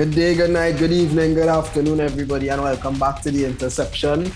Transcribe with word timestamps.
Good 0.00 0.12
day, 0.12 0.34
good 0.34 0.48
night, 0.48 0.78
good 0.78 0.92
evening, 0.92 1.34
good 1.34 1.50
afternoon, 1.50 2.00
everybody, 2.00 2.48
and 2.48 2.62
welcome 2.62 2.98
back 2.98 3.20
to 3.20 3.30
the 3.30 3.44
interception. 3.44 4.32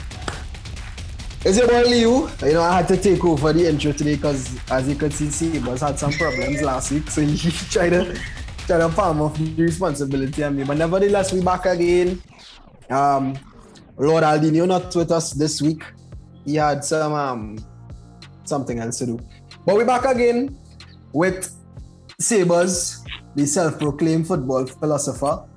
It's 1.42 1.56
your 1.56 1.66
boy 1.66 1.84
Leo. 1.84 2.29
You 2.44 2.52
know, 2.52 2.60
I 2.60 2.82
had 2.82 2.88
to 2.88 2.98
take 2.98 3.24
over 3.24 3.50
the 3.50 3.66
intro 3.66 3.92
today 3.92 4.16
because, 4.16 4.61
as 4.70 4.86
you 4.86 4.94
could 4.94 5.14
see, 5.14 5.29
Sebas 5.29 5.80
had 5.80 5.98
some 5.98 6.12
problems 6.12 6.61
last 6.61 6.92
week, 6.92 7.11
so 7.11 7.22
he 7.22 7.50
tried 7.70 7.96
to 7.96 8.14
try 8.66 8.76
to 8.76 8.90
palm 8.90 9.22
off 9.22 9.38
the 9.38 9.62
responsibility 9.62 10.44
on 10.44 10.54
me. 10.54 10.64
But 10.64 10.76
nevertheless, 10.76 11.32
we 11.32 11.40
back 11.40 11.64
again. 11.64 12.22
Um, 12.90 13.34
Lord 13.96 14.22
Aldinho 14.22 14.68
not 14.68 14.94
with 14.94 15.11
us 15.11 15.32
this 15.32 15.62
week. 15.62 15.82
He 16.44 16.56
had 16.56 16.84
some 16.84 17.14
um 17.14 17.58
something 18.44 18.81
else 18.81 18.98
to 18.98 19.06
do. 19.06 19.18
But 19.64 19.76
we're 19.76 19.86
back 19.86 20.04
again 20.04 20.58
with 21.14 21.50
Sabers, 22.20 23.03
the 23.34 23.46
self-proclaimed 23.46 24.26
football 24.26 24.67
philosopher, 24.67 25.48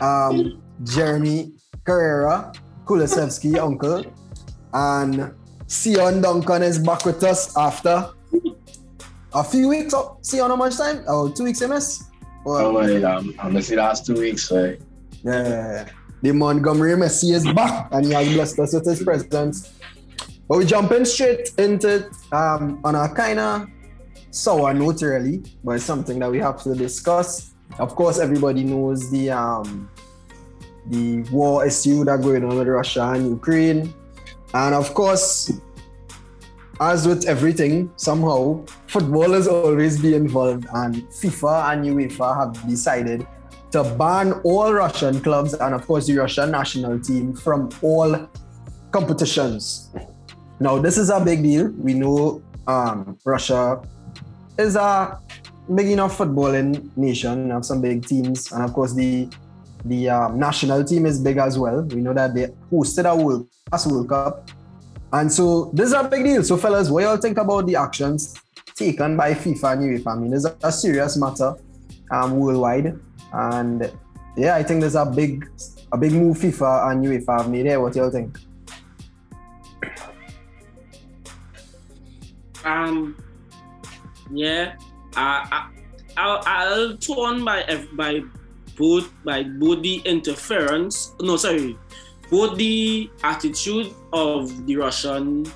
um, 0.00 0.62
Jeremy 0.82 1.52
Carrera, 1.84 2.52
Kulusevski 2.84 3.58
uncle, 3.62 4.04
and 4.72 5.34
Sion 5.68 6.20
Duncan 6.20 6.62
is 6.62 6.78
back 6.78 7.04
with 7.04 7.22
us 7.22 7.56
after 7.56 8.10
a 9.32 9.44
few 9.44 9.68
weeks. 9.68 9.94
Oh, 9.94 10.18
Sion, 10.22 10.50
how 10.50 10.56
much 10.56 10.76
time? 10.76 11.04
Oh, 11.06 11.30
two 11.30 11.44
weeks, 11.44 11.60
MS? 11.60 12.04
oh, 12.46 12.72
my, 12.72 13.02
um, 13.02 13.34
I'm 13.38 13.54
missing 13.54 13.78
last 13.78 14.06
two 14.06 14.14
weeks. 14.14 14.50
Right? 14.50 14.80
Yeah. 15.24 15.88
The 16.22 16.32
Montgomery 16.32 16.94
Messi 16.94 17.32
is 17.34 17.44
back 17.52 17.88
and 17.92 18.06
he 18.06 18.12
has 18.12 18.34
blessed 18.34 18.58
us 18.58 18.74
with 18.74 18.86
his 18.86 19.02
presence. 19.02 19.74
But 20.48 20.58
we're 20.58 20.64
jumping 20.64 21.04
straight 21.04 21.50
into 21.58 21.96
it 21.96 22.06
um, 22.32 22.80
on 22.84 22.94
a 22.94 23.08
kind 23.14 23.38
of 23.38 23.68
sour 24.30 24.74
note, 24.74 25.00
really, 25.02 25.42
but 25.62 25.72
it's 25.72 25.84
something 25.84 26.18
that 26.18 26.30
we 26.30 26.38
have 26.38 26.62
to 26.64 26.74
discuss. 26.74 27.53
Of 27.78 27.94
course, 27.96 28.18
everybody 28.18 28.64
knows 28.64 29.10
the 29.10 29.30
um, 29.30 29.90
the 30.86 31.22
war 31.32 31.66
issue 31.66 32.04
that 32.04 32.22
going 32.22 32.44
on 32.44 32.56
with 32.56 32.68
Russia 32.68 33.12
and 33.14 33.28
Ukraine. 33.28 33.92
And 34.52 34.74
of 34.74 34.94
course, 34.94 35.50
as 36.80 37.06
with 37.06 37.26
everything, 37.26 37.90
somehow 37.96 38.64
football 38.86 39.34
is 39.34 39.48
always 39.48 40.00
be 40.00 40.14
involved, 40.14 40.66
and 40.74 40.96
FIFA 41.08 41.72
and 41.72 41.84
UEFA 41.86 42.36
have 42.36 42.68
decided 42.68 43.26
to 43.72 43.82
ban 43.98 44.32
all 44.44 44.72
Russian 44.72 45.20
clubs 45.20 45.54
and, 45.54 45.74
of 45.74 45.84
course, 45.84 46.06
the 46.06 46.16
Russian 46.16 46.52
national 46.52 47.00
team 47.00 47.34
from 47.34 47.70
all 47.82 48.28
competitions. 48.92 49.90
Now, 50.60 50.78
this 50.78 50.96
is 50.96 51.10
a 51.10 51.18
big 51.18 51.42
deal. 51.42 51.72
We 51.72 51.94
know 51.94 52.40
um, 52.68 53.18
Russia 53.24 53.82
is 54.56 54.76
a 54.76 55.18
big 55.72 55.88
enough 55.88 56.18
footballing 56.18 56.90
nation, 56.96 57.50
have 57.50 57.64
some 57.64 57.80
big 57.80 58.06
teams, 58.06 58.52
and 58.52 58.62
of 58.62 58.72
course, 58.72 58.92
the 58.92 59.28
the 59.84 60.08
um, 60.08 60.38
national 60.38 60.82
team 60.84 61.06
is 61.06 61.20
big 61.20 61.36
as 61.36 61.58
well. 61.58 61.82
We 61.82 62.00
know 62.00 62.14
that 62.14 62.34
they 62.34 62.48
hosted 62.72 63.10
a 63.10 63.14
World, 63.14 63.46
World 63.86 64.08
Cup. 64.08 64.50
And 65.12 65.30
so 65.30 65.70
this 65.74 65.88
is 65.88 65.92
a 65.92 66.04
big 66.04 66.24
deal. 66.24 66.42
So, 66.42 66.56
fellas, 66.56 66.88
what 66.90 67.02
y'all 67.02 67.18
think 67.18 67.38
about 67.38 67.66
the 67.66 67.76
actions 67.76 68.34
taken 68.74 69.16
by 69.16 69.34
FIFA 69.34 69.72
and 69.74 69.82
UEFA? 69.82 70.16
I 70.16 70.18
mean, 70.18 70.32
it's 70.32 70.46
a, 70.62 70.72
serious 70.72 71.16
matter 71.16 71.54
um, 72.10 72.38
worldwide. 72.38 72.98
And 73.32 73.92
yeah, 74.36 74.56
I 74.56 74.62
think 74.62 74.80
there's 74.80 74.96
a 74.96 75.04
big 75.04 75.48
a 75.92 75.98
big 75.98 76.12
move 76.12 76.38
FIFA 76.38 76.90
and 76.90 77.04
UEFA 77.04 77.38
have 77.42 77.50
made 77.50 77.66
here. 77.66 77.80
What 77.80 77.94
y'all 77.94 78.10
think? 78.10 78.36
Um, 82.64 83.16
yeah, 84.32 84.76
I, 85.16 85.68
I, 86.16 86.42
I'll 86.46 86.96
torn 86.96 87.44
by 87.44 87.86
by 87.94 88.22
both 88.76 89.10
by 89.24 89.42
both 89.44 89.82
the 89.82 89.96
interference. 90.04 91.14
No, 91.20 91.36
sorry, 91.36 91.78
both 92.30 92.56
the 92.56 93.10
attitude 93.22 93.92
of 94.12 94.66
the 94.66 94.76
Russian, 94.76 95.46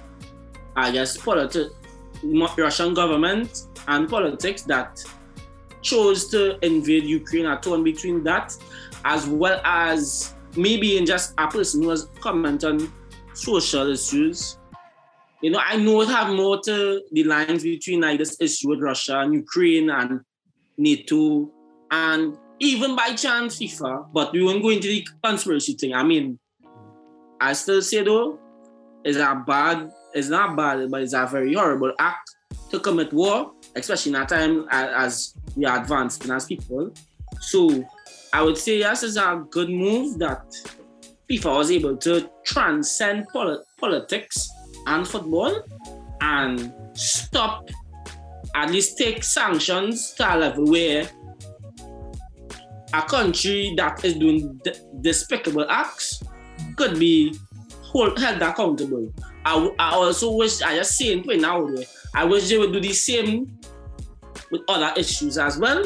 I 0.77 0.91
guess, 0.91 1.17
politi- 1.17 1.71
Russian 2.57 2.95
government 2.95 3.67
and 3.87 4.09
politics 4.09 4.63
that 4.63 5.03
chose 5.83 6.29
to 6.29 6.65
invade 6.65 7.05
Ukraine. 7.05 7.47
I 7.47 7.57
torn 7.57 7.85
between 7.85 8.23
that, 8.25 8.57
as 9.05 9.27
well 9.27 9.61
as 9.65 10.35
maybe 10.57 10.99
in 10.99 11.07
just 11.07 11.35
a 11.39 11.49
person 11.49 11.83
who 11.83 11.89
was 11.89 12.09
comment 12.21 12.65
on 12.65 12.93
social 13.35 13.91
issues 13.91 14.58
you 15.43 15.51
know, 15.51 15.61
I 15.65 15.77
know 15.77 16.01
it 16.03 16.09
have 16.09 16.35
more 16.35 16.61
to 16.65 17.03
the 17.13 17.25
lines 17.25 17.63
between 17.63 18.01
like 18.01 18.19
this 18.19 18.37
issue 18.41 18.71
with 18.71 18.81
Russia 18.81 19.21
and 19.21 19.35
Ukraine 19.35 19.91
and 19.91 20.21
NATO 20.77 21.51
and 21.91 22.37
even 22.61 22.97
by 22.97 23.15
chance 23.15 23.59
FIFA, 23.59 24.09
but 24.13 24.33
we 24.33 24.43
won't 24.43 24.63
go 24.63 24.71
into 24.71 24.89
the 24.89 25.07
conspiracy 25.23 25.75
thing. 25.75 25.95
I 25.95 26.03
mean, 26.03 26.39
I 27.41 27.53
still 27.53 27.83
say 27.83 28.03
though, 28.03 28.39
it's 29.05 29.19
a 29.19 29.43
bad, 29.47 29.91
it's 30.13 30.29
not 30.29 30.57
bad, 30.57 30.91
but 30.91 31.03
it's 31.03 31.13
a 31.13 31.27
very 31.27 31.55
horrible 31.55 31.93
act 32.01 32.29
to 32.71 32.81
commit 32.81 33.13
war, 33.13 33.53
especially 33.77 34.11
in 34.15 34.21
a 34.21 34.27
time 34.27 34.67
as 34.71 35.35
we 35.55 35.65
are 35.67 35.81
advancing 35.81 36.33
as 36.33 36.47
people. 36.47 36.93
So 37.41 37.85
I 38.33 38.43
would 38.43 38.59
say 38.59 38.79
yes, 38.79 39.05
it's 39.05 39.17
a 39.17 39.45
good 39.49 39.71
move 39.71 40.19
that 40.19 40.45
FIFA 41.31 41.57
was 41.57 41.71
able 41.71 41.97
to 41.99 42.29
transcend 42.45 43.29
poli- 43.29 43.63
politics 43.79 44.51
and 44.87 45.07
football 45.07 45.63
and 46.21 46.73
stop, 46.95 47.69
at 48.55 48.71
least 48.71 48.99
take 48.99 49.23
sanctions 49.23 50.13
to 50.15 50.35
a 50.35 50.37
level 50.37 50.65
where 50.67 51.09
a 52.93 53.03
country 53.03 53.75
that 53.77 54.05
is 54.05 54.15
doing 54.15 54.61
despicable 55.01 55.67
acts 55.69 56.23
could 56.77 56.99
be 56.99 57.37
hold, 57.83 58.19
held 58.19 58.41
accountable. 58.43 59.13
I, 59.45 59.71
I 59.79 59.95
also 59.95 60.33
wish, 60.33 60.63
I 60.63 60.77
just 60.77 60.97
saying 60.97 61.25
point 61.25 61.41
now, 61.41 61.67
I 62.15 62.25
wish 62.25 62.49
they 62.49 62.59
would 62.59 62.73
do 62.73 62.81
the 62.81 62.93
same 62.93 63.59
with 64.51 64.63
other 64.69 64.93
issues 64.97 65.39
as 65.39 65.59
well. 65.59 65.85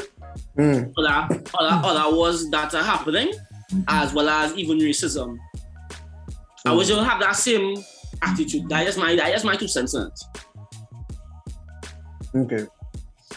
Mm. 0.56 0.92
Other, 0.97 1.42
other, 1.58 1.86
other 1.86 2.16
wars 2.16 2.48
that 2.50 2.75
are 2.75 2.82
happening, 2.82 3.32
as 3.88 4.12
well 4.12 4.28
as 4.28 4.54
even 4.56 4.78
racism. 4.78 5.36
Mm. 5.36 6.66
I 6.66 6.72
wish 6.72 6.88
they 6.88 6.94
would 6.94 7.04
have 7.04 7.20
that 7.20 7.36
same 7.36 7.76
attitude. 8.22 8.68
That 8.68 8.86
is 8.86 8.96
my 8.96 9.16
that 9.16 9.34
is 9.34 9.44
my 9.44 9.56
two 9.56 9.68
cents. 9.68 9.94
Okay. 12.34 12.66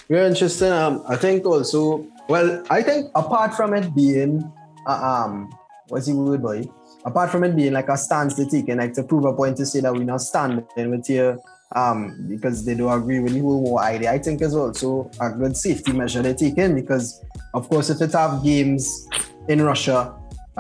Very 0.10 0.28
interesting. 0.28 0.72
Um, 0.72 1.04
I 1.08 1.16
think 1.16 1.46
also, 1.46 2.06
well, 2.30 2.64
I 2.70 2.82
think 2.82 3.12
apart 3.16 3.54
from 3.56 3.74
it 3.74 3.94
being, 3.96 4.50
uh, 4.88 5.26
um, 5.26 5.54
what's 5.88 6.06
the 6.06 6.16
word, 6.16 6.42
boy? 6.42 6.70
Apart 7.06 7.32
from 7.32 7.44
it 7.44 7.56
being 7.56 7.74
like 7.74 7.90
a 7.90 7.98
stance 7.98 8.36
to 8.36 8.46
take 8.46 8.70
and 8.70 8.80
like 8.80 8.94
to 8.94 9.04
prove 9.04 9.26
a 9.26 9.34
point 9.34 9.58
to 9.58 9.66
say 9.66 9.80
that 9.82 9.94
we're 9.94 10.04
not 10.04 10.22
standing 10.22 10.66
with 10.92 11.10
you, 11.10 11.40
um, 11.76 12.26
because 12.28 12.66
they 12.66 12.76
don't 12.76 12.92
agree 12.98 13.20
with 13.20 13.34
the 13.34 13.40
whole 13.42 13.62
war 13.62 13.82
idea, 13.82 14.12
I 14.12 14.20
think 14.20 14.42
is 14.42 14.56
also 14.56 15.10
a 15.20 15.30
good 15.32 15.58
safety 15.58 15.92
measure 15.92 16.22
they're 16.22 16.34
taking 16.34 16.76
because, 16.76 17.24
of 17.54 17.68
course, 17.70 17.90
if 17.90 18.02
it 18.02 18.12
have 18.14 18.44
games 18.44 19.08
in 19.50 19.62
Russia, 19.62 20.16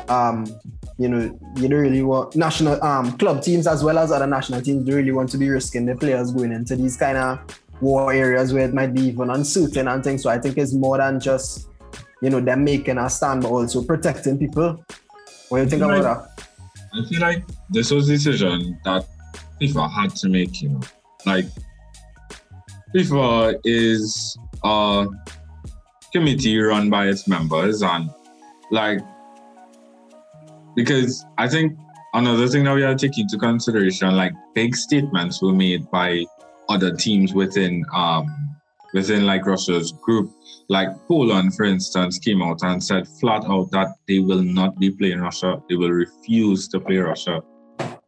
um, 0.09 0.45
you 0.97 1.09
know, 1.09 1.39
you 1.57 1.67
don't 1.67 1.81
really 1.81 2.01
want 2.01 2.35
national 2.35 2.81
um 2.83 3.17
club 3.17 3.41
teams 3.41 3.67
as 3.67 3.83
well 3.83 3.97
as 3.97 4.11
other 4.11 4.27
national 4.27 4.61
teams 4.61 4.85
don't 4.85 4.95
really 4.95 5.11
want 5.11 5.29
to 5.29 5.37
be 5.37 5.49
risking 5.49 5.85
the 5.85 5.95
players 5.95 6.31
going 6.31 6.51
into 6.51 6.75
these 6.75 6.95
kind 6.95 7.17
of 7.17 7.39
war 7.81 8.13
areas 8.13 8.53
where 8.53 8.65
it 8.65 8.73
might 8.73 8.93
be 8.93 9.01
even 9.01 9.27
unsuiting 9.29 9.91
and 9.91 10.03
things. 10.03 10.23
So 10.23 10.29
I 10.29 10.39
think 10.39 10.57
it's 10.57 10.73
more 10.73 10.97
than 10.97 11.19
just, 11.19 11.67
you 12.21 12.29
know, 12.29 12.39
them 12.39 12.63
making 12.63 12.97
a 12.97 13.09
stand, 13.09 13.41
but 13.43 13.49
also 13.49 13.83
protecting 13.83 14.37
people. 14.37 14.83
What 15.49 15.57
do 15.57 15.63
you 15.63 15.69
think 15.69 15.81
about 15.81 16.03
that? 16.03 16.47
I 16.93 17.05
feel 17.09 17.19
like 17.19 17.43
this 17.69 17.91
was 17.91 18.09
a 18.09 18.13
decision 18.13 18.79
that 18.85 19.05
FIFA 19.61 19.91
had 19.91 20.15
to 20.17 20.29
make, 20.29 20.61
you 20.61 20.69
know. 20.69 20.81
Like 21.25 21.45
FIFA 22.95 23.59
is 23.65 24.37
a 24.63 25.07
committee 26.13 26.57
run 26.57 26.89
by 26.89 27.07
its 27.07 27.27
members 27.27 27.81
and 27.81 28.09
like 28.71 29.01
because 30.75 31.25
I 31.37 31.47
think 31.47 31.77
another 32.13 32.47
thing 32.47 32.63
that 32.65 32.75
we 32.75 32.83
are 32.83 32.95
taking 32.95 33.23
into 33.23 33.37
consideration, 33.37 34.15
like 34.15 34.33
big 34.53 34.75
statements 34.75 35.41
were 35.41 35.53
made 35.53 35.89
by 35.91 36.25
other 36.69 36.95
teams 36.95 37.33
within 37.33 37.85
um 37.93 38.25
within 38.93 39.25
like 39.25 39.45
Russia's 39.45 39.91
group. 39.91 40.31
Like 40.67 40.89
Poland, 41.07 41.53
for 41.53 41.65
instance, 41.65 42.17
came 42.17 42.41
out 42.41 42.63
and 42.63 42.83
said 42.83 43.07
flat 43.19 43.43
out 43.45 43.69
that 43.71 43.89
they 44.07 44.19
will 44.19 44.41
not 44.41 44.79
be 44.79 44.89
playing 44.89 45.19
Russia. 45.19 45.61
They 45.69 45.75
will 45.75 45.91
refuse 45.91 46.67
to 46.69 46.79
play 46.79 46.97
Russia. 46.97 47.43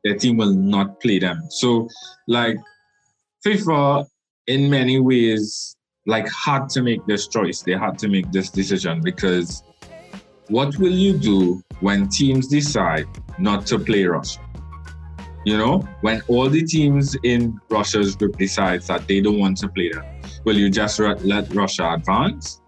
Their 0.04 0.16
team 0.18 0.38
will 0.38 0.54
not 0.54 1.00
play 1.00 1.20
them. 1.20 1.44
So, 1.50 1.88
like 2.28 2.58
FIFA, 3.46 4.08
in 4.48 4.70
many 4.70 5.00
ways, 5.00 5.76
like 6.08 6.28
had 6.32 6.70
to 6.70 6.82
make 6.82 7.06
this 7.06 7.28
choice. 7.28 7.62
They 7.62 7.74
had 7.74 8.00
to 8.00 8.08
make 8.08 8.32
this 8.32 8.50
decision 8.50 9.02
because 9.02 9.62
what 10.48 10.78
will 10.78 10.94
you 10.94 11.18
do 11.18 11.62
when 11.80 12.08
teams 12.10 12.48
decide 12.48 13.08
not 13.38 13.66
to 13.68 13.80
play 13.80 14.06
Russia? 14.06 14.42
You 15.46 15.58
know, 15.58 15.80
when 16.02 16.22
all 16.28 16.50
the 16.50 16.64
teams 16.64 17.16
in 17.24 17.60
Russia's 17.70 18.16
group 18.16 18.38
decides 18.38 18.88
that 18.88 19.08
they 19.08 19.22
don't 19.22 19.40
want 19.40 19.58
to 19.60 19.70
play 19.70 19.92
them, 19.92 20.04
will 20.44 20.58
you 20.58 20.70
just 20.70 21.00
let 21.00 21.54
Russia 21.54 21.94
advance? 21.94 22.62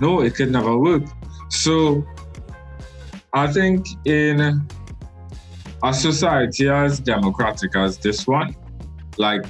No, 0.00 0.20
it 0.20 0.34
could 0.34 0.50
never 0.50 0.76
work. 0.76 1.04
So 1.48 2.04
I 3.32 3.46
think 3.50 3.86
in 4.04 4.66
a 5.82 5.94
society 5.94 6.68
as 6.68 7.00
democratic 7.00 7.74
as 7.76 7.96
this 7.98 8.26
one, 8.26 8.54
like 9.16 9.44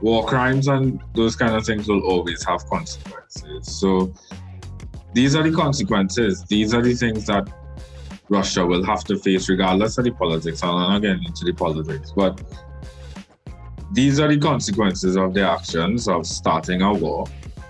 war 0.00 0.26
crimes 0.26 0.68
and 0.68 1.00
those 1.14 1.36
kind 1.36 1.54
of 1.54 1.64
things 1.64 1.88
will 1.88 2.02
always 2.02 2.44
have 2.44 2.66
consequences. 2.66 3.66
So 3.78 4.12
these 5.12 5.36
are 5.36 5.42
the 5.42 5.54
consequences. 5.54 6.44
These 6.44 6.74
are 6.74 6.82
the 6.82 6.94
things 6.94 7.26
that 7.26 7.48
Russia 8.28 8.66
will 8.66 8.84
have 8.84 9.04
to 9.04 9.18
face 9.18 9.48
regardless 9.48 9.98
of 9.98 10.04
the 10.04 10.10
politics. 10.10 10.62
I'm 10.62 10.74
not 10.74 11.02
getting 11.02 11.24
into 11.24 11.44
the 11.44 11.52
politics, 11.52 12.12
but 12.14 12.40
these 13.92 14.18
are 14.18 14.28
the 14.28 14.38
consequences 14.38 15.16
of 15.16 15.32
their 15.32 15.46
actions 15.46 16.08
of 16.08 16.26
starting 16.26 16.82
a 16.82 16.92
war. 16.92 17.26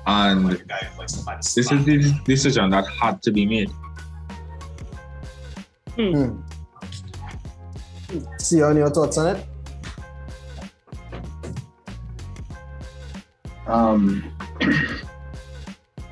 And 0.07 0.63
this 1.41 1.57
is 1.57 1.85
the 1.85 2.21
decision 2.25 2.71
that 2.71 2.87
had 2.87 3.23
to 3.23 3.33
be 3.33 3.45
made. 3.45 3.71
Hmm. 5.97 6.41
Sion 8.41 8.77
your 8.77 8.91
thoughts 8.91 9.19
on 9.19 9.37
it? 9.37 9.47
Um, 13.67 14.33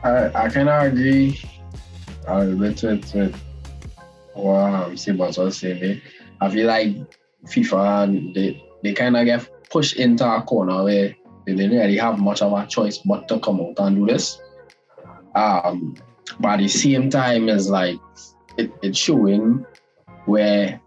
I 0.03 0.31
I 0.35 0.49
kind 0.49 0.69
of 0.69 0.93
agree 0.93 1.41
a 2.27 2.45
little 2.45 2.59
bit 2.59 2.83
with, 2.83 3.37
what 4.35 4.75
um, 4.75 4.93
Sebas 4.93 5.43
was 5.43 5.59
saying. 5.59 6.01
I 6.41 6.51
feel 6.51 6.67
like 6.67 6.97
FIFA 7.47 8.35
they 8.35 8.63
they 8.83 8.93
kind 8.93 9.17
of 9.17 9.25
get 9.25 9.49
pushed 9.71 9.97
into 9.97 10.25
a 10.29 10.43
corner 10.43 10.85
where 10.85 11.15
they 11.47 11.55
didn't 11.55 11.79
really 11.79 11.97
have 11.99 12.19
much 12.19 12.43
of 12.43 12.53
a 12.53 12.67
choice 12.67 12.99
but 12.99 13.29
to 13.29 13.39
come 13.39 13.61
out 13.61 13.75
and 13.79 13.97
do 13.97 14.07
this. 14.07 14.41
Um, 15.35 15.97
but 16.41 16.55
at 16.55 16.59
the 16.61 16.69
same 16.69 17.11
time, 17.11 17.49
it's 17.49 17.69
like 17.69 17.99
it, 18.57 18.71
it's 18.83 18.99
showing 18.99 19.65
where, 20.27 20.81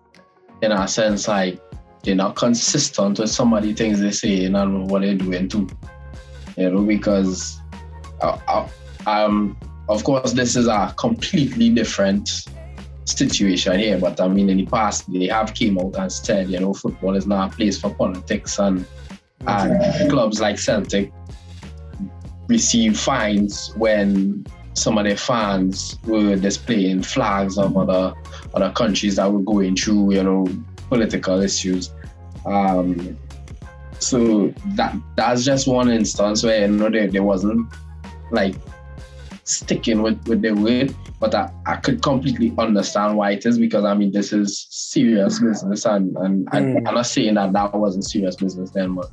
in 0.61 0.71
a 0.71 0.87
sense, 0.87 1.27
like 1.27 1.59
they're 2.03 2.15
not 2.15 2.35
consistent 2.35 3.19
with 3.19 3.29
some 3.29 3.53
of 3.53 3.63
the 3.63 3.73
things 3.73 3.99
they 3.99 4.11
say 4.11 4.45
and 4.45 4.89
what 4.89 5.01
they're 5.01 5.15
doing 5.15 5.47
too. 5.47 5.67
You 6.55 6.71
know, 6.71 6.81
because 6.81 7.59
uh, 8.21 8.37
uh, 8.47 8.67
um, 9.05 9.57
of 9.89 10.03
course, 10.03 10.33
this 10.33 10.55
is 10.55 10.67
a 10.67 10.93
completely 10.97 11.69
different 11.69 12.47
situation 13.07 13.79
here. 13.79 13.97
But 13.97 14.19
I 14.19 14.27
mean, 14.27 14.49
in 14.49 14.57
the 14.57 14.65
past, 14.65 15.11
they 15.11 15.27
have 15.27 15.53
came 15.53 15.79
out 15.79 15.95
and 15.97 16.11
said, 16.11 16.49
you 16.49 16.59
know, 16.59 16.73
football 16.73 17.15
is 17.15 17.25
not 17.25 17.53
a 17.53 17.55
place 17.55 17.79
for 17.79 17.93
politics, 17.93 18.59
and 18.59 18.85
and 19.45 20.09
clubs 20.11 20.41
like 20.41 20.59
Celtic 20.59 21.11
receive 22.47 22.97
fines 22.99 23.73
when 23.75 24.45
some 24.73 24.97
of 24.97 25.05
their 25.05 25.17
fans 25.17 25.97
were 26.05 26.35
displaying 26.35 27.01
flags 27.01 27.57
of 27.57 27.75
other 27.77 28.13
other 28.53 28.71
countries 28.71 29.15
that 29.15 29.31
were 29.31 29.41
going 29.41 29.75
through, 29.75 30.13
you 30.13 30.23
know, 30.23 30.47
political 30.89 31.41
issues. 31.41 31.93
Um, 32.45 33.17
so 33.99 34.53
that 34.75 34.95
that's 35.15 35.43
just 35.43 35.67
one 35.67 35.89
instance 35.89 36.43
where 36.43 36.61
you 36.61 36.67
know 36.67 36.89
there, 36.89 37.07
there 37.07 37.23
wasn't 37.23 37.67
like 38.31 38.55
sticking 39.43 40.01
with, 40.01 40.27
with 40.27 40.41
the 40.41 40.51
word, 40.51 40.93
but 41.19 41.33
I, 41.33 41.51
I 41.65 41.75
could 41.77 42.01
completely 42.01 42.53
understand 42.57 43.17
why 43.17 43.31
it 43.31 43.45
is 43.45 43.57
because 43.57 43.85
I 43.85 43.93
mean 43.93 44.11
this 44.11 44.31
is 44.33 44.67
serious 44.69 45.39
business 45.39 45.85
and, 45.85 46.15
and, 46.17 46.47
and 46.51 46.77
Mm. 46.77 46.87
I'm 46.87 46.95
not 46.95 47.05
saying 47.07 47.35
that 47.35 47.53
that 47.53 47.73
wasn't 47.73 48.05
serious 48.05 48.35
business 48.35 48.71
then, 48.71 48.93
but 48.95 49.09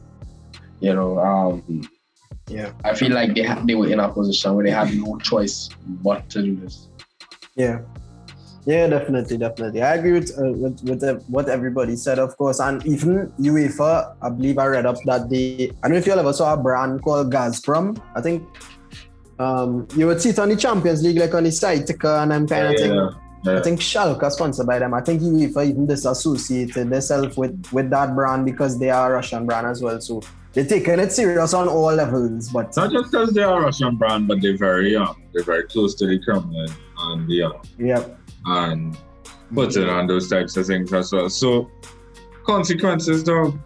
you 0.80 0.94
know, 0.94 1.18
um, 1.18 1.88
Yeah. 2.48 2.72
I 2.84 2.94
feel 2.94 3.12
like 3.12 3.34
they 3.34 3.42
had, 3.42 3.66
they 3.66 3.74
were 3.74 3.88
in 3.88 4.00
a 4.00 4.08
position 4.08 4.54
where 4.54 4.64
they 4.64 4.70
had 4.70 4.92
no 4.94 5.16
choice 5.18 5.70
but 6.02 6.28
to 6.30 6.42
do 6.42 6.56
this. 6.56 6.88
Yeah. 7.56 7.80
Yeah, 8.66 8.86
definitely, 8.86 9.36
definitely. 9.36 9.82
I 9.82 9.94
agree 9.96 10.12
with 10.12 10.30
uh, 10.38 10.52
with, 10.52 10.82
with 10.84 11.04
uh, 11.04 11.16
what 11.28 11.50
everybody 11.50 11.96
said, 11.96 12.18
of 12.18 12.34
course. 12.38 12.60
And 12.60 12.84
even 12.86 13.30
UEFA, 13.38 14.16
I 14.22 14.30
believe 14.30 14.56
I 14.56 14.66
read 14.66 14.86
up 14.86 14.96
that 15.04 15.28
the 15.28 15.70
I 15.82 15.88
don't 15.88 15.92
know 15.92 15.98
if 15.98 16.06
you 16.06 16.14
ever 16.14 16.32
saw 16.32 16.54
a 16.54 16.56
brand 16.56 17.02
called 17.02 17.30
Gazprom. 17.30 18.00
I 18.14 18.22
think 18.22 18.42
um, 19.38 19.86
you 19.96 20.06
would 20.06 20.20
see 20.20 20.30
it 20.30 20.38
on 20.38 20.48
the 20.48 20.56
Champions 20.56 21.02
League, 21.02 21.18
like 21.18 21.34
on 21.34 21.44
the 21.44 21.52
side 21.52 21.88
and 21.88 22.30
them 22.30 22.46
kind 22.46 22.66
of 22.68 22.76
thing. 22.76 22.94
Yeah. 22.94 23.58
I 23.58 23.60
think 23.60 23.78
Schalke 23.80 24.30
sponsored 24.30 24.66
by 24.66 24.78
them. 24.78 24.94
I 24.94 25.02
think 25.02 25.20
UEFA 25.20 25.68
even 25.68 25.86
disassociated 25.86 26.88
themselves 26.90 27.36
with, 27.36 27.62
with 27.72 27.90
that 27.90 28.14
brand 28.14 28.46
because 28.46 28.78
they 28.78 28.88
are 28.88 29.12
a 29.12 29.16
Russian 29.16 29.44
brand 29.44 29.66
as 29.66 29.82
well. 29.82 30.00
So 30.00 30.22
they're 30.54 30.64
taking 30.64 30.98
it 30.98 31.12
serious 31.12 31.52
on 31.52 31.68
all 31.68 31.92
levels. 31.92 32.48
But 32.48 32.74
Not 32.74 32.90
just 32.90 33.10
because 33.10 33.32
they 33.34 33.42
are 33.42 33.60
a 33.60 33.64
Russian 33.64 33.96
brand, 33.96 34.28
but 34.28 34.40
they're 34.40 34.56
very 34.56 34.96
um, 34.96 35.22
they're 35.34 35.42
very 35.44 35.64
close 35.64 35.94
to 35.96 36.06
the 36.06 36.18
Kremlin 36.20 36.68
and 36.98 37.28
the 37.28 37.52
yeah, 37.78 38.04
and 38.46 38.96
putting 39.54 39.88
on 39.90 40.06
those 40.06 40.30
types 40.30 40.56
of 40.56 40.66
things 40.66 40.90
as 40.94 41.12
well. 41.12 41.28
So 41.28 41.70
consequences 42.46 43.24
though, 43.24 43.58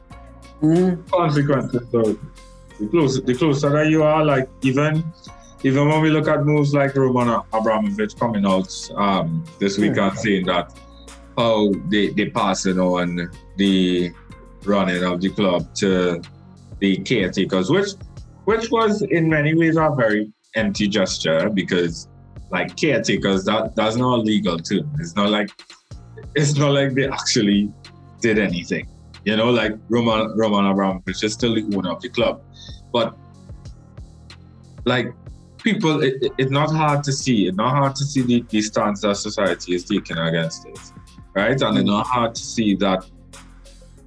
Mhm. 0.62 1.09
consequences 1.11 1.82
though. 1.93 2.19
The 2.81 2.87
closer, 2.88 3.21
the 3.21 3.35
closer 3.35 3.71
that 3.71 3.88
you 3.91 4.03
are, 4.03 4.25
like 4.25 4.49
even 4.62 5.05
even 5.64 5.88
when 5.88 6.00
we 6.00 6.10
look 6.10 6.28
at 6.28 6.44
moves 6.44 6.72
like 6.75 6.94
Roman 6.94 7.40
Abramovich 7.52 8.16
coming 8.16 8.46
out 8.46 8.72
um, 8.96 9.44
this 9.58 9.78
week 9.78 9.94
Hmm. 9.94 10.00
and 10.00 10.19
saying 10.19 10.46
that 10.46 10.72
how 11.37 11.72
they 11.88 12.08
they 12.10 12.31
passing 12.31 12.78
on 12.78 13.31
the 13.56 14.10
running 14.64 15.05
of 15.05 15.20
the 15.20 15.31
club 15.31 15.75
to 15.76 16.20
the 16.81 16.96
caretakers, 16.99 17.70
which 17.70 17.90
which 18.44 18.70
was 18.70 19.02
in 19.02 19.28
many 19.28 19.55
ways 19.55 19.76
a 19.76 19.93
very 19.96 20.32
empty 20.55 20.88
gesture 20.88 21.50
because 21.50 22.08
like 22.50 22.76
caretakers 22.76 23.44
that 23.44 23.75
that's 23.76 23.96
not 23.96 24.25
legal 24.25 24.58
too. 24.58 24.88
It's 24.99 25.14
not 25.16 25.31
like 25.31 25.50
it's 26.34 26.54
not 26.56 26.72
like 26.72 26.94
they 26.94 27.08
actually 27.08 27.72
did 28.20 28.38
anything. 28.38 28.88
You 29.25 29.37
know, 29.37 29.50
like 29.50 29.72
Roman 29.88 30.37
Roman 30.37 30.66
Abramovich 30.66 31.22
is 31.22 31.32
still 31.34 31.54
the 31.54 31.62
owner 31.76 31.90
of 31.90 32.00
the 32.00 32.08
club. 32.08 32.43
But 32.93 33.16
like 34.84 35.12
people 35.73 36.03
it, 36.09 36.15
it- 36.23 36.32
it's 36.38 36.50
not 36.61 36.70
hard 36.82 37.00
to 37.09 37.12
see. 37.12 37.38
It's 37.49 37.56
not 37.65 37.73
hard 37.81 37.94
to 38.00 38.05
see 38.05 38.23
the, 38.31 38.38
the 38.53 38.61
stance 38.70 39.00
that 39.03 39.17
society 39.17 39.75
is 39.75 39.85
taking 39.85 40.19
against 40.19 40.67
it. 40.67 40.79
Right? 41.35 41.61
And 41.66 41.73
it's 41.78 41.87
not 41.87 42.07
hard 42.07 42.35
to 42.35 42.42
see 42.54 42.75
that 42.76 43.00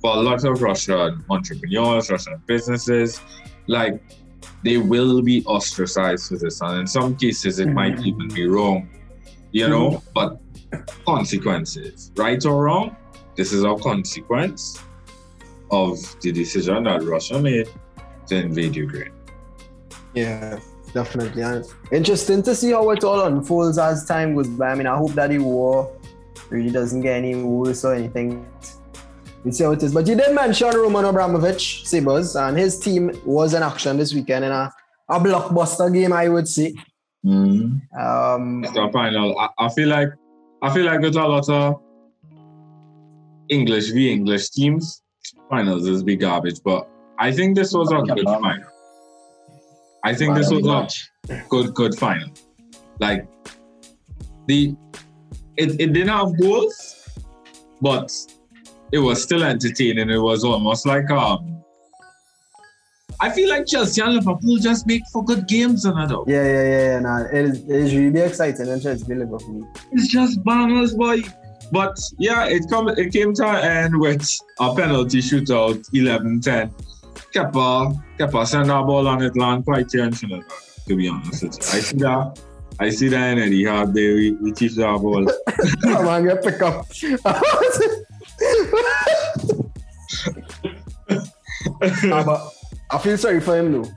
for 0.01 0.12
a 0.17 0.21
lot 0.29 0.43
of 0.50 0.62
Russian 0.62 1.24
entrepreneurs, 1.29 2.09
Russian 2.09 2.41
businesses, 2.47 3.21
like 3.67 3.95
they 4.63 4.77
will 4.77 5.21
be 5.21 5.38
ostracized 5.45 6.24
for 6.29 6.38
this. 6.43 6.62
And 6.62 6.74
in 6.81 6.88
some 6.88 7.15
cases 7.15 7.59
it 7.59 7.69
might 7.81 7.97
Mhm. 7.97 8.05
even 8.09 8.27
be 8.39 8.45
wrong. 8.47 8.79
You 9.59 9.67
know, 9.74 10.01
but 10.15 10.29
consequences, 11.05 12.12
right 12.15 12.43
or 12.45 12.63
wrong, 12.65 12.95
this 13.38 13.51
is 13.53 13.63
a 13.63 13.75
consequence 13.75 14.62
of 15.71 15.97
the 16.21 16.31
decision 16.31 16.83
that 16.85 17.03
Russia 17.03 17.38
made 17.50 17.67
to 18.27 18.35
invade 18.47 18.75
Ukraine. 18.75 19.12
Yeah, 20.13 20.59
definitely. 20.93 21.41
And 21.41 21.65
interesting 21.91 22.43
to 22.43 22.55
see 22.55 22.71
how 22.71 22.89
it 22.91 23.03
all 23.03 23.21
unfolds 23.25 23.77
as 23.77 24.05
time 24.05 24.36
goes 24.36 24.48
by. 24.48 24.71
I 24.71 24.75
mean, 24.75 24.88
I 24.88 24.98
hope 24.98 25.12
that 25.13 25.29
the 25.29 25.39
war 25.39 25.91
really 26.50 26.71
doesn't 26.71 27.01
get 27.01 27.17
any 27.17 27.36
worse 27.36 27.86
or 27.86 27.93
anything. 27.93 28.45
We'll 29.43 29.53
see 29.53 29.63
how 29.63 29.71
it 29.71 29.81
is. 29.83 29.93
But 29.93 30.07
you 30.07 30.15
did 30.15 30.36
mention 30.36 30.69
Roman 30.69 31.05
Abramovich, 31.05 31.88
Sabres, 31.88 32.36
and 32.36 32.57
his 32.57 32.77
team 32.79 33.12
was 33.25 33.53
in 33.53 33.63
action 33.63 33.98
this 33.98 34.13
weekend 34.13 34.45
in 34.45 34.51
a, 34.51 34.71
a 35.10 35.19
blockbuster 35.19 35.91
game, 35.91 36.13
I 36.13 36.29
would 36.29 36.48
say. 36.48 36.74
Um, 37.98 38.62
The 38.62 38.89
final, 38.93 39.38
I, 39.39 39.50
I 39.57 39.69
feel 39.69 39.89
like 39.89 40.10
I 40.62 40.74
feel 40.74 40.86
like 40.86 41.01
with 41.01 41.15
a 41.15 41.27
lot 41.27 41.50
of 41.50 41.81
English 43.50 43.91
v 43.91 44.12
English 44.12 44.50
teams, 44.51 45.01
finals 45.50 45.88
is 45.88 46.03
be 46.03 46.15
garbage. 46.15 46.60
But 46.63 46.88
I 47.17 47.31
think 47.31 47.55
this 47.55 47.74
was 47.74 47.91
a 47.91 48.01
good 48.01 48.25
final. 48.25 48.70
I 50.03 50.13
think 50.13 50.36
this 50.36 50.50
was 50.50 50.65
a 50.65 51.43
good 51.50 51.74
good 51.74 51.98
final. 51.98 52.29
Like 53.00 53.27
the 54.48 54.75
it, 55.58 55.79
it 55.79 55.93
didn't 55.93 56.10
have 56.10 56.39
goals, 56.39 57.10
but 57.81 58.12
it 58.91 59.00
was 59.00 59.22
still 59.22 59.43
entertaining. 59.43 60.10
It 60.10 60.17
was 60.22 60.43
almost 60.43 60.86
like 60.86 61.10
um 61.12 61.62
I 63.20 63.29
feel 63.29 63.50
like 63.50 63.67
Chelsea 63.67 64.01
and 64.01 64.15
Liverpool 64.15 64.58
just 64.58 64.88
make 64.88 65.03
for 65.13 65.24
good 65.24 65.48
games 65.48 65.86
another. 65.86 66.17
yeah, 66.25 66.43
yeah, 66.43 66.63
yeah, 66.63 66.84
yeah. 66.93 67.00
Nah, 67.00 67.25
it, 67.25 67.46
is, 67.46 67.60
it 67.70 67.70
is 67.70 67.96
really 67.96 68.20
exciting 68.20 68.67
and 68.67 69.08
be 69.08 69.13
Liverpool. 69.13 69.72
It's 69.91 70.08
just 70.08 70.43
bangers, 70.43 70.96
boy. 70.96 71.22
But 71.72 72.00
yeah, 72.17 72.46
it 72.46 72.63
come 72.67 72.89
it 72.89 73.13
came 73.13 73.34
to 73.36 73.48
an 73.48 73.63
end 73.63 74.00
with 74.00 74.27
a 74.60 74.75
penalty 74.75 75.20
shootout, 75.20 75.88
11-10. 75.91 76.72
Kepa, 77.33 78.01
Kepa 78.17 78.45
sent 78.45 78.67
that 78.67 78.85
ball 78.85 79.07
on 79.07 79.21
it 79.21 79.35
land 79.38 79.65
quite 79.65 79.88
tensional, 79.88 80.43
to 80.88 80.95
be 80.95 81.07
honest 81.07 81.43
with 81.43 81.53
you. 81.53 81.59
I 81.59 81.79
see 81.79 81.97
that. 81.97 82.39
I 82.79 82.89
see 82.89 83.09
that 83.09 83.38
in 83.38 83.39
Eddie 83.39 83.65
Hard 83.65 83.93
day. 83.93 84.13
We, 84.13 84.31
we 84.33 84.51
teach 84.51 84.75
that 84.75 85.00
ball. 85.00 85.25
Come 85.83 86.07
on, 86.07 86.25
get 86.25 86.43
pick 86.43 86.61
up. 86.61 86.85
Nah, 92.03 92.23
but 92.23 92.53
I 92.91 92.97
feel 92.97 93.17
sorry 93.17 93.39
for 93.39 93.57
him 93.57 93.71
though. 93.71 93.89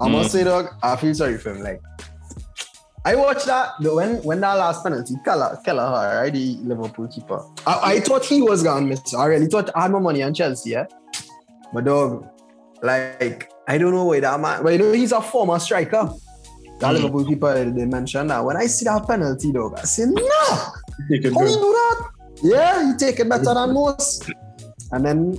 I 0.00 0.08
must 0.08 0.30
hmm. 0.30 0.38
say, 0.38 0.44
dog, 0.44 0.68
I 0.82 0.96
feel 0.96 1.14
sorry 1.14 1.38
for 1.38 1.54
him. 1.54 1.62
Like, 1.62 1.80
I 3.04 3.14
watched 3.16 3.46
that 3.46 3.72
the, 3.80 3.94
when 3.94 4.16
when 4.22 4.40
that 4.40 4.54
last 4.54 4.82
penalty, 4.82 5.14
Keller, 5.24 5.58
Kelleher, 5.64 6.22
right, 6.22 6.32
the 6.32 6.56
Liverpool 6.62 7.08
keeper. 7.08 7.44
I, 7.66 7.94
I 7.94 8.00
thought 8.00 8.24
he 8.24 8.42
was 8.42 8.62
gonna 8.62 8.86
miss. 8.86 9.14
I 9.14 9.26
really 9.26 9.46
thought 9.46 9.70
I 9.74 9.82
had 9.82 9.90
my 9.92 9.98
money 9.98 10.22
on 10.22 10.34
Chelsea, 10.34 10.70
yeah. 10.70 10.86
But 11.72 11.84
dog, 11.84 12.28
like 12.82 13.50
I 13.66 13.78
don't 13.78 13.92
know 13.92 14.04
why 14.04 14.20
that 14.20 14.40
man. 14.40 14.62
But 14.62 14.72
you 14.72 14.78
know 14.78 14.92
he's 14.92 15.12
a 15.12 15.20
former 15.20 15.58
striker. 15.58 16.10
That 16.80 16.92
Mm. 16.94 16.94
Liverpool 16.94 17.24
keeper 17.26 17.64
they 17.64 17.84
mentioned 17.86 18.30
that. 18.30 18.44
When 18.44 18.56
I 18.56 18.66
see 18.66 18.84
that 18.84 19.06
penalty, 19.06 19.52
dog, 19.52 19.74
I 19.78 19.82
say 19.82 20.04
no. 20.06 20.22
How 20.28 20.72
you 21.10 21.20
good. 21.20 21.34
do 21.34 21.38
that? 21.38 22.08
Yeah, 22.42 22.86
he 22.92 22.96
take 22.96 23.18
it 23.18 23.28
better 23.28 23.52
than 23.52 23.74
most. 23.74 24.30
And 24.92 25.04
then 25.04 25.36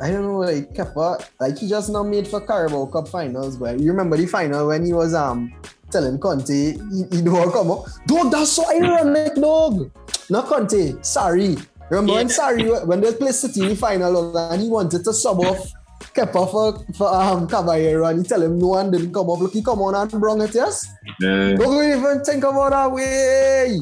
I 0.00 0.10
don't 0.10 0.22
know, 0.22 0.38
like 0.38 0.72
Kepa, 0.72 1.22
like 1.38 1.58
he 1.58 1.68
just 1.68 1.90
not 1.90 2.04
made 2.04 2.26
for 2.26 2.40
Carabao 2.40 2.86
Cup 2.86 3.08
finals, 3.08 3.58
but 3.58 3.78
you 3.78 3.90
remember 3.90 4.16
the 4.16 4.24
final 4.26 4.68
when 4.68 4.86
he 4.86 4.94
was 4.94 5.12
um 5.14 5.52
telling 5.90 6.18
Conte 6.18 6.48
he, 6.48 7.04
he 7.10 7.20
don't 7.20 7.52
come 7.52 7.70
up. 7.72 7.84
Dog, 8.06 8.30
that's 8.32 8.52
so 8.52 8.64
ironic, 8.74 9.34
dog. 9.34 9.90
Not 10.30 10.46
Conte, 10.46 10.94
sorry. 11.02 11.56
Remember 11.90 12.14
when 12.14 12.28
sorry 12.30 12.70
when 12.86 13.02
they 13.02 13.12
played 13.12 13.34
City 13.34 13.60
in 13.62 13.68
the 13.70 13.76
final 13.76 14.34
and 14.38 14.62
he 14.62 14.68
wanted 14.70 15.04
to 15.04 15.12
sub 15.12 15.40
off 15.40 15.70
Kepa 16.14 16.50
for, 16.50 16.78
for 16.94 17.08
um 17.14 17.46
Caballero 17.46 18.06
and 18.06 18.18
he 18.22 18.24
tell 18.28 18.42
him 18.42 18.58
no 18.58 18.68
one 18.68 18.90
didn't 18.90 19.12
come 19.12 19.30
up. 19.30 19.38
Look, 19.38 19.52
he 19.52 19.62
come 19.62 19.80
on 19.80 19.94
and 19.94 20.20
brung 20.20 20.40
it, 20.40 20.54
yes? 20.54 20.86
Yeah. 21.20 21.54
Don't 21.54 21.84
even 21.84 22.22
think 22.24 22.44
about 22.44 22.70
that 22.70 22.90
way. 22.92 23.80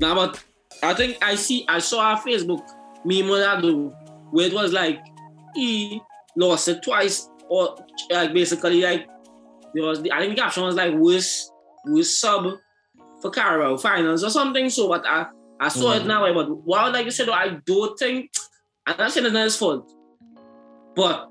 Nah, 0.00 0.14
but 0.14 0.42
I 0.82 0.94
think 0.94 1.18
I 1.22 1.34
see 1.36 1.64
I 1.68 1.78
saw 1.78 2.00
our 2.00 2.18
Facebook 2.20 2.62
meme 3.04 3.30
on 3.30 3.40
that 3.40 3.62
though, 3.62 3.88
where 4.30 4.46
it 4.46 4.52
was 4.52 4.72
like 4.72 4.98
he 5.54 6.00
lost 6.36 6.66
it 6.68 6.82
twice, 6.82 7.28
or 7.48 7.76
like 8.10 8.32
basically 8.34 8.80
like 8.82 9.06
there 9.74 9.84
was 9.84 10.02
the 10.02 10.10
I 10.12 10.20
think 10.20 10.34
the 10.34 10.42
caption 10.42 10.64
was 10.64 10.74
like 10.74 10.94
worst 10.94 11.52
worst 11.86 12.20
sub 12.20 12.46
for 13.22 13.30
Carabao 13.30 13.76
finals 13.76 14.24
or 14.24 14.30
something. 14.30 14.68
So 14.70 14.88
but 14.88 15.06
I 15.06 15.26
I 15.60 15.68
saw 15.68 15.92
it 15.92 16.02
Mm. 16.02 16.06
now, 16.06 16.34
but 16.34 16.50
wow, 16.66 16.90
like 16.92 17.04
you 17.04 17.12
said, 17.12 17.28
I 17.28 17.60
don't 17.64 17.96
think 17.98 18.30
I'm 18.86 18.96
not 18.98 19.12
saying 19.12 19.26
it's 19.26 19.32
not 19.32 19.44
his 19.44 19.56
fault, 19.56 19.90
but 20.96 21.28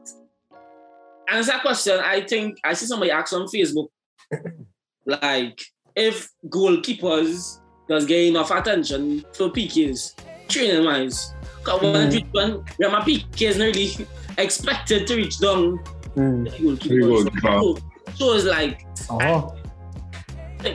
answer 1.29 1.51
that 1.51 1.61
question. 1.61 1.99
I 1.99 2.21
think 2.21 2.57
I 2.63 2.73
see 2.73 2.85
somebody 2.85 3.11
ask 3.11 3.33
on 3.33 3.47
Facebook, 3.47 3.87
like 5.05 5.59
if 5.95 6.29
goalkeepers 6.47 7.59
does 7.87 8.05
get 8.05 8.23
enough 8.25 8.51
attention 8.51 9.23
for 9.33 9.49
PKs, 9.49 10.13
training 10.47 10.85
wise. 10.85 11.33
Because 11.59 11.81
when, 11.81 12.09
Mm. 12.11 12.27
when, 12.31 12.51
when 12.77 12.91
my 12.91 12.99
PK 13.01 13.41
is 13.49 13.57
not 13.57 13.65
really 13.65 14.07
expected 14.37 15.07
to 15.07 15.15
reach 15.15 15.39
down 15.39 15.79
the 16.15 16.49
goalkeepers. 16.49 17.41
So, 17.41 17.77
so 18.15 18.33
it's 18.33 18.45
like, 18.45 18.85
Oh. 19.09 19.55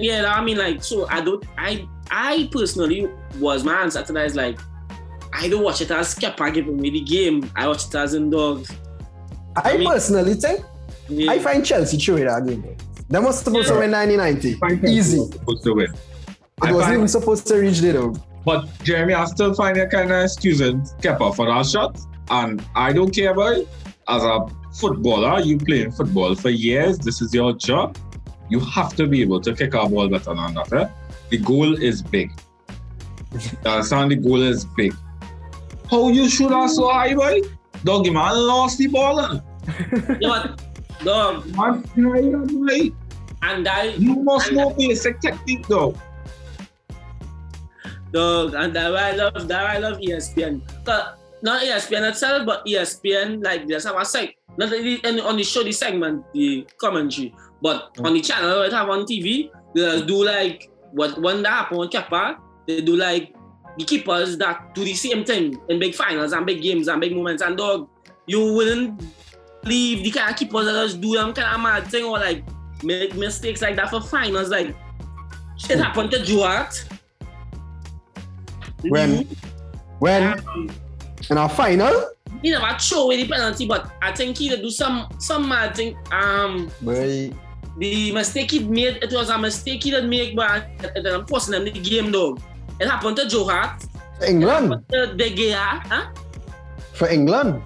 yeah, 0.00 0.32
I 0.34 0.42
mean, 0.44 0.56
like, 0.58 0.82
so 0.82 1.06
I 1.08 1.20
don't, 1.20 1.44
I, 1.56 1.86
I 2.10 2.48
personally 2.52 3.08
was 3.38 3.64
my 3.64 3.82
answer 3.82 4.02
to 4.02 4.12
that 4.14 4.26
is 4.26 4.34
like, 4.36 4.58
I 5.40 5.48
don't 5.48 5.62
watch 5.62 5.80
it 5.80 5.90
as 5.90 6.14
Kepa 6.14 6.52
giving 6.52 6.76
me 6.80 6.90
the 6.90 7.00
game. 7.00 7.50
I 7.54 7.66
watch 7.68 7.86
it 7.86 7.94
as 7.94 8.14
in 8.14 8.30
dog. 8.30 8.66
I, 9.56 9.72
I 9.74 9.76
mean- 9.78 9.88
personally 9.88 10.34
think 10.34 10.60
Yeah. 11.08 11.30
I 11.32 11.38
find 11.38 11.64
Chelsea 11.64 11.96
through 11.98 12.24
that 12.24 12.46
game. 12.46 12.62
though. 12.62 12.76
They 13.10 13.20
must 13.20 13.44
supposed 13.44 13.68
to 13.68 13.74
Yeah. 13.74 13.80
win 13.80 13.90
1990. 13.92 14.88
Easy. 14.88 15.18
Supposed 15.18 15.62
to 15.64 15.72
win. 15.74 15.86
It 15.92 15.96
I 16.62 16.72
wasn't 16.72 16.82
find- 16.82 16.94
even 16.96 17.08
supposed 17.08 17.46
to 17.46 17.56
reach 17.56 17.78
there 17.80 17.94
though. 17.94 18.14
But 18.44 18.66
Jeremy, 18.82 19.14
I 19.14 19.24
still 19.26 19.54
find 19.54 19.76
it 19.76 19.90
kind 19.90 20.10
of 20.10 20.24
excusing 20.24 20.80
Kepa 21.02 21.34
for 21.34 21.46
that 21.46 21.66
shot. 21.66 21.98
And 22.30 22.62
I 22.74 22.92
don't 22.92 23.10
care 23.14 23.32
about 23.32 23.58
it. 23.58 23.68
As 24.08 24.22
a 24.24 24.46
footballer, 24.74 25.40
you 25.40 25.56
playing 25.58 25.92
football 25.92 26.34
for 26.34 26.50
years. 26.50 26.98
This 26.98 27.22
is 27.22 27.32
your 27.32 27.52
job. 27.54 27.96
You 28.50 28.60
have 28.60 28.94
to 28.96 29.06
be 29.06 29.22
able 29.22 29.40
to 29.42 29.54
kick 29.54 29.74
a 29.74 29.88
ball 29.88 30.08
better 30.08 30.34
than 30.34 30.54
that. 30.54 30.72
Eh? 30.72 30.88
The 31.30 31.38
goal 31.38 31.74
is 31.82 32.02
big. 32.02 32.30
You 33.32 33.70
understand? 33.70 34.10
The 34.10 34.16
goal 34.16 34.40
is 34.42 34.64
big. 34.64 34.94
How 35.90 36.08
you 36.08 36.28
shoot 36.28 36.50
that 36.50 36.70
so 36.70 36.88
high, 36.88 37.14
boy? 37.14 37.40
Doggy 37.84 38.10
man 38.10 38.36
lost 38.46 38.78
the 38.78 38.86
ball. 38.88 39.40
Yeah, 40.20 40.54
dog, 41.04 41.46
Man, 41.56 41.82
boy. 41.96 42.92
and 43.42 43.68
I, 43.68 43.94
You 43.96 44.16
must 44.16 44.52
know 44.52 44.70
basic 44.70 45.20
technique, 45.20 45.66
though. 45.66 45.94
Dog, 48.12 48.52
Dog, 48.52 48.54
and 48.54 48.74
that 48.74 48.92
why 48.92 49.10
I 49.10 49.12
love 49.12 49.48
that 49.48 49.66
I 49.66 49.78
love 49.78 49.98
ESPN. 49.98 50.60
Not 51.40 51.62
ESPN 51.62 52.08
itself, 52.08 52.44
but 52.46 52.66
ESPN 52.66 53.44
like 53.44 53.68
there's 53.68 53.84
have 53.84 53.94
a 53.94 54.02
seg 54.02 54.34
not 54.58 54.70
really 54.70 54.98
and 55.04 55.20
on 55.20 55.36
the 55.36 55.44
show 55.44 55.62
the 55.62 55.70
segment, 55.70 56.26
the 56.34 56.66
commentary, 56.82 57.32
but 57.62 57.94
mm. 57.94 58.06
on 58.06 58.14
the 58.14 58.20
channel 58.20 58.62
it 58.62 58.72
have 58.72 58.90
on 58.90 59.06
TV, 59.06 59.50
they 59.74 60.02
do 60.02 60.24
like 60.26 60.68
what 60.92 61.14
when 61.22 61.42
that 61.46 61.70
happen 61.70 61.78
on 61.78 61.88
Kepa, 61.88 62.36
they 62.66 62.80
do 62.82 62.96
like 62.96 63.32
the 63.78 63.84
keepers 63.84 64.36
that 64.38 64.74
do 64.74 64.84
the 64.84 64.94
same 64.94 65.24
thing 65.24 65.58
in 65.68 65.78
big 65.78 65.94
finals 65.94 66.32
and 66.32 66.44
big 66.44 66.60
games 66.60 66.88
and 66.88 67.00
big 67.00 67.14
moments 67.14 67.42
and 67.42 67.56
dog, 67.56 67.88
you 68.26 68.52
wouldn't 68.52 69.02
leave 69.64 70.02
the 70.04 70.10
kind 70.10 70.30
of 70.30 70.36
keepers 70.36 70.66
that 70.66 70.72
just 70.72 71.00
do 71.00 71.14
them 71.14 71.32
kind 71.32 71.54
of 71.54 71.60
mad 71.60 71.86
thing 71.86 72.04
or 72.04 72.18
like 72.18 72.44
make 72.82 73.14
mistakes 73.14 73.62
like 73.62 73.76
that 73.76 73.90
for 73.90 74.00
finals. 74.00 74.48
Like 74.50 74.74
it 75.70 75.78
happened 75.78 76.10
to 76.10 76.40
Hart. 76.40 76.84
When 78.82 79.26
when 79.98 80.38
Um, 80.48 80.70
in 81.30 81.38
our 81.38 81.48
final, 81.48 82.10
he 82.42 82.50
never 82.50 82.78
throw 82.78 83.02
away 83.02 83.22
the 83.22 83.28
penalty, 83.28 83.66
but 83.66 83.90
I 84.00 84.12
think 84.12 84.38
he 84.38 84.48
did 84.48 84.62
do 84.62 84.70
some 84.70 85.08
some 85.18 85.48
mad 85.48 85.74
thing. 85.74 85.96
Um, 86.12 86.70
boy, 86.80 87.32
the 87.78 88.12
mistake 88.12 88.50
he 88.50 88.60
made, 88.60 89.02
it 89.02 89.12
was 89.12 89.30
a 89.30 89.38
mistake 89.38 89.82
he 89.82 89.90
didn't 89.90 90.10
make, 90.10 90.36
but 90.36 90.66
it 90.82 91.06
I'm 91.06 91.26
forcing 91.26 91.52
them 91.52 91.64
the 91.64 91.70
game 91.72 92.12
though. 92.12 92.36
It 92.36 92.42
happened 92.86 93.16
to 93.16 93.26
Joe 93.26 93.44
Hart, 93.44 93.82
for 94.18 94.26
England, 94.26 94.72
uh, 94.94 95.06
De 95.18 95.34
Gea, 95.34 95.82
huh? 95.90 96.06
for 96.94 97.08
England. 97.08 97.62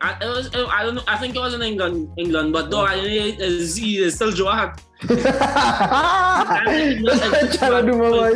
I, 0.00 0.12
it 0.20 0.26
was, 0.28 0.50
I 0.54 0.82
don't 0.84 0.96
know. 0.96 1.02
I 1.08 1.16
think 1.16 1.34
it 1.34 1.38
was 1.40 1.54
in 1.54 1.62
England, 1.62 2.10
England, 2.18 2.52
but 2.52 2.70
though 2.70 2.84
I 2.84 2.96
is 2.96 3.74
he 3.76 3.98
is 4.04 4.16
still 4.16 4.32
Joe 4.32 4.50
Hart. 4.52 4.80
To 6.44 7.82
do 7.86 7.92
my 7.96 8.10
boy. 8.10 8.30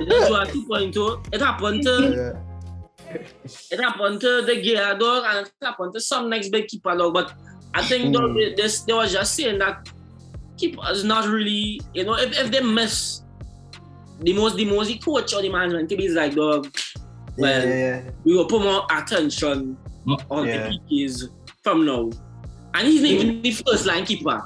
It 0.00 0.08
is 0.12 0.28
Joe 0.28 0.34
Hart 0.34 0.48
2.2. 0.48 1.34
It 1.34 1.40
happened 1.40 1.82
to 1.84 1.94
Yeah. 2.10 3.20
it 3.70 3.78
happened 3.80 4.20
to 4.20 4.42
the 4.42 4.56
gear 4.60 4.96
dog, 4.98 5.24
and 5.28 5.46
it 5.46 5.52
happened 5.62 5.94
to 5.94 6.00
some 6.00 6.28
next 6.28 6.48
big 6.50 6.66
keeper 6.66 6.96
dog. 6.96 7.14
But 7.14 7.32
I 7.74 7.82
think 7.82 8.12
dog, 8.14 8.30
Mm. 8.34 8.56
this 8.56 8.80
they 8.82 8.92
was 8.92 9.12
just 9.12 9.34
saying 9.34 9.58
that 9.60 9.88
keepers 10.58 11.04
not 11.04 11.28
really, 11.28 11.80
you 11.94 12.04
know, 12.04 12.14
if, 12.16 12.36
if 12.38 12.50
they 12.50 12.60
miss 12.62 13.22
the 14.20 14.32
most 14.32 14.56
the 14.56 14.64
most 14.64 14.88
the 14.88 14.98
coach 14.98 15.34
or 15.34 15.42
the 15.42 15.48
management 15.50 15.88
could 15.88 15.98
be 15.98 16.08
like 16.08 16.34
dog, 16.34 16.66
Yeah, 17.36 17.42
Well, 17.42 17.68
yeah, 17.68 18.02
we 18.24 18.34
will 18.36 18.46
put 18.46 18.62
more 18.62 18.86
attention 18.90 19.76
on 20.30 20.46
Yeah. 20.46 20.70
the 20.70 20.78
PKs 20.90 21.28
from 21.62 21.84
now. 21.84 22.10
And 22.74 22.86
he's 22.88 23.02
not 23.02 23.10
even 23.10 23.42
the 23.42 23.52
first 23.52 23.84
line 23.86 24.04
keeper. 24.06 24.42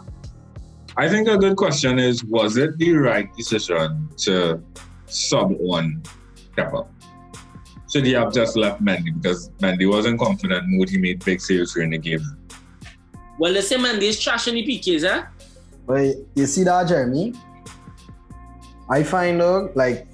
I 0.97 1.09
think 1.09 1.29
a 1.29 1.39
good 1.39 1.57
question 1.57 1.99
is 1.99 2.25
was 2.25 2.57
it 2.57 2.77
the 2.79 2.93
right 2.95 3.29
decision 3.37 4.09
to 4.19 4.61
sub 5.07 5.53
on 5.69 6.03
Kepa? 6.57 6.87
Should 7.93 8.07
he 8.07 8.12
have 8.12 8.33
just 8.33 8.57
left 8.57 8.83
Mendy 8.83 9.15
because 9.21 9.50
Mendy 9.61 9.89
wasn't 9.89 10.19
confident 10.21 10.65
mood 10.69 10.89
he 10.91 10.99
made 10.99 11.25
big 11.25 11.41
saves 11.41 11.75
during 11.75 11.91
the 11.91 11.99
game? 11.99 12.21
Well, 13.39 13.53
the 13.55 13.62
same 13.62 13.83
man 13.83 14.00
is 14.03 14.19
trashing 14.21 14.53
the 14.53 14.65
PKs, 14.67 15.05
eh? 15.05 15.23
But 15.87 16.17
you 16.35 16.47
see 16.47 16.62
that, 16.65 16.87
Jeremy? 16.89 17.35
I 18.90 19.02
find 19.02 19.40
out 19.40 19.76
like 19.76 20.06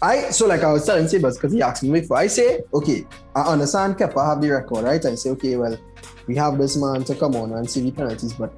I 0.00 0.30
so 0.30 0.46
like 0.46 0.62
I 0.62 0.72
was 0.72 0.84
telling 0.84 1.06
Sabers 1.08 1.36
because 1.36 1.52
he 1.52 1.62
asked 1.62 1.82
me 1.82 2.00
before. 2.00 2.16
I 2.16 2.26
say, 2.26 2.60
okay, 2.72 3.06
I 3.34 3.42
understand 3.42 3.96
Kepa 3.96 4.26
have 4.26 4.40
the 4.40 4.50
record, 4.50 4.84
right? 4.84 5.04
I 5.04 5.14
say, 5.14 5.30
okay, 5.30 5.56
well, 5.56 5.76
we 6.26 6.36
have 6.36 6.58
this 6.58 6.76
man 6.76 7.04
to 7.04 7.14
come 7.14 7.36
on 7.36 7.52
and 7.52 7.68
see 7.68 7.82
the 7.82 7.90
penalties, 7.90 8.32
but 8.32 8.52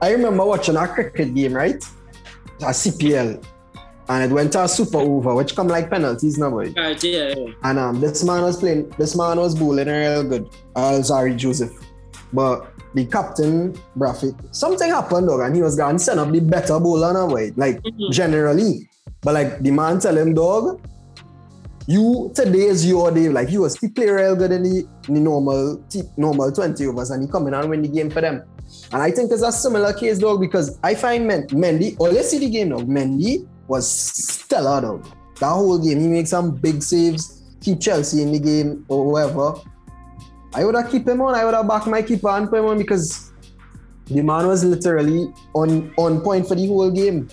I 0.00 0.12
remember 0.12 0.44
watching 0.44 0.76
a 0.76 0.86
cricket 0.86 1.34
game, 1.34 1.54
right? 1.54 1.82
A 2.60 2.72
CPL. 2.72 3.44
And 4.08 4.30
it 4.30 4.34
went 4.34 4.52
to 4.52 4.62
a 4.62 4.68
super 4.68 4.98
over, 4.98 5.34
which 5.34 5.56
come 5.56 5.66
like 5.66 5.90
penalties 5.90 6.38
now, 6.38 6.50
boy. 6.50 6.72
Right, 6.76 7.02
yeah, 7.02 7.34
yeah. 7.36 7.52
And 7.64 7.78
um, 7.78 8.00
this 8.00 8.22
man 8.22 8.42
was 8.42 8.56
playing, 8.58 8.88
this 8.90 9.16
man 9.16 9.38
was 9.38 9.56
bowling 9.56 9.88
real 9.88 10.22
good. 10.22 10.48
Uh, 10.76 11.02
sorry, 11.02 11.34
Joseph. 11.34 11.72
But 12.32 12.72
the 12.94 13.04
captain, 13.06 13.74
Brathwaite, 13.96 14.36
something 14.54 14.88
happened, 14.90 15.28
dog, 15.28 15.40
and 15.40 15.54
he 15.54 15.62
was 15.62 15.76
going 15.76 15.96
to 15.96 16.02
send 16.02 16.20
up 16.20 16.30
the 16.32 16.40
better 16.40 16.78
bowler 16.80 17.12
now, 17.12 17.28
boy. 17.28 17.52
Like, 17.56 17.82
Mhm. 17.82 18.10
generally. 18.10 18.88
But 19.22 19.34
like, 19.34 19.62
the 19.62 19.70
man 19.70 19.98
tell 20.00 20.16
him, 20.16 20.34
dog, 20.34 20.80
you, 21.86 22.32
today 22.34 22.64
is 22.66 22.84
your 22.86 23.10
day. 23.10 23.28
Like, 23.28 23.48
he 23.48 23.58
was, 23.58 23.76
he 23.78 23.88
play 23.88 24.08
real 24.08 24.34
good 24.34 24.52
in 24.52 24.62
the, 24.62 24.86
in 25.08 25.14
the 25.14 25.20
normal, 25.20 25.82
normal 26.16 26.50
20 26.52 26.86
overs, 26.86 27.10
and 27.10 27.22
he 27.22 27.28
come 27.28 27.46
in 27.48 27.54
and 27.54 27.68
win 27.70 27.82
the 27.82 27.88
game 27.88 28.10
for 28.10 28.20
them. 28.20 28.42
And 28.92 29.00
I 29.02 29.10
think 29.12 29.30
it's 29.30 29.42
a 29.42 29.52
similar 29.52 29.92
case, 29.92 30.18
dog, 30.18 30.40
because 30.40 30.78
I 30.82 30.94
find 30.94 31.26
Men- 31.26 31.46
Mendy, 31.48 31.96
oh, 32.00 32.04
let's 32.04 32.30
see 32.30 32.38
the 32.38 32.50
game, 32.50 32.70
dog. 32.70 32.88
Mendy 32.88 33.46
was 33.68 33.88
stellar, 33.88 34.80
dog. 34.80 35.06
That 35.38 35.50
whole 35.50 35.78
game, 35.78 36.00
he 36.00 36.08
made 36.08 36.26
some 36.26 36.50
big 36.52 36.82
saves, 36.82 37.42
keep 37.60 37.80
Chelsea 37.80 38.22
in 38.22 38.32
the 38.32 38.38
game 38.40 38.84
or 38.88 39.06
whatever. 39.12 39.54
I 40.56 40.64
would 40.64 40.74
have 40.74 40.90
keep 40.90 41.06
him 41.06 41.20
on. 41.20 41.34
I 41.34 41.44
would 41.44 41.54
have 41.54 41.68
backed 41.68 41.86
my 41.86 42.00
keeper 42.00 42.30
and 42.30 42.48
put 42.48 42.60
him 42.60 42.64
on 42.64 42.78
because 42.78 43.30
the 44.06 44.22
man 44.22 44.46
was 44.46 44.64
literally 44.64 45.32
on 45.54 45.92
on 45.98 46.22
point 46.22 46.48
for 46.48 46.54
the 46.54 46.66
whole 46.66 46.90
game. 46.90 47.28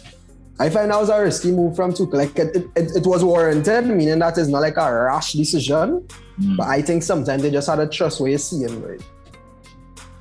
I 0.60 0.70
find 0.70 0.92
that 0.92 1.00
was 1.00 1.10
a 1.10 1.22
risky 1.22 1.52
move 1.52 1.76
from 1.76 1.94
Tuchel. 1.94 2.14
Like 2.14 2.38
it, 2.38 2.56
it, 2.76 2.92
it 2.98 3.08
was 3.08 3.24
warranted, 3.24 3.88
meaning 3.88 4.20
that 4.20 4.38
it's 4.38 4.50
not 4.50 4.60
like 4.60 4.78
a 4.78 4.94
rash 4.94 5.34
decision. 5.34 6.06
Mm. 6.40 6.58
But 6.58 6.68
I 6.68 6.82
think 6.82 7.02
sometimes 7.02 7.42
they 7.44 7.50
just 7.50 7.70
had 7.70 7.80
a 7.80 7.88
trust 7.88 8.20
where 8.20 8.32
you 8.32 8.38
see 8.38 8.64
him, 8.64 8.84
right? 8.84 9.02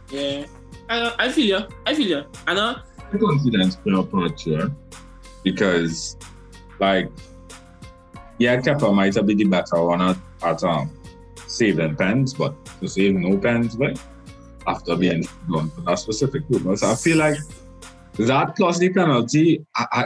Yeah. 0.08 0.46
I, 0.88 1.14
I 1.18 1.32
feel 1.32 1.60
you. 1.60 1.66
I 1.86 1.94
feel 1.94 2.06
you. 2.06 2.24
I 2.46 2.54
know. 2.54 2.76
The 3.10 3.18
confidence 3.18 3.76
play 3.76 3.98
a 3.98 4.02
part 4.02 4.40
here 4.40 4.70
because, 5.42 6.16
like, 6.78 7.10
yeah, 8.38 8.56
Kepa 8.56 8.94
might 8.94 9.14
have 9.14 9.26
been 9.26 9.38
the 9.38 9.44
better 9.44 9.82
one 9.82 10.00
at, 10.00 10.16
at 10.42 10.64
um, 10.64 10.90
saving 11.52 11.96
pens, 11.96 12.34
but 12.34 12.52
to 12.80 12.88
save 12.88 13.14
no 13.14 13.36
pens, 13.38 13.76
but 13.76 14.00
after 14.66 14.96
being 14.96 15.24
gone 15.50 15.70
for 15.70 15.80
that 15.82 15.98
specific 15.98 16.46
group. 16.48 16.78
So 16.78 16.90
I 16.90 16.94
feel 16.94 17.18
like 17.18 17.36
that 18.18 18.56
plus 18.56 18.78
the 18.78 18.90
penalty, 18.90 19.64
I, 19.76 19.86
I, 19.92 20.04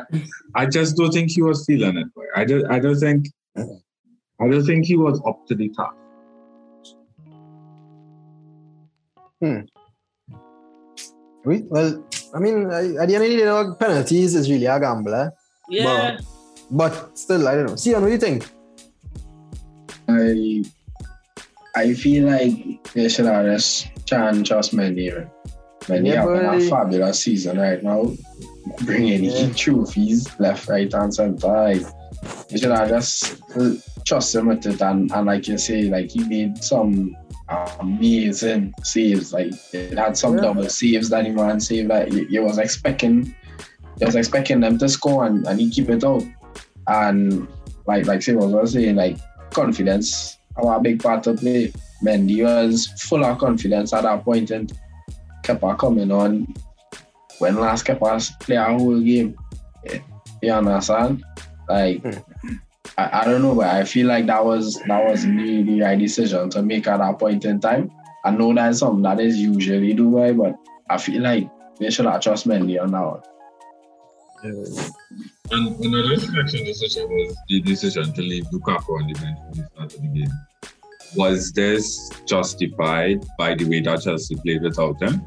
I 0.62 0.67
just 0.67 0.97
don't 0.97 1.12
think 1.12 1.31
he 1.31 1.43
was 1.43 1.65
feeling 1.67 1.97
it. 1.99 2.15
Boy. 2.15 2.25
I 2.35 2.45
don't, 2.45 2.65
I 2.71 2.79
don't 2.79 2.99
think, 2.99 3.29
I 3.57 4.49
don't 4.49 4.65
think 4.65 4.87
he 4.87 4.97
was 4.97 5.21
up 5.26 5.47
to 5.49 5.55
the 5.55 5.69
task. 5.71 5.95
Hmm. 9.41 9.61
We, 11.45 11.62
well, 11.62 12.03
I 12.35 12.38
mean, 12.38 12.71
I- 12.71 12.97
at 13.03 13.09
the 13.09 13.15
end 13.17 13.25
of 13.25 13.31
the 13.31 13.37
day, 13.37 13.87
penalties 13.87 14.35
is 14.35 14.50
really 14.50 14.67
a 14.67 14.81
gamble. 14.81 15.15
eh? 15.15 15.29
Yeah. 15.69 16.19
But 16.71 17.17
still, 17.19 17.47
I 17.47 17.55
don't 17.55 17.67
know. 17.67 17.76
See, 17.76 17.93
what 17.95 18.05
do 18.05 18.11
you 18.11 18.19
think? 18.19 18.49
I 20.09 20.65
I 21.76 21.92
feel 21.95 22.26
like 22.26 22.83
they 22.95 23.09
should 23.09 23.26
have 23.26 23.45
just 23.47 23.88
try 24.06 24.28
and 24.30 24.45
trust 24.47 24.75
Mendy. 24.75 25.14
right? 25.16 25.28
Mendy 25.83 26.09
Yeah, 26.09 26.23
having 26.23 26.66
a 26.66 26.71
fabulous 26.71 27.23
season 27.23 27.59
right 27.59 27.83
now. 27.83 28.12
Bringing 28.85 29.25
Yeah. 29.25 29.52
trophies 29.52 30.26
left, 30.40 30.68
right, 30.68 30.92
and 30.92 31.14
center. 31.14 31.47
Like, 31.47 31.83
you 32.50 32.59
should 32.59 32.73
have 32.73 32.88
just 32.88 33.40
uh, 33.56 33.75
trust 34.04 34.35
him 34.35 34.47
with 34.47 34.66
it. 34.66 34.80
And, 34.80 35.12
and 35.12 35.26
like 35.26 35.47
you 35.47 35.59
say, 35.59 35.83
like 35.83 36.11
he 36.11 36.25
made 36.25 36.64
some 36.64 37.14
amazing 37.80 38.73
saves. 38.83 39.33
Like 39.33 39.52
it 39.73 39.97
had 39.99 40.16
some 40.16 40.37
Yeah. 40.37 40.42
double 40.45 40.68
saves 40.68 41.09
that 41.11 41.26
he 41.26 41.33
man 41.33 41.61
saved. 41.61 41.88
Like 41.88 42.12
you, 42.12 42.42
was 42.42 42.59
expecting, 42.59 43.35
you 44.00 44.06
was 44.06 44.16
expecting 44.16 44.61
them 44.61 44.78
to 44.78 44.88
score 44.88 45.26
and, 45.26 45.47
and 45.47 45.61
he 45.61 45.71
keep 45.71 45.88
it 45.90 46.04
out. 46.04 46.25
And 46.88 47.47
like 47.87 48.06
like 48.06 48.23
say 48.23 48.35
what 48.35 48.52
I 48.52 48.62
was 48.62 48.73
saying, 48.73 48.97
like 48.97 49.18
confidence 49.50 50.36
our 50.59 50.81
big 50.81 51.03
part 51.03 51.23
to 51.25 51.35
play. 51.35 51.73
Mendy 52.05 52.45
was 52.45 52.87
full 52.99 53.25
of 53.25 53.39
confidence 53.39 53.93
at 53.93 54.03
that 54.03 54.25
point 54.25 54.51
and 54.51 54.71
Kepa 55.43 55.79
coming 55.79 56.11
on 56.11 56.47
when 57.39 57.57
last 57.57 57.87
Kepa 57.87 58.39
play 58.41 58.57
a 58.57 58.65
whole 58.65 59.01
game. 59.01 59.37
Yeah, 59.85 59.99
You 60.43 60.53
understand? 60.53 61.25
Like 61.69 62.03
hmm. 62.03 62.57
I, 62.99 63.21
I 63.21 63.25
don't 63.25 63.43
know, 63.43 63.55
but 63.55 63.67
I 63.67 63.85
feel 63.85 64.07
like 64.07 64.27
that 64.27 64.45
was 64.45 64.81
that 64.87 65.05
was 65.05 65.27
really 65.27 65.63
the 65.63 65.81
right 65.83 65.99
decision 65.99 66.51
to 66.51 66.63
make 66.63 66.87
at 66.87 66.99
that 66.99 67.19
point 67.19 67.45
in 67.45 67.61
time. 67.61 67.91
I 68.25 68.31
know 68.31 68.55
that's 68.55 68.81
something 68.81 69.03
that 69.03 69.21
is 69.21 69.37
usually 69.37 69.95
do 69.95 70.11
but 70.11 70.57
I 70.91 70.99
feel 70.99 71.23
like 71.23 71.49
they 71.79 71.91
should 71.91 72.07
have 72.07 72.21
trust 72.21 72.49
Mendy 72.49 72.81
on 72.81 72.93
that 72.93 73.01
one. 73.01 73.23
And 75.50 75.85
another 75.85 76.17
selection 76.19 76.65
decision 76.65 77.09
was 77.09 77.37
the 77.49 77.61
decision 77.61 78.12
to 78.12 78.21
leave 78.23 78.45
Lukaku 78.47 79.00
on 79.00 79.07
the 79.07 79.15
bench 79.15 79.38
for 79.49 79.55
the 79.62 79.69
start 79.73 79.95
of 79.95 80.03
the 80.03 80.09
game. 80.09 80.31
Was 81.15 81.53
this 81.53 82.11
justified 82.26 83.25
by 83.39 83.54
the 83.54 83.65
way 83.65 83.80
that 83.80 84.02
Chelsea 84.02 84.35
played 84.37 84.63
without 84.63 85.00
him? 85.00 85.23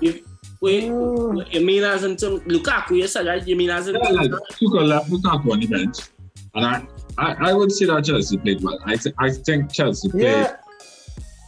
If, 0.00 0.20
wait, 0.60 0.84
you 0.84 1.46
mean 1.64 1.84
as 1.84 2.04
in 2.04 2.16
term, 2.16 2.40
Lukaku, 2.40 2.98
you 2.98 3.06
said, 3.08 3.26
right? 3.26 3.46
You 3.46 3.56
mean 3.56 3.70
as 3.70 3.88
in 3.88 3.96
Yeah, 3.96 4.10
like 4.10 4.30
terms 4.30 4.42
Tuchel 4.52 4.86
left 4.86 5.10
Lukaku 5.10 5.52
on 5.52 5.60
the 5.60 5.66
bench, 5.66 5.96
and 6.54 6.64
I, 6.66 6.86
I, 7.16 7.50
I 7.50 7.52
would 7.54 7.72
say 7.72 7.86
that 7.86 8.04
Chelsea 8.04 8.36
played 8.36 8.62
well. 8.62 8.78
I, 8.84 8.96
th- 8.96 9.14
I 9.18 9.30
think 9.30 9.72
Chelsea 9.72 10.08
played. 10.10 10.22
Yeah. 10.22 10.56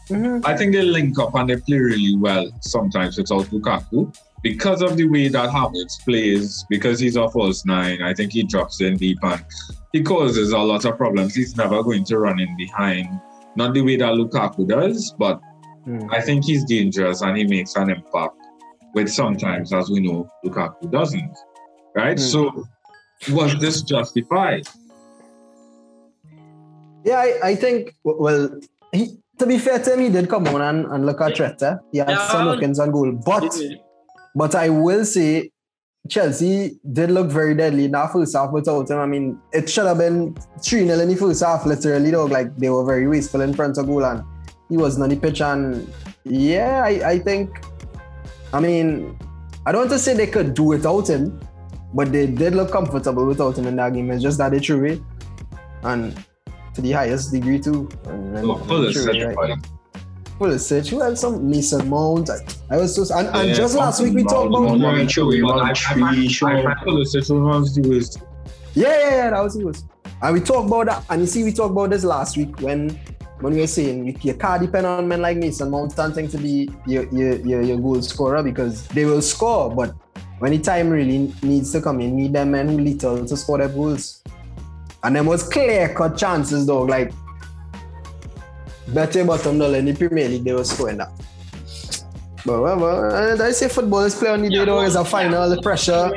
Mhm. 0.08 0.44
I 0.44 0.56
think 0.56 0.72
they 0.72 0.82
link 0.82 1.16
up 1.20 1.34
and 1.36 1.48
they 1.48 1.56
play 1.56 1.78
really 1.78 2.16
well 2.16 2.50
sometimes 2.62 3.16
without 3.16 3.44
Lukaku 3.46 4.12
because 4.42 4.82
of 4.82 4.96
the 4.96 5.06
way 5.08 5.28
that 5.28 5.50
Havertz 5.50 6.02
plays. 6.04 6.64
Because 6.70 6.98
he's 7.00 7.16
a 7.16 7.28
false 7.28 7.64
nine, 7.64 8.02
I 8.02 8.14
think 8.14 8.32
he 8.32 8.42
drops 8.42 8.80
in 8.80 8.96
deep 8.96 9.18
and 9.22 9.44
he 9.92 10.02
causes 10.02 10.52
a 10.52 10.58
lot 10.58 10.84
of 10.84 10.96
problems. 10.96 11.34
He's 11.34 11.56
never 11.56 11.82
going 11.82 12.04
to 12.04 12.18
run 12.18 12.40
in 12.40 12.56
behind, 12.56 13.08
not 13.56 13.74
the 13.74 13.82
way 13.82 13.96
that 13.96 14.12
Lukaku 14.14 14.66
does, 14.68 15.14
but 15.18 15.40
Mm. 15.86 16.12
I 16.12 16.20
think 16.20 16.44
he's 16.44 16.62
dangerous 16.64 17.22
and 17.22 17.38
he 17.38 17.44
makes 17.46 17.74
an 17.74 17.88
impact. 17.88 18.36
Which 18.92 19.08
sometimes, 19.08 19.72
as 19.72 19.88
we 19.88 20.00
know, 20.00 20.28
Lukaku 20.44 20.90
doesn't. 20.90 21.38
Right? 21.94 22.18
Mm. 22.18 22.20
So, 22.20 22.66
was 23.32 23.58
this 23.60 23.80
justified? 23.80 24.68
Yeah, 27.04 27.18
I, 27.18 27.38
I 27.50 27.54
think, 27.54 27.94
well, 28.04 28.50
he, 28.92 29.16
to 29.38 29.46
be 29.46 29.58
fair 29.58 29.78
to 29.78 29.94
him, 29.94 30.00
he 30.00 30.08
did 30.10 30.28
come 30.28 30.46
on 30.48 30.60
and, 30.60 30.86
and 30.86 31.06
look 31.06 31.20
at 31.20 31.32
Tretta. 31.34 31.80
He 31.92 31.98
had 31.98 32.10
Yeah. 32.10 32.28
some 32.28 32.46
lookings 32.48 32.78
on 32.78 32.90
goal. 32.90 33.12
But 33.12 33.56
but 34.34 34.54
I 34.54 34.68
will 34.68 35.04
say 35.04 35.50
Chelsea 36.08 36.78
did 36.92 37.10
look 37.10 37.28
very 37.28 37.54
deadly 37.54 37.84
in 37.84 37.92
that 37.92 38.12
first 38.12 38.34
half 38.34 38.50
without 38.52 38.90
him. 38.90 38.98
I 38.98 39.06
mean, 39.06 39.38
it 39.52 39.68
should 39.68 39.86
have 39.86 39.98
been 39.98 40.34
3 40.62 40.86
0 40.86 40.98
in 41.00 41.08
the 41.08 41.16
first 41.16 41.42
half, 41.42 41.66
literally, 41.66 42.10
though. 42.10 42.24
Like 42.24 42.56
they 42.56 42.70
were 42.70 42.84
very 42.84 43.06
wasteful 43.06 43.42
in 43.42 43.52
front 43.52 43.78
of 43.78 43.86
goal 43.86 44.04
and 44.04 44.22
he 44.68 44.76
was 44.76 45.00
on 45.00 45.08
the 45.08 45.16
pitch. 45.16 45.40
And 45.40 45.92
yeah, 46.24 46.82
I, 46.84 47.10
I 47.10 47.18
think, 47.18 47.64
I 48.52 48.60
mean, 48.60 49.18
I 49.66 49.72
don't 49.72 49.82
want 49.82 49.90
to 49.90 49.98
say 49.98 50.14
they 50.14 50.26
could 50.26 50.54
do 50.54 50.62
without 50.62 51.08
him, 51.08 51.38
but 51.92 52.12
they 52.12 52.26
did 52.26 52.54
look 52.54 52.72
comfortable 52.72 53.26
without 53.26 53.58
him 53.58 53.66
in 53.66 53.76
that 53.76 53.92
game. 53.92 54.10
It's 54.10 54.22
just 54.22 54.38
that 54.38 54.52
they 54.52 54.58
threw 54.58 54.84
it. 54.84 55.00
And 55.82 56.16
to 56.74 56.80
the 56.80 56.92
highest 56.92 57.32
degree, 57.32 57.60
too. 57.60 57.88
And, 58.06 58.38
and 58.38 58.46
Oh, 58.50 58.52
of 58.52 58.66
threw 58.66 58.88
it, 58.88 58.94
set 58.94 59.79
right? 60.40 60.50
Pulisic, 60.50 60.88
who 60.88 61.02
else? 61.02 61.20
Some 61.20 61.48
Mason 61.50 61.88
Mount. 61.88 62.30
I, 62.30 62.74
I 62.74 62.76
was 62.78 62.96
just 62.96 63.10
and, 63.10 63.28
and 63.28 63.48
Yeah, 63.48 63.54
just 63.54 63.74
last 63.76 64.00
week 64.02 64.14
we 64.14 64.22
talked 64.24 64.48
about 64.48 64.62
Mount. 64.62 64.80
One 64.82 65.06
true, 65.06 65.40
But 65.42 65.54
one 65.56 65.66
I- 65.66 65.70
I 65.70 65.72
tree, 65.72 66.00
find- 66.00 66.30
sure. 66.30 66.48
I 66.48 66.62
find 66.62 66.76
Pulisic 66.80 67.28
was 67.30 67.74
the 67.74 67.88
worst. 67.88 68.18
yeah 68.74 68.88
yeah 68.88 69.16
yeah 69.16 69.30
that 69.30 69.42
was 69.42 69.56
it 69.56 69.64
was 69.64 69.84
and 70.22 70.34
we 70.34 70.40
talked 70.40 70.68
about 70.68 70.86
that 70.86 71.04
and 71.10 71.20
you 71.22 71.26
see 71.26 71.42
we 71.44 71.52
talked 71.52 71.72
about 71.72 71.90
this 71.90 72.04
last 72.04 72.36
week 72.36 72.60
when 72.60 72.90
when 73.40 73.54
we 73.54 73.60
were 73.60 73.66
saying 73.66 74.06
you, 74.06 74.14
you 74.20 74.34
can't 74.34 74.60
depend 74.62 74.86
on 74.86 75.08
men 75.08 75.20
like 75.22 75.36
Mason 75.38 75.70
Mount 75.70 75.98
and 75.98 76.14
thing 76.14 76.28
to 76.28 76.38
be 76.38 76.70
your, 76.86 77.04
your 77.12 77.34
your 77.44 77.62
your 77.62 77.78
goal 77.78 78.00
scorer 78.02 78.42
because 78.42 78.86
they 78.88 79.04
will 79.06 79.22
score 79.22 79.74
but 79.74 79.92
when 80.38 80.52
the 80.52 80.58
time 80.58 80.88
really 80.88 81.34
needs 81.42 81.72
to 81.72 81.80
come 81.80 82.00
in 82.00 82.14
need 82.16 82.32
them 82.32 82.52
men 82.52 82.68
who 82.68 82.78
little 82.78 83.26
to 83.26 83.36
score 83.36 83.58
their 83.58 83.68
goals 83.68 84.22
and 85.02 85.16
them 85.16 85.26
was 85.26 85.42
clear 85.48 85.92
cut 85.94 86.16
chances 86.16 86.64
though 86.66 86.82
like 86.82 87.12
better 88.94 89.24
bottom 89.24 89.58
dollar 89.58 89.78
in 89.78 89.84
the 89.86 89.94
Premier 89.94 90.28
League 90.28 90.44
they 90.44 90.52
were 90.52 90.64
scoring 90.64 90.98
that. 90.98 91.10
But 92.46 92.60
well, 92.62 92.78
well, 92.78 93.14
uh, 93.40 93.44
I 93.46 93.50
say 93.52 93.68
football 93.68 94.00
is 94.00 94.14
play 94.14 94.30
on 94.30 94.42
the 94.42 94.48
day 94.48 94.64
though. 94.64 94.80
It's 94.80 94.94
a 94.94 95.04
final, 95.04 95.48
the 95.50 95.60
pressure. 95.60 96.10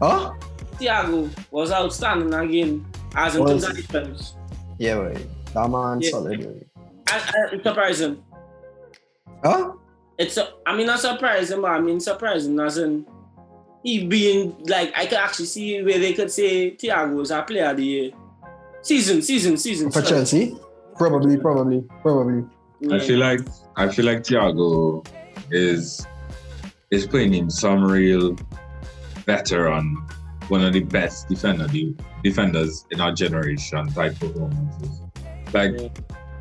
Huh? 0.00 0.32
Thiago 0.78 1.30
was 1.50 1.70
outstanding 1.72 2.34
again 2.34 2.84
as 3.14 3.36
in 3.36 3.42
Was- 3.44 3.50
terms 3.64 3.64
of 3.64 3.76
defense. 3.76 4.34
Yeah, 4.78 4.96
boy. 4.96 5.16
That 5.54 5.70
man 5.70 6.00
Yeah. 6.00 6.10
solid. 6.10 6.40
And, 6.40 6.66
and 7.12 7.52
it's 7.52 7.62
surprising. 7.62 8.22
Huh? 9.42 9.72
It's 10.18 10.36
a, 10.36 10.48
I 10.66 10.76
mean 10.76 10.86
not 10.86 11.00
surprising, 11.00 11.60
but 11.62 11.70
I 11.70 11.80
mean 11.80 12.00
surprising 12.00 12.58
as 12.60 12.78
in 12.78 13.06
he 13.82 14.04
being 14.06 14.56
like 14.66 14.92
I 14.96 15.06
could 15.06 15.18
actually 15.18 15.46
see 15.46 15.80
where 15.82 15.98
they 15.98 16.12
could 16.12 16.30
say 16.30 16.72
Thiago 16.72 17.22
is 17.22 17.30
a 17.30 17.42
player 17.42 17.66
of 17.70 17.76
the 17.76 17.84
year. 17.84 18.10
Season, 18.82 19.22
season, 19.22 19.56
season. 19.56 19.90
For 19.90 20.00
sorry. 20.02 20.08
Chelsea? 20.08 20.56
Probably, 20.96 21.36
probably, 21.36 21.84
probably. 22.02 22.44
Yeah. 22.80 22.96
I 22.96 22.98
feel 23.00 23.18
like 23.18 23.40
I 23.76 23.88
feel 23.88 24.04
like 24.06 24.18
Thiago 24.22 25.06
is 25.50 26.06
is 26.90 27.06
playing 27.06 27.34
in 27.34 27.50
some 27.50 27.84
real 27.84 28.36
veteran, 29.24 29.96
one 30.48 30.62
of 30.64 30.72
the 30.72 30.80
best 30.80 31.28
defender 31.28 31.66
defenders 32.22 32.86
in 32.90 33.00
our 33.00 33.12
generation 33.12 33.88
type 33.88 34.18
performances. 34.18 35.00
Like 35.52 35.72
Yeah. 35.78 35.88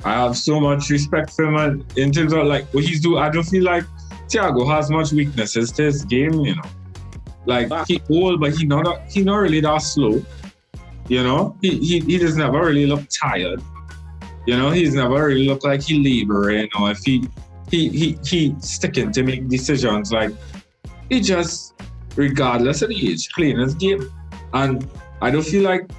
I 0.03 0.13
have 0.13 0.37
so 0.37 0.59
much 0.59 0.89
respect 0.89 1.31
for 1.31 1.45
him 1.45 1.55
and 1.55 1.97
in 1.97 2.11
terms 2.11 2.31
of 2.31 2.45
like 2.45 2.65
what 2.73 2.83
he's 2.83 3.01
doing. 3.01 3.23
I 3.23 3.29
don't 3.29 3.43
feel 3.43 3.63
like 3.63 3.83
Thiago 4.27 4.67
has 4.69 4.89
much 4.89 5.11
weaknesses 5.11 5.71
to 5.73 5.83
his 5.83 6.05
game, 6.05 6.33
you 6.41 6.55
know. 6.55 6.69
Like 7.45 7.69
Back. 7.69 7.87
he 7.87 8.01
old, 8.09 8.39
but 8.39 8.55
he 8.55 8.65
not 8.65 9.01
he 9.09 9.23
not 9.23 9.37
really 9.37 9.61
that 9.61 9.77
slow. 9.77 10.23
You 11.07 11.23
know, 11.23 11.57
he 11.61 11.77
he 11.79 11.99
he 11.99 12.17
does 12.17 12.35
never 12.35 12.59
really 12.59 12.85
look 12.85 13.03
tired. 13.09 13.61
You 14.45 14.57
know, 14.57 14.69
he's 14.71 14.93
never 14.93 15.27
really 15.27 15.47
looked 15.47 15.63
like 15.63 15.81
he 15.81 16.03
laboring 16.03 16.69
or 16.79 16.91
if 16.91 16.99
he 16.99 17.27
he 17.71 17.89
he 17.89 18.17
he 18.23 18.55
sticking 18.59 19.11
to 19.11 19.23
make 19.23 19.47
decisions. 19.47 20.11
Like 20.11 20.31
he 21.09 21.19
just, 21.19 21.73
regardless 22.15 22.81
of 22.81 22.89
the 22.89 23.11
age, 23.11 23.29
playing 23.33 23.59
his 23.59 23.73
game. 23.73 24.09
And 24.53 24.87
I 25.21 25.31
don't 25.31 25.45
feel 25.45 25.63
like 25.63 25.89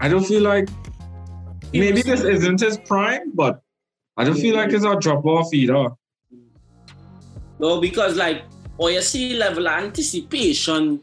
I 0.00 0.08
don't 0.08 0.24
feel 0.24 0.42
like 0.42 0.68
maybe 1.72 2.02
this 2.02 2.22
isn't 2.22 2.60
his 2.60 2.78
prime, 2.78 3.32
but 3.34 3.62
I 4.16 4.24
don't 4.24 4.36
feel 4.36 4.56
like 4.56 4.72
it's 4.72 4.84
a 4.84 4.96
drop 4.96 5.24
off 5.24 5.52
either. 5.52 5.90
No, 7.58 7.80
because 7.80 8.16
like 8.16 8.44
or 8.78 8.90
you 8.90 9.00
see 9.00 9.34
level 9.34 9.66
of 9.66 9.84
anticipation 9.84 11.02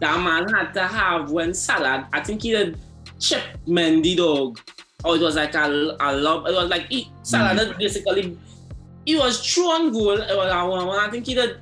that 0.00 0.18
man 0.18 0.48
had 0.48 0.72
to 0.72 0.86
have 0.86 1.30
when 1.30 1.52
Salah, 1.52 2.08
I 2.12 2.20
think 2.20 2.42
he 2.42 2.50
had 2.50 2.78
chip 3.18 3.42
Mendy 3.66 4.16
dog. 4.16 4.58
Or 5.04 5.16
it 5.16 5.22
was 5.22 5.36
like 5.36 5.54
a, 5.54 5.96
a 6.00 6.12
love. 6.16 6.46
It 6.46 6.52
was 6.52 6.68
like 6.68 6.86
he, 6.88 7.10
Salah 7.22 7.54
mm. 7.54 7.78
basically 7.78 8.36
he 9.04 9.16
was 9.16 9.44
true 9.44 9.70
on 9.70 9.92
goal. 9.92 10.20
It 10.20 10.36
was 10.36 10.86
one. 10.86 10.98
I 10.98 11.10
think 11.10 11.26
he 11.26 11.34
did 11.34 11.60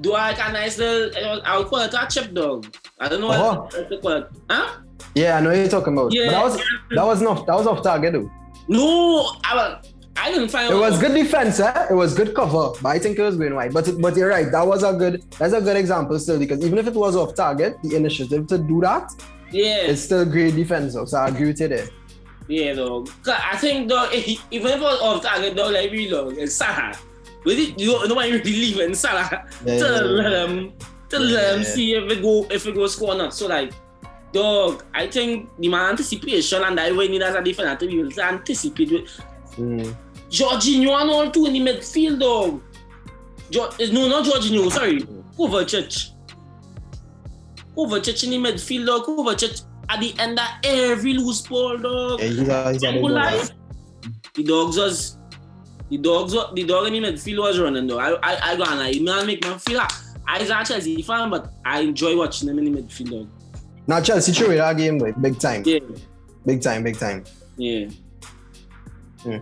do 0.00 0.12
like 0.12 0.38
a 0.38 0.52
nice 0.52 0.78
little. 0.78 1.16
It 1.16 1.26
was, 1.26 1.42
I 1.44 1.58
would 1.58 1.68
call 1.68 1.80
it 1.80 1.94
a 1.94 2.06
chip 2.10 2.34
dog. 2.34 2.66
I 3.00 3.08
don't 3.08 3.20
know 3.20 3.30
uh-huh. 3.30 3.60
what 3.60 3.88
to 3.90 3.98
call 3.98 4.12
it. 4.12 4.28
Huh? 4.50 4.80
Yeah, 5.14 5.38
I 5.38 5.40
know 5.40 5.52
you're 5.52 5.68
talking 5.68 5.92
about. 5.92 6.12
Yeah, 6.12 6.26
but 6.26 6.30
that 6.32 6.44
was 6.44 6.56
that 6.90 7.04
was 7.04 7.22
not 7.22 7.46
that 7.46 7.54
was 7.54 7.66
off 7.66 7.82
target 7.82 8.12
though. 8.12 8.30
No, 8.68 9.36
I 9.44 9.78
I 10.16 10.30
didn't 10.30 10.48
find 10.48 10.72
it 10.72 10.76
was 10.76 10.98
good 10.98 11.14
defense, 11.14 11.60
eh? 11.60 11.86
It 11.90 11.94
was 11.94 12.14
good 12.14 12.34
cover, 12.34 12.72
but 12.82 12.88
I 12.88 12.98
think 12.98 13.18
it 13.18 13.22
was 13.22 13.36
going 13.36 13.54
wide. 13.54 13.72
But 13.72 14.00
but 14.00 14.16
you're 14.16 14.28
right, 14.28 14.50
that 14.50 14.66
was 14.66 14.82
a 14.82 14.92
good 14.92 15.22
that's 15.38 15.52
a 15.52 15.60
good 15.60 15.76
example 15.76 16.18
still 16.18 16.38
because 16.38 16.64
even 16.64 16.78
if 16.78 16.86
it 16.86 16.94
was 16.94 17.16
off 17.16 17.34
target, 17.34 17.76
the 17.82 17.96
initiative 17.96 18.46
to 18.48 18.58
do 18.58 18.80
that, 18.80 19.10
yeah, 19.50 19.90
it's 19.90 20.02
still 20.02 20.24
great 20.24 20.54
defense. 20.56 20.94
Though, 20.94 21.04
so 21.04 21.18
I 21.18 21.28
agree 21.28 21.48
with 21.48 21.60
you 21.60 21.68
there. 21.68 21.88
Yeah, 22.48 22.74
though. 22.74 23.06
I 23.26 23.56
think 23.56 23.88
though, 23.88 24.10
even 24.12 24.38
if 24.50 24.64
it 24.64 24.80
was 24.80 25.00
off 25.00 25.22
target, 25.22 25.56
though, 25.56 25.70
like 25.70 25.90
really 25.90 26.10
long, 26.10 26.38
it's 26.38 26.54
Salah. 26.54 26.96
With 27.44 27.58
it, 27.58 27.78
you 27.78 27.92
don't, 27.92 28.08
nobody 28.08 28.32
really 28.32 28.52
leave 28.52 28.80
in 28.80 28.94
Salah 28.94 29.46
yeah, 29.64 29.78
to 29.78 29.88
let 30.04 30.30
them 30.30 30.72
to 31.10 31.18
let 31.18 31.52
them 31.52 31.64
see 31.64 31.94
if 31.94 32.10
it 32.10 32.22
go 32.22 32.46
if 32.50 32.66
it 32.66 32.74
go 32.74 32.86
score 32.86 33.14
or 33.14 33.16
not. 33.16 33.34
So 33.34 33.46
like 33.46 33.72
dog, 34.32 34.84
I 34.92 35.06
think 35.06 35.48
the 35.58 35.68
man 35.68 35.90
anticipation 35.90 36.62
and 36.62 36.78
I 36.78 36.92
way 36.92 37.08
as 37.20 37.34
a 37.34 37.42
different 37.42 37.82
able 37.82 38.10
to 38.10 38.24
anticipate 38.24 38.90
with 38.90 39.20
mm. 39.56 39.96
Jorginho 40.28 41.00
and 41.00 41.10
all 41.10 41.30
too 41.30 41.46
in 41.46 41.52
the 41.54 41.60
midfield 41.60 42.20
dog. 42.20 42.60
Jo- 43.50 43.70
eh, 43.78 43.88
no, 43.92 44.08
not 44.08 44.24
Jorginho, 44.24 44.70
sorry. 44.70 45.00
Mm. 45.00 45.24
Kovacic. 45.36 46.10
Kovacic 47.76 48.24
in 48.24 48.30
the 48.30 48.50
midfield 48.50 48.86
dog. 48.86 49.04
Kovacic 49.04 49.62
at 49.88 50.00
the 50.00 50.14
end 50.18 50.38
of 50.38 50.46
every 50.64 51.14
loose 51.14 51.42
ball 51.42 51.76
dog. 51.78 52.20
Yeah, 52.20 52.26
he's 52.28 52.48
a, 52.48 52.72
he's 52.72 52.82
a 52.82 53.54
the 54.34 54.42
dogs 54.42 54.76
was 54.76 55.18
the 55.90 55.98
dogs 55.98 56.32
the 56.32 56.64
dog 56.64 56.86
in 56.86 57.02
the 57.02 57.08
midfield 57.08 57.38
was 57.38 57.58
running 57.58 57.86
though. 57.86 57.98
I 57.98 58.14
I 58.22 58.52
I 58.52 58.56
gonna 58.56 58.76
like 58.76 59.00
man 59.00 59.26
make 59.26 59.44
me 59.44 59.54
feel 59.58 59.78
like 59.78 59.92
I 60.26 60.38
was 60.38 60.50
a 60.50 60.64
Chelsea 60.64 61.02
fan, 61.02 61.30
but 61.30 61.52
I 61.64 61.80
enjoy 61.80 62.16
watching 62.16 62.48
them 62.48 62.58
in 62.58 62.72
the 62.72 62.82
midfield 62.82 63.10
dog. 63.10 63.28
Now 63.86 64.00
Chelsea 64.00 64.32
threw 64.32 64.54
that 64.56 64.76
game 64.76 64.98
like 64.98 65.20
big 65.20 65.38
time. 65.38 65.62
Yeah. 65.64 65.80
Big 66.46 66.62
time, 66.62 66.82
big 66.82 66.98
time. 66.98 67.24
Yeah. 67.56 67.88
Yeah, 69.24 69.38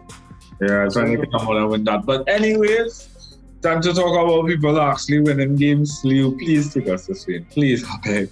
yeah 0.61 0.89
trying 0.93 1.21
to 1.21 1.27
come 1.27 1.49
on 1.49 1.69
with 1.69 1.85
that. 1.85 2.05
But 2.05 2.29
anyways, 2.29 3.37
time 3.63 3.81
to 3.83 3.93
talk 3.93 4.13
about 4.13 4.47
people 4.47 4.81
actually 4.81 5.21
winning 5.21 5.57
games. 5.57 6.01
Leo, 6.05 6.33
please 6.33 6.73
take 6.73 6.89
us 6.89 7.07
this 7.07 7.27
way. 7.27 7.41
Please, 7.51 7.85
I 7.85 7.97
beg. 8.05 8.31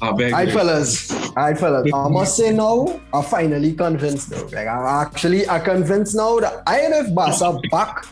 I 0.00 0.12
beg. 0.12 0.32
Alright, 0.32 0.52
fellas. 0.52 1.10
Alright, 1.36 1.58
fellas. 1.58 1.92
I 1.92 2.08
must 2.08 2.36
say 2.36 2.52
now, 2.52 3.00
I'm 3.12 3.24
finally 3.24 3.72
convinced 3.72 4.30
though. 4.30 4.46
Like 4.46 4.68
I'm 4.68 4.86
actually 4.86 5.48
I'm 5.48 5.62
convinced 5.62 6.14
now 6.14 6.38
that 6.40 6.62
I 6.66 6.88
know 6.88 7.00
if 7.00 7.14
Barca 7.14 7.60
back. 7.70 8.06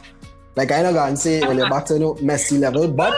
Like 0.57 0.72
I 0.72 0.83
know 0.83 0.92
gonna 0.92 1.16
say 1.16 1.46
when 1.46 1.59
they're 1.59 1.68
back 1.68 1.85
to 1.87 1.94
you 1.94 2.01
know, 2.01 2.14
Messi 2.14 2.59
level, 2.59 2.88
but 2.88 3.14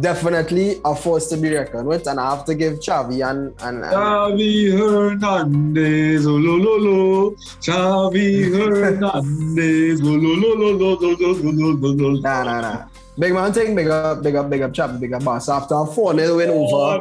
definitely 0.00 0.80
a 0.84 0.94
force 0.94 1.28
to 1.28 1.36
be 1.36 1.54
reckoned 1.54 1.86
with, 1.86 2.06
and 2.06 2.20
I 2.20 2.34
have 2.34 2.44
to 2.46 2.54
give 2.54 2.80
Xavi 2.80 3.28
and 3.28 3.54
and, 3.62 3.84
and 3.84 3.94
Xavi 3.94 4.72
Hernandez, 4.76 6.26
oh, 6.26 6.32
lo, 6.32 6.56
lo, 6.56 6.76
lo. 6.76 7.30
Xavi 7.60 8.50
Hernandez, 8.52 10.00
oh, 10.02 10.06
lo, 10.06 10.34
lo, 10.34 10.54
lo, 10.54 10.70
lo, 10.72 10.94
lo, 10.98 11.14
lo, 11.16 11.50
lo, 11.50 11.70
lo, 11.72 11.88
lo. 11.92 12.20
Nah, 12.20 12.44
nah, 12.44 12.60
nah. 12.60 12.84
Big 13.18 13.32
man 13.32 13.52
thing, 13.52 13.74
big 13.74 13.88
up, 13.88 14.22
big 14.22 14.34
up, 14.34 14.50
big 14.50 14.62
up, 14.62 14.72
Xavi, 14.72 15.00
big 15.00 15.12
up, 15.12 15.24
boss. 15.24 15.48
After 15.48 15.74
a 15.74 15.86
4 15.86 16.14
0 16.14 16.36
win 16.36 16.50
over 16.50 17.00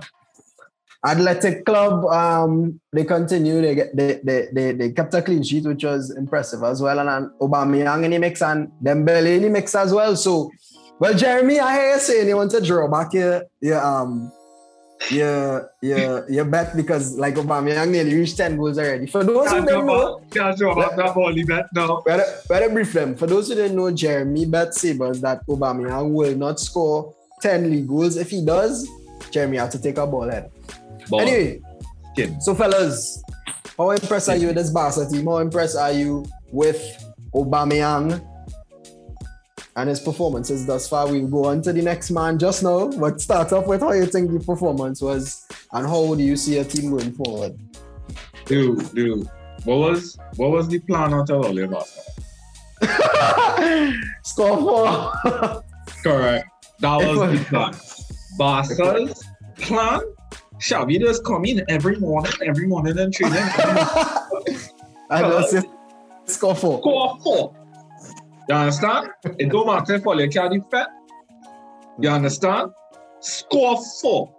Athletic 1.06 1.66
Club, 1.66 2.06
um, 2.06 2.80
they 2.92 3.06
continue. 3.06 3.62
They 3.62 3.76
get 3.76 3.96
they, 3.96 4.20
they 4.24 4.48
they 4.52 4.72
they 4.74 4.92
kept 4.92 5.14
a 5.14 5.22
clean 5.22 5.44
sheet, 5.44 5.66
which 5.66 5.84
was 5.84 6.12
impressive 6.12 6.62
as 6.64 6.82
well. 6.82 7.00
And, 7.00 7.10
and 7.10 7.32
Aubameyang 7.40 8.04
in 8.04 8.12
the 8.12 8.20
mix 8.20 8.42
and 8.42 8.70
Dembele 8.84 9.38
in 9.38 9.44
the 9.44 9.50
mix 9.50 9.76
as 9.76 9.94
well. 9.94 10.16
So 10.18 10.52
well, 11.00 11.14
Jeremy, 11.14 11.60
I 11.60 11.74
hear 11.74 11.94
you 11.94 12.00
saying 12.00 12.28
you 12.28 12.36
want 12.36 12.52
to 12.52 12.62
draw 12.62 12.90
back 12.90 13.14
your, 13.14 13.44
your 13.62 13.80
um 13.84 14.30
your 15.10 15.72
your 15.82 16.30
your 16.30 16.46
bet 16.46 16.76
because 16.76 17.16
like 17.18 17.36
Aubameyang 17.36 17.92
nearly 17.92 18.16
reached 18.16 18.36
10 18.36 18.58
goals 18.58 18.78
already. 18.78 19.08
For 19.08 19.24
those 19.24 19.50
who 19.50 19.66
don't 19.66 19.86
know, 19.86 20.22
can't 20.30 20.58
draw 20.58 20.76
back 20.76 20.98
that 20.98 21.16
only 21.16 21.44
bet 21.46 21.68
now. 21.74 22.02
Better, 22.06 22.26
better 22.50 22.70
brief 22.70 22.92
them. 22.92 23.16
For 23.16 23.26
those 23.26 23.48
who 23.48 23.56
didn't 23.56 23.78
know, 23.78 23.90
Jeremy 23.92 24.46
bet 24.46 24.74
Sabres 24.74 25.22
that 25.22 25.48
Aubameyang 25.48 26.12
will 26.12 26.36
not 26.36 26.60
score 26.60 27.16
10 27.42 27.72
league 27.72 27.88
goals. 27.88 28.18
If 28.18 28.30
he 28.30 28.44
does, 28.44 28.86
Jeremy 29.32 29.58
have 29.58 29.70
to 29.72 29.82
take 29.82 29.98
a 29.98 30.06
ball 30.06 30.30
head. 30.30 30.52
Ball. 31.10 31.22
Anyway, 31.22 31.62
Kid. 32.16 32.42
so 32.42 32.54
fellas, 32.56 33.24
how 33.78 33.92
impressed 33.92 34.30
are 34.30 34.36
you 34.36 34.48
with 34.48 34.56
this 34.56 34.70
Barca 34.70 35.08
team? 35.10 35.26
How 35.26 35.38
impressed 35.38 35.78
are 35.78 35.92
you 35.92 36.26
with 36.52 36.82
Aubameyang 37.34 38.26
and 39.76 39.90
his 39.90 40.00
performances 40.00 40.66
thus 40.66 40.90
far. 40.90 41.08
We'll 41.10 41.28
go 41.28 41.46
on 41.46 41.62
to 41.64 41.72
the 41.72 41.82
next 41.82 42.12
man 42.12 42.38
just 42.38 42.64
now, 42.64 42.90
but 42.90 43.22
start 43.22 43.54
off 43.54 43.68
with 43.68 43.82
how 43.82 43.94
you 43.94 44.06
think 44.06 44.32
the 44.32 44.40
performance 44.40 45.02
was 45.02 45.48
and 45.72 45.88
how 45.88 46.16
do 46.16 46.24
you 46.24 46.36
see 46.36 46.58
a 46.58 46.66
team 46.66 46.92
going 46.92 47.14
forward? 47.14 47.58
Dude, 48.46 48.94
dude, 48.94 49.30
what 49.64 49.78
was 49.78 50.18
what 50.36 50.52
was 50.52 50.68
the 50.68 50.80
plan 50.80 51.14
until 51.14 51.46
all 51.46 51.76
of 51.76 51.88
Score 54.24 54.58
four. 54.58 55.64
Correct. 56.04 56.48
That 56.80 56.98
was 56.98 57.40
the 57.40 57.46
plan. 57.46 57.74
Barca's 58.38 59.24
plan? 59.58 60.02
Xavi 60.60 61.00
just 61.00 61.24
come 61.24 61.46
in 61.46 61.64
every 61.70 61.98
morning, 61.98 62.32
every 62.46 62.68
morning 62.68 62.98
and 62.98 63.14
training. 63.14 63.38
I 65.10 65.22
just 65.22 65.68
score 66.26 66.56
four. 66.56 66.80
Score 66.80 67.18
four. 67.24 67.56
You 68.50 68.56
understand? 68.56 69.10
It 69.38 69.50
don't 69.50 69.68
matter 69.68 70.00
for 70.00 70.20
you 70.20 70.30
carry 70.30 70.62
fat. 70.70 70.90
You 72.00 72.10
understand? 72.10 72.72
Score 73.22 73.82
four. 74.02 74.36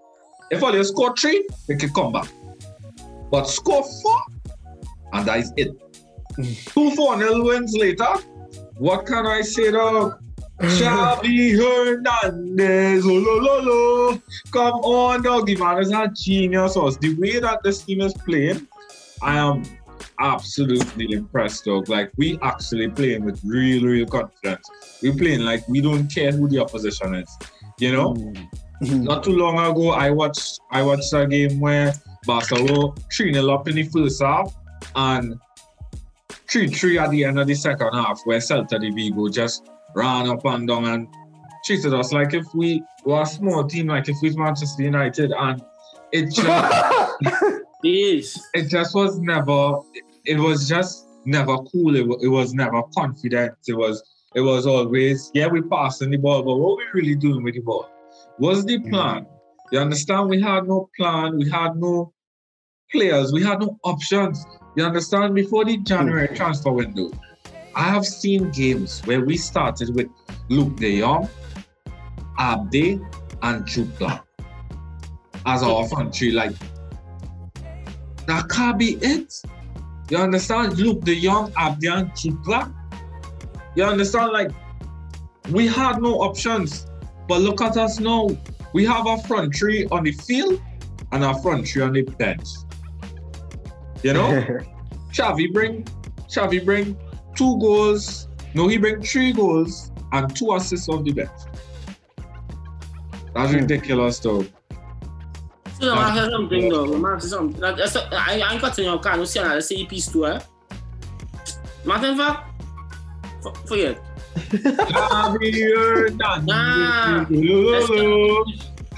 If 0.50 0.62
all 0.62 0.74
you 0.74 0.84
score 0.84 1.14
three, 1.16 1.46
they 1.66 1.76
can 1.76 1.92
come 1.92 2.12
back. 2.12 2.28
But 3.30 3.44
score 3.44 3.84
four, 4.02 4.20
and 5.12 5.26
that 5.26 5.38
is 5.38 5.52
it. 5.56 5.70
Mm. 6.36 6.72
Two 6.72 6.90
4 6.96 7.16
nil 7.18 7.44
wins 7.44 7.74
later. 7.76 8.14
What 8.78 9.06
can 9.06 9.26
I 9.26 9.42
say 9.42 9.70
though? 9.70 10.14
Xavi 10.60 11.56
Hernandez, 11.56 13.04
oh, 13.06 13.08
lo, 13.08 13.38
lo, 13.38 13.60
lo. 13.62 14.22
come 14.52 14.74
on, 14.80 15.22
doggy 15.22 15.56
man, 15.56 15.78
is 15.78 15.90
a 15.90 16.08
genius. 16.14 16.76
Us. 16.76 16.98
The 16.98 17.14
way 17.14 17.40
that 17.40 17.62
this 17.62 17.82
team 17.82 18.02
is 18.02 18.12
playing, 18.12 18.68
I 19.22 19.38
am 19.38 19.62
absolutely 20.18 21.12
impressed, 21.12 21.64
dog. 21.64 21.88
Like 21.88 22.12
we 22.18 22.38
actually 22.42 22.88
playing 22.88 23.24
with 23.24 23.40
real, 23.42 23.84
real 23.84 24.06
confidence. 24.06 24.68
We're 25.02 25.14
playing 25.14 25.40
like 25.40 25.66
we 25.66 25.80
don't 25.80 26.08
care 26.08 26.30
who 26.30 26.46
the 26.46 26.58
opposition 26.58 27.14
is. 27.14 27.38
You 27.78 27.92
know? 27.92 28.12
Mm-hmm. 28.12 29.04
Not 29.04 29.24
too 29.24 29.36
long 29.36 29.58
ago, 29.58 29.90
I 29.90 30.10
watched 30.10 30.60
I 30.70 30.82
watched 30.82 31.12
a 31.14 31.26
game 31.26 31.58
where 31.58 31.94
Barcelona 32.26 32.92
3 33.14 33.32
0 33.32 33.50
up 33.50 33.66
in 33.66 33.76
the 33.76 33.84
first 33.84 34.22
half 34.22 34.54
and 34.94 35.38
3 36.50 36.68
3 36.68 36.98
at 36.98 37.10
the 37.10 37.24
end 37.24 37.38
of 37.38 37.46
the 37.46 37.54
second 37.54 37.92
half, 37.94 38.20
where 38.24 38.38
Celta 38.38 38.78
de 38.78 38.90
Vigo 38.90 39.28
just 39.28 39.69
ran 39.94 40.28
up 40.28 40.44
and 40.44 40.68
down 40.68 40.86
and 40.86 41.08
treated 41.64 41.92
us 41.94 42.12
like 42.12 42.34
if 42.34 42.46
we 42.54 42.82
were 43.04 43.22
a 43.22 43.26
small 43.26 43.66
team, 43.66 43.88
like 43.88 44.08
if 44.08 44.16
we 44.22 44.28
was 44.28 44.36
Manchester 44.36 44.82
United, 44.82 45.32
and 45.32 45.62
it 46.12 46.32
just. 46.34 47.10
It 47.82 48.38
It 48.54 48.68
just 48.68 48.94
was 48.94 49.18
never 49.18 49.78
it 50.26 50.38
was 50.38 50.68
just 50.68 51.06
never 51.24 51.56
cool. 51.58 51.96
It, 51.96 52.06
it 52.22 52.28
was 52.28 52.52
never 52.54 52.82
confident. 52.94 53.54
It 53.66 53.74
was 53.74 54.02
it 54.34 54.40
was 54.42 54.66
always, 54.66 55.30
yeah, 55.34 55.48
we 55.48 55.60
passing 55.62 56.10
the 56.10 56.16
ball, 56.16 56.42
but 56.42 56.56
what 56.56 56.76
were 56.76 56.84
we 56.94 57.00
really 57.00 57.16
doing 57.16 57.42
with 57.42 57.54
the 57.54 57.60
ball? 57.60 57.90
What's 58.38 58.64
the 58.64 58.78
mm-hmm. 58.78 58.90
plan? 58.90 59.24
Mm-hmm. 59.24 59.74
You 59.74 59.80
understand? 59.80 60.28
We 60.28 60.40
had 60.40 60.68
no 60.68 60.88
plan, 60.96 61.36
we 61.36 61.50
had 61.50 61.76
no 61.76 62.12
players, 62.92 63.32
we 63.32 63.42
had 63.42 63.60
no 63.60 63.76
options. 63.82 64.44
You 64.76 64.84
understand? 64.84 65.34
Before 65.34 65.64
the 65.64 65.78
January 65.78 66.28
mm-hmm. 66.28 66.36
transfer 66.36 66.70
window, 66.70 67.10
I 67.80 67.84
have 67.84 68.04
seen 68.04 68.50
games 68.50 69.00
where 69.06 69.24
we 69.24 69.38
started 69.38 69.94
with 69.94 70.08
Luuk 70.50 70.76
de 70.76 71.00
Jong, 71.00 71.30
Abde, 72.38 73.00
and 73.40 73.64
Jutglà 73.64 74.20
as 75.46 75.62
our 75.62 75.88
front 75.88 76.14
three. 76.14 76.30
Like, 76.30 76.52
that 78.26 78.50
can't 78.50 78.78
be 78.78 78.98
it. 79.00 79.32
You 80.10 80.18
understand? 80.18 80.78
Look, 80.78 81.06
the 81.06 81.14
young 81.14 81.52
Abdian 81.52 82.12
Chukla. 82.12 82.70
You 83.74 83.84
understand? 83.84 84.32
Like, 84.32 84.50
we 85.50 85.66
had 85.66 86.02
no 86.02 86.20
options. 86.20 86.86
But 87.26 87.40
look 87.40 87.62
at 87.62 87.78
us 87.78 87.98
now. 87.98 88.28
We 88.74 88.84
have 88.84 89.06
our 89.06 89.20
front 89.22 89.54
three 89.54 89.86
on 89.86 90.04
the 90.04 90.12
field 90.12 90.60
and 91.12 91.24
our 91.24 91.40
front 91.40 91.66
three 91.66 91.80
on 91.80 91.94
the 91.94 92.02
bench. 92.02 92.46
You 94.02 94.12
know? 94.12 94.28
Xavi 95.14 95.50
bring 95.50 95.84
Xavi 96.28 96.62
bring 96.62 96.94
two 97.40 97.58
goals. 97.58 98.28
No, 98.52 98.68
he 98.68 98.76
bring 98.76 99.00
three 99.02 99.32
goals 99.32 99.90
and 100.12 100.36
two 100.36 100.52
assists 100.52 100.88
off 100.90 101.04
the 101.04 101.12
bench. 101.12 101.30
That's 103.34 103.52
hmm. 103.52 103.58
ridiculous, 103.58 104.18
though. 104.18 104.44
So 105.80 105.94
I'm 105.94 106.30
something 106.30 106.68
though. 106.68 106.86
Remark 106.86 107.22
something. 107.22 107.58
Like, 107.58 107.80
I 108.12 108.42
I 108.42 108.58
continue. 108.58 108.98
Can 108.98 109.20
you 109.20 109.26
see 109.26 109.40
another 109.40 109.62
CEP 109.62 109.88
too. 110.12 110.26
Eh? 110.26 110.38
Martin, 111.86 112.18
fuck, 112.18 112.44
forget. 113.66 113.98
Xavi 114.36 115.50
Hernandez. 115.72 116.20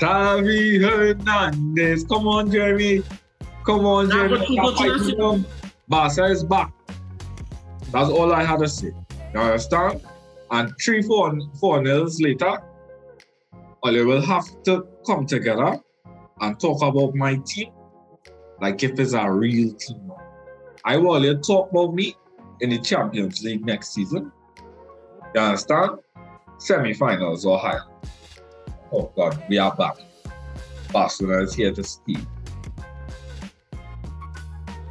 Xavi 0.03 0.83
Hernandez. 0.83 2.05
Come 2.05 2.27
on, 2.27 2.51
Jeremy. 2.51 3.05
Come 3.65 3.87
on, 3.87 4.11
Jeremy. 4.11 4.59
Barca 5.89 6.25
is 6.25 6.43
back. 6.43 6.73
That's 7.93 8.09
all 8.09 8.33
I 8.33 8.43
had 8.43 8.59
to 8.61 8.69
say. 8.69 8.93
You 9.35 9.41
understand? 9.41 10.01
And 10.51 10.73
three, 10.83 11.03
four, 11.03 11.39
four 11.61 11.83
nils 11.83 12.21
later, 12.21 12.59
Oli 13.83 14.05
will 14.05 14.23
have 14.23 14.45
to 14.65 14.87
come 15.07 15.27
together 15.27 15.79
and 16.41 16.59
talk 16.59 16.83
about 16.83 17.15
my 17.15 17.37
team 17.47 17.73
like 18.61 18.83
if 18.83 18.99
it's 18.99 19.13
a 19.13 19.31
real 19.31 19.73
team. 19.75 20.13
I 20.85 20.97
will 20.97 21.15
only 21.15 21.37
talk 21.39 21.71
about 21.71 21.95
me 21.95 22.15
in 22.61 22.71
the 22.71 22.79
Champions 22.79 23.43
League 23.43 23.65
next 23.65 23.93
season. 23.93 24.33
You 25.35 25.41
understand? 25.41 25.99
Semi-finals 26.59 27.45
or 27.45 27.59
higher. 27.59 27.85
Oh 28.93 29.13
God, 29.17 29.43
we 29.49 29.59
are 29.59 29.75
back. 29.75 29.97
Barcelona 30.93 31.43
is 31.43 31.55
here 31.55 31.73
to 31.73 31.83
stay. 31.83 32.17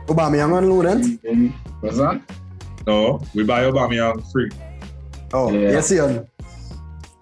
Aubameyang 0.08 0.54
on 0.54 0.70
loan? 0.70 1.54
What's 1.80 1.98
that? 1.98 2.22
No, 2.88 3.22
we 3.34 3.44
buy 3.44 3.64
Aubameyang 3.64 4.30
free. 4.32 4.50
Oh, 5.34 5.52
Yeah. 5.52 5.72
yes, 5.72 5.92
Ian. 5.92 6.28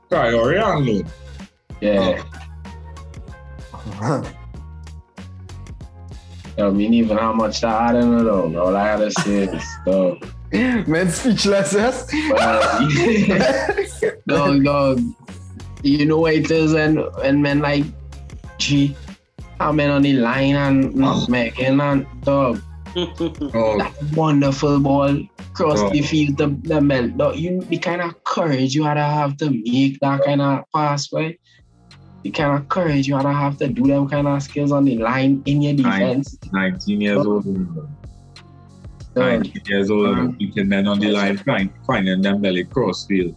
Traore 0.10 0.64
on 0.64 0.86
loan. 0.86 1.06
Yeah. 1.82 2.24
Yo, 6.58 6.72
me 6.72 6.88
even 6.88 7.18
how 7.18 7.32
much 7.32 7.62
that 7.62 7.74
I 7.74 7.94
don't 7.94 8.26
know. 8.26 8.60
All 8.60 8.76
I 8.76 8.98
gotta 8.98 9.12
say 9.12 9.44
is 9.44 9.64
dog. 9.86 10.26
Man, 10.52 11.10
speechless, 11.10 11.74
yes? 11.74 12.12
But, 12.30 12.42
uh, 12.42 14.12
dog, 14.28 14.64
dog. 14.64 15.00
You 15.84 16.06
know 16.06 16.18
what 16.20 16.34
it 16.34 16.52
is 16.52 16.74
and 16.74 17.00
and 17.24 17.42
men 17.42 17.60
like 17.60 17.86
gee, 18.58 18.96
how 19.60 19.72
men 19.72 19.90
on 19.92 20.02
the 20.02 20.14
line 20.14 20.56
and 20.56 20.94
not 20.96 21.30
making 21.30 21.80
and 21.80 22.06
dog. 22.24 22.62
Oh, 22.96 23.78
That 23.78 23.94
wonderful 24.16 24.80
ball 24.80 25.20
cross 25.54 25.80
Oh. 25.80 25.90
the 25.90 26.02
field 26.02 26.38
the, 26.38 26.48
the 26.64 26.82
belt. 26.82 27.18
Dog, 27.18 27.36
you 27.38 27.62
the 27.62 27.78
kind 27.78 28.02
of 28.02 28.24
courage 28.24 28.74
you 28.76 28.84
had 28.84 28.96
to 28.96 29.04
have 29.04 29.38
to 29.38 29.50
make 29.50 30.00
that 30.02 30.24
kind 30.24 30.42
of 30.42 30.64
pass, 30.74 31.12
right? 31.14 31.40
The 32.24 32.32
kind 32.32 32.58
of 32.60 32.68
courage 32.70 33.08
you 33.08 33.16
had 33.16 33.24
to 33.24 33.34
have 33.34 33.58
to 33.58 33.68
do 33.68 33.84
them 33.88 34.08
kind 34.10 34.28
of 34.28 34.42
skills 34.44 34.72
on 34.72 34.86
the 34.86 34.98
line 34.98 35.42
in 35.46 35.62
your 35.62 35.74
defense. 35.74 36.38
19 36.52 37.02
years 37.02 37.26
old. 37.26 37.46
Dog, 39.16 39.44
19 39.44 39.62
years 39.68 39.90
old. 39.92 40.08
Um, 40.18 40.32
Beating 40.32 40.68
men 40.70 40.88
on 40.88 41.00
the 41.00 41.12
line, 41.12 41.38
find, 41.38 41.70
finding 41.88 42.22
them 42.22 42.42
belly 42.42 42.64
cross 42.66 43.06
field. 43.06 43.36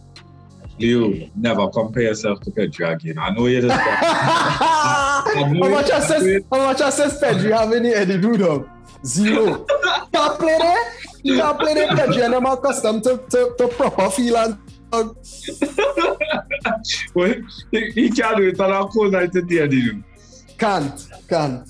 Leo, 0.79 1.29
never 1.35 1.69
compare 1.69 2.03
yourself 2.03 2.39
to 2.41 2.51
Pedri 2.51 2.93
again. 2.93 3.17
I 3.19 3.29
know 3.29 3.45
you're 3.45 3.61
the 3.61 3.73
how 3.73 5.23
much 5.53 5.89
assist, 5.91 6.45
how 6.51 6.57
much 6.57 6.81
assist 6.81 7.21
Pedri 7.21 7.51
have 7.57 7.71
in 7.73 7.83
the 7.83 7.95
Eddie 7.95 8.17
Dudum? 8.17 8.67
Zero. 9.05 9.65
can't 10.13 10.39
play 10.39 10.57
there. 10.57 11.37
Can't 11.37 11.59
play 11.59 11.73
there, 11.73 12.23
and 12.25 12.35
I'm 12.35 12.45
accustomed 12.45 13.03
to, 13.03 13.17
to, 13.29 13.55
to 13.57 13.67
proper 13.69 14.09
feel 14.09 14.37
and 14.37 14.57
uh, 14.91 15.09
well, 17.15 17.33
he, 17.71 17.91
he 17.91 18.09
can't 18.11 18.37
do 18.37 18.47
it 18.47 18.59
on 18.59 18.71
a 18.71 18.87
cold 18.89 19.11
night 19.13 19.35
in 19.35 19.47
there, 19.47 19.67
dude. 19.67 20.03
can't, 20.57 21.09
can't. 21.27 21.67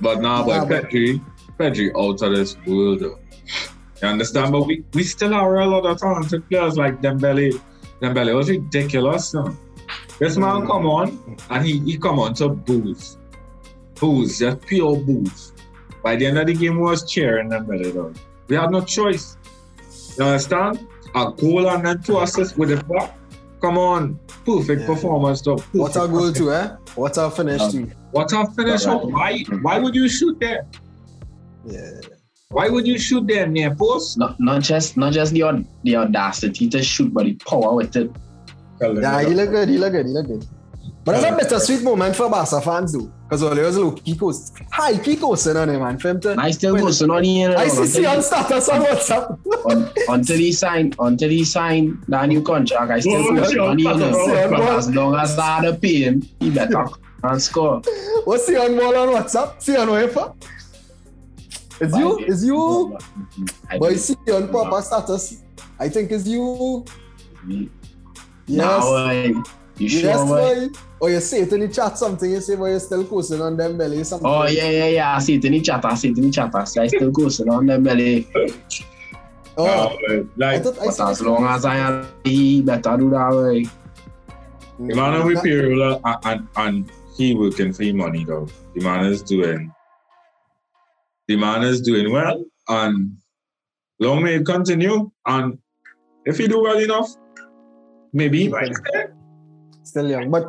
But 0.00 0.20
now, 0.20 0.44
Nah, 0.44 0.64
but 0.64 0.68
but- 0.68 0.90
Pedri, 0.90 1.20
Pedri 1.58 1.90
out 1.96 2.20
of 2.22 2.36
this 2.36 2.56
world, 2.66 3.00
though. 3.00 3.18
You 4.02 4.08
understand? 4.08 4.52
But 4.52 4.66
we, 4.66 4.84
we 4.94 5.02
still 5.04 5.32
have 5.32 5.44
a 5.46 5.66
lot 5.66 5.84
of 5.86 5.98
talented 5.98 6.48
players 6.48 6.76
like 6.78 7.00
Dembele. 7.02 7.60
Dembele 8.00 8.34
was 8.34 8.48
ridiculous. 8.48 9.34
No? 9.34 9.56
This 10.18 10.36
man 10.38 10.66
come 10.66 10.86
on 10.86 11.38
and 11.50 11.66
he, 11.66 11.80
he 11.80 11.98
come 11.98 12.18
on 12.18 12.32
to 12.34 12.48
booze. 12.48 13.18
Booze, 13.98 14.38
just 14.38 14.60
pure 14.62 14.96
booze. 14.96 15.52
By 16.02 16.16
the 16.16 16.26
end 16.26 16.38
of 16.38 16.46
the 16.46 16.54
game, 16.54 16.76
we 16.76 16.82
was 16.82 17.08
cheering 17.10 17.50
Dembele 17.50 17.92
though. 17.92 18.12
We 18.48 18.56
had 18.56 18.70
no 18.70 18.80
choice. 18.82 19.36
You 20.18 20.24
understand? 20.24 20.86
A 21.14 21.30
goal 21.32 21.68
and 21.68 21.84
then 21.84 22.02
two 22.02 22.18
assists 22.20 22.56
with 22.56 22.70
the 22.70 22.82
back. 22.84 23.16
Come 23.60 23.76
on. 23.78 24.18
Perfect 24.46 24.80
Yeah. 24.82 24.86
performance 24.86 25.42
though. 25.42 25.58
What 25.72 25.96
a 25.96 26.08
goal 26.08 26.32
too, 26.32 26.52
eh? 26.52 26.70
What 26.94 27.16
a 27.18 27.30
finish 27.30 27.60
Um, 27.60 27.70
too. 27.70 27.90
What 28.12 28.32
a 28.32 28.46
finish. 28.46 28.86
Why, 28.86 29.44
why 29.62 29.78
would 29.78 29.94
you 29.94 30.08
shoot 30.08 30.38
there? 30.40 30.66
Yeah. 31.66 32.00
Why 32.48 32.68
would 32.68 32.86
you 32.86 32.98
shoot 32.98 33.26
there 33.28 33.46
near 33.46 33.74
post? 33.74 34.18
not 34.18 34.34
not 34.40 34.62
just 34.62 34.96
not 34.96 35.12
just 35.12 35.32
the 35.32 35.42
aud- 35.44 35.66
the 35.84 35.96
audacity 35.96 36.68
to 36.70 36.82
shoot, 36.82 37.12
but 37.14 37.24
the 37.26 37.34
power 37.46 37.74
with 37.76 37.94
it. 37.94 38.10
Yeah, 38.80 39.22
he 39.22 39.34
look 39.34 39.50
good, 39.50 39.68
he 39.68 39.78
look 39.78 39.92
good, 39.92 40.06
he 40.06 40.12
look 40.12 40.26
good. 40.26 40.46
But 41.04 41.12
that's 41.20 41.26
a 41.32 41.36
bittersweet 41.36 41.82
moment 41.84 42.16
for 42.16 42.28
Barca 42.30 42.60
fans 42.60 42.92
though. 42.92 43.12
Because 43.30 43.44
all 43.44 43.54
there 43.54 43.64
was 43.64 43.78
low 43.78 43.92
Kiko's 43.92 44.50
high 44.72 44.98
Kiko's 44.98 45.46
in 45.46 45.56
on 45.56 45.68
him, 45.68 45.78
man. 45.80 45.98
For 45.98 46.08
him 46.08 46.20
to, 46.22 46.34
I 46.36 46.50
still 46.50 46.74
Well, 46.74 46.86
go 46.86 46.90
so 46.90 47.06
not 47.06 47.22
here. 47.22 47.54
I 47.56 47.68
see 47.68 47.86
see 47.86 48.04
on 48.04 48.22
status 48.22 48.68
on 48.68 48.80
WhatsApp. 48.80 49.70
un, 49.70 49.88
until 50.08 50.36
he 50.36 50.50
sign 50.50 50.92
until 50.98 51.30
he 51.30 51.44
sign 51.44 52.02
that 52.08 52.26
new 52.26 52.42
contract, 52.42 52.90
I 52.90 52.98
still 52.98 53.32
go 53.32 53.48
sure. 53.48 53.62
on 53.70 53.78
here. 53.78 53.94
Sure, 53.94 54.48
But 54.50 54.56
boy. 54.58 54.76
as 54.76 54.92
long 54.92 55.14
as 55.14 55.38
I 55.38 55.46
had 55.46 55.60
to 55.70 55.74
pay 55.78 56.02
him, 56.02 56.28
he 56.40 56.50
better 56.50 56.84
and 57.22 57.40
score. 57.40 57.82
What's 58.24 58.46
the 58.48 58.60
on 58.64 58.76
wall 58.76 58.96
on 58.96 59.08
WhatsApp? 59.14 59.62
See 59.62 59.76
on 59.76 59.86
UEFA? 59.86 60.34
It's 61.80 61.96
you? 61.96 62.18
It's 62.18 62.42
you? 62.44 62.98
But 63.78 63.80
you 63.80 63.90
do. 63.90 63.96
see 63.96 64.16
on 64.34 64.48
proper 64.48 64.82
status. 64.82 65.42
I 65.78 65.88
think 65.88 66.10
it's 66.10 66.26
you. 66.26 66.84
Yes. 67.46 67.68
Now, 68.48 68.92
uh, 68.92 69.42
you 69.80 69.88
sure? 69.88 70.00
yes, 70.00 70.28
boy? 70.28 70.68
boy. 70.68 70.78
Or 71.00 71.10
you 71.10 71.20
say 71.20 71.40
it 71.40 71.52
in 71.52 71.60
the 71.60 71.68
chat 71.68 71.96
something, 71.96 72.30
you 72.30 72.40
say, 72.40 72.56
but 72.56 72.66
you're 72.66 72.80
still 72.80 73.04
posting 73.04 73.40
on 73.40 73.56
them 73.56 73.78
belly 73.78 74.04
something. 74.04 74.28
Oh 74.28 74.46
yeah, 74.46 74.68
yeah, 74.68 74.86
yeah. 74.88 75.16
I 75.16 75.18
see 75.20 75.36
it 75.36 75.44
in 75.44 75.52
the 75.52 75.60
chat. 75.60 75.84
I 75.84 75.94
see 75.94 76.10
it 76.10 76.18
in 76.18 76.24
the 76.24 76.30
chat. 76.30 76.54
I 76.54 76.64
see 76.64 76.80
I 76.80 76.86
still 76.88 77.10
go 77.10 77.28
so 77.30 77.50
on 77.50 77.66
them 77.66 77.82
belly. 77.82 78.28
Oh, 79.56 79.64
Uh, 79.66 79.88
I 80.10 80.24
like, 80.36 80.62
thought 80.62 80.78
I 80.78 80.86
But 80.86 81.00
as 81.00 81.22
long 81.22 81.44
as 81.46 81.64
I 81.64 81.76
am, 81.76 82.06
he 82.24 82.62
better 82.62 82.96
do 82.96 83.10
that 83.10 83.30
way. 83.30 83.66
the 84.88 84.94
man 84.94 85.26
with 85.26 85.38
Pirula 85.38 86.00
and, 86.04 86.18
and, 86.24 86.48
and 86.56 86.90
he 87.16 87.34
working 87.34 87.72
for 87.72 87.82
money 87.94 88.24
though. 88.24 88.46
The 88.74 88.84
man 88.84 89.06
is 89.06 89.22
doing, 89.22 89.72
the 91.28 91.36
man 91.36 91.62
is 91.62 91.80
doing 91.80 92.12
well 92.12 92.44
and 92.68 93.16
long 93.98 94.22
may 94.22 94.34
it 94.36 94.46
continue. 94.46 95.10
And 95.26 95.58
if 96.24 96.38
he 96.38 96.46
do 96.48 96.62
well 96.62 96.78
enough, 96.78 97.10
maybe 98.12 98.42
he 98.44 98.48
might 98.48 98.74
stay. 98.74 99.06
Still 99.90 100.08
young. 100.08 100.30
But 100.30 100.46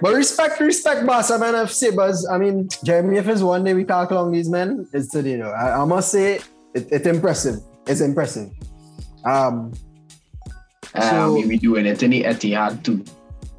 But 0.00 0.14
respect, 0.14 0.58
respect, 0.60 1.04
boss. 1.06 1.30
I 1.30 1.36
mean, 1.36 1.54
I've 1.54 1.70
Sabers. 1.70 2.24
I 2.26 2.38
mean, 2.38 2.68
Jeremy, 2.82 3.18
if 3.18 3.28
it's 3.28 3.42
one 3.42 3.62
day 3.62 3.74
we 3.74 3.84
talk 3.84 4.10
along 4.10 4.32
these 4.32 4.48
men, 4.48 4.88
it's 4.94 5.08
today, 5.08 5.36
though. 5.36 5.50
I, 5.52 5.82
I 5.82 5.84
must 5.84 6.10
say, 6.10 6.40
it, 6.72 6.88
it's 6.90 7.06
impressive. 7.06 7.60
It's 7.86 8.00
impressive. 8.00 8.48
Um, 9.24 9.72
Uh, 10.94 11.10
So- 11.10 11.34
we 11.34 11.46
be 11.46 11.58
doing 11.58 11.84
it 11.86 12.02
in 12.02 12.10
the 12.10 12.22
Etihad 12.24 12.82
too. 12.84 13.04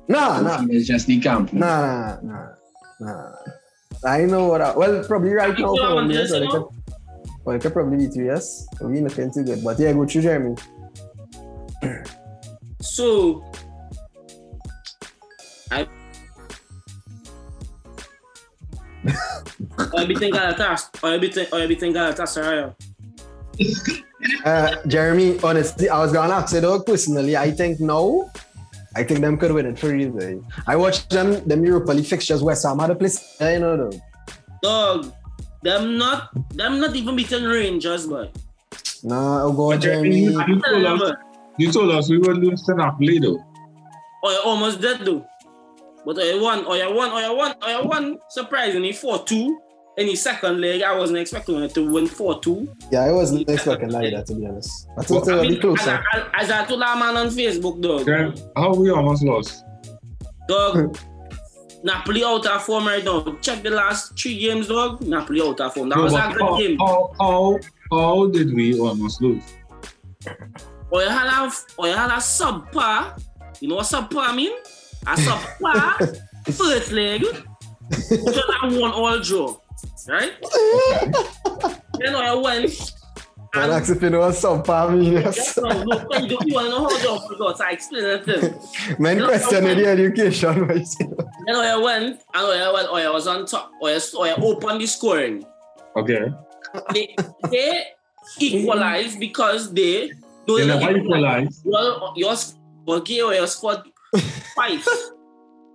nah, 0.08 0.42
nah, 0.42 0.66
It's 0.70 0.88
just 0.88 1.06
the 1.08 1.20
camp. 1.22 1.54
nah, 1.54 1.82
nah, 1.82 2.18
nah, 2.22 2.50
nah. 3.00 3.32
I 4.06 4.26
know 4.26 4.44
what. 4.50 4.62
I, 4.62 4.76
well, 4.76 5.04
probably 5.06 5.34
right 5.34 5.58
now 5.58 5.74
for 5.76 5.96
one 6.02 6.10
year, 6.12 6.26
so 6.28 6.40
they 6.42 6.48
could, 6.48 6.66
well, 7.46 7.56
it 7.56 7.62
could 7.62 7.74
probably 7.74 7.98
be 8.06 8.08
two 8.14 8.24
years. 8.30 8.66
So 8.78 8.88
we 8.90 9.02
looking 9.02 9.32
too 9.34 9.44
good. 9.44 9.64
But 9.64 9.80
yeah, 9.80 9.94
go 9.94 10.06
through 10.06 10.24
Jeremy. 10.28 10.54
So, 12.82 13.44
Or 19.94 20.00
everything 20.02 20.32
Galatasaray, 20.34 21.04
or 21.04 21.14
everything, 21.14 21.48
or 21.52 21.60
everything 21.60 21.94
Galatasaray. 21.94 22.74
Uh, 24.46 24.76
Jeremy, 24.88 25.38
honestly, 25.44 25.90
I 25.90 26.00
was 26.00 26.12
gonna 26.14 26.34
ask 26.34 26.54
you 26.56 26.62
though, 26.62 26.82
personally, 26.82 27.36
I 27.38 27.52
think 27.52 27.80
no. 27.80 28.30
I 28.96 29.04
think 29.04 29.22
them 29.22 29.38
could 29.38 29.52
win 29.52 29.66
it 29.66 29.78
for 29.80 29.88
real. 29.90 30.14
eh. 30.22 30.36
I 30.68 30.76
watched 30.76 31.10
them, 31.10 31.44
them 31.48 31.66
Europa 31.66 31.92
League 31.94 32.06
fixtures, 32.06 32.44
where 32.44 32.56
Ham 32.64 32.78
had 32.80 32.92
a 32.92 32.96
place, 32.96 33.18
eh, 33.42 33.54
you 33.56 33.60
know, 33.60 33.76
though. 33.76 34.00
Dog, 34.62 35.12
them 35.64 35.98
not, 35.98 36.30
them 36.56 36.80
not 36.80 36.96
even 36.96 37.16
beating 37.16 37.44
Rangers, 37.44 38.06
boy. 38.08 38.30
Nah, 39.04 39.44
oh 39.44 39.52
God, 39.52 39.70
But 39.70 39.82
Jeremy, 39.82 40.30
Jeremy. 40.30 40.46
you, 40.48 40.56
you 40.56 40.62
told 40.62 41.02
us, 41.02 41.16
you 41.58 41.72
told 41.72 41.92
us 41.92 42.10
we 42.10 42.18
would 42.20 42.38
lose 42.38 42.62
to 42.64 42.76
Napoli 42.76 43.20
though. 43.20 43.44
Or 44.24 44.32
you 44.32 44.40
almost 44.46 44.80
dead 44.80 45.02
though. 45.04 45.26
But 46.06 46.20
I 46.20 46.38
won, 46.40 46.66
oh, 46.66 46.72
or 46.72 46.78
you 46.78 46.94
won, 46.94 47.10
oh, 47.12 47.18
or 47.18 47.22
you 47.22 47.36
won, 47.38 47.56
oh, 47.62 47.68
or 47.78 47.82
you 47.82 47.88
won 47.88 48.20
surprisingly 48.30 48.92
4-2. 48.92 49.56
In 49.96 50.08
the 50.08 50.16
second 50.16 50.60
leg, 50.60 50.82
I 50.82 50.96
wasn't 50.98 51.20
expecting 51.20 51.62
it 51.62 51.74
to 51.76 51.88
win 51.88 52.06
4-2. 52.06 52.68
Yeah, 52.92 53.02
I 53.02 53.12
wasn't 53.12 53.48
expecting 53.48 53.90
like 53.92 54.06
that 54.12 54.14
either, 54.14 54.26
to 54.26 54.36
be 54.36 54.48
honest. 54.48 54.88
I 54.98 55.04
thought 55.04 55.30
I 55.30 55.34
it 55.34 55.36
would 55.36 55.42
be 55.44 55.48
mean, 55.50 55.58
as, 55.58 55.62
closer. 55.62 56.04
I, 56.12 56.30
as 56.42 56.50
I 56.52 56.66
told 56.66 56.82
that 56.82 56.98
man 56.98 57.16
on 57.16 57.28
Facebook, 57.28 57.80
dog. 57.80 58.06
Then 58.06 58.34
how 58.56 58.74
we 58.74 58.90
almost 58.90 59.24
lost? 59.24 59.64
Dog, 60.48 60.98
Napoli 61.84 62.24
out 62.24 62.46
of 62.48 62.64
form 62.64 62.88
right 62.88 63.04
now. 63.04 63.38
Check 63.42 63.62
the 63.62 63.70
last 63.70 64.18
three 64.20 64.40
games, 64.40 64.68
dog. 64.68 65.02
Napoli 65.02 65.42
out 65.42 65.60
of 65.62 65.74
form. 65.76 65.90
That 65.90 65.98
No, 66.00 66.04
was 66.06 66.14
a 66.14 66.32
good 66.34 66.42
how, 66.42 66.58
game. 66.58 66.78
how, 66.80 67.14
how, 67.20 67.60
how 67.92 68.28
did 68.28 68.52
we 68.54 68.80
almost 68.80 69.22
lose? 69.22 69.44
Or 70.90 71.02
you 71.04 71.10
had 71.10 71.28
a, 71.28 71.52
or 71.78 71.88
you 71.88 71.94
had 71.94 72.10
a 72.10 72.16
subpar. 72.22 73.22
You 73.60 73.68
know 73.68 73.76
what 73.76 73.86
subpar 73.86 74.36
mean? 74.36 74.54
I 75.06 75.16
saw 75.16 75.38
a 75.38 75.40
subpar 75.40 76.18
first 76.54 76.92
leg. 76.92 77.22
Which 77.24 78.22
was 78.22 78.38
a 78.64 78.80
one 78.80 78.92
all 78.92 79.20
draw. 79.20 79.56
Right? 80.08 80.34
then 82.00 82.16
I 82.16 82.34
went. 82.36 82.92
And 83.56 83.64
And 83.66 83.72
ask 83.74 83.92
if 83.96 84.02
you 84.02 84.10
know 84.10 84.22
what 84.22 84.34
some 84.36 84.64
family 84.64 85.12
Yes, 85.12 85.58
is. 85.58 85.58
no, 85.64 85.70
no, 85.70 86.18
you, 86.18 86.28
don't- 86.28 86.48
you 86.48 86.54
want 86.56 86.66
to 86.68 86.72
know 86.72 86.90
how 86.90 87.20
to 87.20 87.28
forgot, 87.28 87.58
so 87.60 87.66
I 87.66 87.72
explained 87.72 88.08
it 88.08 88.26
to 88.26 88.40
him. 88.50 88.60
Men 89.00 89.18
No, 89.20 89.28
question 89.28 89.64
no, 89.66 89.76
the 89.76 89.86
education. 89.86 90.66
but 90.68 90.78
you 90.80 90.86
see. 90.86 91.06
Then 91.46 91.56
I 91.58 91.78
went, 91.78 92.06
and 92.34 92.48
I 92.48 92.72
went, 92.74 92.88
oh, 92.90 92.96
I 92.96 93.10
was 93.12 93.28
on 93.28 93.46
top, 93.46 93.70
oh, 93.80 93.86
I, 93.88 94.00
oh, 94.16 94.24
I 94.24 94.34
opened 94.42 94.82
the 94.82 94.88
scoring. 94.88 95.46
Okay. 95.96 96.32
They, 96.94 97.16
they 97.52 97.84
equalized 98.40 99.20
because 99.20 99.72
they, 99.72 100.12
no, 100.48 100.58
They 100.58 100.66
they 100.66 100.80
never 100.80 100.98
equalized. 100.98 101.60
equalized. 101.64 102.16
Your, 102.18 102.34
your, 102.88 102.98
okay, 102.98 103.22
or 103.22 103.34
your 103.36 103.46
scored 103.46 103.82
twice. 104.54 104.88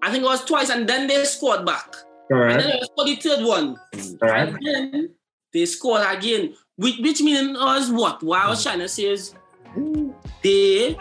I 0.02 0.10
think 0.10 0.22
it 0.22 0.26
was 0.26 0.44
twice, 0.44 0.70
and 0.70 0.88
then 0.88 1.06
they 1.06 1.24
scored 1.24 1.66
back. 1.66 1.94
And 2.30 2.38
Correct. 2.38 2.62
then 2.62 2.70
they 2.70 2.80
scored 2.82 3.08
the 3.08 3.16
third 3.16 3.44
one. 3.44 3.76
Correct. 4.20 4.52
And 4.52 4.64
then 4.64 5.10
they 5.52 5.66
scored 5.66 6.04
again. 6.08 6.54
Which, 6.76 6.98
which 7.00 7.20
meaning 7.20 7.54
was 7.54 7.90
what? 7.90 8.22
What 8.22 8.44
I 8.44 8.48
was 8.48 8.62
trying 8.62 8.78
to 8.78 8.88
say 8.88 9.06
is 9.06 9.34
they 10.42 10.96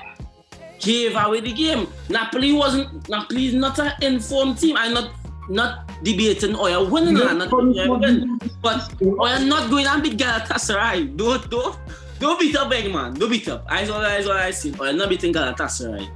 gave 0.80 1.16
away 1.16 1.42
the 1.42 1.54
game. 1.54 1.88
Napoli 2.10 2.54
wasn't 2.54 3.08
Napoli 3.10 3.48
is 3.48 3.54
not 3.54 3.78
an 3.80 3.92
informed 4.02 4.58
team. 4.58 4.76
I'm 4.78 4.94
not 4.94 5.12
not 5.50 5.90
debating 6.04 6.56
or 6.56 6.70
you're 6.70 6.90
winning 6.90 7.18
or 7.22 7.34
not 7.34 7.52
winning. 7.52 8.40
But 8.62 8.94
or 9.02 9.30
you're 9.30 9.40
not 9.40 9.70
going 9.70 9.86
and 9.86 10.04
beat 10.04 10.18
Galatasaray. 10.18 11.16
Don't 11.16 11.50
don't 11.50 11.78
don't 12.20 12.40
beat 12.40 12.56
up 12.56 12.70
big 12.70 12.92
man. 12.92 13.14
Don't 13.14 13.30
beat 13.30 13.48
up. 13.48 13.66
I 13.70 13.86
saw 13.86 14.00
that 14.00 14.20
is 14.20 14.28
what 14.28 14.38
I 14.38 14.52
see. 14.52 14.72
Or 14.72 14.78
oh, 14.82 14.84
you're 14.86 14.94
not 14.94 15.10
beating 15.10 15.34
Galatasaray. 15.34 16.10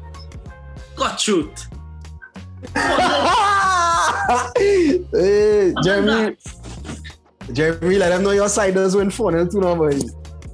Got 1.02 1.18
truth. 1.18 1.68
hey, 4.56 5.74
Jeremy. 5.84 6.38
Jeremy, 7.54 7.98
let 7.98 8.10
them 8.10 8.24
know 8.24 8.30
your 8.32 8.48
side 8.48 8.76
does 8.76 8.96
win 8.96 9.10
4 9.10 9.32
0 9.32 9.50
now, 9.64 9.74
boy. 9.76 9.98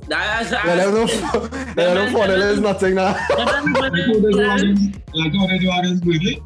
That, 0.07 0.49
Let 0.65 0.85
them 0.85 0.93
know, 0.93 1.03
let 1.75 1.75
them 1.75 2.13
know 2.13 2.17
4 2.17 2.27
0 2.27 2.39
is 2.39 2.59
nothing 2.61 2.95
now. 2.95 3.11
Like 3.11 3.49
how 3.75 3.89
they 3.89 4.05
do 4.05 4.41
others, 4.41 4.79
like 5.13 5.33
how 5.35 5.47
they 5.47 5.59
do 5.59 5.69
others 5.69 5.99
quickly. 5.99 6.41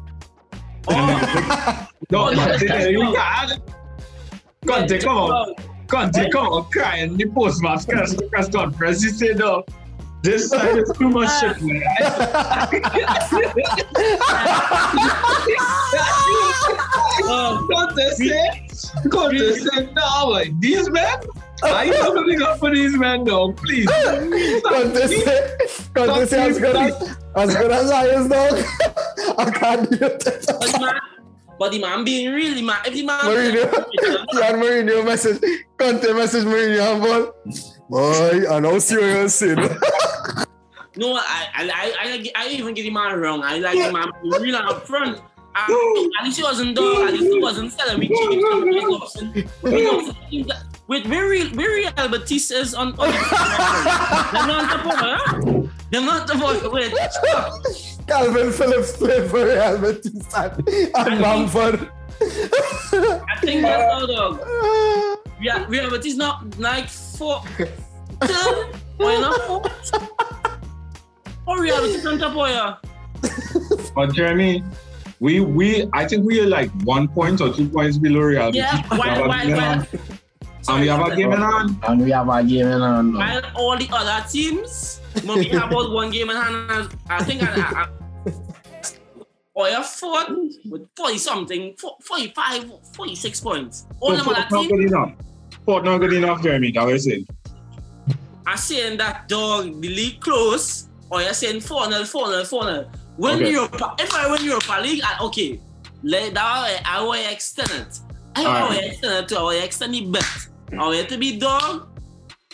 Oh, 0.88 1.88
No, 2.10 2.24
Oh, 2.26 2.30
you 2.30 2.36
yes. 2.38 2.62
can't. 2.64 3.62
Conte, 4.66 4.98
come 5.00 5.16
on. 5.16 5.54
Conte, 5.86 6.28
come 6.30 6.46
on, 6.48 6.64
crying. 6.72 7.16
The 7.16 7.26
postmatch 7.26 7.88
press, 7.88 8.16
press 8.30 8.48
conference. 8.48 9.00
He 9.04 9.10
said, 9.10 9.38
no, 9.38 9.62
this 10.22 10.48
side 10.50 10.78
is 10.78 10.92
too 10.96 11.08
much 11.08 11.30
shit, 11.40 11.60
man. 11.62 11.82
Oh, 17.24 17.66
Conte 17.70 18.10
said, 18.10 19.10
Conte 19.10 19.92
no, 19.94 20.28
like, 20.28 20.58
these 20.60 20.88
men, 20.90 21.18
are 21.62 21.86
you 21.86 21.94
opening 21.94 22.42
up 22.42 22.58
for 22.58 22.70
these 22.74 22.96
men, 22.96 23.24
no, 23.24 23.52
please. 23.52 23.86
Conte 23.86 25.06
say, 25.06 25.56
Conte 25.94 26.26
say 26.26 26.50
as 26.50 26.58
good 26.58 26.76
as, 26.76 27.16
as 27.36 27.56
good 27.56 27.70
as 27.70 27.90
I 27.90 28.06
is, 28.06 28.28
dog. 28.28 28.64
I 29.38 29.50
can't 29.50 29.90
do 29.90 30.06
it. 30.06 30.20
the 30.20 30.78
man, 30.80 31.00
but 31.58 31.72
the 31.72 31.80
man 31.80 32.04
being 32.04 32.32
really 32.32 32.62
man. 32.62 32.78
If 32.86 32.94
the 32.94 33.04
man, 33.04 33.20
Mourinho, 33.20 33.86
yeah, 34.34 34.52
Mourinho 34.52 35.04
message, 35.04 35.40
Conte 35.78 36.12
message 36.12 36.44
Mourinho, 36.44 36.92
and 36.92 37.02
ball. 37.02 37.34
Boy, 37.92 38.48
I 38.48 38.58
know 38.58 38.78
serious 38.78 39.34
sin. 39.34 39.56
no, 40.96 41.14
I, 41.14 41.46
I, 41.54 41.62
I, 41.62 41.92
I, 42.00 42.32
I 42.34 42.48
even 42.48 42.72
get 42.72 42.84
the 42.84 42.90
man 42.90 43.20
wrong. 43.20 43.42
I 43.44 43.58
like 43.58 43.74
being 43.74 44.32
really 44.40 44.54
up 44.54 44.86
front. 44.86 45.18
At 45.54 45.68
ah, 45.68 46.22
least 46.24 46.38
he 46.38 46.42
wasn't 46.42 46.74
dog. 46.74 47.08
At 47.08 47.12
least 47.12 47.34
he 47.34 47.38
wasn't 47.38 47.70
selling 47.70 48.00
me 48.00 48.08
cheap. 48.08 48.30
He 48.30 49.86
wasn't- 49.86 50.16
he 50.30 50.50
With 50.86 51.04
very, 51.04 51.42
very 51.48 51.84
Albertises 51.98 52.72
on, 52.72 52.98
on 52.98 53.08
the 53.08 53.18
They're 54.32 54.46
not 54.46 54.64
the 54.72 54.78
boy, 54.88 54.96
huh? 54.96 55.68
They're 55.90 56.00
not 56.00 56.26
the 56.26 56.34
boy. 56.36 56.70
Wait. 56.70 56.92
Kalvin 58.06 58.54
Phillips 58.54 58.96
played 58.96 59.30
for 59.30 59.44
Real 59.44 59.76
Betis 59.76 60.34
and, 60.34 60.66
and 60.96 61.20
Bamford. 61.20 61.90
I 62.22 63.36
think 63.42 63.60
that's 63.60 63.92
all, 63.92 64.06
dog. 64.06 65.18
We 65.42 65.50
are, 65.50 65.66
we 65.66 65.80
are, 65.80 65.90
but 65.90 66.06
it's 66.06 66.14
not 66.14 66.56
like 66.60 66.88
four. 66.88 67.42
Third, 68.20 68.76
or 69.00 69.20
not 69.20 69.40
four. 69.42 69.62
Or 71.48 71.60
we 71.60 71.72
are, 71.72 71.84
it's 71.84 72.04
not 72.04 72.32
boy. 72.32 72.50
yeah. 72.50 72.76
But 73.92 74.14
Jeremy, 74.14 74.62
we 75.18 75.40
we 75.40 75.88
I 75.92 76.06
think 76.06 76.24
we 76.24 76.40
are 76.40 76.46
like 76.46 76.70
one 76.84 77.08
point 77.08 77.40
or 77.40 77.52
two 77.52 77.68
points 77.68 77.98
below 77.98 78.20
Real. 78.20 78.54
Yeah, 78.54 78.82
Betis. 78.82 78.98
while, 78.98 79.28
while, 79.28 79.50
while, 79.50 79.86
And 80.68 80.80
we 80.80 80.86
have 80.86 81.08
a 81.08 81.16
game 81.16 81.32
in 81.32 81.40
hand. 81.40 81.76
And 81.88 82.04
we 82.04 82.12
have 82.12 82.28
a 82.28 82.44
game 82.44 82.68
in 82.68 82.80
hand 82.80 83.14
while 83.14 83.42
all 83.56 83.76
the 83.76 83.88
other 83.92 84.24
teams, 84.28 85.00
maybe 85.26 85.48
have 85.48 85.72
about 85.72 85.90
one 85.90 86.10
game 86.12 86.30
in 86.30 86.36
hand. 86.36 86.70
and 86.70 86.98
I 87.10 87.24
think 87.24 87.42
I, 87.42 87.52
I, 87.52 87.82
I 87.82 87.88
or 89.54 89.68
you're 89.68 89.82
fourth 89.82 90.28
with 90.70 90.88
40 90.96 91.18
something, 91.18 91.76
45, 91.76 92.70
46 92.94 93.40
points. 93.40 93.86
All 94.00 94.10
So 94.10 94.16
them 94.16 94.24
fourth 94.24 94.38
other 94.38 94.68
teams 94.68 94.92
Fourth 95.64 95.84
not 95.84 95.98
good 95.98 96.12
enough, 96.12 96.42
Jeremy. 96.42 96.72
That 96.72 96.86
was 96.86 97.06
it. 97.06 97.24
are 98.46 98.56
saying 98.56 98.98
that 98.98 99.28
dog, 99.28 99.80
the 99.80 99.88
league 99.88 100.20
close, 100.20 100.88
or 101.10 101.22
you're 101.22 101.34
saying 101.34 101.60
4 101.60 101.90
0, 101.90 102.04
4 102.04 102.26
0, 102.28 102.44
4 102.44 102.62
0. 102.64 102.90
When 103.16 103.36
Okay. 103.36 103.52
Europa, 103.52 103.94
if 103.98 104.12
I 104.14 104.30
win 104.30 104.44
Europa 104.44 104.80
League, 104.82 105.02
I, 105.04 105.22
okay, 105.24 105.60
let 106.02 106.34
that 106.34 106.82
I 106.84 107.02
will 107.02 107.12
extend 107.12 107.70
it. 107.70 108.00
I 108.34 108.42
will 108.42 108.48
Alright. 108.48 108.84
extend 108.84 109.24
it 109.24 109.28
to 109.28 109.38
I 109.38 109.42
will 109.42 109.62
extend 109.62 109.94
the 109.94 110.06
bet. 110.06 110.48
I 110.72 110.88
will 110.88 111.04
to 111.04 111.18
be 111.18 111.38
dog. 111.38 111.88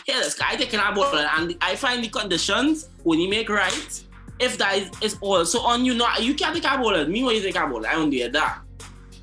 Here, 0.05 0.23
the 0.23 0.29
sky 0.29 0.55
taking 0.55 0.79
a 0.79 0.91
ball, 0.93 1.15
and 1.15 1.55
I 1.61 1.75
find 1.75 2.03
the 2.03 2.09
conditions 2.09 2.89
when 3.03 3.19
you 3.19 3.29
make 3.29 3.49
right. 3.49 4.03
If 4.39 4.57
that 4.57 4.77
is, 4.77 4.89
is 5.01 5.17
also 5.21 5.59
on 5.59 5.85
you, 5.85 5.93
not 5.93 6.23
you 6.23 6.33
can't 6.33 6.55
take 6.55 6.65
a 6.65 6.77
ball. 6.77 7.05
Me, 7.05 7.23
when 7.23 7.35
you 7.35 7.41
take 7.41 7.55
a 7.55 7.67
ball, 7.67 7.85
I 7.85 7.93
don't 7.93 8.09
do 8.09 8.29
that. 8.29 8.61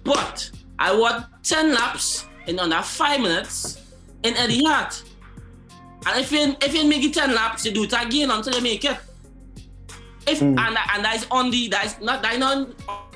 But 0.05 0.51
I 0.79 0.95
want 0.95 1.27
10 1.43 1.75
laps 1.75 2.27
in 2.47 2.59
under 2.59 2.81
five 2.83 3.21
minutes 3.21 3.81
in 4.23 4.35
Eddie 4.37 4.63
Hart. 4.65 5.03
And 6.07 6.21
if 6.21 6.31
you 6.33 6.57
if 6.63 6.75
you 6.75 6.85
make 6.87 7.03
it 7.05 7.15
10 7.15 7.35
laps, 7.35 7.65
you 7.67 7.73
do 7.73 7.85
it 7.85 7.93
again 7.93 8.31
until 8.31 8.55
you 8.55 8.63
make 8.63 8.85
it. 8.85 8.97
If 10.27 10.41
Mm. 10.41 10.59
and 10.59 10.77
and 10.95 11.05
that 11.05 11.17
is 11.17 11.27
on 11.31 11.51
the 11.51 11.69
that 11.69 11.87
is 11.87 11.97
not 12.01 12.23
that 12.23 12.35
is 12.35 12.43
on 12.43 12.75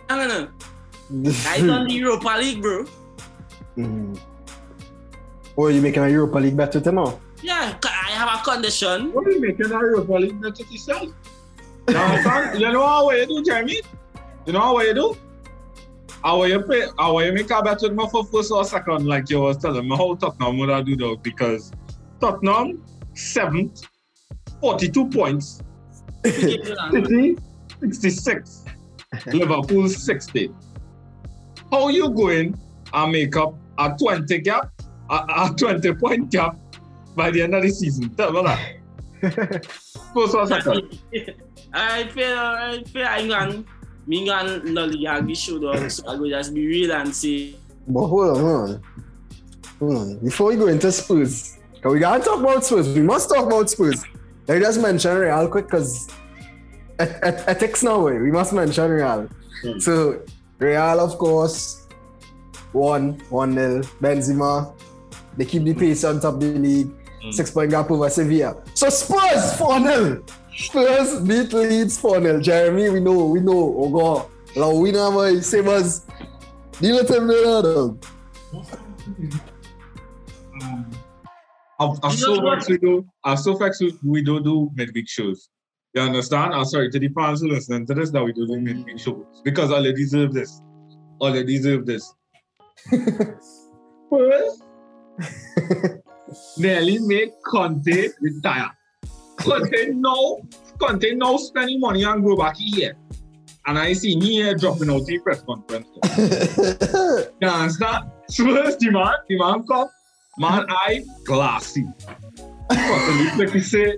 no 0.08 0.16
no 0.16 0.26
no. 0.26 0.48
That 1.44 1.58
is 1.58 1.68
on 1.68 1.86
the 1.86 1.94
Europa 1.94 2.36
League, 2.38 2.62
bro. 2.62 2.84
Mm. 3.76 4.18
Oh, 5.58 5.66
you 5.68 5.80
making 5.80 6.02
a 6.04 6.08
Europa 6.08 6.38
League 6.38 6.56
bet 6.56 6.74
with 6.74 6.86
him 6.86 6.94
now? 6.96 7.18
Yeah, 7.42 7.72
'cause 7.80 7.90
I 7.90 8.10
have 8.12 8.28
a 8.40 8.42
condition. 8.44 9.12
What 9.12 9.26
are 9.26 9.30
you 9.32 9.40
making 9.40 9.66
a 9.66 9.78
Europa 9.80 10.12
League 10.14 10.40
bet 10.40 10.58
with 10.58 10.70
yourself? 10.70 11.08
Now, 11.88 12.22
son, 12.22 12.60
you 12.60 12.70
know 12.70 13.04
what 13.04 13.16
you 13.18 13.26
do, 13.26 13.42
Jeremy? 13.42 13.80
You 14.46 14.52
know 14.52 14.60
how 14.60 14.80
you 14.80 14.94
do? 14.94 15.16
How 16.22 16.42
you 16.44 16.60
pay, 16.62 16.86
how 16.98 17.18
you 17.20 17.32
make 17.32 17.50
a 17.50 17.62
bet 17.62 17.80
with 17.80 17.92
me 17.92 18.06
for 18.10 18.24
first 18.24 18.52
or 18.52 18.64
second, 18.64 19.06
like 19.06 19.30
you 19.30 19.40
was 19.40 19.56
telling 19.56 19.88
me 19.88 19.96
how 19.96 20.14
Tottenham 20.16 20.58
would 20.58 20.70
I 20.70 20.82
do 20.82 20.96
though, 20.96 21.16
because 21.16 21.72
Tottenham, 22.20 22.84
seventh, 23.14 23.82
42 24.60 25.08
points, 25.08 25.62
City, 26.24 27.36
66, 27.80 28.64
Liverpool, 29.26 29.88
60. 29.88 30.50
How 31.70 31.88
you 31.88 32.10
going 32.10 32.58
and 32.92 33.12
make 33.12 33.36
up 33.36 33.54
a 33.78 33.96
20 33.98 34.38
gap, 34.40 34.70
a, 35.08 35.14
a 35.14 35.54
20 35.56 35.94
point 35.94 36.30
gap 36.30 36.58
by 37.16 37.30
the 37.30 37.42
end 37.42 37.54
of 37.54 37.62
the 37.62 37.70
season? 37.70 38.14
Tell 38.14 38.32
me 38.32 38.42
that. 38.42 38.80
First 40.14 40.34
or 40.34 40.46
second? 40.46 40.98
I 41.72 42.06
feel 42.08 42.36
I 42.36 42.82
feel 42.84 43.06
I'm 43.06 43.28
going 43.28 43.66
me 44.10 44.26
going 44.26 44.74
lolly 44.74 45.04
dog, 45.04 45.90
so 45.90 46.08
I 46.08 46.16
go 46.18 46.28
just 46.28 46.52
be 46.52 46.66
real 46.66 46.90
and 46.92 47.14
say 47.14 47.54
But 47.86 48.06
hold 48.08 48.36
on, 48.36 48.40
hold 48.42 48.70
on. 48.70 48.82
Hold 49.78 49.96
on. 49.96 50.18
Before 50.18 50.48
we 50.48 50.56
go 50.56 50.66
into 50.66 50.90
Spurs, 50.90 51.58
we 51.84 52.00
gotta 52.00 52.22
talk 52.24 52.40
about 52.40 52.64
Spurs. 52.64 52.88
We 52.92 53.02
must 53.02 53.28
talk 53.30 53.46
about 53.46 53.70
Spurs. 53.70 54.02
Let 54.48 54.58
me 54.58 54.64
just 54.64 54.80
mention 54.80 55.16
Real 55.16 55.46
quick 55.48 55.66
because 55.66 56.08
et- 56.98 57.20
et- 57.22 57.44
ethics 57.46 57.82
now, 57.84 58.00
way. 58.04 58.18
we 58.18 58.32
must 58.32 58.52
mention 58.52 58.90
Real. 58.90 59.28
Hmm. 59.62 59.78
So, 59.78 60.20
Real, 60.58 60.98
of 61.00 61.16
course, 61.16 61.86
won 62.72 63.20
1 63.30 63.54
0. 63.54 63.82
Benzema, 64.02 64.74
they 65.36 65.44
keep 65.44 65.62
the 65.62 65.72
pace 65.74 66.02
on 66.02 66.20
top 66.20 66.34
of 66.34 66.40
the 66.40 66.58
league. 66.58 66.90
Hmm. 67.22 67.30
Six 67.30 67.50
point 67.52 67.70
gap 67.70 67.88
over 67.92 68.10
Sevilla. 68.10 68.56
So, 68.74 68.88
Spurs 68.88 69.54
4 69.56 69.80
0. 69.80 70.22
Spurs 70.60 71.20
beat 71.20 71.52
Leeds 71.52 71.98
4 71.98 72.22
0. 72.22 72.40
Jeremy, 72.40 72.90
we 72.90 73.00
know, 73.00 73.26
we 73.26 73.40
know. 73.40 73.74
Oh, 73.78 73.90
God. 73.90 74.30
Now, 74.56 74.72
we 74.74 74.92
know, 74.92 75.10
boy. 75.10 75.40
Same 75.40 75.68
as 75.68 76.06
Deal 76.80 76.96
with 76.96 77.10
him 77.10 77.26
there, 77.26 77.62
dog. 77.62 78.02
I'm, 81.78 81.98
I'm 82.02 82.12
so 82.12 82.40
vexed 82.40 82.70
we 82.70 82.78
do. 82.78 83.06
I'm 83.22 83.36
so 83.36 83.54
vexed 83.54 83.84
we, 84.02 84.22
don't 84.22 84.42
do 84.42 84.70
midweek 84.74 85.06
shows. 85.06 85.50
You 85.94 86.00
understand? 86.02 86.54
I'm 86.54 86.64
sorry 86.64 86.90
to 86.90 86.98
the 86.98 87.08
fans 87.08 87.42
who 87.42 87.48
listening 87.48 87.86
to 87.86 87.94
this 87.94 88.10
that 88.12 88.24
we 88.24 88.32
do 88.32 88.46
do 88.46 88.58
midweek 88.58 88.98
shows 88.98 89.42
because 89.44 89.70
all 89.70 89.82
they 89.82 89.92
deserve 89.92 90.32
this. 90.32 90.62
All 91.18 91.32
they 91.32 91.44
deserve 91.44 91.84
this. 91.84 92.14
First, 94.10 94.62
nearly 96.58 96.98
make 97.00 97.30
Conte 97.44 98.08
retire. 98.22 98.70
Conte 99.40 99.90
no, 99.94 100.42
Conte 100.78 101.14
no 101.14 101.36
spending 101.36 101.80
money 101.80 102.04
on 102.04 102.22
go 102.22 102.36
back 102.36 102.56
here. 102.56 102.96
And 103.66 103.78
I 103.78 103.92
see 103.92 104.16
me 104.16 104.54
dropping 104.54 104.90
out 104.90 105.04
the 105.06 105.18
press 105.18 105.42
conference. 105.42 105.88
You 107.40 107.48
understand? 107.48 108.10
First, 108.34 108.78
the 108.80 108.90
man, 108.90 109.14
the 109.28 109.38
man 109.38 109.66
come, 109.66 109.88
man, 110.38 110.66
I 110.68 111.04
glassy. 111.24 111.86
Like 112.70 113.50
he 113.50 113.60
say, 113.60 113.96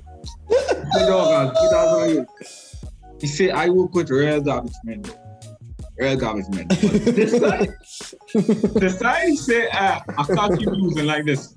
the 0.48 1.04
dog, 1.06 1.56
he 1.60 1.68
doesn't 1.70 2.28
He 3.20 3.26
say, 3.26 3.50
I 3.50 3.68
work 3.68 3.94
with 3.94 4.10
real 4.10 4.40
garbage 4.40 4.72
men. 4.84 5.04
Real 5.98 6.16
garbage 6.16 6.48
men. 6.50 6.66
But 6.68 6.78
this 6.78 7.38
side, 7.38 7.68
this 8.74 8.98
side, 8.98 9.28
he 9.28 9.36
say, 9.36 9.68
uh, 9.70 10.00
I 10.18 10.24
can't 10.24 10.58
keep 10.58 10.68
losing 10.68 11.06
like 11.06 11.24
this. 11.24 11.54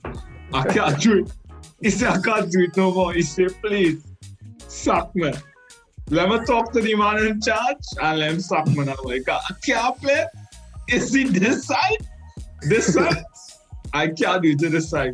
I 0.53 0.63
can't 0.67 0.99
do 0.99 1.19
it. 1.19 1.31
He 1.85 1.91
say, 1.91 2.07
I 2.07 2.17
can't 2.19 2.51
do 2.51 2.61
it 2.61 2.75
no 2.75 2.91
more. 2.91 3.13
He 3.13 3.21
say, 3.21 3.45
please, 3.45 4.03
sack 4.67 5.13
me. 5.13 5.31
Let 6.09 6.29
me 6.29 6.43
talk 6.43 6.71
to 6.71 6.81
the 6.81 6.95
man 6.95 7.23
in 7.27 7.39
charge 7.39 7.77
and 8.01 8.17
let 8.17 8.31
him 8.31 8.39
sack 8.39 8.65
me. 8.65 8.79
I'm 8.79 8.97
like, 9.03 9.29
I 9.29 9.39
can't 9.63 9.95
play. 10.01 10.25
Is 10.89 11.13
he 11.13 11.25
this 11.25 11.67
side? 11.67 12.07
This 12.63 12.91
side? 12.95 13.23
I 13.93 14.07
can't 14.07 14.41
do 14.41 14.49
it 14.49 14.59
to 14.61 14.69
this 14.69 14.89
side. 14.89 15.13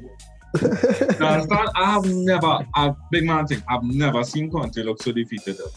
Understand? 0.61 1.72
I 1.76 1.91
have 1.91 2.05
never, 2.05 2.65
a 2.74 2.95
big 3.11 3.26
man 3.26 3.47
thing, 3.47 3.61
I've 3.67 3.84
never 3.84 4.24
seen 4.24 4.49
Conte 4.49 4.78
look 4.78 5.03
so 5.03 5.11
defeated. 5.11 5.57
though. 5.57 5.72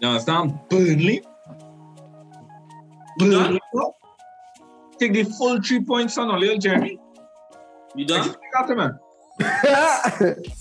You 0.00 0.08
understand? 0.08 0.56
Burnley. 0.68 1.20
Burnley. 3.18 3.60
Take 5.00 5.14
the 5.14 5.24
full 5.24 5.60
three 5.60 5.80
points 5.80 6.16
on 6.16 6.30
a 6.30 6.38
little 6.38 6.58
Jeremy. 6.58 7.00
You 7.96 8.04
I 8.04 8.06
done? 8.06 8.36
got 8.54 8.70
him, 8.70 8.76
man. 8.76 8.98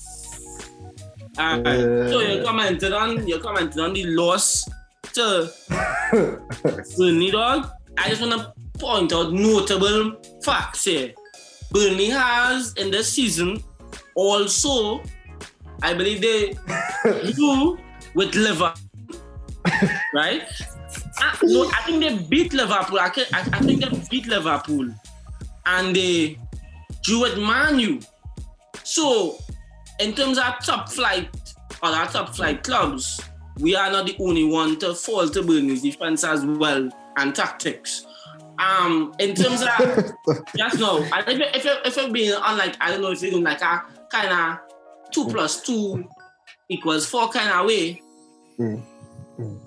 Alright. 1.39 1.65
Uh, 1.65 2.09
so 2.09 2.19
you 2.19 2.43
commented 2.43 2.93
on 2.93 3.27
you 3.27 3.39
commented 3.39 3.79
on 3.79 3.93
the 3.93 4.05
loss 4.05 4.67
to 5.13 5.51
Burnley 6.97 7.31
dog. 7.31 7.69
I 7.97 8.09
just 8.09 8.21
wanna 8.21 8.53
point 8.79 9.13
out 9.13 9.33
notable 9.33 10.15
facts 10.43 10.85
here. 10.85 11.13
Burnley 11.71 12.09
has 12.09 12.73
in 12.75 12.91
this 12.91 13.11
season 13.13 13.63
also, 14.15 15.01
I 15.83 15.93
believe 15.93 16.21
they 16.21 16.55
drew 17.33 17.77
with 18.15 18.33
Liverpool, 18.33 18.73
right? 20.13 20.41
Ah, 21.19 21.37
no, 21.43 21.69
I 21.69 21.81
think 21.85 21.99
they 22.01 22.17
beat 22.27 22.53
Liverpool. 22.53 22.99
I, 22.99 23.09
can- 23.09 23.25
I, 23.33 23.41
I 23.41 23.59
think 23.59 23.81
they 23.83 24.01
beat 24.09 24.25
Liverpool, 24.27 24.89
and 25.67 25.95
they 25.95 26.39
drew 27.03 27.21
with 27.21 27.37
Man 27.37 27.77
U. 27.79 27.99
So, 28.87 29.37
in 29.99 30.13
terms 30.13 30.37
of 30.37 30.63
top 30.63 30.87
flight 30.87 31.27
or 31.83 31.89
our 31.89 32.07
top 32.07 32.33
flight 32.33 32.63
clubs, 32.63 33.21
we 33.59 33.75
are 33.75 33.91
not 33.91 34.05
the 34.05 34.15
only 34.17 34.45
one 34.45 34.79
to 34.79 34.95
fall 34.95 35.27
to 35.27 35.43
Burnley's 35.43 35.81
defense 35.81 36.23
as 36.23 36.45
well 36.45 36.89
and 37.17 37.35
tactics. 37.35 38.07
Um, 38.57 39.13
in 39.19 39.35
terms 39.35 39.61
of 39.61 40.13
just 40.57 40.79
no, 40.79 41.03
and 41.03 41.41
if 41.41 41.65
if 41.65 41.85
if 41.85 41.97
you're 41.97 42.13
being 42.13 42.33
on 42.33 42.57
like 42.57 42.77
I 42.79 42.91
don't 42.91 43.01
know 43.01 43.11
if 43.11 43.21
you're 43.21 43.31
doing 43.31 43.43
like 43.43 43.61
a 43.61 43.83
kind 44.09 44.31
of 44.31 45.11
two 45.11 45.27
plus 45.27 45.61
two 45.63 46.07
equals 46.69 47.05
four 47.05 47.27
kind 47.27 47.49
of 47.49 47.65
way. 47.65 48.01
Mm. 48.57 48.81
Mm. 49.37 49.59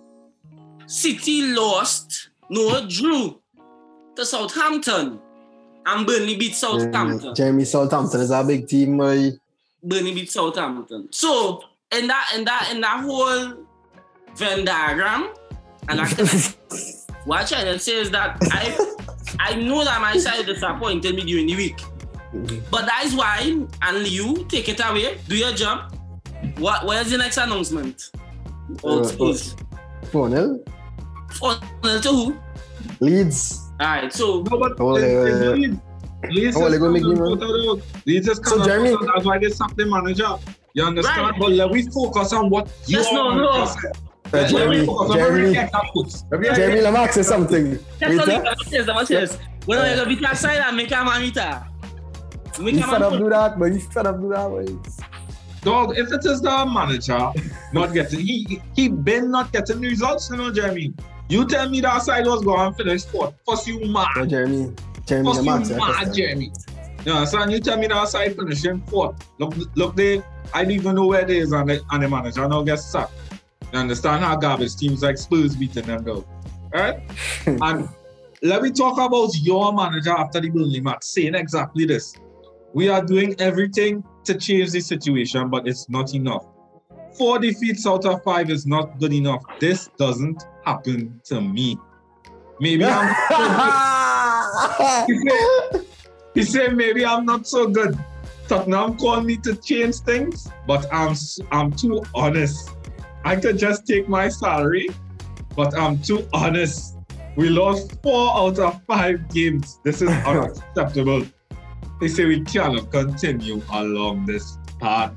City 0.86 1.52
lost, 1.52 2.30
no 2.48 2.86
drew 2.88 3.38
to 4.16 4.24
Southampton, 4.24 5.20
and 5.86 6.06
Burnley 6.06 6.36
beat 6.36 6.54
Southampton. 6.54 7.34
Jeremy 7.34 7.64
Southampton 7.64 8.20
is 8.20 8.30
a 8.30 8.44
big 8.44 8.68
team, 8.68 8.96
boy. 8.98 9.30
Burnley 9.82 10.14
beat 10.14 10.30
Southampton. 10.30 11.08
So 11.10 11.62
in 11.92 12.06
that 12.06 12.32
in 12.36 12.44
that 12.44 12.70
in 12.72 12.80
that 12.82 13.00
whole 13.04 13.54
Venn 14.36 14.64
diagram, 14.64 15.30
and 15.88 16.00
I 16.02 16.06
can, 16.08 16.26
what 17.24 17.40
I'm 17.40 17.46
trying 17.46 17.64
to 17.72 17.78
say 17.78 17.96
is 17.96 18.10
that 18.10 18.38
I 18.52 18.76
I 19.38 19.54
know 19.54 19.84
that 19.84 20.00
my 20.00 20.16
side 20.18 20.46
disappointed 20.46 21.14
me 21.14 21.22
during 21.24 21.46
the 21.46 21.56
week. 21.56 21.80
But 22.70 22.86
that 22.86 23.02
is 23.06 23.14
why, 23.16 23.40
and 23.82 24.06
you 24.06 24.44
take 24.48 24.68
it 24.68 24.80
away, 24.84 25.18
do 25.26 25.36
your 25.36 25.52
job. 25.52 25.92
What 26.58 26.86
where's 26.86 27.10
the 27.10 27.18
next 27.18 27.38
announcement? 27.38 28.10
Oh, 28.84 29.02
Uh, 29.02 29.12
please. 29.16 29.56
4 30.12 30.30
0. 30.30 30.58
To 32.02 32.08
who? 32.08 32.38
Leeds. 33.00 33.69
Alright, 33.80 34.12
so 34.12 34.42
No, 34.50 34.58
but 34.58 34.72
Oh, 34.80 34.96
it's- 34.96 35.10
yeah, 35.10 35.24
it's 35.24 35.38
yeah, 35.40 35.44
yeah. 35.44 35.50
Leeds. 35.54 35.76
Leeds 36.30 36.56
Oh, 36.56 36.64
is 36.66 36.70
they're 36.70 36.78
gonna 36.80 36.92
make 36.92 37.02
coming 37.02 37.16
you 37.16 37.24
out 37.24 37.32
of 37.32 37.38
the- 37.40 37.82
Leeds 38.06 38.28
is 38.28 38.36
So, 38.36 38.42
coming 38.42 38.60
out 38.60 38.66
Jeremy- 38.66 38.92
of 38.92 39.00
That's 39.06 39.24
why 39.24 39.38
they 39.38 39.48
sacked 39.50 39.76
the 39.76 39.86
manager. 39.86 40.28
You 40.74 40.84
understand? 40.84 41.22
Right. 41.30 41.40
But 41.40 41.52
let 41.52 41.70
we 41.70 41.82
focus 41.90 42.32
on 42.32 42.50
what 42.50 42.68
you 42.86 42.98
Yes, 42.98 43.08
no, 43.12 43.34
no. 43.34 43.48
Uh, 43.48 43.74
Let 44.32 44.50
Jeremy, 44.50 44.80
we 44.80 44.86
focus 44.86 45.10
on 45.10 45.16
Jeremy, 45.16 45.52
get 45.54 45.72
that 45.72 45.82
puts. 45.92 46.24
Let 46.30 46.40
me- 46.40 46.48
Jeremy 46.54 46.80
Lamax 46.82 47.16
is 47.16 47.26
something. 47.26 47.78
that's 47.98 48.12
Wait, 48.12 48.20
all 48.20 48.52
it 48.52 48.72
is, 48.72 48.86
that's 48.86 48.88
what 48.88 49.10
it 49.10 49.22
is. 49.24 49.38
When 49.66 49.78
I 49.78 49.96
go 49.96 50.04
beat 50.04 50.20
that 50.20 50.36
side 50.36 50.58
and 50.58 50.76
make 50.76 50.90
a 50.92 50.94
mamita. 50.96 51.66
Make 52.60 52.74
You 52.74 52.80
a 52.80 52.86
fed 52.86 53.02
up 53.02 53.12
do 53.18 53.28
that, 53.30 53.58
but 53.58 53.72
you 53.72 53.80
fed 53.80 54.06
up 54.06 54.20
do 54.20 54.28
that, 54.28 54.48
boy. 54.48 54.66
Dog, 55.62 55.98
if 55.98 56.12
it 56.12 56.24
is 56.24 56.40
the 56.40 56.50
manager 56.66 57.32
not 57.72 57.92
getting, 57.92 58.20
he 58.20 58.62
he 58.76 58.88
been 58.88 59.30
not 59.30 59.52
getting 59.52 59.80
the 59.80 59.88
results, 59.88 60.30
you 60.30 60.36
know, 60.36 60.52
Jeremy. 60.52 60.92
You 61.30 61.46
tell 61.46 61.68
me 61.68 61.80
that 61.82 62.02
side 62.02 62.26
was 62.26 62.42
going 62.42 62.72
to 62.72 62.76
finish 62.76 63.04
fourth. 63.04 63.34
First 63.46 63.68
you 63.68 63.86
mad. 63.86 64.28
Jeremy. 64.28 64.74
Jeremy 65.06 65.28
First 65.28 65.44
you 65.44 65.76
yeah, 65.76 65.78
mad. 65.78 66.12
Jeremy. 66.12 66.52
You 67.06 67.12
understand? 67.12 67.52
You 67.52 67.60
tell 67.60 67.78
me 67.78 67.86
that 67.86 68.08
side 68.08 68.34
finishing 68.34 68.80
fourth. 68.82 69.16
Look, 69.38 69.54
look 69.76 69.94
there. 69.94 70.24
I 70.52 70.64
don't 70.64 70.72
even 70.72 70.96
know 70.96 71.06
where 71.06 71.20
it 71.20 71.30
is, 71.30 71.52
and 71.52 71.70
the, 71.70 71.80
and 71.92 72.02
the 72.02 72.08
manager 72.08 72.48
now 72.48 72.62
gets 72.62 72.84
sacked. 72.84 73.12
You 73.72 73.78
understand 73.78 74.24
how 74.24 74.34
garbage 74.34 74.74
teams 74.74 75.04
like 75.04 75.18
Spurs 75.18 75.54
beating 75.54 75.84
them 75.84 76.02
though, 76.02 76.26
right? 76.72 77.00
and 77.46 77.88
let 78.42 78.62
me 78.62 78.72
talk 78.72 78.98
about 78.98 79.30
your 79.36 79.72
manager 79.72 80.10
after 80.10 80.40
the 80.40 80.50
Burnley 80.50 80.80
match, 80.80 81.04
saying 81.04 81.36
exactly 81.36 81.84
this. 81.84 82.12
We 82.74 82.88
are 82.88 83.04
doing 83.04 83.40
everything 83.40 84.02
to 84.24 84.34
change 84.34 84.72
the 84.72 84.80
situation, 84.80 85.48
but 85.48 85.68
it's 85.68 85.88
not 85.88 86.12
enough. 86.12 86.44
Four 87.16 87.38
defeats 87.38 87.86
out 87.86 88.04
of 88.04 88.24
five 88.24 88.50
is 88.50 88.66
not 88.66 88.98
good 88.98 89.12
enough. 89.12 89.44
This 89.60 89.88
doesn't 89.96 90.42
happen 90.64 91.20
to 91.24 91.40
me. 91.40 91.78
Maybe 92.60 92.84
I'm 92.84 93.08
he 95.06 95.16
said, 95.18 95.86
he 96.34 96.42
said 96.42 96.76
maybe 96.76 97.04
I'm 97.06 97.24
not 97.24 97.46
so 97.46 97.66
good. 97.68 97.98
Tottenham 98.48 98.96
called 98.96 99.24
me 99.26 99.36
to 99.38 99.54
change 99.56 99.96
things, 100.00 100.48
but 100.66 100.86
I'm 100.92 101.10
s- 101.12 101.38
I'm 101.52 101.70
too 101.72 102.02
honest. 102.14 102.70
I 103.24 103.36
could 103.36 103.58
just 103.58 103.86
take 103.86 104.08
my 104.08 104.28
salary, 104.28 104.88
but 105.56 105.78
I'm 105.78 106.02
too 106.02 106.28
honest. 106.32 106.96
We 107.36 107.48
lost 107.48 107.96
four 108.02 108.36
out 108.36 108.58
of 108.58 108.82
five 108.86 109.28
games. 109.32 109.78
This 109.84 110.02
is 110.02 110.08
unacceptable. 110.26 111.24
They 112.00 112.08
say 112.08 112.24
we 112.24 112.40
cannot 112.42 112.90
continue 112.90 113.62
along 113.72 114.26
this 114.26 114.58
path. 114.80 115.12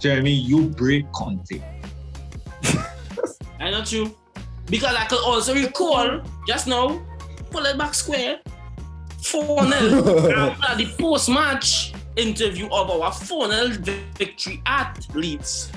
Jeremy, 0.00 0.32
you 0.32 0.68
break 0.70 1.10
Conte. 1.12 1.62
I 3.60 3.70
not 3.70 3.92
you. 3.92 4.16
Because 4.66 4.94
I 4.94 5.04
could 5.06 5.22
also 5.24 5.54
recall 5.54 6.22
just 6.46 6.66
now, 6.66 7.04
pull 7.50 7.64
it 7.66 7.76
back 7.76 7.94
square, 7.94 8.40
4 9.22 9.70
0 9.70 10.30
after 10.36 10.76
the 10.76 10.94
post 10.98 11.28
match 11.28 11.92
interview 12.16 12.66
of 12.66 12.90
our 12.90 13.12
4 13.12 13.50
0 13.50 13.68
victory 14.16 14.62
at 14.66 15.06
Leeds. 15.14 15.70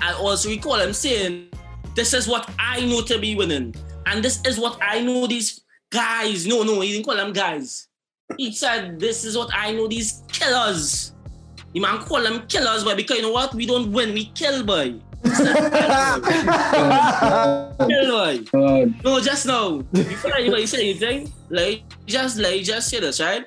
I 0.00 0.12
also 0.14 0.48
recall 0.48 0.80
him 0.80 0.92
saying, 0.92 1.48
This 1.94 2.14
is 2.14 2.28
what 2.28 2.48
I 2.58 2.84
know 2.84 3.02
to 3.02 3.18
be 3.18 3.34
winning. 3.34 3.74
And 4.06 4.24
this 4.24 4.40
is 4.46 4.58
what 4.58 4.78
I 4.80 5.00
know 5.00 5.26
these 5.26 5.60
guys. 5.90 6.46
No, 6.46 6.62
no, 6.62 6.80
he 6.80 6.92
didn't 6.92 7.04
call 7.04 7.16
them 7.16 7.32
guys. 7.32 7.88
He 8.36 8.52
said, 8.52 8.98
This 8.98 9.24
is 9.24 9.36
what 9.36 9.50
I 9.52 9.72
know 9.72 9.88
these 9.88 10.22
killers. 10.28 11.14
The 11.74 11.80
man 11.80 11.98
call 11.98 12.22
them 12.22 12.46
killers, 12.46 12.84
boy, 12.84 12.94
because 12.94 13.18
you 13.18 13.22
know 13.22 13.32
what? 13.32 13.54
We 13.54 13.66
don't 13.66 13.92
win, 13.92 14.14
we 14.14 14.26
kill, 14.26 14.64
boy. 14.64 15.00
Kill, 17.88 18.10
boy. 18.10 18.44
God. 18.52 18.94
No, 19.04 19.20
just 19.20 19.46
now. 19.46 19.78
Before 19.92 20.34
anybody 20.36 20.66
say 20.66 20.80
anything, 20.90 21.32
like 21.50 21.82
just 22.06 22.38
like 22.38 22.62
just 22.62 22.88
say 22.88 23.00
this, 23.00 23.20
right? 23.20 23.46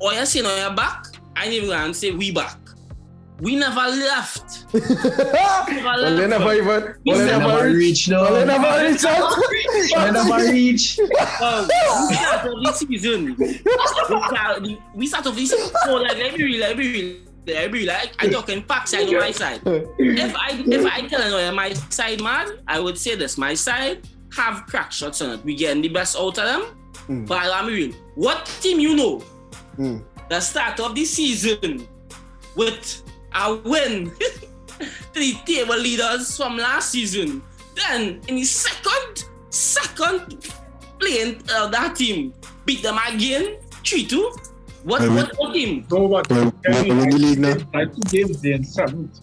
Or 0.00 0.12
you 0.12 0.26
saying 0.26 0.46
on 0.46 0.58
your 0.58 0.74
back, 0.74 1.06
I 1.36 1.48
even 1.48 1.68
gonna 1.70 1.94
say 1.94 2.10
we 2.10 2.30
back. 2.32 2.58
we 3.40 3.56
never 3.56 3.80
left. 3.80 4.70
they 4.72 6.26
never 6.26 6.54
even. 6.54 6.94
They 7.04 7.26
never 7.26 7.48
never 7.48 7.66
reach. 7.66 7.76
reach, 7.76 8.08
no. 8.14 8.34
They 8.34 8.44
never 8.44 8.84
reach 8.86 9.04
out. 9.04 9.36
They 9.94 10.10
never 10.10 10.52
reach. 10.52 10.98
Uh, 11.40 11.66
we 12.08 12.14
start 12.14 12.46
of 12.46 12.62
this 12.64 12.78
season. 12.78 13.34
We 13.36 13.54
start, 13.54 14.62
we 14.94 15.06
start 15.06 15.26
of 15.26 15.34
this 15.36 15.50
season. 15.50 15.70
So 15.84 15.96
like, 15.96 16.16
let 16.18 16.36
me 16.36 16.44
read, 16.44 16.60
let 16.60 16.76
me 16.78 16.92
read. 16.92 17.28
I 17.48 17.68
be 17.68 17.84
like, 17.84 18.14
I 18.18 18.28
talking 18.28 18.62
facts, 18.62 18.94
I 18.94 19.04
know 19.04 19.20
my 19.20 19.30
side. 19.30 19.60
If 19.64 20.34
I 20.34 20.62
if 20.66 20.86
I 20.86 21.06
tell 21.06 21.46
you 21.46 21.54
my 21.54 21.72
side, 21.72 22.22
man, 22.22 22.58
I 22.66 22.80
would 22.80 22.96
say 22.96 23.16
this, 23.16 23.36
my 23.36 23.54
side 23.54 24.08
have 24.34 24.66
crack 24.66 24.92
shots 24.92 25.20
on 25.22 25.30
it. 25.38 25.44
We 25.44 25.54
getting 25.54 25.82
the 25.82 25.88
best 25.88 26.16
out 26.16 26.38
of 26.38 26.44
them. 26.44 26.62
Mm. 27.08 27.28
But 27.28 27.52
I 27.52 27.66
mean, 27.66 27.94
what 28.14 28.46
team 28.60 28.80
you 28.80 28.96
know 28.96 29.22
mm. 29.76 30.02
the 30.28 30.40
start 30.40 30.80
of 30.80 30.94
the 30.94 31.04
season 31.04 31.86
with 32.56 33.02
a 33.34 33.54
win 33.56 34.10
three 35.12 35.40
table 35.44 35.76
leaders 35.76 36.36
from 36.36 36.56
last 36.56 36.90
season. 36.90 37.42
Then 37.74 38.20
in 38.28 38.36
the 38.36 38.44
second, 38.44 39.24
second 39.50 40.50
playing 40.98 41.42
uh, 41.52 41.68
that 41.68 41.96
team 41.96 42.32
beat 42.64 42.82
them 42.82 42.98
again 43.08 43.58
3 43.84 44.06
2 44.06 44.32
What's, 44.84 45.08
what, 45.08 45.32
what 45.38 45.54
team? 45.54 45.86
No, 45.90 46.00
what 46.04 46.28
Premier 46.28 46.52
I, 46.64 47.08
league 47.08 47.38
now. 47.38 47.56
I 47.72 47.86
two 47.86 48.00
games 48.10 48.42
they 48.42 48.52
in 48.52 48.64
seventh. 48.64 49.18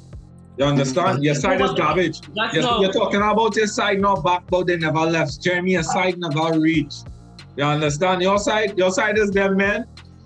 You 0.57 0.65
understand? 0.65 1.23
Your 1.23 1.35
side 1.35 1.61
is 1.61 1.71
garbage. 1.73 2.19
You're, 2.35 2.81
you're, 2.81 2.91
talking 2.91 3.21
about 3.21 3.55
your 3.55 3.67
side 3.67 3.99
not 4.01 4.23
back, 4.23 4.43
but 4.49 4.67
they 4.67 4.77
never 4.77 4.99
left. 4.99 5.41
Jeremy, 5.41 5.73
your 5.73 5.83
side 5.83 6.17
never 6.17 6.59
reached. 6.59 7.07
You 7.55 7.63
understand? 7.63 8.23
Your 8.23 8.39
side, 8.39 8.75
your 8.77 8.91
side 8.91 9.19
is 9.19 9.29
them 9.31 9.57
man 9.57 9.85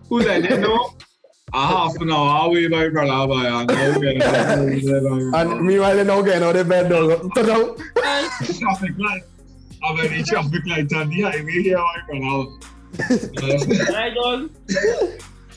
who 0.09 0.19
let 0.19 0.47
them 0.47 0.61
know. 0.61 0.95
A 1.53 1.67
half 1.67 1.95
an 1.97 2.11
hour 2.11 2.47
away, 2.47 2.67
my 2.67 2.89
brother, 2.89 3.27
boy. 3.27 3.45
And, 3.45 3.71
and 5.35 5.61
meanwhile, 5.65 5.95
they're 5.95 6.05
not 6.05 6.21
getting 6.23 6.43
out 6.43 6.55
of 6.55 6.67
bed, 6.67 6.89
dog. 6.89 7.31
Traffic 7.35 8.91
light. 8.97 9.23
I'm 9.83 9.99
in 9.99 10.17
the 10.17 10.23
traffic 10.23 10.65
light 10.65 10.91
on 10.93 11.09
the 11.09 11.21
highway 11.21 11.61
here, 11.61 11.77
my 11.77 12.01
brother 12.07 12.74
dog. 14.15 14.49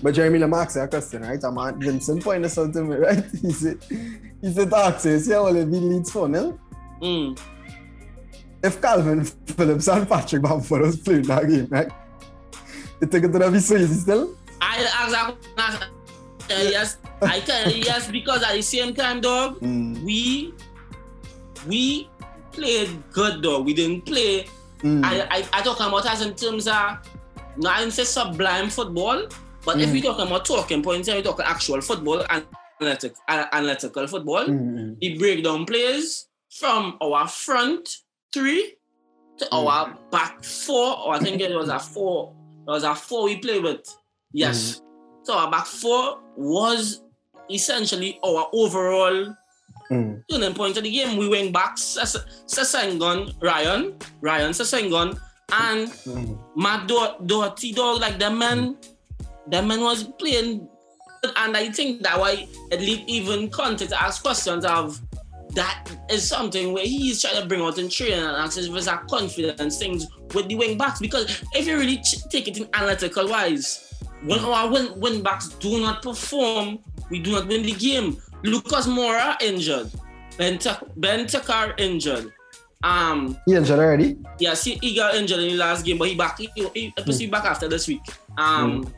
But 0.00 0.14
Jeremy, 0.14 0.38
let 0.38 0.50
me 0.50 0.56
ask 0.56 0.76
you 0.76 0.82
a 0.82 0.88
question, 0.88 1.22
right? 1.22 1.42
I'm 1.42 1.58
at 1.58 1.74
Vincent 1.76 2.22
this 2.22 2.56
out 2.58 2.72
to 2.72 2.84
me, 2.84 2.96
right? 2.96 3.24
He 3.42 3.50
said, 3.50 3.82
he 4.40 4.52
said, 4.52 5.20
see 5.20 5.32
how 5.32 5.44
well 5.44 5.56
if 5.56 5.68
he 5.68 5.80
leads 5.80 6.12
4 6.12 6.28
0? 6.32 6.60
Mm. 7.02 7.38
If 8.62 8.80
Kalvin 8.80 9.28
Phillips 9.56 9.88
and 9.88 10.08
Patrick 10.08 10.42
Bamford 10.42 10.82
was 10.82 10.96
playing 10.96 11.22
that 11.22 11.48
game, 11.48 11.66
right? 11.70 11.90
You 13.00 13.06
think 13.06 13.24
it's 13.24 13.32
gonna 13.32 13.50
be 13.50 13.60
so 13.60 13.76
easy 13.76 13.94
still? 13.94 14.36
I 14.60 14.78
ask 14.78 15.12
that 15.12 16.70
yes. 16.70 16.96
I 17.22 17.40
you 17.70 17.82
yes 17.84 18.10
because 18.10 18.42
at 18.42 18.54
the 18.54 18.62
same 18.62 18.94
time, 18.94 19.20
dog, 19.20 19.60
Mm. 19.60 20.02
we 20.04 20.54
we 21.66 22.08
played 22.52 22.90
good, 23.12 23.42
dog. 23.42 23.66
We 23.66 23.74
didn't 23.74 24.06
play. 24.06 24.46
Mm. 24.80 25.04
I, 25.04 25.22
I 25.30 25.44
I 25.52 25.62
talk 25.62 25.78
about 25.80 26.06
as 26.06 26.22
in 26.22 26.34
terms 26.34 26.66
of 26.66 26.98
not 27.58 27.82
in 27.82 27.90
say 27.90 28.04
sublime 28.04 28.70
football, 28.70 29.26
but 29.64 29.80
if 29.80 29.88
Mm. 29.90 29.92
we 29.92 30.00
talk 30.02 30.18
about 30.18 30.44
talking 30.44 30.82
points, 30.82 31.08
we 31.08 31.22
talk 31.22 31.40
actual 31.40 31.80
football 31.80 32.24
and 32.30 32.46
analytic, 32.80 33.14
analytical 33.28 34.06
football. 34.06 34.46
Mm. 34.46 34.98
The 35.00 35.18
breakdown 35.18 35.66
plays 35.66 36.26
from 36.50 36.96
our 37.00 37.26
front 37.28 37.88
three 38.32 38.74
to 39.38 39.44
Mm. 39.44 39.48
our 39.52 39.98
back 40.10 40.42
four, 40.44 40.98
or 41.00 41.14
I 41.14 41.18
think 41.18 41.40
it 41.40 41.54
was 41.54 41.68
a 41.68 41.78
four. 41.78 42.34
It 42.66 42.70
was 42.70 42.84
a 42.84 42.94
four 42.94 43.24
we 43.24 43.36
played 43.38 43.62
with. 43.62 43.84
Yes. 44.32 44.80
So 45.24 45.34
our 45.34 45.50
back 45.50 45.66
four 45.66 46.18
was 46.36 47.02
essentially 47.50 48.18
our 48.24 48.48
overall 48.52 49.34
Mm. 49.90 50.22
turning 50.30 50.54
point 50.54 50.76
of 50.76 50.82
the 50.84 50.90
game. 50.90 51.16
We 51.16 51.28
went 51.28 51.52
back 51.52 51.76
Sessegnon, 51.76 53.34
Ryan, 53.42 53.94
Ryan 54.20 54.52
Sessegnon, 54.52 55.18
and 55.52 55.88
mm. 55.88 56.38
my 56.54 56.76
Matt 56.76 56.88
Do- 56.88 57.26
Doherty 57.26 57.72
dog. 57.72 58.00
Like 58.00 58.18
the 58.18 58.30
man, 58.30 58.76
the 59.48 59.62
man 59.62 59.80
was 59.80 60.04
playing, 60.18 60.68
and 61.36 61.56
I 61.56 61.70
think 61.70 62.02
that 62.02 62.18
why 62.18 62.46
it 62.70 62.80
leave 62.80 63.06
even 63.08 63.48
content 63.50 63.90
to 63.90 64.02
ask 64.02 64.22
questions 64.22 64.64
of 64.64 65.00
that 65.54 65.90
is 66.10 66.28
something 66.28 66.72
where 66.72 66.84
he's 66.84 67.22
trying 67.22 67.40
to 67.40 67.48
bring 67.48 67.62
out 67.62 67.78
in 67.78 67.88
training 67.88 68.18
and 68.18 68.36
ask 68.36 68.58
if 68.58 68.70
there's 68.70 68.88
confidence 69.08 69.78
things 69.78 70.06
with 70.34 70.46
the 70.48 70.54
wing 70.54 70.76
backs 70.76 71.00
because 71.00 71.42
if 71.54 71.66
you 71.66 71.76
really 71.76 71.96
ch- 71.98 72.22
take 72.30 72.48
it 72.48 72.58
in 72.58 72.68
analytical 72.74 73.28
wise, 73.28 73.94
when 74.24 74.38
our 74.40 74.70
win, 74.70 74.98
wing 75.00 75.22
backs 75.22 75.48
do 75.48 75.80
not 75.80 76.02
perform, 76.02 76.78
we 77.10 77.18
do 77.18 77.32
not 77.32 77.48
win 77.48 77.62
the 77.62 77.72
game. 77.72 78.20
Lucas 78.44 78.86
Moura 78.86 79.40
injured, 79.42 79.90
Ben 80.36 80.58
Tuck- 80.58 80.86
Ben 80.96 81.26
Tucker 81.26 81.74
injured. 81.78 82.32
Um, 82.82 83.36
He 83.44 83.54
injured 83.54 83.78
already? 83.78 84.16
Yes, 84.38 84.64
he, 84.64 84.78
he 84.80 84.94
got 84.94 85.14
injured 85.14 85.40
in 85.40 85.48
the 85.48 85.56
last 85.56 85.84
game, 85.84 85.98
but 85.98 86.08
he 86.08 86.14
back. 86.14 86.38
He, 86.38 86.48
he, 86.74 86.92
he 87.06 87.26
back 87.26 87.44
after 87.44 87.68
this 87.68 87.88
week. 87.88 88.02
Um, 88.36 88.92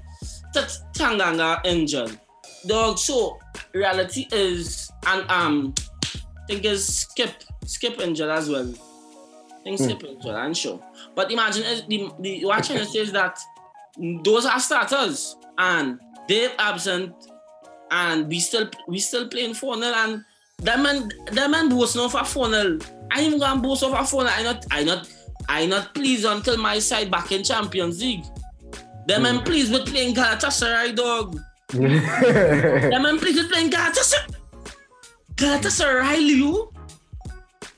Tat- 0.52 0.78
Tanganga 0.94 1.60
injured. 1.64 2.18
Dog. 2.66 2.98
So 2.98 3.38
reality 3.72 4.26
is, 4.32 4.90
and 5.06 5.28
um, 5.30 5.74
I 6.04 6.46
think 6.46 6.64
is 6.66 7.06
Skipp 7.08 7.32
Skipp 7.64 8.00
injured 8.00 8.28
as 8.28 8.50
well. 8.50 8.70
I 8.70 9.62
think 9.64 9.80
Skipp 9.80 10.04
injured. 10.04 10.34
I'm 10.34 10.52
sure. 10.52 10.78
But 11.14 11.30
imagine 11.32 11.62
is 11.64 11.82
the 11.86 12.10
the 12.20 12.44
what 12.44 12.58
I'm 12.58 12.62
trying 12.62 12.78
to 12.80 12.84
say 12.84 12.98
is 12.98 13.12
that 13.12 13.38
those 14.22 14.44
are 14.44 14.60
starters 14.60 15.36
and 15.56 15.98
they're 16.28 16.52
absent, 16.58 17.14
and 17.90 18.28
we 18.28 18.40
still 18.40 18.68
we 18.86 18.98
still 18.98 19.26
playing 19.28 19.54
four 19.54 19.76
0 19.76 19.86
and 19.96 20.24
that 20.62 20.80
man 20.80 21.10
that 21.32 21.50
man 21.50 21.68
boasting 21.68 22.02
off 22.02 22.14
a 22.14 22.24
four 22.24 22.50
0 22.50 22.78
I 23.10 23.20
ain't 23.20 23.28
even 23.28 23.38
gonna 23.40 23.60
boast 23.60 23.82
off 23.82 23.98
a 23.98 24.06
four 24.06 24.22
0 24.22 24.32
I 24.34 24.42
not 24.42 24.66
I 24.70 24.84
not 24.84 25.08
I 25.48 25.66
not 25.66 25.94
pleased 25.94 26.24
until 26.24 26.56
my 26.58 26.78
side 26.78 27.10
back 27.10 27.32
in 27.32 27.42
Champions 27.42 28.00
League. 28.00 28.24
Them 29.06 29.22
man 29.22 29.38
hmm. 29.38 29.44
pleased 29.44 29.72
with 29.72 29.86
playing 29.86 30.14
Galatasaray 30.14 30.94
dog. 30.94 31.38
Them 31.70 33.02
man 33.02 33.18
pleased 33.18 33.38
with 33.38 33.50
playing 33.50 33.70
Galatasaray. 33.70 34.34
Galatasaray, 35.34 36.20
you. 36.20 36.70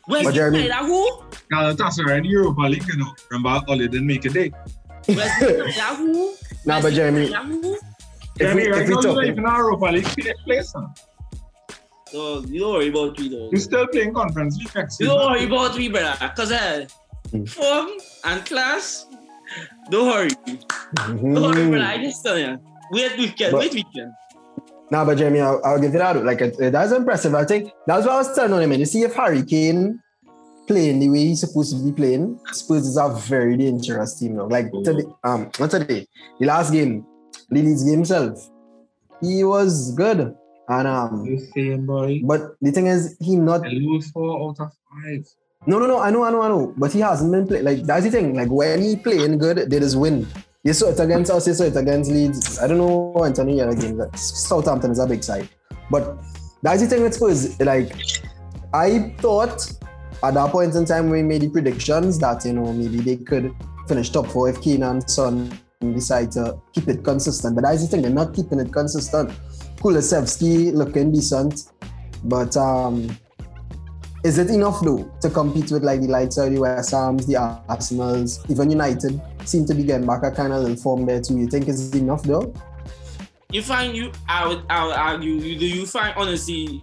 Where's 0.07 0.25
But 0.25 0.31
the 0.31 0.37
Jeremy- 0.37 0.69
side 0.69 0.83
of 0.83 0.87
who? 0.87 1.23
Galatasaray 1.53 2.19
in 2.19 2.25
Europa 2.25 2.63
League, 2.63 2.87
you 2.89 2.97
know. 2.97 3.15
Remember, 3.31 3.63
Oli 3.69 3.89
didn't 3.89 4.07
make 4.07 4.25
a 4.25 4.31
day. 4.31 4.53
Where's 5.07 5.19
the 5.39 5.73
side 5.73 5.93
of 5.93 5.99
who? 5.99 6.35
Nah, 6.67 6.81
Where's 6.81 6.83
but 6.83 6.83
the 6.83 6.91
Jeremy, 6.97 7.29
side 7.29 7.43
of 7.43 7.47
who? 7.47 7.79
if 8.41 8.55
we, 8.55 8.69
right 8.69 8.83
if 8.83 8.89
we 8.89 8.95
now, 8.95 9.01
you're 9.01 9.15
not 9.15 9.25
even 9.27 9.39
in 9.39 9.45
Europa 9.45 9.85
League 9.87 10.07
fifth 10.07 10.39
place, 10.45 10.75
now. 10.75 10.95
Dog, 12.13 12.49
you 12.51 12.61
don't 12.61 12.73
worry 12.75 12.89
about 12.89 13.19
me, 13.19 13.29
dog. 13.29 13.53
You're 13.53 13.61
still 13.61 13.87
playing 13.87 14.13
Conference 14.15 14.59
League 14.59 14.75
next 14.75 15.01
You 15.01 15.07
season. 15.07 15.19
don't 15.19 15.31
worry 15.33 15.45
about 15.47 15.77
me, 15.77 15.89
brother. 15.89 16.33
Cause 16.37 16.53
uh, 16.53 16.87
Mm. 17.33 17.49
form 17.49 17.89
and 18.25 18.45
class, 18.45 19.07
don't 19.91 20.09
worry. 20.09 20.29
Don't 21.07 21.33
worry, 21.33 21.69
brother. 21.71 21.85
I 21.87 21.97
Mm. 21.99 22.03
just 22.05 22.23
tell 22.25 22.39
you. 22.39 22.59
Wait 22.91 23.17
weekend, 23.17 23.53
But- 23.53 23.61
wait 23.61 23.75
weekend. 23.75 24.13
Nah, 24.91 25.07
but 25.07 25.17
Jeremy, 25.17 25.41
I'll, 25.41 25.59
I'll 25.65 25.81
give 25.81 25.95
you 25.95 25.99
that. 26.01 26.23
Like, 26.23 26.43
it, 26.43 26.57
it- 26.61 26.73
that's 26.73 26.93
impressive. 26.93 27.35
I 27.35 27.47
think 27.47 27.71
that's 27.87 28.05
what 28.05 28.13
I 28.15 28.19
was 28.19 28.35
telling 28.35 28.61
him. 28.71 28.79
You 28.79 28.85
see, 28.85 29.03
if 29.03 29.15
Harry 29.15 29.43
Kane 29.43 30.01
playing 30.69 31.01
the 31.01 31.09
way 31.09 31.25
he's 31.29 31.41
supposed 31.41 31.75
to 31.75 31.83
be 31.83 31.93
playing, 31.93 32.39
Spurs 32.53 32.87
is 32.87 32.99
a 32.99 33.09
very 33.09 33.57
dangerous 33.57 34.19
team 34.19 34.37
now. 34.37 34.47
Like 34.49 34.71
today, 34.85 35.05
um, 35.25 35.51
not 35.59 35.71
today, 35.71 36.07
the 36.39 36.47
last 36.47 36.71
game, 36.73 37.07
Lily's 37.51 37.83
game 37.85 37.95
himself, 38.05 38.51
he 39.23 39.43
was 39.45 39.93
good. 39.93 40.35
And 40.73 40.89
um, 40.89 41.39
saying, 41.55 41.85
boy, 41.85 42.23
but 42.25 42.57
the 42.63 42.73
thing 42.73 42.87
is, 42.87 43.17
he 43.21 43.37
not 43.37 43.63
they 43.63 43.75
lose 43.75 44.11
four 44.11 44.31
out 44.43 44.59
of 44.61 44.73
five. 44.91 45.27
no, 45.67 45.79
no, 45.79 45.87
no. 45.87 45.99
I 46.01 46.11
know, 46.11 46.25
I 46.25 46.31
know, 46.31 46.43
I 46.43 46.49
know. 46.49 46.73
But 46.79 46.93
he 46.93 47.01
hasn't 47.01 47.31
been 47.31 47.47
playing. 47.47 47.65
Like 47.65 47.83
that's 47.83 48.05
the 48.05 48.11
thing. 48.11 48.35
Like 48.35 48.49
when 48.49 48.81
he 48.81 48.97
playing 48.97 49.37
good, 49.37 49.71
they 49.71 49.79
just 49.81 49.99
win. 49.99 50.27
You 50.65 50.73
saw 50.73 50.89
it 50.89 51.01
against 51.01 51.31
us. 51.31 51.47
You 51.47 51.55
saw 51.55 51.65
it 51.65 51.77
against 51.77 52.11
Leeds. 52.11 52.59
I 52.59 52.69
don't 52.69 52.79
know 52.79 53.23
Anthony 53.23 53.57
games. 53.57 53.99
Like, 53.99 54.17
Southampton 54.17 54.93
is 54.93 54.99
a 54.99 55.07
big 55.07 55.23
side, 55.23 55.49
but 55.91 56.17
that's 56.63 56.81
the 56.81 56.89
thing 56.89 57.03
with 57.03 57.15
Spurs. 57.15 57.61
Like 57.61 57.93
I 58.73 59.15
thought 59.19 59.61
at 60.25 60.35
that 60.35 60.51
point 60.53 60.75
in 60.75 60.87
time 60.87 61.11
we 61.11 61.23
made 61.23 61.43
the 61.43 61.51
predictions 61.51 62.19
that 62.21 62.47
you 62.47 62.55
know 62.55 62.73
maybe 62.73 63.01
they 63.01 63.17
could 63.17 63.55
finish 63.89 64.09
top 64.09 64.29
four 64.29 64.49
if 64.49 64.63
Kane 64.63 64.85
and 64.85 65.11
Son 65.11 65.53
decide 65.81 66.31
to 66.33 66.59
keep 66.73 66.89
it 66.89 67.05
consistent. 67.05 67.57
But 67.57 67.65
that's 67.65 67.83
the 67.83 67.89
thing. 67.89 68.03
They're 68.03 68.11
not 68.11 68.33
keeping 68.33 68.61
it 68.61 68.73
consistent. 68.73 69.33
Kulusevski 69.83 70.73
looking 70.73 71.13
decent, 71.13 71.73
but 72.25 72.57
um. 72.57 73.09
Is 74.25 74.39
it 74.39 74.51
enough 74.51 74.81
though 74.85 75.13
to 75.21 75.29
compete 75.29 75.73
with 75.73 75.83
like 75.83 76.01
the 76.01 76.07
likes 76.07 76.39
of 76.39 76.53
the 76.53 76.61
West 76.61 76.93
Hams, 76.93 77.27
the 77.27 77.35
Arsenals, 77.69 78.39
even 78.49 78.71
United 78.71 79.21
seem 79.45 79.67
to 79.67 79.75
be 79.75 79.83
getting 79.83 80.07
back 80.07 80.23
a 80.23 80.31
kind 80.31 80.53
of 80.53 80.63
little 80.63 80.77
form 80.77 81.07
there 81.07 81.21
too. 81.21 81.39
You 81.39 81.49
think 81.49 81.67
it's 81.67 81.93
enough 81.95 82.23
though? 82.23 82.55
You 83.51 83.63
find 83.63 83.97
you, 83.97 84.13
I 84.29 84.47
would, 84.47 84.65
I 84.71 84.87
would 84.87 84.95
argue, 84.95 85.33
you, 85.33 85.59
do 85.59 85.67
you 85.67 85.87
find 85.87 86.15
honestly, 86.17 86.81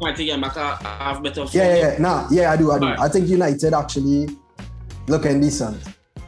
might 0.00 0.14
take 0.14 0.40
back 0.40 0.54
a, 0.54 0.76
have 0.76 1.20
better 1.20 1.46
form? 1.46 1.50
Yeah, 1.52 1.74
yeah, 1.74 1.92
yeah. 1.94 1.98
Nah, 1.98 2.28
yeah, 2.30 2.52
I 2.52 2.56
do, 2.56 2.70
I 2.70 2.78
do. 2.78 2.84
Alright. 2.84 3.00
I 3.00 3.08
think 3.08 3.28
United 3.28 3.74
actually 3.74 4.28
looking 5.08 5.40
decent. 5.40 5.82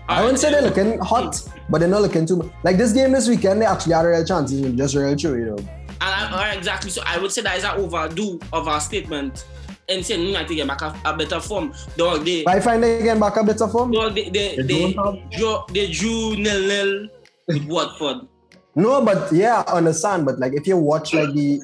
I 0.08 0.22
wouldn't 0.22 0.40
say 0.40 0.50
they're 0.50 0.62
looking 0.62 0.98
hot, 0.98 1.40
but 1.68 1.78
they're 1.78 1.88
not 1.88 2.02
looking 2.02 2.26
too 2.26 2.38
much. 2.38 2.50
Like 2.64 2.76
this 2.76 2.92
game 2.92 3.12
this 3.12 3.28
weekend, 3.28 3.62
they 3.62 3.66
actually 3.66 3.94
had 3.94 4.04
a 4.04 4.08
real 4.08 4.24
chance. 4.24 4.50
Just 4.50 4.96
real 4.96 5.14
true, 5.14 5.38
you 5.38 5.46
know. 5.46 5.58
And 6.03 6.34
I, 6.34 6.55
exactly. 6.55 6.90
So 6.90 7.03
I 7.07 7.18
would 7.18 7.30
say 7.32 7.42
that 7.42 7.59
is 7.59 7.64
an 7.64 7.72
overdo 7.78 8.38
of 8.53 8.68
our 8.68 8.80
statement 8.80 9.44
and 9.88 10.05
saying 10.07 10.22
United 10.28 10.55
get 10.55 10.66
back 10.68 10.80
a, 10.82 10.94
a 11.05 11.16
better 11.16 11.40
form. 11.40 11.74
Dog, 11.96 12.24
they, 12.24 12.44
I 12.46 12.61
find 12.61 12.82
they 12.82 13.03
get 13.03 13.18
back 13.20 13.36
a 13.36 13.44
better 13.44 13.68
form. 13.68 13.90
dog, 13.90 14.14
they, 14.14 14.30
they, 14.30 14.57
They 14.57 14.62
they, 14.62 14.92
don't 14.94 15.22
have- 15.22 15.30
drew, 15.30 15.59
they 15.72 15.90
drew 15.90 16.36
nil 16.36 16.61
nil 16.66 17.09
with 17.48 17.64
Watford. 17.66 18.28
No, 18.76 19.05
but 19.05 19.32
yeah, 19.32 19.62
I 19.66 19.72
understand. 19.78 20.24
But 20.26 20.38
like, 20.38 20.53
if 20.55 20.66
you 20.66 20.76
watch 20.78 21.12
like 21.12 21.34
the, 21.34 21.61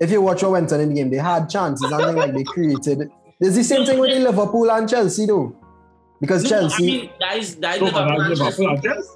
if 0.00 0.10
you 0.10 0.20
watch 0.22 0.42
what 0.42 0.52
went 0.52 0.72
on 0.72 0.80
in 0.80 0.88
the 0.88 0.94
game, 0.96 1.10
they 1.10 1.18
had 1.18 1.48
chances. 1.48 1.92
I 1.92 1.98
think 2.04 2.16
like 2.16 2.32
they 2.34 2.44
created. 2.44 3.10
There's 3.38 3.54
the 3.54 3.62
same 3.64 3.84
thing 3.84 3.98
with 3.98 4.10
the 4.10 4.20
Liverpool 4.20 4.70
and 4.72 4.88
Chelsea 4.88 5.26
though, 5.26 5.54
because 6.20 6.42
No, 6.44 6.48
Chelsea. 6.48 6.74
I 6.82 6.86
mean, 7.02 7.10
that 7.20 7.36
is 7.36 7.56
that 7.56 7.74
is 7.74 7.78
So, 7.80 7.84
Liverpool 7.84 8.20
and 8.20 8.28
Liverpool 8.30 8.36
Chelsea. 8.46 8.64
and 8.64 8.82
Chelsea? 8.82 9.08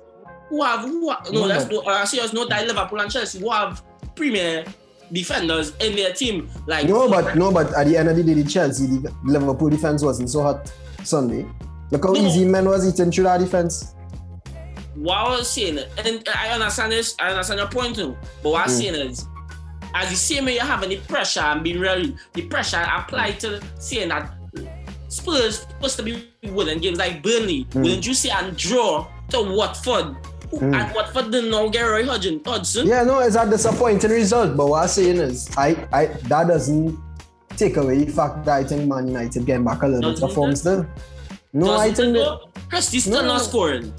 Who 0.50 0.62
have 0.62 0.80
who 0.82 1.10
have, 1.10 1.32
no, 1.32 1.40
No, 1.40 1.48
that's 1.48 1.64
but- 1.64 1.72
no. 1.72 1.80
Uh, 1.80 2.04
serious, 2.04 2.32
no. 2.32 2.46
That 2.46 2.62
is 2.64 2.72
Liverpool 2.72 3.00
and 3.00 3.10
Chelsea 3.10 3.40
who 3.40 3.50
have 3.50 3.82
premier 4.16 4.64
defenders 5.12 5.72
in 5.80 5.94
their 5.94 6.12
team. 6.12 6.48
Like 6.66 6.88
No, 6.88 7.08
but 7.08 7.36
no, 7.36 7.52
but 7.52 7.72
at 7.74 7.86
the 7.86 7.96
end 7.96 8.08
of 8.08 8.16
the 8.16 8.22
day, 8.24 8.34
the 8.34 8.44
Chelsea, 8.44 8.86
the 8.86 9.14
Liverpool 9.24 9.68
defense 9.70 10.02
wasn't 10.02 10.30
so 10.30 10.42
hot 10.42 10.72
Sunday. 11.04 11.46
Look 11.92 12.04
how 12.04 12.12
No. 12.12 12.20
easy 12.20 12.44
men 12.44 12.68
was 12.68 12.88
eating 12.88 13.12
through 13.12 13.24
that 13.24 13.38
defense. 13.38 13.92
what 14.96 15.18
I 15.18 15.28
was 15.36 15.50
saying, 15.50 15.78
and 15.98 16.26
I 16.34 16.48
understand 16.48 16.90
this, 16.90 17.14
I 17.20 17.28
understand 17.28 17.58
your 17.60 17.68
point 17.68 17.96
too. 17.96 18.16
But 18.42 18.50
what 18.52 18.62
I'm 18.66 18.70
Mm. 18.72 18.78
saying 18.80 18.94
is, 19.10 19.26
as 19.94 20.08
the 20.08 20.16
same 20.16 20.46
way 20.46 20.54
you 20.54 20.60
have 20.60 20.82
any 20.82 20.96
pressure 20.96 21.40
and 21.40 21.62
being 21.62 21.78
really 21.78 22.16
the 22.32 22.42
pressure 22.46 22.82
applied 22.96 23.38
to 23.40 23.60
saying 23.78 24.08
that 24.08 24.32
Spurs 25.08 25.60
supposed 25.60 25.96
to 25.98 26.02
be 26.02 26.26
winning 26.50 26.78
games 26.80 26.98
like 26.98 27.22
Burnley. 27.22 27.66
Mm. 27.72 27.82
Wouldn't 27.82 28.06
you 28.06 28.14
say 28.14 28.30
and 28.30 28.56
draw 28.56 29.06
to 29.30 29.42
Watford? 29.42 30.16
Mm. 30.52 30.74
And 30.74 30.94
Watford 30.94 31.30
didn't 31.30 31.50
know 31.50 31.68
get 31.70 31.82
Roy 31.82 32.04
Hodgson. 32.04 32.86
Yeah, 32.86 33.02
no, 33.04 33.18
it's 33.20 33.36
a 33.36 33.48
disappointing 33.48 34.10
result. 34.10 34.56
But 34.56 34.68
what 34.68 34.82
I'm 34.82 34.88
saying 34.88 35.16
is, 35.16 35.48
I, 35.56 35.86
I, 35.92 36.06
that 36.28 36.48
doesn't 36.48 36.98
take 37.56 37.76
away 37.76 38.04
the 38.04 38.12
fact 38.12 38.44
that 38.44 38.56
I 38.56 38.64
think 38.64 38.88
Man 38.88 39.08
United 39.08 39.44
getting 39.46 39.64
back 39.64 39.82
a 39.82 39.88
little 39.88 40.12
bit 40.12 40.22
of 40.22 40.32
form 40.32 40.54
still. 40.56 40.86
No, 41.52 41.72
I 41.72 41.88
Doesn't 41.90 42.14
think 42.14 42.16
it 42.16 42.20
that? 42.54 42.68
Christie 42.68 43.00
still 43.00 43.22
No. 43.22 43.28
not 43.28 43.42
scoring. 43.42 43.92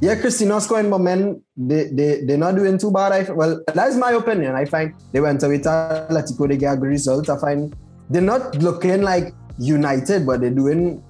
yeah, 0.00 0.16
Christina 0.16 0.60
scoring, 0.60 0.90
but 0.90 0.98
men, 0.98 1.40
they, 1.56 1.84
they, 1.92 2.22
they're 2.24 2.36
not 2.38 2.56
doing 2.56 2.76
too 2.76 2.90
bad. 2.90 3.12
I, 3.12 3.32
well, 3.32 3.62
that's 3.72 3.96
my 3.96 4.12
opinion. 4.12 4.54
I 4.54 4.64
find 4.64 4.94
they 5.12 5.20
went 5.20 5.42
away 5.42 5.58
to 5.58 5.68
Atletico, 6.10 6.48
they 6.48 6.56
get 6.56 6.74
a 6.74 6.76
good 6.76 6.88
result. 6.88 7.28
I 7.30 7.38
find 7.38 7.74
they're 8.10 8.20
not 8.22 8.56
looking 8.56 9.02
like 9.02 9.32
United, 9.58 10.26
but 10.26 10.40
they're 10.40 10.50
doing, 10.50 11.02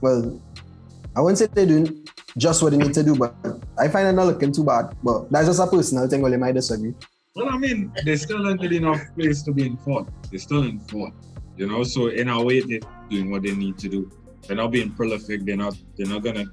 well, 0.00 0.40
I 1.16 1.20
wouldn't 1.20 1.38
say 1.38 1.46
they're 1.46 1.66
doing 1.66 2.04
just 2.36 2.62
what 2.62 2.70
they 2.70 2.78
need 2.78 2.94
to 2.94 3.02
do, 3.02 3.16
but 3.16 3.34
I 3.78 3.88
find 3.88 4.06
they're 4.06 4.12
not 4.12 4.26
looking 4.26 4.52
too 4.52 4.64
bad. 4.64 4.94
But 5.02 5.30
that's 5.30 5.46
just 5.48 5.60
a 5.60 5.66
personal 5.66 6.08
thing, 6.08 6.20
well, 6.22 6.30
they 6.30 6.36
might 6.36 6.54
disagree. 6.54 6.94
Well, 7.36 7.48
I 7.48 7.58
mean, 7.58 7.92
they 8.04 8.16
still 8.16 8.42
don't 8.42 8.60
get 8.60 8.72
enough 8.72 9.00
place 9.16 9.42
to 9.42 9.52
be 9.52 9.66
in 9.66 9.76
fourth. 9.78 10.08
They're 10.30 10.38
still 10.40 10.62
in 10.64 10.78
fourth, 10.80 11.12
you 11.56 11.66
know. 11.68 11.82
So 11.84 12.08
in 12.08 12.28
a 12.28 12.42
way, 12.42 12.60
they're 12.60 12.80
doing 13.08 13.30
what 13.30 13.42
they 13.42 13.54
need 13.54 13.78
to 13.78 13.88
do. 13.88 14.10
They're 14.46 14.56
not 14.56 14.72
being 14.72 14.90
prolific. 14.92 15.44
They're 15.44 15.56
not. 15.56 15.76
They're 15.96 16.08
not 16.08 16.22
gonna. 16.24 16.46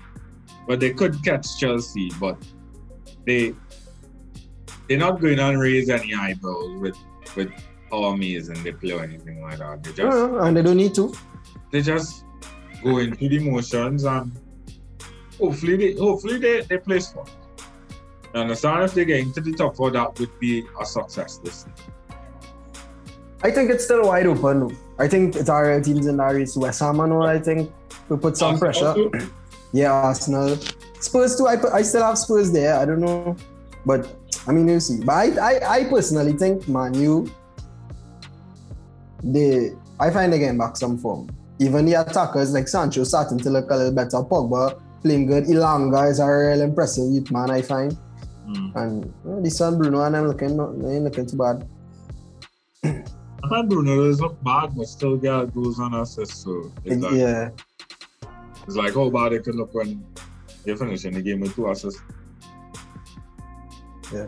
But 0.67 0.80
they 0.80 0.93
could 0.93 1.23
catch 1.23 1.57
Chelsea, 1.57 2.11
but 2.19 2.38
they 3.25 3.53
they're 4.88 4.97
not 4.97 5.19
going 5.19 5.38
to 5.38 5.55
raise 5.57 5.89
any 5.89 6.13
eyebrows 6.13 6.80
with 6.80 6.97
with 7.36 7.49
how 7.91 8.03
amazing 8.05 8.61
they 8.63 8.71
play 8.71 8.91
or 8.91 9.03
anything 9.03 9.41
like 9.41 9.57
that. 9.59 9.84
They 9.84 9.93
just 9.93 10.17
Uh, 10.17 10.38
and 10.39 10.55
they 10.57 10.61
don't 10.61 10.78
need 10.78 10.93
to. 10.95 11.13
they 11.71 11.82
just 11.82 12.23
go 12.84 12.97
into 12.99 13.28
the 13.30 13.39
motions 13.39 14.03
and 14.03 14.32
hopefully 15.40 15.78
they 15.78 15.94
hopefully 15.94 16.38
they, 16.38 16.62
they 16.62 16.78
place 16.78 17.12
fourth. 17.12 17.36
You 18.34 18.42
understand 18.42 18.84
if 18.84 18.94
they 18.94 19.06
get 19.06 19.20
into 19.20 19.42
the 19.42 19.54
top 19.54 19.76
four, 19.76 19.92
that 19.92 20.20
would 20.20 20.40
be 20.40 20.66
a 20.80 20.86
success 20.86 21.38
this 21.38 21.66
season. 21.66 21.74
I 23.44 23.52
think 23.52 23.70
it's 23.70 23.86
still 23.86 24.08
wide 24.08 24.26
open. 24.26 24.76
I 25.00 25.08
think 25.08 25.36
it's 25.36 25.50
our 25.50 25.80
teams 25.82 26.08
in 26.08 26.18
that 26.18 26.34
race. 26.34 26.58
West 26.58 26.80
Ham 26.80 27.00
and 27.00 27.14
all, 27.14 27.28
I 27.28 27.40
think 27.40 27.72
we 28.10 28.18
put 28.18 28.36
some 28.36 28.58
pressure. 28.58 28.88
Also, 28.88 29.12
Yeah, 29.74 29.92
Arsenal. 29.92 30.58
Spurs 31.00 31.38
too. 31.38 31.48
I, 31.48 31.58
I 31.74 31.82
still 31.82 32.04
have 32.04 32.18
Spurs 32.18 32.52
there. 32.52 32.76
I 32.76 32.86
don't 32.86 33.00
know. 33.00 33.36
But 33.86 34.16
I 34.48 34.52
mean, 34.52 34.68
you 34.68 34.80
see. 34.80 35.04
But 35.04 35.14
I, 35.14 35.56
I, 35.56 35.80
I 35.80 35.84
personally 35.84 36.34
think 36.34 36.68
Man 36.68 36.94
U, 36.96 37.32
they, 39.24 39.72
I 40.00 40.10
find 40.10 40.32
they 40.32 40.40
getting 40.40 40.58
back 40.58 40.78
some 40.78 40.98
form. 40.98 41.30
Even 41.60 41.86
the 41.86 41.94
attackers 41.94 42.54
like 42.54 42.68
Sancho 42.68 43.04
starting 43.04 43.40
to 43.40 43.50
look 43.50 43.70
a 43.72 43.76
little 43.76 43.94
better. 43.94 44.18
Pogba 44.18 44.82
playing 45.08 45.26
good. 45.26 45.45
Elanga 45.45 46.10
is 46.10 46.20
a 46.20 46.28
real 46.28 46.62
impressive 46.62 47.10
youth 47.12 47.32
man, 47.32 47.49
I 47.49 47.62
find. 47.62 47.97
mm. 48.47 48.76
And 48.76 49.14
well, 49.24 49.41
the 49.41 49.49
son 49.49 49.78
Bruno 49.78 50.01
and 50.01 50.16
I'm 50.16 50.28
looking, 50.28 50.58
not, 50.58 50.70
ain't 50.70 51.03
looking 51.03 51.26
too 51.26 51.38
bad. 51.38 51.68
I 52.84 53.49
find 53.49 53.70
Bruno 53.70 54.03
does 54.03 54.20
not 54.20 54.43
bad, 54.43 54.76
but 54.76 54.88
still 54.88 55.18
get 55.18 55.53
goals 55.53 55.80
on 55.80 55.93
assists. 55.93 56.43
So 56.43 56.72
it's 56.84 57.01
like, 57.01 57.14
yeah. 57.14 57.49
it's 58.66 58.76
like 58.76 58.93
how 58.93 59.10
bad 59.10 59.34
it 59.34 59.43
could 59.43 59.55
look 59.55 59.74
when 59.74 60.03
you 60.66 60.76
finish 60.76 61.05
in 61.05 61.14
the 61.14 61.22
game 61.22 61.39
with 61.39 61.55
two 61.55 61.70
assists. 61.70 62.01
Yeah. 64.14 64.28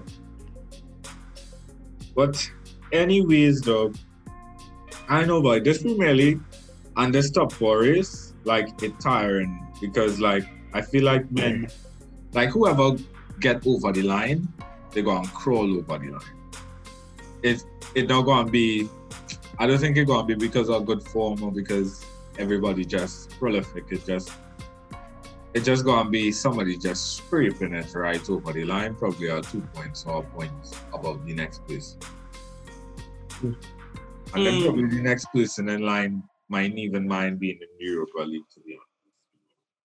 But 2.15 2.51
anyways, 2.91 3.61
though, 3.61 3.93
I 5.09 5.25
know, 5.25 5.41
but 5.41 5.63
this 5.63 5.81
Premier 5.81 6.13
League 6.13 6.41
and 6.95 7.13
this 7.13 7.31
top 7.31 7.51
four 7.51 7.79
race, 7.79 8.33
like 8.43 8.81
it's 8.81 9.03
tiring 9.03 9.67
because, 9.81 10.19
like, 10.19 10.45
I 10.73 10.81
feel 10.81 11.03
like 11.03 11.29
men, 11.31 11.67
like 12.33 12.49
whoever 12.49 12.91
get 13.39 13.65
over 13.65 13.91
the 13.91 14.03
line, 14.03 14.47
they 14.91 15.01
go 15.01 15.17
and 15.17 15.27
crawl 15.33 15.71
over 15.77 15.97
the 15.97 16.11
line. 16.11 16.21
It 17.43 17.63
it 17.95 18.07
not 18.07 18.23
gonna 18.23 18.49
be. 18.49 18.89
I 19.57 19.67
don't 19.67 19.79
think 19.79 19.97
it's 19.97 20.07
gonna 20.09 20.25
be 20.25 20.35
because 20.35 20.69
of 20.69 20.85
good 20.85 21.03
form 21.03 21.43
or 21.43 21.51
because 21.51 22.05
everybody 22.37 22.85
just 22.85 23.31
prolific. 23.39 23.85
It 23.89 24.05
just 24.05 24.31
it 25.53 25.61
just 25.63 25.83
gonna 25.83 26.09
be 26.09 26.31
somebody 26.31 26.77
just 26.77 27.17
scraping 27.17 27.73
it 27.73 27.93
right 27.95 28.29
over 28.29 28.53
the 28.53 28.65
line, 28.65 28.95
probably 28.95 29.29
are 29.29 29.41
two 29.41 29.61
points 29.73 30.05
or 30.05 30.23
points 30.23 30.73
above 30.93 31.25
the 31.25 31.33
next 31.33 31.65
place. 31.65 31.97
And 33.41 34.45
then 34.45 34.59
Mm. 34.59 34.63
probably 34.63 34.87
the 34.89 35.01
next 35.01 35.25
person 35.33 35.69
in 35.69 35.81
line 35.81 36.23
might 36.49 36.77
even 36.77 37.07
mind 37.07 37.39
being 37.39 37.57
in 37.61 37.67
the 37.79 37.85
Europa 37.85 38.19
League 38.21 38.47
to 38.53 38.59
be 38.61 38.73
honest. 38.75 38.88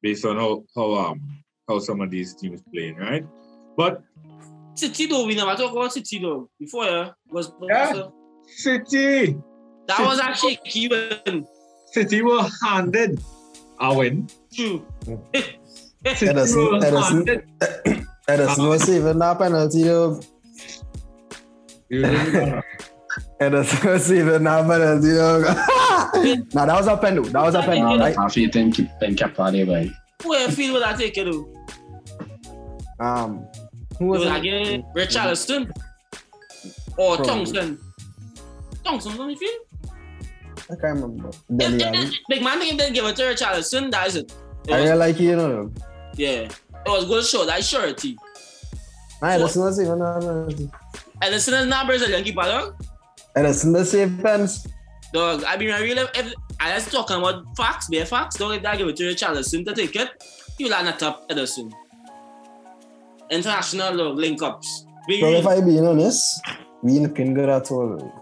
Based 0.05 0.27
on 0.27 0.37
how 0.37 0.63
how 0.77 0.93
um 0.95 1.19
how 1.67 1.79
some 1.79 2.03
of 2.03 2.11
these 2.11 2.35
teams 2.35 2.61
playing, 2.71 2.97
right? 2.97 3.25
But 3.75 4.03
City 4.75 5.07
though, 5.07 5.25
we 5.25 5.35
never 5.35 5.55
talk 5.55 5.73
about 5.73 5.95
City 5.95 6.19
though. 6.19 6.51
Before 6.61 6.85
yeah, 6.85 7.11
was 7.31 7.51
Yeah. 7.63 8.03
City 8.47 9.35
that 9.89 9.99
was 10.01 10.19
a 10.21 10.35
shaky 10.37 10.89
win. 10.89 11.47
City 11.87 12.21
were 12.21 12.45
handed 12.63 13.19
a 13.81 13.95
win. 13.97 14.29
True. 14.55 14.85
City 15.35 15.57
Ederson- 16.05 16.73
were 16.73 16.81
Ederson- 16.81 17.27
handed- 17.27 18.07
Ederson 18.29 18.69
was 18.69 18.83
saving 18.83 19.19
that 19.21 19.39
penalty 19.39 19.85
though. 19.85 20.21
You 21.89 22.01
know, 22.03 22.63
Ederson 23.41 23.91
was 23.93 24.05
saving 24.05 24.45
that 24.45 24.67
penalty 24.67 25.11
though. 25.13 25.45
nah, 26.55 26.67
that 26.67 26.77
was 26.77 26.87
a 26.87 26.97
pen 26.97 27.17
though. 27.17 27.23
That 27.23 27.43
was 27.43 27.55
a 27.55 27.63
pen. 27.63 27.83
I 27.85 27.97
Right? 27.97 28.17
have 28.17 28.33
faith 28.33 28.57
in, 28.57 28.67
in 28.69 29.15
Kepa 29.17 29.67
boy. 29.67 29.91
Who 30.23 30.37
you 30.37 30.49
feel 30.51 30.73
with 30.75 30.83
that 30.83 30.99
take 30.99 31.17
it 31.19 31.25
though? 31.31 31.51
Um, 33.01 33.47
who 33.99 34.07
Was 34.07 34.21
was 34.21 34.29
it 34.29 34.35
it? 34.35 34.39
again 34.39 34.85
Richarlison 34.95 35.71
or 36.97 37.17
Probably. 37.17 37.27
Townsend? 37.27 37.79
Townsend, 38.85 39.17
don't 39.17 39.31
you 39.31 39.37
feel? 39.37 39.51
I 40.71 40.75
can't 40.81 41.01
remember. 41.01 41.29
If- 41.29 41.57
Dele 41.59 41.77
if- 41.77 41.83
Alli. 41.83 41.99
if 41.99 42.15
Big 42.29 42.43
man 42.43 42.59
think 42.61 42.73
if 42.73 42.79
they 42.79 42.91
give 42.93 43.05
it 43.05 43.17
to 43.17 43.23
Richarlison, 43.23 43.91
that 43.91 44.07
is 44.09 44.17
it. 44.17 44.33
It 44.69 44.73
I 44.73 44.81
was- 44.81 44.85
really 44.91 44.99
like 44.99 45.21
you, 45.21 45.37
know. 45.37 45.73
yeah. 46.17 46.49
It 46.87 46.91
was 46.91 47.05
good 47.07 47.25
show, 47.25 47.45
that 47.47 47.59
is 47.61 47.69
surety. 47.69 48.17
Nah, 49.23 49.29
Ederson 49.29 49.65
was 49.65 49.77
saving 49.77 49.99
that 49.99 50.21
penalty. 50.21 50.71
Ederson 51.23 51.61
is 51.63 51.67
not 51.67 51.87
Brazilian 51.87 52.23
keeper, 52.25 52.43
dog. 52.43 52.75
Ederson 53.37 53.73
the 53.73 53.85
save 53.85 54.21
pens. 54.23 54.67
Dog, 55.15 55.45
I 55.47 55.57
mean, 55.57 55.71
I 55.71 55.81
really, 55.81 56.03
if, 56.17 56.35
I 56.59 56.75
was 56.75 56.91
talking 56.91 57.17
about 57.17 57.45
facts, 57.57 57.87
bare 57.89 58.05
facts, 58.05 58.37
dog, 58.37 58.57
if 58.57 58.63
that 58.63 58.77
give 58.79 58.89
it 58.89 58.97
to 58.97 59.05
Richarlison 59.05 59.65
to 59.65 59.73
take 59.73 59.95
it, 59.95 60.09
you 60.59 60.67
will 60.67 60.83
not 60.83 60.99
top 60.99 61.29
Ederson. 61.31 61.71
International 63.31 63.97
dog, 63.97 64.17
link 64.19 64.43
ups. 64.43 64.87
Be 65.07 65.21
So 65.21 65.29
if 65.29 65.45
real. 65.47 65.49
I 65.49 65.61
being 65.61 65.87
honest, 65.87 66.21
we 66.83 66.99
looking 66.99 67.33
good 67.33 67.49
at 67.49 67.71
all. 67.71 68.13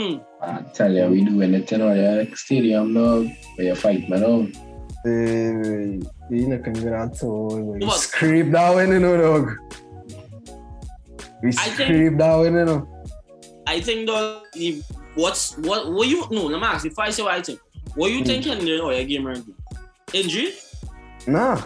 I 0.00 0.62
tell 0.72 0.90
you, 0.92 1.06
we 1.08 1.24
do 1.24 1.42
anything 1.42 1.82
on 1.82 1.94
the 1.94 2.26
stadium 2.34 2.94
now. 2.94 3.18
Where 3.56 3.66
you 3.68 3.74
fight, 3.74 4.08
man. 4.08 4.24
Oh. 4.24 4.48
Eh, 5.06 6.00
We 6.30 6.46
looking 6.46 6.72
good 6.72 6.92
at 6.94 7.22
all. 7.22 7.54
We 7.54 7.84
What? 7.84 7.98
scrape 8.00 8.50
that 8.52 8.74
one, 8.74 8.88
you 8.92 8.98
know, 9.00 9.16
dog. 9.16 9.50
We 11.42 11.50
I 11.50 11.52
think- 11.52 11.74
scrape 11.74 12.16
that 12.18 12.34
one, 12.36 12.54
you 12.54 12.64
know. 12.64 12.88
I 13.66 13.80
think 13.80 14.06
dog, 14.06 14.42
if, 14.54 14.82
what's, 15.16 15.56
what, 15.58 15.92
what 15.92 16.06
you, 16.08 16.24
no, 16.30 16.46
let 16.46 16.60
me 16.60 16.66
ask, 16.66 16.86
if 16.86 16.98
I 16.98 17.10
say 17.10 17.22
what 17.24 17.32
I 17.32 17.42
think, 17.42 17.58
what 17.94 18.10
you 18.10 18.18
Hmm. 18.20 18.24
think 18.24 18.44
Henry 18.44 18.78
or 18.80 18.92
your 18.92 19.04
game 19.04 19.26
ranking? 19.26 19.54
Injury? 20.12 20.52
Nah. 21.26 21.60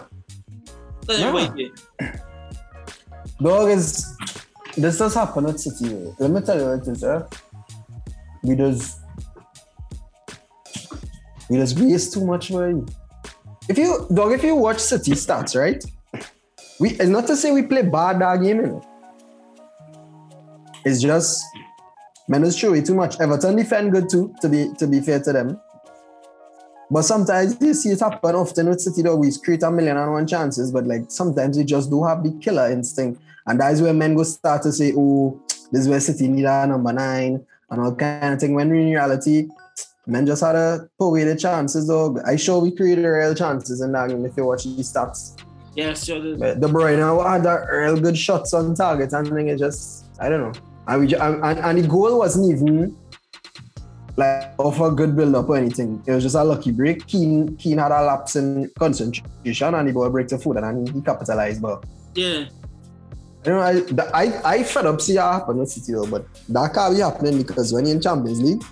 Nah. 1.07 1.49
Dog 3.41 3.69
is 3.69 4.17
this 4.77 4.97
does 4.97 5.13
happen 5.15 5.45
at 5.47 5.59
City. 5.59 5.93
eh. 5.93 6.11
Let 6.19 6.31
me 6.31 6.41
tell 6.41 6.57
you 6.57 6.65
what 6.65 6.87
it 6.87 6.91
is, 6.91 7.03
eh? 7.03 7.21
We 8.43 8.55
just 8.55 8.99
we 11.49 11.57
just 11.57 11.77
waste 11.79 12.13
too 12.13 12.25
much 12.25 12.51
money. 12.51 12.83
If 13.67 13.77
you 13.77 14.07
dog, 14.13 14.31
if 14.31 14.43
you 14.43 14.55
watch 14.55 14.79
City 14.79 15.11
stats, 15.11 15.55
right? 15.59 15.83
We 16.79 16.91
it's 16.91 17.05
not 17.09 17.27
to 17.27 17.35
say 17.35 17.51
we 17.51 17.63
play 17.63 17.81
bad 17.81 18.21
that 18.21 18.41
game, 18.41 18.57
you 18.57 18.67
know. 18.67 18.81
It's 20.85 21.01
just 21.01 21.43
man 22.27 22.43
is 22.43 22.61
way 22.63 22.81
too 22.81 22.95
much. 22.95 23.19
Everton 23.19 23.55
defend 23.55 23.91
good 23.91 24.09
too, 24.09 24.33
to 24.41 24.49
be 24.49 24.71
to 24.79 24.87
be 24.87 24.99
fair 25.01 25.19
to 25.21 25.33
them. 25.33 25.59
But 26.89 27.03
sometimes 27.03 27.57
you 27.61 27.73
see 27.73 27.89
it 27.89 28.01
happen 28.01 28.35
often 28.35 28.67
with 28.67 28.81
City 28.81 29.01
dog. 29.03 29.19
We 29.19 29.31
create 29.43 29.63
a 29.63 29.71
million 29.71 29.95
and 29.97 30.11
one 30.11 30.27
chances, 30.27 30.71
but 30.71 30.85
like 30.85 31.03
sometimes 31.09 31.57
we 31.57 31.63
just 31.63 31.89
do 31.89 32.03
have 32.03 32.21
the 32.23 32.31
killer 32.41 32.69
instinct. 32.69 33.21
And 33.47 33.59
that 33.61 33.71
is 33.73 33.81
where 33.81 33.93
men 33.93 34.13
go 34.15 34.23
start 34.23 34.61
to 34.63 34.71
say, 34.73 34.93
oh, 34.95 35.41
this 35.71 35.81
is 35.83 35.87
where 35.87 35.99
City 36.01 36.27
need 36.27 36.45
a 36.45 36.67
number 36.67 36.91
nine 36.91 37.45
and 37.69 37.81
all 37.81 37.95
kind 37.95 38.33
of 38.33 38.39
thing. 38.41 38.53
When 38.55 38.67
in 38.75 38.91
reality, 38.91 39.47
men 40.05 40.25
just 40.25 40.43
had 40.43 40.51
to 40.51 40.89
put 40.99 41.07
away 41.07 41.23
the 41.23 41.35
chances, 41.37 41.87
dog. 41.87 42.19
I 42.25 42.35
sure 42.35 42.59
we 42.61 42.75
created 42.75 43.05
real 43.05 43.33
chances 43.33 43.79
in 43.81 43.93
that 43.93 44.09
game 44.09 44.25
if 44.25 44.35
you 44.35 44.45
watch 44.45 44.65
the 44.65 44.71
stats. 44.83 45.41
Yes, 45.75 46.03
sure. 46.03 46.19
the- 46.19 46.35
But 46.37 46.59
De 46.59 46.67
Bruyne 46.67 46.99
had 47.31 47.43
that 47.43 47.69
real 47.71 47.97
good 47.97 48.17
shots 48.17 48.53
on 48.53 48.75
target, 48.75 49.13
and 49.13 49.27
then 49.27 49.47
it 49.47 49.57
just, 49.59 50.05
I 50.19 50.27
don't 50.27 50.41
know. 50.53 50.61
And, 50.91 50.99
we, 51.07 51.15
and, 51.15 51.43
and, 51.59 51.77
the 51.81 51.87
goal 51.87 52.17
wasn't 52.19 52.51
even 52.51 52.97
like 54.17 54.53
off 54.57 54.81
a 54.81 54.91
good 54.91 55.15
build 55.15 55.35
up 55.35 55.47
or 55.47 55.55
anything. 55.55 56.03
It 56.05 56.11
was 56.11 56.23
just 56.23 56.35
a 56.35 56.43
lucky 56.43 56.71
break. 56.71 57.07
Keane, 57.07 57.55
Keane 57.55 57.77
had 57.77 57.91
a 57.93 58.03
lapse 58.03 58.35
in 58.35 58.69
concentration 58.77 59.73
and 59.73 59.87
the 59.87 59.93
ball 59.93 60.09
break 60.09 60.27
to 60.27 60.37
foot 60.37 60.57
and 60.57 60.89
he 60.89 61.01
capitalized. 61.01 61.61
But 61.61 61.85
Yeah. 62.13 62.39
you 63.45 63.51
know, 63.53 63.61
I, 63.61 63.73
the- 63.79 64.11
I, 64.13 64.41
I 64.57 64.63
fed 64.63 64.85
up 64.85 64.99
see 64.99 65.13
that 65.13 65.31
happen 65.31 65.59
with 65.59 65.69
City 65.71 65.93
though, 65.93 66.05
but 66.07 66.25
that 66.49 66.73
can't 66.73 66.93
be 66.93 66.99
happening 67.01 67.37
because 67.37 67.71
when 67.71 67.85
you're 67.85 67.95
in 67.95 68.01
Champions 68.01 68.41
League, 68.41 68.63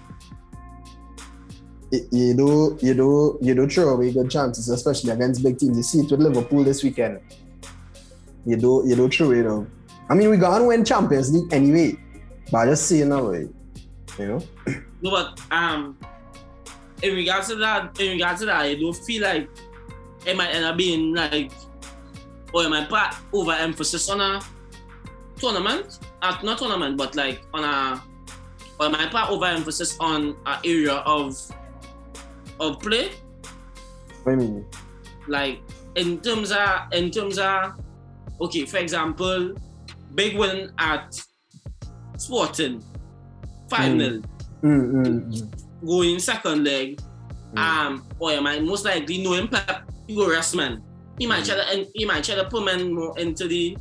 it- 1.94 2.08
you 2.12 2.34
do 2.36 2.78
you 2.82 2.94
do 2.94 3.40
you 3.42 3.56
do 3.56 3.68
throw 3.68 3.90
away 3.90 4.12
good 4.12 4.30
chances, 4.30 4.68
especially 4.68 5.12
against 5.12 5.42
big 5.42 5.58
teams. 5.58 5.78
You 5.78 5.84
see 5.84 6.00
it 6.00 6.12
with 6.12 6.20
Liverpool 6.20 6.66
this 6.66 6.84
weekend. 6.84 7.20
You 8.46 8.58
do 8.58 8.84
you 8.86 8.96
do 8.98 9.08
throw 9.10 9.32
it 9.32 9.44
though. 9.44 9.66
I 10.10 10.16
mean, 10.16 10.30
we 10.30 10.38
gonna 10.38 10.66
win 10.66 10.84
Champions 10.84 11.32
League 11.32 11.52
anyway, 11.54 11.96
but 12.52 12.58
I 12.60 12.66
just 12.66 12.88
saying 12.88 13.10
that 13.10 13.24
way, 13.24 13.48
you 14.18 14.28
know. 14.28 14.44
No, 15.02 15.12
but 15.12 15.40
um, 15.52 15.98
in 17.02 17.16
regards 17.16 17.48
to 17.50 17.56
that, 17.56 18.00
in 18.00 18.12
regards 18.14 18.42
to 18.42 18.46
that, 18.48 18.62
I 18.62 18.76
don't 18.76 18.96
feel 18.96 19.24
like 19.24 19.50
it 20.26 20.36
might 20.36 20.50
end 20.50 20.66
up 20.66 20.78
being 20.78 21.14
like, 21.14 21.52
or 22.54 22.64
it 22.64 22.70
might 22.70 22.90
put 22.90 23.16
overemphasis 23.34 24.10
on 24.10 24.20
a 24.20 24.42
tournament, 25.38 26.00
uh, 26.22 26.38
not 26.44 26.58
tournament, 26.58 26.98
but 26.98 27.16
like 27.16 27.42
on 27.54 27.64
a, 27.64 28.04
or 28.80 28.88
it 28.88 28.90
might 28.90 29.12
put 29.12 29.30
overemphasis 29.30 29.98
on 30.00 30.36
an 30.46 30.60
area 30.66 30.94
of 31.06 31.38
of 32.60 32.80
play, 32.82 33.12
What 34.24 34.38
do 34.38 34.44
you 34.46 34.52
mean? 34.52 34.66
like 35.28 35.62
in 35.96 36.20
terms 36.20 36.52
of 36.52 36.92
in 36.92 37.10
terms 37.12 37.38
of 37.40 37.74
okay, 38.42 38.66
for 38.66 38.78
example, 38.78 39.54
big 40.16 40.38
win 40.38 40.72
at 40.78 41.22
Sporting, 42.20 42.84
five 43.70 43.98
0 44.00 44.22
Mm, 44.62 44.92
mm, 44.92 45.04
mm. 45.32 45.86
going 45.86 46.20
second 46.20 46.64
leg, 46.66 47.00
Mm. 47.54 47.58
um, 47.58 48.06
or 48.20 48.32
you 48.34 48.42
might 48.42 48.62
most 48.64 48.86
likely 48.86 49.24
know 49.24 49.34
him 49.34 49.48
Pep, 49.48 49.90
he 50.06 50.16
go 50.16 50.30
rest 50.30 50.56
man. 50.56 50.84
He 51.18 51.26
might 51.26 51.46
try 51.46 51.56
to 51.56 51.88
he 51.96 52.06
might 52.06 52.24
try 52.24 52.36
to 52.36 52.46
put 52.46 52.64
man 52.64 52.94
more 52.94 53.18
into 53.18 53.48
the 53.48 53.76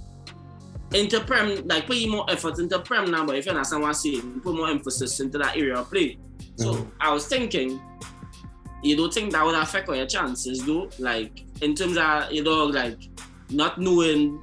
into 0.94 1.20
prem 1.20 1.66
like 1.66 1.86
put 1.86 2.08
more 2.08 2.24
effort 2.30 2.58
into 2.58 2.78
prem 2.78 3.10
now, 3.10 3.26
but 3.26 3.36
if 3.36 3.44
you 3.44 3.52
understand 3.52 3.82
what 3.82 3.88
I'm 3.88 3.94
saying, 3.94 4.40
put 4.40 4.54
more 4.56 4.68
emphasis 4.70 5.20
into 5.20 5.36
that 5.38 5.56
area 5.56 5.76
of 5.76 5.90
play. 5.90 6.16
So. 6.56 6.88
I 7.00 7.12
was 7.12 7.26
thinking, 7.26 7.80
you 8.82 8.96
don't 8.96 9.12
think 9.12 9.32
that 9.32 9.44
would 9.44 9.54
affect 9.54 9.88
all 9.88 9.96
your 9.96 10.06
chances 10.06 10.64
though? 10.64 10.88
Like 10.98 11.44
in 11.60 11.74
terms 11.74 11.96
of 11.98 12.32
you 12.32 12.42
know 12.42 12.64
like 12.64 12.98
not 13.50 13.78
knowing 13.78 14.42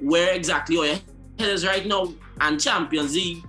where 0.00 0.34
exactly 0.34 0.76
your 0.76 0.86
head 0.86 1.02
is 1.38 1.64
right 1.64 1.86
now 1.86 2.12
and 2.40 2.60
Champions 2.60 3.14
League 3.14 3.44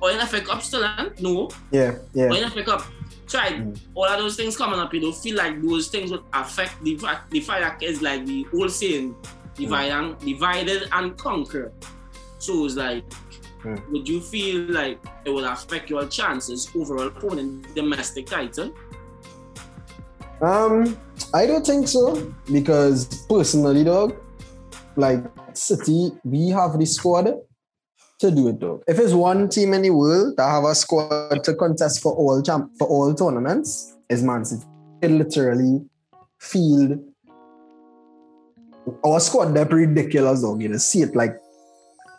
or 0.00 0.10
in 0.10 0.18
FA 0.26 0.40
Cup 0.40 0.62
still 0.62 0.84
and 0.84 1.10
no 1.20 1.48
Yeah, 1.70 1.96
yeah. 2.12 2.28
when 2.28 2.42
you 2.44 2.50
pick 2.50 2.68
up, 2.68 2.82
try 3.26 3.50
Mm. 3.50 3.78
all 3.94 4.04
of 4.04 4.18
those 4.18 4.36
things 4.36 4.56
coming 4.56 4.78
up, 4.78 4.92
you 4.94 5.00
don't 5.00 5.16
feel 5.16 5.36
like 5.36 5.60
those 5.62 5.88
things 5.88 6.10
would 6.10 6.22
affect 6.32 6.82
the 6.84 6.96
fact 6.96 7.30
the 7.30 7.40
fact 7.40 7.80
that 7.80 7.86
is 7.86 8.02
like 8.02 8.26
the 8.26 8.46
old 8.54 8.70
saying, 8.70 9.14
divide 9.54 9.90
and 9.90 10.18
divided 10.20 10.88
and 10.92 11.16
conquer. 11.16 11.72
So 12.38 12.64
it's 12.66 12.74
like, 12.76 13.04
Mm. 13.64 13.90
would 13.90 14.08
you 14.08 14.20
feel 14.20 14.70
like 14.70 14.98
it 15.24 15.30
will 15.30 15.46
affect 15.46 15.88
your 15.90 16.06
chances 16.06 16.68
overall 16.76 17.06
opponent 17.08 17.74
domestic 17.74 18.26
title? 18.26 18.70
Um, 20.42 20.96
I 21.32 21.46
don't 21.46 21.64
think 21.66 21.88
so 21.88 22.32
because 22.52 23.24
personally, 23.28 23.82
dog, 23.84 24.14
like 24.96 25.24
City, 25.54 26.12
we 26.24 26.48
have 26.50 26.78
the 26.78 26.84
squad 26.84 27.32
to 28.18 28.30
do 28.30 28.48
it, 28.48 28.60
though. 28.60 28.82
If 28.86 28.98
it's 28.98 29.12
one 29.12 29.48
team 29.48 29.74
in 29.74 29.82
the 29.82 29.90
world 29.90 30.36
that 30.36 30.48
have 30.48 30.64
a 30.64 30.74
squad 30.74 31.44
to 31.44 31.54
contest 31.54 32.02
for 32.02 32.14
all 32.14 32.42
champ 32.42 32.72
for 32.78 32.88
all 32.88 33.14
tournaments, 33.14 33.94
is 34.08 34.22
Man 34.22 34.44
City. 34.44 34.64
It 35.02 35.10
literally 35.10 35.84
field 36.38 36.98
our 39.04 39.20
squad. 39.20 39.54
They're 39.54 39.64
ridiculous, 39.64 40.42
dog. 40.42 40.62
You 40.62 40.68
know, 40.68 40.76
see 40.76 41.02
it 41.02 41.14
like 41.14 41.36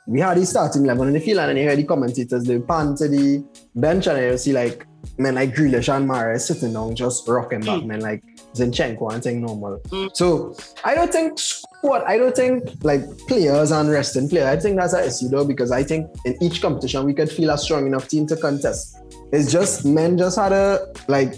we 0.07 0.19
had 0.21 0.37
the 0.37 0.45
starting 0.45 0.85
eleven 0.85 1.07
in 1.07 1.13
the 1.13 1.19
field, 1.19 1.39
and 1.39 1.49
then 1.49 1.57
you 1.57 1.63
hear 1.63 1.75
the 1.75 1.83
commentators 1.83 2.43
they 2.43 2.59
pan 2.59 2.95
to 2.95 3.07
the 3.07 3.43
bench, 3.75 4.07
and 4.07 4.19
you 4.19 4.37
see 4.37 4.53
like 4.53 4.85
men 5.17 5.35
like 5.35 5.53
Grealish 5.53 5.93
and 5.93 6.09
Mahrez 6.09 6.41
sitting 6.41 6.73
down 6.73 6.95
just 6.95 7.27
rocking 7.27 7.61
back, 7.61 7.83
man. 7.83 8.01
like 8.01 8.23
Zinchenko 8.53 9.13
and 9.13 9.23
thing 9.23 9.41
normal. 9.41 9.79
Mm. 9.87 10.15
So 10.15 10.55
I 10.83 10.95
don't 10.95 11.11
think 11.11 11.39
squad, 11.39 12.03
I 12.03 12.17
don't 12.17 12.35
think 12.35 12.83
like 12.83 13.01
players 13.27 13.71
and 13.71 13.89
resting 13.89 14.29
players. 14.29 14.47
I 14.47 14.59
think 14.59 14.77
that's 14.77 14.93
an 14.93 15.05
issue 15.05 15.29
though, 15.29 15.45
because 15.45 15.71
I 15.71 15.83
think 15.83 16.09
in 16.25 16.41
each 16.41 16.61
competition 16.61 17.05
we 17.05 17.13
could 17.13 17.31
feel 17.31 17.49
a 17.49 17.57
strong 17.57 17.85
enough 17.87 18.07
team 18.07 18.27
to 18.27 18.35
contest. 18.35 18.97
It's 19.31 19.51
just 19.51 19.85
men 19.85 20.17
just 20.17 20.37
had 20.37 20.53
a 20.53 20.93
like 21.07 21.35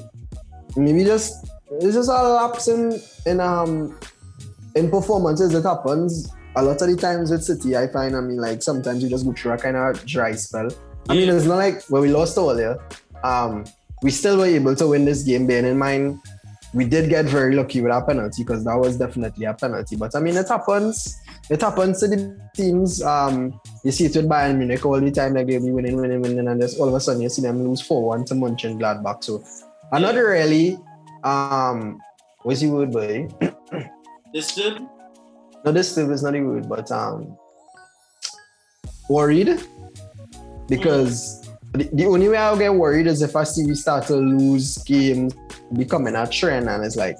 maybe 0.75 1.03
just 1.03 1.49
it's 1.71 1.95
just 1.95 2.09
a 2.09 2.13
lapse 2.13 2.67
in 2.67 2.99
in 3.25 3.39
um 3.39 3.97
in 4.75 4.89
performances 4.89 5.53
it 5.53 5.63
happens 5.63 6.31
a 6.55 6.63
lot 6.63 6.81
of 6.81 6.87
the 6.87 6.95
times 6.95 7.31
with 7.31 7.43
City 7.43 7.75
I 7.77 7.87
find 7.87 8.15
I 8.15 8.21
mean 8.21 8.37
like 8.37 8.61
sometimes 8.61 9.03
you 9.03 9.09
just 9.09 9.25
go 9.25 9.33
through 9.33 9.53
a 9.53 9.57
kind 9.57 9.77
of 9.77 10.03
dry 10.05 10.33
spell 10.33 10.69
I 11.09 11.15
mean 11.15 11.29
it's 11.29 11.45
not 11.45 11.57
like 11.57 11.83
when 11.89 12.01
we 12.01 12.09
lost 12.09 12.37
earlier 12.37 12.79
um 13.23 13.65
we 14.01 14.11
still 14.11 14.37
were 14.37 14.45
able 14.45 14.75
to 14.75 14.87
win 14.87 15.05
this 15.05 15.23
game 15.23 15.47
bearing 15.47 15.65
in 15.65 15.77
mind 15.77 16.19
we 16.73 16.85
did 16.85 17.09
get 17.09 17.25
very 17.25 17.55
lucky 17.55 17.81
with 17.81 17.91
our 17.91 18.05
penalty 18.05 18.43
because 18.43 18.63
that 18.63 18.75
was 18.75 18.97
definitely 18.97 19.45
a 19.45 19.53
penalty. 19.53 19.95
But 19.95 20.15
I 20.15 20.19
mean 20.19 20.35
it 20.37 20.47
happens. 20.47 21.19
It 21.49 21.61
happens 21.61 21.99
to 22.01 22.07
the 22.07 22.39
teams. 22.55 23.01
Um 23.01 23.59
you 23.83 23.91
see 23.91 24.05
it 24.05 24.15
with 24.15 24.29
Bayern 24.29 24.57
Munich. 24.57 24.85
All 24.85 24.99
the 24.99 25.11
time 25.11 25.33
like 25.33 25.47
they'll 25.47 25.65
be 25.65 25.71
winning 25.71 25.97
winning 25.97 26.21
winning 26.21 26.47
and 26.47 26.61
just 26.61 26.79
all 26.79 26.87
of 26.87 26.93
a 26.93 26.99
sudden 26.99 27.21
you 27.21 27.29
see 27.29 27.41
them 27.41 27.67
lose 27.67 27.81
4-1 27.87 28.25
to 28.27 28.33
Mönchengladbach. 28.35 29.23
So 29.23 29.43
another 29.91 30.29
really 30.29 30.77
um 31.23 31.99
what's 32.43 32.61
the 32.61 32.69
word 32.69 32.91
boy? 32.91 33.27
This 34.31 34.49
still 34.49 34.87
no, 35.65 35.73
this 35.73 35.91
still 35.91 36.11
is 36.11 36.23
not 36.23 36.35
a 36.35 36.41
word, 36.41 36.69
but 36.69 36.89
um, 36.91 37.37
worried. 39.09 39.59
Because 40.67 41.38
the, 41.73 42.05
only 42.05 42.27
way 42.27 42.37
I'll 42.37 42.57
get 42.57 42.73
worried 42.73 43.07
is 43.07 43.21
if 43.21 43.35
I 43.35 43.43
see 43.43 43.65
we 43.65 43.75
start 43.75 44.07
to 44.07 44.15
lose 44.15 44.77
games, 44.79 45.35
becoming 45.73 46.15
a 46.15 46.27
trend, 46.27 46.67
and 46.67 46.83
it's 46.83 46.95
like 46.95 47.17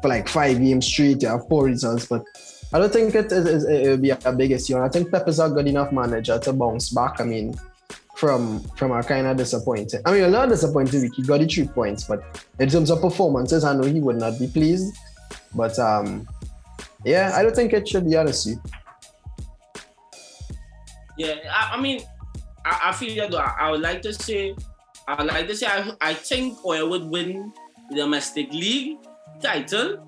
for 0.00 0.08
like 0.08 0.28
five 0.28 0.58
games 0.58 0.86
straight, 0.86 1.22
you 1.22 1.28
have 1.28 1.48
four 1.48 1.64
results. 1.64 2.06
But 2.06 2.24
I 2.72 2.78
don't 2.78 2.92
think 2.92 3.14
it 3.14 3.32
it 3.32 3.88
will 3.88 3.96
be 3.96 4.10
a 4.10 4.32
big 4.32 4.50
issue. 4.50 4.76
And 4.76 4.84
I 4.84 4.88
think 4.88 5.10
Pep 5.10 5.28
is 5.28 5.38
a 5.38 5.48
good 5.48 5.66
enough 5.66 5.92
manager 5.92 6.38
to 6.38 6.52
bounce 6.52 6.90
back. 6.90 7.20
I 7.20 7.24
mean, 7.24 7.54
from 8.16 8.60
from 8.76 8.92
a 8.92 9.02
kind 9.02 9.26
of 9.26 9.36
disappointed. 9.36 10.02
I 10.04 10.12
mean, 10.12 10.24
a 10.24 10.28
lot 10.28 10.48
disappointed 10.48 11.02
week. 11.02 11.14
He 11.16 11.22
got 11.22 11.40
the 11.40 11.46
three 11.46 11.66
points, 11.66 12.04
but 12.04 12.22
in 12.58 12.68
terms 12.68 12.90
of 12.90 13.00
performances, 13.00 13.64
I 13.64 13.74
know 13.74 13.84
he 13.84 14.00
would 14.00 14.16
not 14.16 14.38
be 14.38 14.48
pleased. 14.48 14.94
But 15.54 15.78
um, 15.78 16.28
yeah, 17.04 17.32
I 17.34 17.42
don't 17.42 17.56
think 17.56 17.72
it 17.72 17.88
should 17.88 18.08
be 18.08 18.14
an 18.14 18.28
issue. 18.28 18.56
Yeah, 21.18 21.34
I, 21.50 21.76
I 21.76 21.80
mean, 21.80 22.02
I, 22.64 22.80
I 22.90 22.92
feel 22.92 23.28
that 23.28 23.34
I, 23.34 23.66
I 23.66 23.70
would 23.70 23.80
like 23.80 24.02
to 24.02 24.12
say, 24.12 24.54
I 25.08 25.16
would 25.22 25.26
like 25.32 25.46
to 25.48 25.56
say, 25.56 25.66
I, 25.66 25.92
I 26.00 26.14
think 26.14 26.58
Oil 26.64 26.88
would 26.90 27.04
win 27.04 27.52
the 27.90 27.96
domestic 27.96 28.52
league 28.52 28.98
title, 29.40 29.98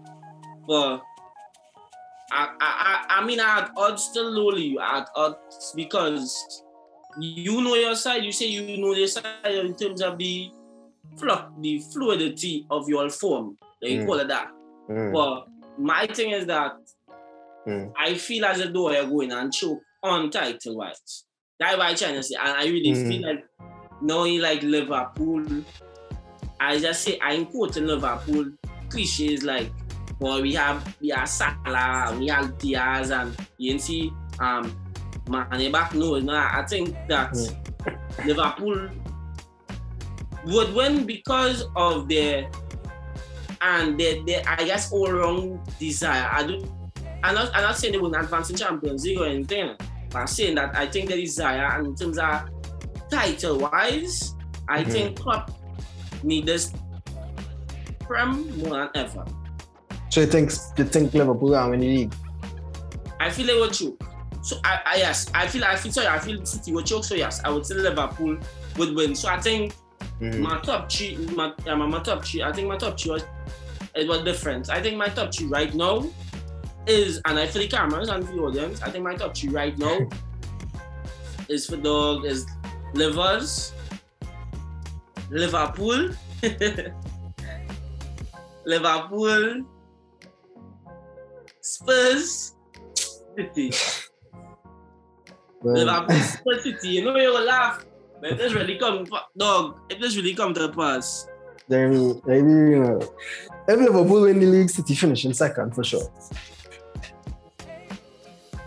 but 0.66 1.02
I, 2.32 2.48
I, 2.60 3.06
I, 3.10 3.20
I 3.20 3.24
mean, 3.26 3.40
I 3.40 3.48
had 3.60 3.70
odds 3.76 4.10
to 4.12 4.22
lower 4.22 4.56
you 4.56 4.80
at 4.80 5.08
odds 5.14 5.72
because 5.76 6.62
you 7.20 7.60
know 7.62 7.74
your 7.74 7.94
side. 7.94 8.24
You 8.24 8.32
say 8.32 8.46
you 8.46 8.76
know 8.78 8.92
your 8.94 9.06
side 9.06 9.24
in 9.44 9.74
terms 9.76 10.00
of 10.02 10.18
the 10.18 10.50
flux, 11.18 11.44
the 11.60 11.80
fluidity 11.92 12.66
of 12.70 12.88
your 12.88 13.08
form. 13.10 13.56
They 13.82 13.98
Mm. 13.98 14.06
call 14.06 14.18
it 14.20 14.28
that. 14.28 14.48
Mm, 14.88 15.12
But 15.12 15.46
my 15.78 16.06
thing 16.06 16.30
is 16.30 16.46
that 16.46 16.72
Mm. 17.66 17.92
I 17.98 18.14
feel 18.14 18.44
as 18.44 18.58
though 18.72 18.90
you're 18.90 19.06
going 19.06 19.32
and 19.32 19.50
choke 19.52 19.80
on 20.02 20.30
title 20.30 20.76
wise. 20.76 21.24
That's 21.60 21.76
why 21.78 21.88
I'm 21.88 21.96
trying 21.96 22.14
to 22.14 22.22
say. 22.22 22.36
And 22.38 22.48
I 22.48 22.64
really 22.64 22.90
Mm. 22.92 23.08
feel 23.08 23.22
like 23.22 23.46
knowing 24.00 24.40
like 24.40 24.62
Liverpool, 24.62 25.44
I 26.60 26.78
just 26.78 27.02
say 27.02 27.18
I'm 27.22 27.46
quoting 27.46 27.86
Liverpool 27.86 28.46
cliches 28.88 29.42
like 29.44 29.72
well 30.20 30.40
we 30.40 30.54
have 30.54 30.96
we 31.00 31.08
have 31.08 31.28
Salah, 31.28 32.14
we 32.18 32.28
have 32.28 32.56
Diaz 32.58 33.10
and 33.10 33.36
you 33.58 33.72
can 33.72 33.78
see 33.78 34.10
um 34.40 34.74
Mane 35.28 35.72
back. 35.72 35.94
No, 35.94 36.18
no, 36.18 36.34
I 36.34 36.64
think 36.68 36.94
that 37.08 37.34
Liverpool 38.26 38.88
would 40.46 40.74
win 40.74 41.06
because 41.06 41.64
of 41.76 42.08
their 42.08 42.50
and 43.62 43.98
their, 43.98 44.22
their 44.24 44.42
I 44.46 44.64
guess 44.64 44.92
all 44.92 45.10
wrong 45.10 45.62
desire. 45.78 46.28
I 46.30 46.46
do 46.46 46.62
I'm 47.22 47.34
not 47.34 47.50
I'm 47.54 47.62
not 47.62 47.78
saying 47.78 47.92
they 47.92 47.98
will 47.98 48.10
not 48.10 48.24
advance 48.24 48.50
in 48.50 48.56
Champions 48.56 49.04
League 49.04 49.18
or 49.18 49.26
anything. 49.26 49.76
I'm 50.16 50.26
saying 50.26 50.54
that 50.56 50.76
I 50.76 50.86
think 50.86 51.10
the 51.10 51.16
desire 51.16 51.64
and 51.78 51.86
in 51.88 51.94
terms 51.94 52.18
of 52.18 52.42
title 53.10 53.58
wise, 53.58 54.34
I 54.68 54.82
Mhm. 54.84 54.90
think 54.92 55.20
Klopp 55.20 55.50
needs 56.22 56.46
this 56.46 56.72
prem 58.00 58.56
more 58.58 58.76
than 58.78 58.88
ever. 58.94 59.24
So 60.10 60.20
you 60.20 60.26
think 60.26 60.52
you 60.78 60.84
think 60.84 61.12
Liverpool 61.14 61.54
are 61.54 61.70
winning 61.70 61.88
the 61.90 61.96
league? 61.96 62.14
I 63.20 63.30
feel 63.30 63.46
they 63.46 63.54
will 63.54 63.70
choke. 63.70 64.02
So 64.42 64.56
I, 64.64 64.80
I 64.84 64.96
yes, 64.96 65.26
I 65.34 65.46
feel 65.48 65.64
I 65.64 65.76
feel 65.76 65.90
sorry, 65.92 66.06
I 66.08 66.18
feel 66.18 66.44
City 66.44 66.72
will 66.72 66.82
choke. 66.82 67.04
So 67.04 67.14
yes, 67.14 67.40
I 67.44 67.50
would 67.50 67.64
say 67.66 67.74
Liverpool 67.74 68.36
would 68.76 68.94
win. 68.94 69.14
So 69.14 69.28
I 69.28 69.40
think 69.40 69.74
Mm. 70.20 70.38
my 70.38 70.60
top 70.60 70.92
three, 70.92 71.16
my, 71.34 71.52
yeah, 71.66 71.74
my, 71.74 71.86
my 71.86 71.98
top 71.98 72.24
three, 72.24 72.40
I 72.40 72.52
think 72.52 72.68
my 72.68 72.76
top 72.76 72.98
three 73.00 73.10
was 73.12 73.24
it 73.96 74.06
was 74.08 74.22
different. 74.22 74.70
I 74.70 74.80
think 74.80 74.96
my 74.96 75.08
top 75.08 75.34
three 75.34 75.46
right 75.46 75.74
now 75.74 76.04
is, 76.86 77.20
and 77.24 77.38
I 77.38 77.46
for 77.46 77.58
the 77.58 77.68
cameras 77.68 78.08
and 78.08 78.26
for 78.26 78.32
the 78.32 78.40
audience, 78.42 78.82
I 78.82 78.90
think 78.90 79.04
my 79.04 79.14
top 79.14 79.36
three 79.36 79.50
right 79.50 79.76
now 79.78 79.98
is 81.48 81.66
for 81.66 81.76
dog 81.76 82.24
is 82.24 82.46
livers, 82.94 83.72
Liverpool, 85.30 86.10
Liverpool, 88.64 89.64
Spurs, 91.60 92.54
City. 93.36 93.72
Well, 95.62 95.74
Liverpool, 95.74 96.16
Spurs, 96.20 96.62
City. 96.64 96.88
You 96.88 97.04
know 97.04 97.16
you 97.16 97.32
will 97.32 97.44
laugh. 97.44 97.84
But 98.20 98.32
if 98.32 98.38
this 98.38 98.52
really 98.54 98.78
come, 98.78 99.06
dog, 99.36 99.80
if 99.90 100.00
this 100.00 100.16
really 100.16 100.34
come 100.34 100.54
to 100.54 100.68
pass, 100.68 101.26
Jeremy, 101.68 102.20
maybe 102.26 102.50
you 102.50 102.80
know, 102.80 103.00
if 103.68 103.78
Liverpool 103.80 104.22
win 104.22 104.38
the 104.38 104.46
league, 104.46 104.70
City 104.70 104.94
finish 104.94 105.24
in 105.24 105.34
second 105.34 105.74
for 105.74 105.82
sure. 105.82 106.06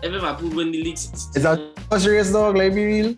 If 0.02 0.12
Liverpool 0.12 0.50
win 0.50 0.72
the 0.72 0.82
league. 0.82 0.94
Is 0.98 1.42
that 1.42 1.60
a 1.90 2.00
serious 2.00 2.32
dog? 2.32 2.56
Like 2.56 2.74
be 2.74 2.84
real? 2.84 3.16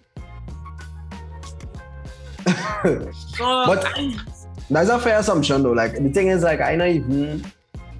No, 2.84 3.12
But- 3.66 3.84
I, 3.96 4.16
That's 4.70 4.88
a 4.90 4.98
fair 4.98 5.18
assumption 5.18 5.62
though. 5.62 5.72
Like 5.72 5.94
the 5.94 6.10
thing 6.10 6.28
is, 6.28 6.42
like 6.42 6.60
I 6.60 6.76
not 6.76 6.88
even 6.88 7.44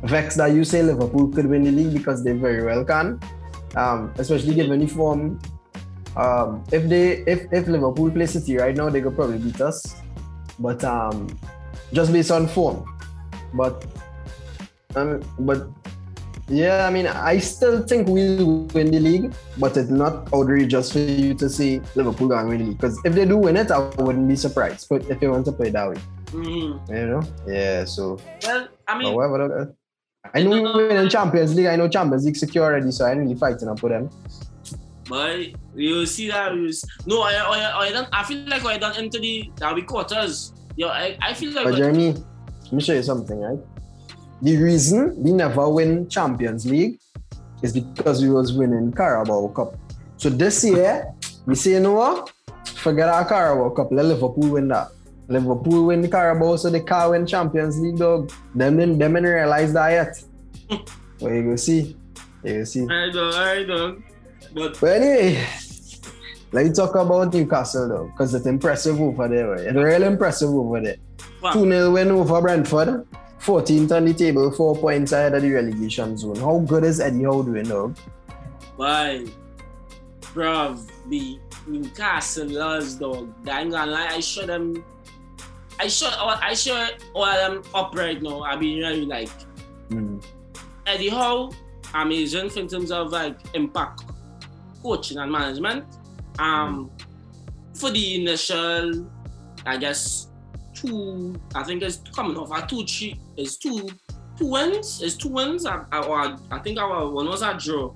vexed 0.05 0.39
that 0.39 0.53
you 0.53 0.65
say 0.65 0.83
Liverpool 0.83 1.29
could 1.29 1.47
win 1.47 1.65
the 1.65 1.73
league 1.73 1.93
because 1.93 2.23
they 2.25 2.33
very 2.33 2.65
well 2.65 2.85
can. 2.85 3.21
Um, 3.77 4.13
especially 4.19 4.55
given 4.55 4.81
the 4.81 4.87
form. 4.87 5.39
Um, 6.17 6.65
if 6.73 6.89
they 6.89 7.23
if 7.27 7.47
if 7.53 7.67
Liverpool 7.69 8.11
play 8.11 8.27
City 8.27 8.57
right 8.57 8.75
now, 8.77 8.89
they 8.89 9.01
could 9.01 9.15
probably 9.15 9.39
beat 9.39 9.61
us. 9.61 9.95
But 10.59 10.83
um, 10.85 11.29
just 11.93 12.13
based 12.13 12.31
on 12.31 12.47
form. 12.49 12.85
But 13.55 13.85
um, 14.97 15.23
but 15.41 15.69
yeah, 16.51 16.87
I 16.87 16.91
mean, 16.91 17.07
I 17.07 17.39
still 17.39 17.83
think 17.87 18.09
we'll 18.09 18.65
win 18.75 18.91
the 18.91 18.99
league, 19.01 19.33
but 19.59 19.77
it's 19.77 19.89
not 19.91 20.33
outrageous 20.35 20.93
for 20.93 20.99
you 20.99 21.33
to 21.35 21.49
say 21.49 21.81
Liverpool 21.95 22.29
gonna 22.29 22.49
win 22.49 22.59
the 22.59 22.65
league. 22.67 22.77
Because 22.79 22.99
if 23.05 23.15
they 23.15 23.25
do 23.25 23.37
win 23.39 23.57
it, 23.57 23.71
I 23.71 23.79
wouldn't 23.79 24.29
be 24.29 24.37
surprised. 24.37 24.89
But 24.91 25.09
if 25.09 25.23
you 25.23 25.31
want 25.31 25.47
to 25.47 25.53
play 25.53 25.71
that 25.71 25.89
way. 25.89 25.97
mm, 26.27 26.89
You 26.91 27.07
know? 27.07 27.23
Yeah, 27.47 27.85
so 27.85 28.19
well, 28.43 28.69
I 28.89 28.99
mean, 28.99 29.13
however, 29.13 29.61
uh, 29.61 30.29
I 30.35 30.43
know 30.43 30.51
we 30.51 30.89
win 30.89 30.97
in 30.97 31.09
Champions 31.09 31.55
League. 31.55 31.67
I 31.67 31.77
know 31.77 31.89
Champions 31.89 32.25
League 32.27 32.37
secure 32.37 32.65
already, 32.65 32.91
so 32.91 33.05
I 33.07 33.13
ain't 33.13 33.21
really 33.21 33.37
fighting 33.37 33.69
up 33.69 33.83
with 33.83 33.93
them. 33.93 34.11
but 35.09 35.39
you 35.75 36.05
see 36.07 36.29
that. 36.31 36.55
You 36.55 36.63
will 36.63 36.69
s- 36.69 36.85
no, 37.07 37.23
I, 37.23 37.33
I, 37.35 37.79
I, 37.87 37.93
don't, 37.93 38.09
I 38.13 38.23
feel 38.25 38.47
like 38.49 38.65
I 38.65 38.77
don't 38.79 38.99
enter 38.99 39.19
the 39.19 39.51
that 39.57 39.75
we 39.75 39.83
quarters. 39.83 40.53
Yo, 40.77 40.89
I, 40.89 41.17
I 41.23 41.33
feel 41.35 41.53
like 41.53 41.65
But 41.65 41.77
Jeremy, 41.77 42.15
let 42.65 42.73
me 42.73 42.81
show 42.83 42.93
you 42.93 43.03
something, 43.03 43.41
right? 43.41 43.59
The 44.43 44.57
reason 44.57 45.23
we 45.23 45.33
never 45.33 45.69
win 45.69 46.09
Champions 46.09 46.65
League 46.65 46.99
is 47.63 47.75
because 47.75 48.23
we 48.23 48.31
was 48.31 48.53
winning 48.55 48.91
Carabao 48.93 49.49
Cup. 49.49 49.77
So 50.17 50.31
this 50.31 50.65
year, 50.65 51.13
we 51.45 51.55
say, 51.55 51.73
you 51.73 51.81
know 51.81 51.93
what? 51.95 52.33
Forget 52.77 53.09
our 53.09 53.27
Carabao 53.27 53.71
Cup. 53.71 53.89
Let 53.93 54.07
Liverpool 54.07 54.51
win 54.51 54.69
that. 54.69 54.89
Liverpool 55.29 55.87
win 55.87 56.01
the 56.01 56.09
Carabao, 56.09 56.57
so 56.57 56.71
they 56.71 56.81
can't 56.81 57.11
win 57.11 57.27
Champions 57.27 57.79
League, 57.79 57.99
dog. 57.99 58.33
Them 58.55 58.79
didn't, 58.79 58.99
them 58.99 59.13
didn't 59.15 59.29
realize 59.31 59.73
that 59.73 59.91
yet. 59.91 60.81
Well, 61.21 61.35
you 61.35 61.43
go 61.43 61.57
see. 61.57 61.99
You 62.43 62.59
go 62.59 62.65
see. 62.65 62.85
I 62.85 63.11
don't, 63.11 63.35
I 63.35 63.63
don't. 63.65 64.03
But 64.55 64.81
But 64.81 65.03
anyway, 65.03 65.47
let's 66.51 66.79
talk 66.79 66.95
about 66.95 67.35
Newcastle 67.35 67.89
though, 67.91 68.07
because 68.07 68.33
it's 68.35 68.47
impressive 68.47 68.99
over 68.99 69.29
there. 69.29 69.51
Right? 69.51 69.61
It's 69.61 69.75
really 69.75 70.07
impressive 70.07 70.49
over 70.49 70.81
there. 70.81 70.97
2 71.53 71.69
0 71.69 71.91
win 71.91 72.11
over 72.11 72.41
Brentford, 72.41 73.07
14th 73.41 73.91
on 73.93 74.05
the 74.05 74.15
table, 74.15 74.51
four 74.51 74.77
points 74.77 75.13
ahead 75.13 75.35
of 75.35 75.43
the 75.43 75.51
relegation 75.51 76.17
zone. 76.17 76.37
How 76.37 76.59
good 76.61 76.85
is 76.85 77.01
Eddie 77.01 77.25
Howe 77.25 77.43
doing, 77.43 77.65
dog? 77.65 77.97
why, 78.77 79.27
bruv, 80.21 80.89
the 81.09 81.39
Newcastle 81.67 82.49
loves 82.49 82.95
dog. 82.95 83.31
I 83.47 83.61
ain't 83.61 83.71
gonna 83.73 83.91
lie, 83.91 84.07
I 84.07 84.21
show 84.21 84.47
them. 84.47 84.83
I 85.79 85.89
show, 85.89 86.09
I 86.09 86.55
show 86.55 86.87
all 87.15 87.27
them 87.27 87.63
up 87.75 87.95
right 87.95 88.21
now. 88.23 88.43
I 88.45 88.57
mean, 88.57 88.79
really 88.79 89.05
like 89.07 89.31
Mm. 89.91 90.25
Eddie 90.87 91.09
Howe, 91.09 91.51
amazing 91.95 92.51
in 92.57 92.69
terms 92.69 92.93
of 92.93 93.11
like 93.11 93.37
impact 93.55 94.05
coaching 94.83 95.19
and 95.19 95.31
management. 95.33 95.85
Um, 96.39 96.91
for 97.75 97.91
the 97.91 98.23
initial, 98.23 99.11
I 99.67 99.77
guess 99.77 100.29
two. 100.81 101.41
I 101.55 101.63
think 101.63 101.83
it's 101.83 102.01
coming 102.15 102.37
off 102.37 102.51
a 102.51 102.67
two. 102.67 102.85
It's 103.37 103.57
two 103.57 103.89
two 104.37 104.47
wins. 104.47 105.03
It's 105.03 105.17
two 105.17 105.29
wins. 105.29 105.67
I, 105.67 105.85
I, 105.93 106.37
I 106.51 106.59
think 106.61 106.79
our 106.79 107.09
one 107.11 107.27
was 107.27 107.43
a 107.43 107.55
draw. 107.55 107.95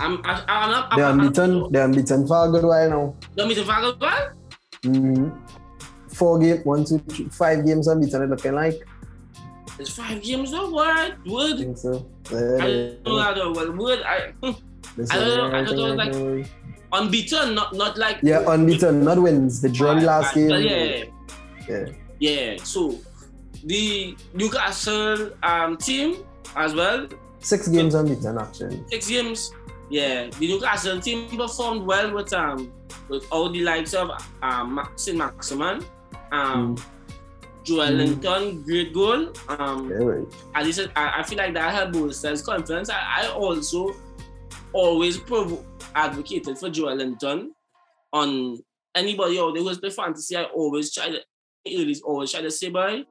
I'm 0.00 0.20
I, 0.24 0.44
I'm 0.48 0.70
not. 0.70 0.88
I'm, 0.90 0.98
They're 0.98 1.06
I'm, 1.06 1.20
unbeaten. 1.20 1.72
They're 1.72 1.84
unbeaten 1.84 2.26
for 2.26 2.48
a 2.48 2.50
good 2.50 2.64
while 2.64 2.90
now. 2.90 3.16
They're 3.34 3.44
unbeaten 3.44 3.64
for 3.64 3.78
a 3.78 3.80
good 3.80 4.00
while. 4.00 4.32
Mm. 4.82 5.50
Four 6.12 6.38
games, 6.38 6.64
one, 6.64 6.84
two, 6.84 6.98
three, 6.98 7.28
five 7.28 7.64
games 7.66 7.88
unbeaten, 7.88 8.22
it 8.22 8.30
looking 8.30 8.54
like. 8.54 8.74
It's 9.78 9.90
five 9.90 10.22
games 10.22 10.50
though. 10.50 10.70
What? 10.70 11.14
I 11.26 11.56
think 11.56 11.78
so. 11.78 12.06
I 12.30 12.94
don't 13.04 13.36
know. 13.36 13.52
Well, 13.52 13.72
Wood. 13.72 14.02
I 14.06 14.32
This 14.96 15.10
I 15.10 15.18
don't 15.18 15.52
know, 15.52 15.58
I 15.58 15.64
don't 15.64 15.76
know, 15.76 15.94
like- 15.94 16.46
unbeaten. 16.92 17.54
Not 17.54 17.74
not 17.74 17.98
like. 17.98 18.18
Yeah, 18.22 18.44
unbeaten, 18.46 19.04
not 19.04 19.20
wins. 19.20 19.60
The 19.60 19.68
draw 19.68 19.92
last 19.92 20.34
game. 20.34 20.48
But 20.48 20.62
yeah. 20.62 21.04
Yeah. 21.68 21.86
Yeah, 22.20 22.56
so 22.62 22.98
the 23.64 24.16
Newcastle 24.34 25.30
um, 25.42 25.76
team 25.76 26.24
as 26.56 26.74
well, 26.74 27.08
Six 27.40 27.68
games 27.68 27.94
unbeaten, 27.94 28.38
actually. 28.38 28.82
six 28.88 29.08
games. 29.08 29.52
Yeah, 29.90 30.30
the 30.38 30.48
Newcastle 30.48 30.98
team 31.00 31.28
performed 31.36 31.82
well 31.84 32.10
with 32.14 32.32
um 32.32 32.72
with 33.10 33.26
all 33.30 33.50
the 33.50 33.60
likes 33.62 33.92
of 33.92 34.10
um 34.42 34.88
St. 34.96 35.16
Maximin, 35.18 35.84
um 36.32 36.76
Joel 37.64 37.88
Mm. 37.88 37.96
Linton, 37.98 38.62
great 38.62 38.94
goal. 38.94 39.28
Um 39.48 39.90
Yeah, 39.90 39.96
right. 39.98 40.26
at 40.54 40.64
least 40.64 40.80
I, 40.96 41.20
I 41.20 41.22
feel 41.22 41.36
like 41.38 41.52
that 41.54 41.72
helped 41.74 41.92
boost 41.92 42.22
his 42.24 42.40
confidence. 42.40 42.88
I, 42.88 43.24
I 43.24 43.28
also 43.28 43.94
always 44.72 45.18
provo- 45.18 45.64
advocated 45.94 46.56
for 46.58 46.70
Joelinton 46.70 47.48
on 48.12 48.58
anybody 48.94 49.38
out 49.38 49.52
there 49.54 49.62
who's 49.62 49.78
play 49.78 49.90
fantasy. 49.90 50.34
I 50.36 50.44
always 50.44 50.92
try 50.94 51.10
to 51.10 51.18
always 51.66 52.02
always 52.02 52.32
try 52.32 52.40
to 52.42 52.50
say, 52.50 52.70
boy, 52.70 53.04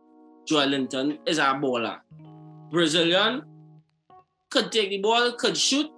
Joelinton 0.49 1.19
is 1.25 1.37
a 1.37 1.53
baller. 1.61 1.99
Brazilian 2.71 3.43
could 4.49 4.71
take 4.71 4.89
the 4.89 4.99
ball, 5.01 5.31
could 5.33 5.57
shoot. 5.57 5.91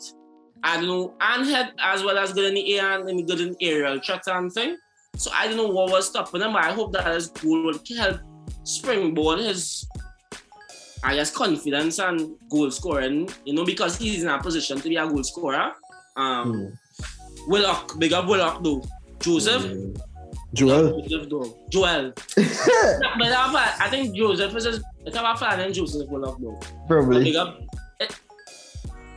I 0.64 0.78
don't 0.78 0.88
know, 0.88 1.14
and 1.22 1.46
head 1.46 1.74
as 1.80 2.04
well 2.04 2.18
as 2.18 2.34
good 2.34 2.46
in 2.46 2.56
the 2.56 2.80
air 2.80 3.00
and 3.00 3.28
good 3.28 3.40
in 3.40 3.56
aerial 3.62 4.00
threat 4.00 4.24
and 4.28 4.52
thing. 4.52 4.78
So 5.16 5.32
I 5.34 5.48
don't 5.48 5.58
know 5.58 5.68
what 5.68 5.92
was 5.92 6.08
stopping 6.08 6.42
him, 6.42 6.54
but 6.54 6.64
I 6.64 6.72
hope 6.74 6.92
that 6.94 7.06
his 7.14 7.28
goal 7.28 7.64
will 7.66 7.80
help 7.98 8.20
springboard 8.64 9.40
his 9.40 9.88
I 11.04 11.14
guess 11.16 11.30
confidence 11.30 12.00
and 12.00 12.36
goal 12.50 12.72
scoring, 12.72 13.30
you 13.46 13.54
know, 13.54 13.64
because 13.64 13.96
he's 13.98 14.24
in 14.24 14.30
a 14.30 14.42
position 14.42 14.82
to 14.82 14.90
be 14.90 14.96
a 14.96 15.08
goal 15.08 15.24
scorer. 15.24 15.72
Um 16.18 16.54
Mm. 16.54 16.78
Willock, 17.48 18.00
big 18.00 18.14
up 18.14 18.26
Willock 18.28 18.64
though. 18.64 18.82
Joseph. 19.20 19.64
Mm. 19.64 20.00
Joel. 20.56 21.02
Joseph 21.02 21.30
though. 21.30 21.58
Joel. 21.70 22.14
but 22.36 23.32
I, 23.32 23.76
I 23.82 23.90
think 23.90 24.16
Joseph 24.16 24.56
is 24.56 24.64
just 24.64 24.82
it's 25.06 25.16
about 25.18 25.40
fan 25.40 25.60
and 25.60 25.74
Joseph 25.74 26.10
Willock 26.10 26.38
though. 26.40 26.58
But 26.60 26.88
Probably. 26.88 27.24
big 27.26 27.36
up. 27.36 27.60
eh, 28.00 28.08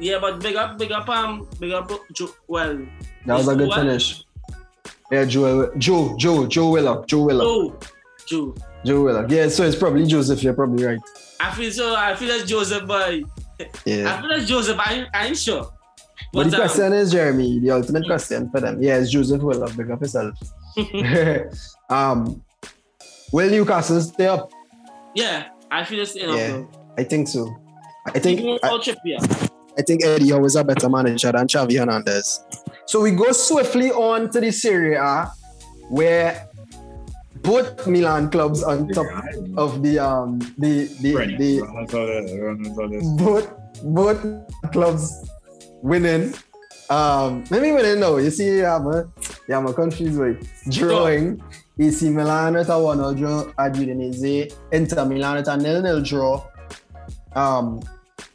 yeah, 0.01 0.19
but 0.21 0.41
big 0.41 0.57
up, 0.57 0.79
big 0.79 0.93
up, 0.93 1.09
um, 1.09 1.49
big 1.59 1.73
up, 1.73 1.91
Joe, 2.13 2.29
well, 2.47 2.79
That 3.27 3.37
was 3.39 3.49
a 3.49 3.57
good 3.57 3.69
Well- 3.69 3.79
finish. 3.79 4.25
Yeah, 5.11 5.25
Joe, 5.25 5.73
Joe, 5.79 6.15
Joe, 6.19 6.47
Joe 6.47 6.71
Willock, 6.71 7.07
Joe 7.07 7.23
Willock, 7.25 7.81
Joe, 8.27 8.55
Joe. 8.85 9.09
Joe. 9.09 9.27
Yeah, 9.31 9.49
so 9.49 9.65
it's 9.65 9.75
probably 9.75 10.05
Joseph. 10.07 10.43
You're 10.43 10.53
probably 10.53 10.85
right. 10.85 10.99
I 11.41 11.51
feel 11.55 11.71
so, 11.71 11.95
I 11.97 12.15
feel 12.15 12.29
it's 12.31 12.45
Joseph, 12.45 12.87
but 12.87 13.09
I 13.11 13.23
feel 13.85 14.31
it's 14.33 14.47
Joseph, 14.47 14.77
I, 14.79 15.07
I 15.15 15.29
ain't 15.29 15.39
sure. 15.39 15.73
But 16.33 16.51
the 16.51 16.57
um, 16.57 16.63
question 16.63 16.93
is, 16.93 17.13
Jeremy, 17.13 17.61
the 17.61 17.71
ultimate 17.71 18.05
question 18.07 18.51
for 18.51 18.61
them. 18.61 18.83
Yeah, 18.83 18.99
it's 18.99 19.11
Joseph 19.11 19.43
Willock. 19.43 19.77
Big 19.77 19.91
up 19.91 20.01
yourself. 20.01 20.35
um, 21.91 22.43
will 23.33 23.51
Newcastle 23.51 24.01
stay 24.01 24.27
up? 24.27 24.51
yeah, 25.15 25.49
I 25.71 25.85
feel 25.85 26.01
it's 26.01 26.15
enough. 26.15 26.37
Yeah. 26.37 26.49
though. 26.49 26.69
I 26.99 27.05
think 27.05 27.29
so. 27.29 27.55
I 28.07 28.19
think 28.19 28.41
Even 28.41 28.59
I, 28.63 28.75
without 28.75 28.89
I 29.79 29.83
think 29.83 30.05
Eddie 30.05 30.31
Howe 30.31 30.45
is 30.45 30.57
a 30.57 30.65
better 30.65 30.89
manager 30.89 31.31
than 31.31 31.47
Xavi 31.47 31.79
Hernandez. 31.79 32.43
So 32.87 33.01
we 33.01 33.13
go 33.13 33.31
swiftly 33.33 33.91
on 33.93 34.31
to 34.31 34.41
the 34.41 34.51
Serie 34.51 34.95
A, 34.95 35.31
where 35.89 36.49
both 37.43 37.87
Milan 37.87 38.31
clubs 38.31 38.63
on 38.63 38.89
top 38.89 39.07
of 39.57 39.83
the 39.83 39.99
um 39.99 40.39
the 40.59 40.87
the, 41.01 41.15
the 41.39 41.63
both 43.17 43.49
both 43.85 44.73
clubs 44.73 45.31
winning. 45.83 46.35
Um, 46.91 47.45
maybe 47.51 47.73
winning 47.73 48.01
no. 48.01 48.17
You 48.19 48.31
see, 48.31 48.65
I'm 48.65 48.87
a, 48.87 49.09
yeah, 49.49 49.65
a 49.65 49.73
confused 49.73 50.19
with 50.19 50.49
drawing. 50.71 51.43
AC 51.81 52.11
Milan 52.11 52.55
with 52.55 52.71
a 52.71 52.79
one-nil 52.79 53.15
draw 53.15 53.41
at 53.57 53.75
Udinese. 53.75 54.53
Inter 54.73 55.05
Milan 55.05 55.37
with 55.37 55.49
a 55.49 55.57
nil-nil 55.57 56.03
draw. 56.03 56.45
Um, 57.35 57.81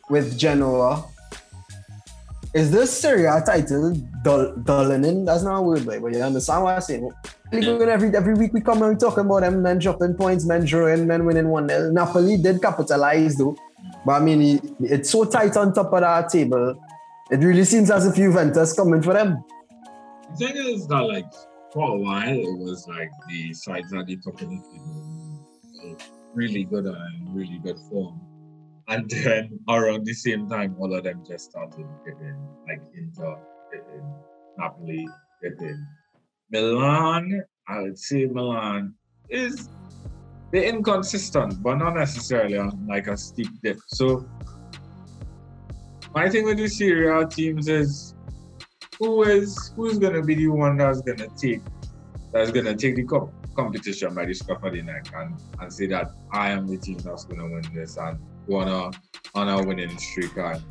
with 0.09 0.37
Genoa. 0.37 1.03
Is 2.53 2.71
this 2.71 2.95
Serie 2.95 3.25
A 3.25 3.41
title 3.41 3.95
dull? 4.23 4.53
That's 4.55 5.43
not 5.43 5.57
a 5.57 5.61
word, 5.61 5.85
like, 5.85 6.01
but 6.01 6.13
you 6.13 6.21
understand 6.21 6.63
what 6.63 6.75
I'm 6.75 6.81
saying? 6.81 7.11
Good 7.51 7.89
Every 7.89 8.15
every 8.15 8.33
week 8.33 8.53
we 8.53 8.61
come 8.61 8.81
and 8.81 8.93
we 8.93 8.95
talking 8.95 9.25
about 9.25 9.41
them 9.41 9.61
men 9.61 9.77
dropping 9.77 10.15
points, 10.15 10.45
men 10.45 10.65
drawing, 10.65 11.05
men 11.05 11.23
winning 11.23 11.49
one 11.49 11.67
0 11.67 11.91
Napoli 11.91 12.37
did 12.37 12.59
capitalize 12.61 13.35
though, 13.37 13.55
but 14.03 14.13
I 14.13 14.25
mean 14.25 14.75
it's 14.79 15.11
so 15.11 15.25
tight 15.25 15.55
on 15.55 15.71
top 15.71 15.93
of 15.93 16.01
that 16.01 16.29
table. 16.29 16.75
It 17.33 17.39
really 17.39 17.63
seems 17.63 17.89
as 17.89 18.05
if 18.05 18.13
Juventus 18.13 18.73
coming 18.73 19.01
for 19.01 19.13
them. 19.13 19.43
The 20.37 20.37
thing 20.37 20.55
is 20.55 20.85
that 20.85 21.01
like 21.01 21.25
for 21.73 21.95
a 21.95 21.97
while 21.97 22.29
it 22.29 22.59
was 22.59 22.87
like 22.87 23.09
the 23.27 23.51
sides 23.55 23.91
at 23.91 24.05
the 24.05 24.17
top 24.17 24.39
of 24.39 24.49
the 24.49 24.61
were 25.83 25.97
really 26.35 26.63
good 26.63 26.85
uh, 26.85 26.91
and 26.91 27.35
really 27.35 27.57
good 27.57 27.79
form. 27.89 28.21
And 28.87 29.09
then 29.09 29.59
around 29.67 30.05
the 30.05 30.13
same 30.13 30.47
time 30.47 30.75
all 30.79 30.93
of 30.93 31.05
them 31.05 31.23
just 31.27 31.49
started 31.49 31.87
getting 32.05 32.37
like 32.67 32.81
Inter, 32.95 33.35
getting 33.71 34.13
Napoli, 34.59 35.07
getting 35.41 35.87
Milan. 36.51 37.43
I 37.67 37.79
would 37.81 37.97
say 37.97 38.25
Milan 38.25 38.93
is 39.29 39.69
they're 40.51 40.69
inconsistent, 40.69 41.63
but 41.63 41.77
not 41.77 41.95
necessarily 41.95 42.59
on 42.59 42.85
like 42.85 43.07
a 43.07 43.17
steep 43.17 43.49
dip. 43.63 43.79
So 43.87 44.23
my 46.13 46.29
thing 46.29 46.45
with 46.45 46.57
the 46.57 46.67
Serie 46.67 47.09
A 47.09 47.27
teams 47.27 47.67
is 47.67 48.15
who 48.99 49.23
is 49.23 49.73
who's 49.75 49.97
gonna 49.97 50.21
be 50.21 50.35
the 50.35 50.47
one 50.47 50.77
that's 50.77 51.01
gonna 51.01 51.27
take 51.37 51.61
that's 52.31 52.51
gonna 52.51 52.75
take 52.75 52.95
the 52.95 53.03
cup 53.03 53.31
competition 53.55 54.13
by 54.13 54.25
the 54.25 54.33
scruff 54.33 54.63
of 54.63 54.73
the 54.73 54.81
neck 54.81 55.07
and, 55.15 55.39
and 55.59 55.71
say 55.71 55.87
that 55.87 56.11
I 56.31 56.49
am 56.49 56.67
the 56.67 56.77
team 56.77 56.97
that's 56.99 57.25
gonna 57.25 57.47
win 57.47 57.63
this 57.73 57.97
and 57.97 58.19
go 58.47 58.91
on 59.35 59.49
a 59.49 59.63
winning 59.63 59.97
streak 59.97 60.37
and 60.37 60.61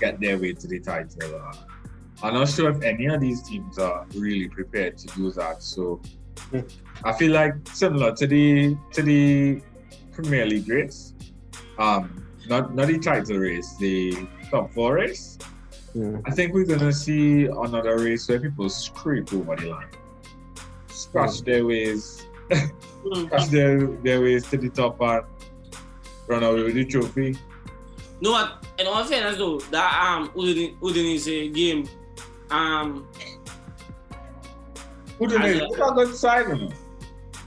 get 0.00 0.20
their 0.20 0.38
way 0.38 0.52
to 0.52 0.66
the 0.66 0.80
title. 0.80 1.52
I'm 2.22 2.34
not 2.34 2.48
sure 2.48 2.70
if 2.70 2.82
any 2.82 3.06
of 3.06 3.20
these 3.20 3.42
teams 3.42 3.78
are 3.78 4.06
really 4.14 4.48
prepared 4.48 4.98
to 4.98 5.06
do 5.08 5.30
that. 5.32 5.62
So 5.62 6.00
I 7.04 7.12
feel 7.12 7.32
like 7.32 7.54
similar 7.72 8.14
to 8.16 8.26
the 8.26 8.76
to 8.92 9.02
the 9.02 9.60
Premier 10.12 10.46
League 10.46 10.68
race, 10.68 11.14
um, 11.78 12.26
not 12.48 12.74
not 12.74 12.88
the 12.88 12.98
title 12.98 13.38
race, 13.38 13.76
the 13.78 14.26
top 14.54 14.72
four 14.72 14.94
race. 14.94 15.36
Yeah. 15.94 16.18
I 16.26 16.30
think 16.30 16.54
we're 16.54 16.66
gonna 16.66 16.92
see 16.92 17.46
another 17.46 17.98
race 17.98 18.28
where 18.28 18.38
people 18.40 18.68
scrape 18.68 19.32
over 19.32 19.56
the 19.56 19.66
line, 19.66 19.88
scratch 20.88 21.42
their 21.42 21.64
ways, 21.66 22.26
Mm. 22.50 23.26
scratch 23.26 23.46
their, 23.48 23.86
their 24.04 24.20
ways 24.20 24.46
to 24.50 24.56
the 24.58 24.68
top 24.68 25.00
and 25.00 25.22
run 26.28 26.42
away 26.42 26.62
with 26.62 26.74
the 26.74 26.84
trophy. 26.84 27.36
No, 28.20 28.32
what? 28.32 28.64
In 28.78 28.86
all 28.86 29.02
fairness, 29.04 29.36
though, 29.38 29.58
that 29.74 29.90
um 30.06 30.28
Udin- 30.36 30.78
Udinese 30.80 31.52
game, 31.54 31.88
um, 32.50 33.06
Who 35.18 35.26
do 35.28 35.38
they? 35.38 35.60
I- 35.60 35.66
Who 35.66 35.94
good 35.94 36.14
side, 36.14 36.48
you 36.48 36.54
know? 36.54 36.70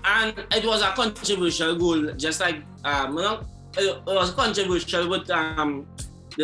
and 0.05 0.33
it 0.51 0.65
was 0.65 0.81
a 0.81 0.91
controversial 0.95 1.75
goal, 1.75 2.11
just 2.13 2.39
like 2.39 2.57
um, 2.85 3.15
you 3.17 3.23
know, 3.23 3.45
it, 3.77 3.97
it 4.07 4.15
was 4.21 4.31
controversial 4.31 5.09
with 5.09 5.29
um 5.29 5.85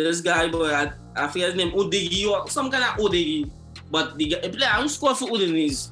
this 0.02 0.20
guy, 0.20 0.48
boy, 0.48 0.70
I, 0.72 0.92
I 1.16 1.28
forget 1.28 1.48
his 1.50 1.56
name, 1.56 1.72
Udogie 1.72 2.26
or 2.28 2.48
some 2.50 2.70
kind 2.70 2.82
of 2.84 2.90
Udogie, 3.04 3.50
but 3.90 4.16
the, 4.18 4.26
guy- 4.28 4.40
the 4.40 4.48
player 4.50 4.68
who 4.70 4.88
scored 4.88 5.16
for 5.16 5.28
Udinese, 5.28 5.90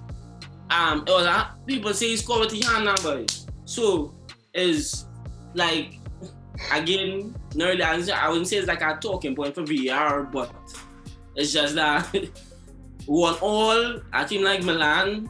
um, 0.70 1.04
it 1.06 1.10
was 1.10 1.26
a, 1.26 1.54
people 1.66 1.92
say 1.94 2.08
he 2.08 2.16
scored 2.16 2.40
with 2.50 2.62
hand 2.64 2.84
number, 2.84 3.24
so 3.64 4.14
is 4.54 5.06
like 5.54 5.98
again, 6.72 7.34
not 7.54 7.66
really, 7.68 7.82
I 7.82 7.90
wouldn't 7.92 8.06
say- 8.08 8.12
I 8.12 8.28
wouldn't 8.28 8.48
say 8.48 8.56
it's 8.58 8.68
like 8.68 8.82
a 8.82 8.98
talking 9.00 9.34
point 9.34 9.54
for 9.54 9.62
VR, 9.62 10.30
but 10.30 10.52
it's 11.36 11.52
just 11.52 11.74
that 11.76 12.06
one 13.06 13.34
all 13.40 14.00
a 14.12 14.24
team 14.26 14.42
like 14.42 14.62
Milan 14.62 15.28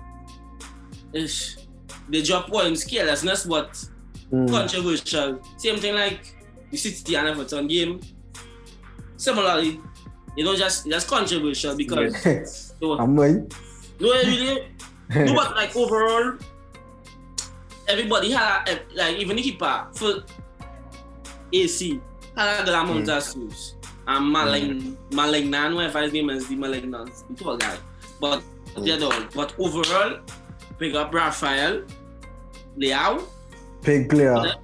is 1.13 1.59
they 2.09 2.23
drop 2.23 2.49
points 2.49 2.85
carelessness, 2.85 3.45
but 3.45 3.83
Mm. 4.33 4.49
controversial. 4.51 5.43
Same 5.59 5.77
thing 5.77 5.95
like 5.95 6.35
the 6.71 6.77
City 6.79 7.17
and 7.17 7.29
Everton 7.29 7.67
game. 7.69 8.01
Similarly, 9.23 9.81
you 10.37 10.45
know, 10.45 10.57
just 10.57 10.87
just 10.91 11.07
controversial 11.07 11.77
because 11.77 12.75
no, 12.83 12.99
I'm 12.99 13.15
like, 13.15 13.39
no, 14.01 14.11
really, 14.11 14.67
no, 15.15 15.35
but 15.35 15.55
like 15.61 15.77
overall, 15.77 16.35
everybody 17.87 18.33
had 18.33 18.69
a, 18.69 18.83
like 18.97 19.17
even 19.19 19.37
the 19.37 19.43
keeper 19.43 19.87
for 19.95 20.25
AC 21.53 22.01
had 22.37 22.63
a 22.63 22.65
good 22.65 22.75
amount 22.75 23.09
of 23.09 23.23
screws. 23.23 23.77
And 24.09 24.35
Malign, 24.35 24.97
Malignan, 25.11 25.77
whatever 25.77 26.03
his 26.03 26.13
name 26.13 26.31
is, 26.31 26.49
the 26.49 26.57
Malignan, 26.57 27.07
the 27.29 27.35
poor 27.45 27.57
guy. 27.57 27.77
But 28.21 28.43
they 28.77 28.99
don't. 28.99 29.33
But 29.33 29.55
overall, 29.57 30.19
pick 30.81 30.95
up 30.97 31.15
Rafael, 31.15 31.85
Leao, 32.77 33.23
big 33.83 34.11
player. 34.11 34.57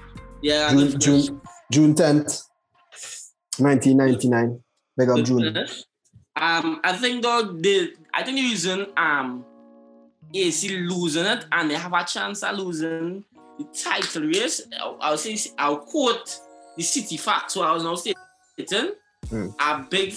yeah, 0.43 0.73
June, 0.73 0.99
June, 0.99 1.41
June 1.71 1.95
10th, 1.95 2.48
1999. 3.61 4.61
Big 4.97 5.09
up 5.09 5.25
June. 5.25 5.57
Um, 6.37 6.81
I 6.85 6.93
think 6.97 7.23
though 7.23 7.43
the 7.53 7.93
I 8.15 8.23
think 8.23 8.37
the 8.37 8.43
reason 8.43 8.87
um 8.97 9.45
AC 10.35 10.69
losing 10.87 11.25
it 11.25 11.47
and 11.53 11.71
they 11.71 11.75
have 11.75 11.93
a 11.93 12.05
chance 12.05 12.43
of 12.43 12.57
losing 12.59 13.25
the 13.59 13.65
title 13.65 14.23
race. 14.23 14.63
I'll, 15.01 15.17
say 15.17 15.37
I'll 15.59 15.79
quote 15.79 16.39
the 16.77 16.83
City 16.83 17.17
facts. 17.17 17.55
So 17.55 17.63
I 17.63 17.73
was 17.73 17.83
now 17.83 17.95
stating 17.95 18.93
Hmm. 19.31 19.49
a 19.61 19.85
big 19.91 20.15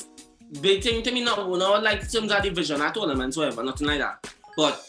big 0.62 0.84
thing 0.84 1.02
to 1.04 1.12
me 1.12 1.24
now. 1.24 1.36
Not 1.56 1.84
like 1.84 2.10
terms 2.12 2.32
of 2.32 2.44
division 2.44 2.82
or 2.82 2.92
tournaments, 2.92 3.36
whatever, 3.36 3.64
nothing 3.64 3.88
like 3.88 4.00
that. 4.00 4.34
But 4.56 4.80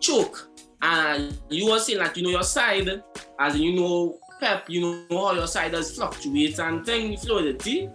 choke. 0.00 0.48
And 0.80 1.36
you 1.50 1.70
were 1.70 1.78
saying 1.78 1.98
like 1.98 2.16
you 2.16 2.22
know 2.24 2.30
your 2.30 2.42
side, 2.42 3.02
as 3.38 3.58
you 3.58 3.74
know 3.74 4.18
Pep, 4.40 4.64
you 4.68 4.80
know 5.10 5.26
how 5.26 5.32
your 5.32 5.46
side 5.46 5.72
does 5.72 5.94
fluctuate 5.94 6.58
and 6.58 6.84
thing 6.84 7.16
fluidity. 7.16 7.88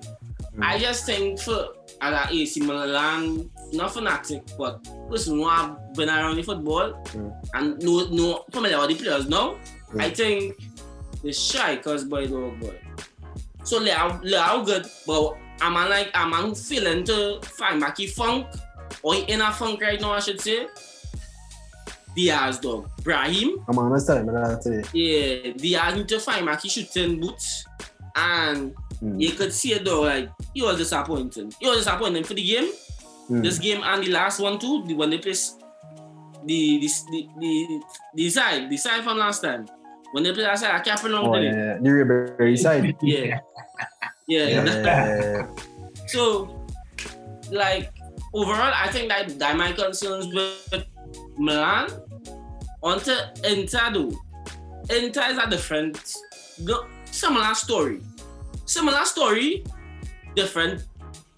I 0.62 0.78
just 0.78 1.06
think 1.06 1.39
for 1.39 1.70
as 2.02 2.14
a 2.30 2.34
AC 2.34 2.60
Milan, 2.62 3.50
not 3.72 3.94
fanatic, 3.94 4.44
but 4.58 4.84
person 5.10 5.38
who 5.38 5.48
have 5.48 5.94
been 5.96 6.10
around 6.10 6.36
the 6.36 6.44
football 6.44 6.94
Mm. 7.14 7.34
and 7.54 7.82
no 7.82 8.06
know 8.10 8.46
familiar 8.52 8.80
with 8.80 8.89
the 8.89 8.96
players 9.04 9.28
now, 9.28 9.56
Mm. 9.94 10.02
I 10.02 10.10
think 10.10 10.58
the 11.24 11.32
strikers 11.32 12.04
boy 12.04 12.26
no 12.26 12.52
good. 12.60 12.80
So 13.64 13.80
Leo 13.80 14.20
Leo 14.24 14.64
good, 14.66 14.86
but 15.08 15.38
I'm 15.62 15.74
like 15.76 16.12
I'm 16.14 16.54
feeling 16.54 17.04
to 17.06 17.39
find 17.41 17.80
Mackie 17.80 18.08
Funk 18.08 18.48
or 19.02 19.16
he 19.16 19.22
in 19.32 19.41
a 19.41 19.52
funk 19.52 19.82
right 19.82 20.00
now 20.00 20.12
I 20.12 20.20
should 20.20 20.41
say. 20.41 20.68
Diaz 22.16 22.59
dog. 22.59 22.89
Brahim, 23.03 23.57
I'm 23.68 23.78
honest 23.80 24.07
telling 24.07 24.26
me 24.28 24.34
that 24.34 24.61
today. 24.61 24.84
yeah, 24.93 25.53
Diaz 25.53 25.95
need 25.95 26.07
to 26.09 26.20
find 26.20 26.45
Mackie 26.45 26.70
shooting 26.70 27.20
boots 27.20 27.66
and 28.16 28.74
Mm. 29.03 29.20
you 29.20 29.32
could 29.32 29.51
see 29.51 29.74
it 29.74 29.84
though, 29.84 30.01
like 30.03 30.30
he 30.53 30.61
was 30.61 30.78
disappointing. 30.78 31.51
He 31.59 31.68
was 31.68 31.80
disappointing 31.80 32.24
for 32.24 32.36
the 32.36 32.43
game, 32.45 32.72
Mm. 33.30 33.43
this 33.43 33.59
game 33.59 33.82
and 33.84 34.01
the 34.03 34.11
last 34.11 34.39
one 34.39 34.57
too. 34.59 34.84
The 34.88 34.93
when 34.93 35.09
they 35.09 35.18
play 35.18 35.34
the 36.45 36.80
the 36.80 36.88
the 37.11 37.28
the, 37.41 37.82
the 38.16 38.30
side, 38.30 38.70
the 38.70 38.78
side 38.78 39.03
from 39.03 39.18
last 39.18 39.41
time. 39.41 39.68
When 40.14 40.24
they 40.24 40.32
play 40.32 40.43
that 40.43 40.59
side, 40.59 40.72
I 40.72 40.80
can't 40.80 40.99
Oh, 40.99 41.01
pronounce 41.03 41.36
yeah, 41.36 41.39
it. 41.41 41.55
yeah. 41.55 41.78
The 41.82 41.89
Ribery 41.89 42.57
side. 42.57 42.95
Yeah. 43.01 43.39
Yeah, 44.28 44.47
yeah, 44.47 44.64
yeah. 44.86 45.47
So, 46.07 46.47
like 47.51 47.91
overall, 48.34 48.72
I 48.74 48.88
think 48.89 49.09
that 49.09 49.38
that 49.39 49.57
my 49.57 49.74
concerns 49.74 50.28
with 50.34 50.86
Milan 51.38 51.89
onto 52.84 53.11
Inter 53.43 53.91
though. 53.93 54.11
Inter 54.89 55.23
is 55.31 55.38
a 55.38 55.49
different, 55.49 56.15
no, 56.59 56.86
similar 57.05 57.53
story. 57.55 58.01
Similar 58.65 59.05
story, 59.05 59.63
different 60.36 60.84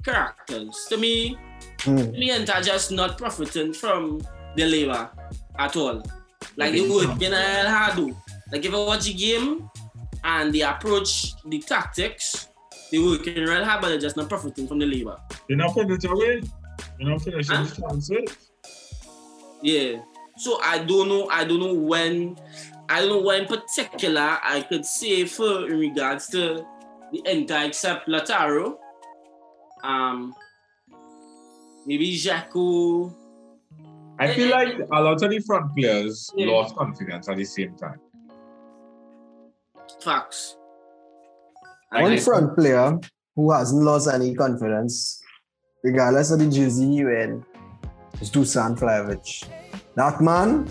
characters. 0.03 0.85
To 0.89 0.97
me, 0.97 1.37
Hmm. 1.81 2.09
me 2.11 2.31
Inter 2.31 2.61
just 2.61 2.91
not 2.91 3.17
profiting 3.17 3.71
from 3.73 4.21
the 4.55 4.65
labor 4.65 5.09
at 5.59 5.75
all. 5.75 6.01
Like 6.57 6.69
Okay. 6.73 6.79
you 6.81 6.93
would 6.93 7.21
in 7.21 7.33
a 7.33 7.69
hard 7.69 7.95
do. 7.97 8.15
Like 8.51 8.65
if 8.65 8.73
I 8.73 8.77
watch 8.77 9.05
the 9.05 9.13
game 9.13 9.69
and 10.23 10.51
the 10.53 10.61
approach, 10.61 11.33
the 11.45 11.59
tactics, 11.59 12.47
they 12.91 12.97
working 12.99 13.43
real 13.43 13.63
hard, 13.63 13.81
but 13.81 13.89
they're 13.89 13.99
just 13.99 14.17
not 14.17 14.29
profiting 14.29 14.67
from 14.67 14.79
the 14.79 14.85
labor. 14.87 15.17
You're 15.47 15.57
not 15.57 15.73
finishing 15.75 16.09
away. 16.11 16.41
You're 16.99 17.09
not 17.11 17.21
finishing 17.21 17.55
Huh? 17.55 17.63
the 17.65 17.81
chances. 17.81 18.29
Yeah. 19.61 19.97
So 20.37 20.59
I 20.61 20.79
don't 20.79 21.07
know. 21.09 21.27
I 21.31 21.43
don't 21.45 21.59
know 21.59 21.73
when. 21.73 22.37
I 22.89 22.99
don't 23.01 23.09
know 23.09 23.21
when 23.21 23.41
in 23.43 23.47
particular 23.47 24.37
I 24.43 24.61
could 24.61 24.85
say 24.85 25.25
for 25.25 25.65
in 25.67 25.79
regards 25.79 26.27
to 26.27 26.65
the 27.11 27.21
entire 27.31 27.67
except 27.67 28.07
Lautaro. 28.07 28.75
Um. 29.83 30.33
Maybe 31.87 32.15
Dzeko. 32.17 33.13
I 34.17 34.33
feel 34.33 34.49
like 34.49 34.75
a 34.91 35.01
lot 35.01 35.21
of 35.21 35.29
the 35.29 35.39
front 35.39 35.75
players 35.75 36.31
Yeah. 36.35 36.47
lost 36.47 36.75
confidence 36.75 37.27
at 37.29 37.37
the 37.37 37.43
same 37.45 37.75
time. 37.75 37.99
Facts. 40.01 40.57
Like 41.91 42.01
One 42.03 42.15
they- 42.15 42.21
front 42.21 42.55
player 42.57 42.99
who 43.35 43.51
hasn't 43.51 43.83
lost 43.83 44.07
any 44.07 44.33
confidence, 44.33 45.21
regardless 45.83 46.31
of 46.31 46.39
the 46.39 46.49
jersey 46.49 46.89
he 46.89 47.03
wear, 47.05 47.39
is 48.21 48.31
Dusan 48.31 48.77
Vlahovic. 48.79 49.45
That 49.95 50.21
man 50.21 50.69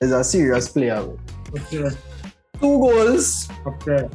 is 0.00 0.12
a 0.12 0.22
serious 0.24 0.68
player. 0.68 1.04
Okay, 1.56 1.88
Two 2.60 2.78
goals 2.80 3.48
okay. 3.66 4.08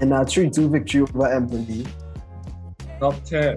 in 0.00 0.12
a 0.12 0.20
3-2 0.24 0.70
victory 0.70 1.02
over 1.02 1.32
Empoli. 1.32 1.86
Top 2.98 3.22
10. 3.24 3.56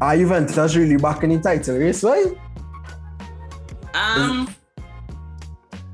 Are 0.00 0.16
Juventus 0.16 0.76
really 0.76 0.96
back 0.96 1.22
in 1.24 1.30
the 1.30 1.40
title 1.40 1.76
race, 1.78 2.02
right? 2.04 2.32
Um. 3.94 4.48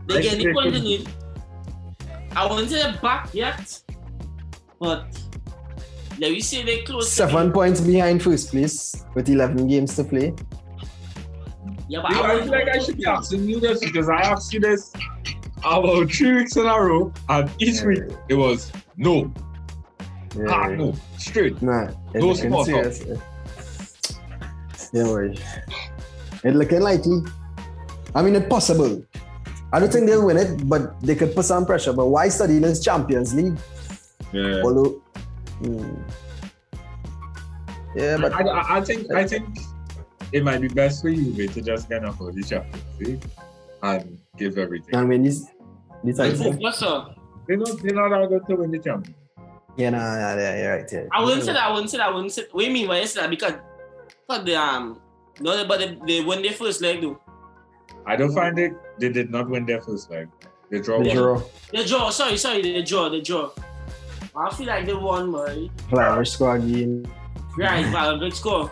They 0.08 0.14
Like 0.14 0.22
get 0.24 0.38
the 0.38 0.44
they 0.46 0.52
point 0.52 0.74
in 0.74 0.86
it. 0.86 1.08
I 2.34 2.46
won't 2.46 2.68
say 2.68 2.92
back 3.00 3.32
yet, 3.34 3.80
but 4.80 5.06
let 6.18 6.32
me 6.32 6.40
say 6.40 6.64
they 6.64 6.82
close. 6.82 7.10
Seven 7.12 7.48
it. 7.48 7.54
points 7.54 7.80
behind 7.80 8.22
first 8.22 8.50
place 8.50 9.04
with 9.14 9.28
11 9.28 9.68
games 9.68 9.94
to 9.96 10.04
play. 10.04 10.34
Yeah, 11.92 12.00
but 12.00 12.12
You 12.12 12.22
I 12.22 12.32
I 12.32 12.40
feel 12.40 12.50
like 12.52 12.68
I 12.74 12.78
should 12.78 12.96
be 12.96 13.04
asking 13.04 13.46
you 13.46 13.60
this 13.60 13.80
because 13.80 14.08
I 14.08 14.20
asked 14.22 14.50
you 14.54 14.60
this 14.60 14.94
about 15.62 16.10
three 16.10 16.32
weeks 16.36 16.56
in 16.56 16.64
a 16.64 16.80
row, 16.80 17.12
and 17.28 17.50
each 17.58 17.80
Yeah. 17.82 17.86
week 17.88 18.04
it 18.30 18.34
was 18.34 18.72
no, 18.96 19.30
Yeah. 20.34 20.48
hard 20.48 20.78
no, 20.78 20.94
straight. 21.18 21.60
Nah, 21.60 21.88
No 22.14 22.28
looking 22.28 22.48
small 22.48 22.64
talk. 22.64 22.84
serious. 22.96 23.04
Yeah, 24.94 25.04
boy. 25.04 25.34
It 26.42 26.54
looking 26.56 26.80
likely. 26.80 27.18
I 28.14 28.22
mean, 28.22 28.36
it's 28.36 28.48
possible. 28.48 29.04
I 29.70 29.78
don't 29.78 29.92
think 29.92 30.06
they'll 30.08 30.24
win 30.24 30.38
it, 30.38 30.66
but 30.66 30.96
they 31.02 31.14
could 31.14 31.34
put 31.34 31.44
some 31.44 31.66
pressure. 31.66 31.92
But 31.92 32.06
why 32.06 32.28
study 32.28 32.58
this 32.58 32.80
Champions 32.82 33.34
League? 33.34 33.58
Yeah. 34.32 34.62
Although, 34.64 35.02
hmm. 35.60 35.92
yeah, 37.94 38.16
but 38.16 38.32
I, 38.32 38.40
I, 38.48 38.76
I 38.78 38.80
think 38.80 39.12
I 39.12 39.26
think 39.28 39.44
it 40.32 40.42
might 40.44 40.60
be 40.60 40.68
best 40.68 41.02
for 41.02 41.08
you 41.08 41.46
to 41.48 41.60
just 41.62 41.88
kind 41.90 42.04
of 42.04 42.14
hold 42.16 42.34
the 42.34 42.42
Champions 42.42 42.84
League 43.00 43.22
and 43.82 44.18
give 44.36 44.58
everything. 44.58 44.94
I 44.94 45.04
mean, 45.04 45.22
this, 45.22 45.46
this 46.04 46.18
And 46.18 46.36
title. 46.38 46.52
focus, 46.54 46.76
sir. 46.78 47.06
They're 47.46 47.56
not 47.56 47.82
they're 47.82 47.94
not 47.94 48.12
all 48.12 48.26
going 48.28 48.44
to 48.46 48.54
win 48.56 48.70
the 48.70 48.78
Champions. 48.78 49.16
Yeah, 49.76 49.90
no, 49.90 49.98
nah, 49.98 50.34
yeah, 50.36 50.62
you're 50.62 50.76
right. 50.76 50.92
Yeah. 50.92 51.04
I 51.12 51.24
wouldn't 51.24 51.44
say 51.44 51.52
that. 51.54 51.62
I 51.64 51.70
wouldn't 51.72 51.90
say 51.90 51.96
that. 51.98 52.08
I 52.08 52.10
wouldn't 52.14 52.32
say. 52.32 52.44
What 52.52 52.60
do 52.62 52.66
you 52.68 52.72
mean 52.72 52.86
by 52.88 53.00
you 53.00 53.06
say 53.06 53.20
that? 53.22 53.30
Because, 53.30 53.54
but 54.28 54.44
the 54.44 54.54
um, 54.54 55.00
no, 55.40 55.64
but 55.66 55.78
they, 55.80 55.98
they 56.06 56.24
won 56.24 56.42
their 56.42 56.52
first 56.52 56.82
leg 56.82 57.00
though. 57.00 57.18
I 58.06 58.16
don't 58.16 58.34
find 58.34 58.58
it. 58.58 58.72
They 58.98 59.08
did 59.08 59.30
not 59.30 59.48
win 59.48 59.64
their 59.64 59.80
first 59.80 60.10
leg. 60.10 60.28
They 60.70 60.80
draw 60.80 61.02
The 61.02 61.08
one. 61.08 61.16
draw. 61.16 61.42
They 61.72 61.84
draw. 61.86 62.10
Sorry, 62.10 62.36
sorry. 62.36 62.60
They 62.62 62.82
draw. 62.82 63.08
They 63.08 63.20
draw. 63.22 63.50
I 64.36 64.54
feel 64.54 64.66
like 64.66 64.86
they 64.86 64.94
won, 64.94 65.32
boy. 65.32 65.70
Flowers 65.88 66.32
score 66.32 66.56
again. 66.56 67.06
Right, 67.56 67.90
but 67.92 68.16
good 68.18 68.34
score. 68.34 68.70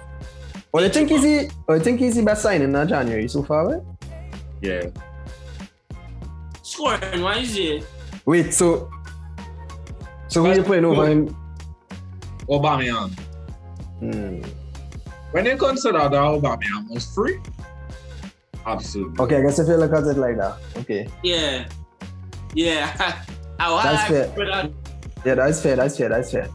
Well, 0.73 0.85
I 0.85 0.89
think 0.89 1.09
he's 1.11 1.23
the, 1.23 1.51
well, 1.66 1.81
I 1.81 1.83
think 1.83 1.99
he's 1.99 2.14
the 2.16 2.23
best 2.23 2.43
signing 2.43 2.75
in 2.75 2.89
January 2.89 3.27
so 3.29 3.43
far, 3.43 3.68
right? 3.68 3.83
Yeah. 4.62 4.83
Scoring, 6.62 7.23
why 7.23 7.39
is 7.39 7.57
it? 7.57 7.85
Wait, 8.25 8.53
so 8.55 8.91
so 10.29 10.45
who 10.45 10.55
you 10.55 10.62
playing 10.62 10.85
over 10.85 11.07
him? 11.09 11.37
Aubameyang. 12.49 13.11
Hmm. 13.99 14.43
When 15.33 15.47
you 15.47 15.57
consider 15.57 15.99
that 15.99 16.12
Aubameyang 16.12 16.89
was 16.91 17.12
free, 17.12 17.39
absolutely. 18.66 19.25
Okay, 19.25 19.37
I 19.39 19.43
guess 19.43 19.59
if 19.59 19.66
you 19.68 19.77
look 19.77 19.93
at 19.93 20.05
it 20.05 20.16
like 20.18 20.37
that, 20.37 20.59
okay, 20.79 21.09
Yeah, 21.25 21.66
yeah. 22.55 22.95
I 23.59 23.71
want 23.71 23.85
That's 23.85 24.07
to 24.09 24.12
fair. 24.14 24.25
agree 24.31 24.45
with 24.47 24.55
that. 24.55 24.71
yeah, 25.27 25.35
that's 25.35 25.61
fair, 25.62 25.77
that's 25.77 25.99
fair, 25.99 26.09
that's 26.09 26.31
fair. 26.33 26.49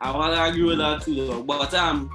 I 0.00 0.10
want 0.16 0.34
to 0.34 0.44
agree 0.44 0.64
with 0.64 0.78
that 0.78 1.02
too, 1.02 1.14
though. 1.26 1.42
But 1.42 1.72
um, 1.74 2.10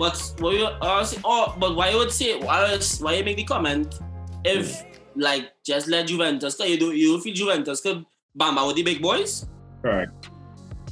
but 0.00 0.16
what 0.38 0.54
you 0.54 0.64
uh, 0.64 1.06
oh, 1.26 1.54
but 1.60 1.76
why 1.76 1.90
you 1.90 1.98
would 1.98 2.10
say 2.10 2.40
why 2.40 2.78
why 3.00 3.12
you 3.16 3.22
make 3.22 3.36
the 3.36 3.44
comment 3.44 4.00
if 4.46 4.82
like 5.14 5.52
just 5.62 5.88
let 5.88 6.06
Juventus? 6.06 6.56
Cause 6.56 6.70
you 6.70 6.78
do 6.78 6.92
you 6.92 7.20
feel 7.20 7.34
Juventus 7.34 7.82
could 7.82 8.06
bamba 8.34 8.66
with 8.66 8.76
the 8.76 8.82
big 8.82 9.02
boys? 9.02 9.46
Correct. 9.82 10.30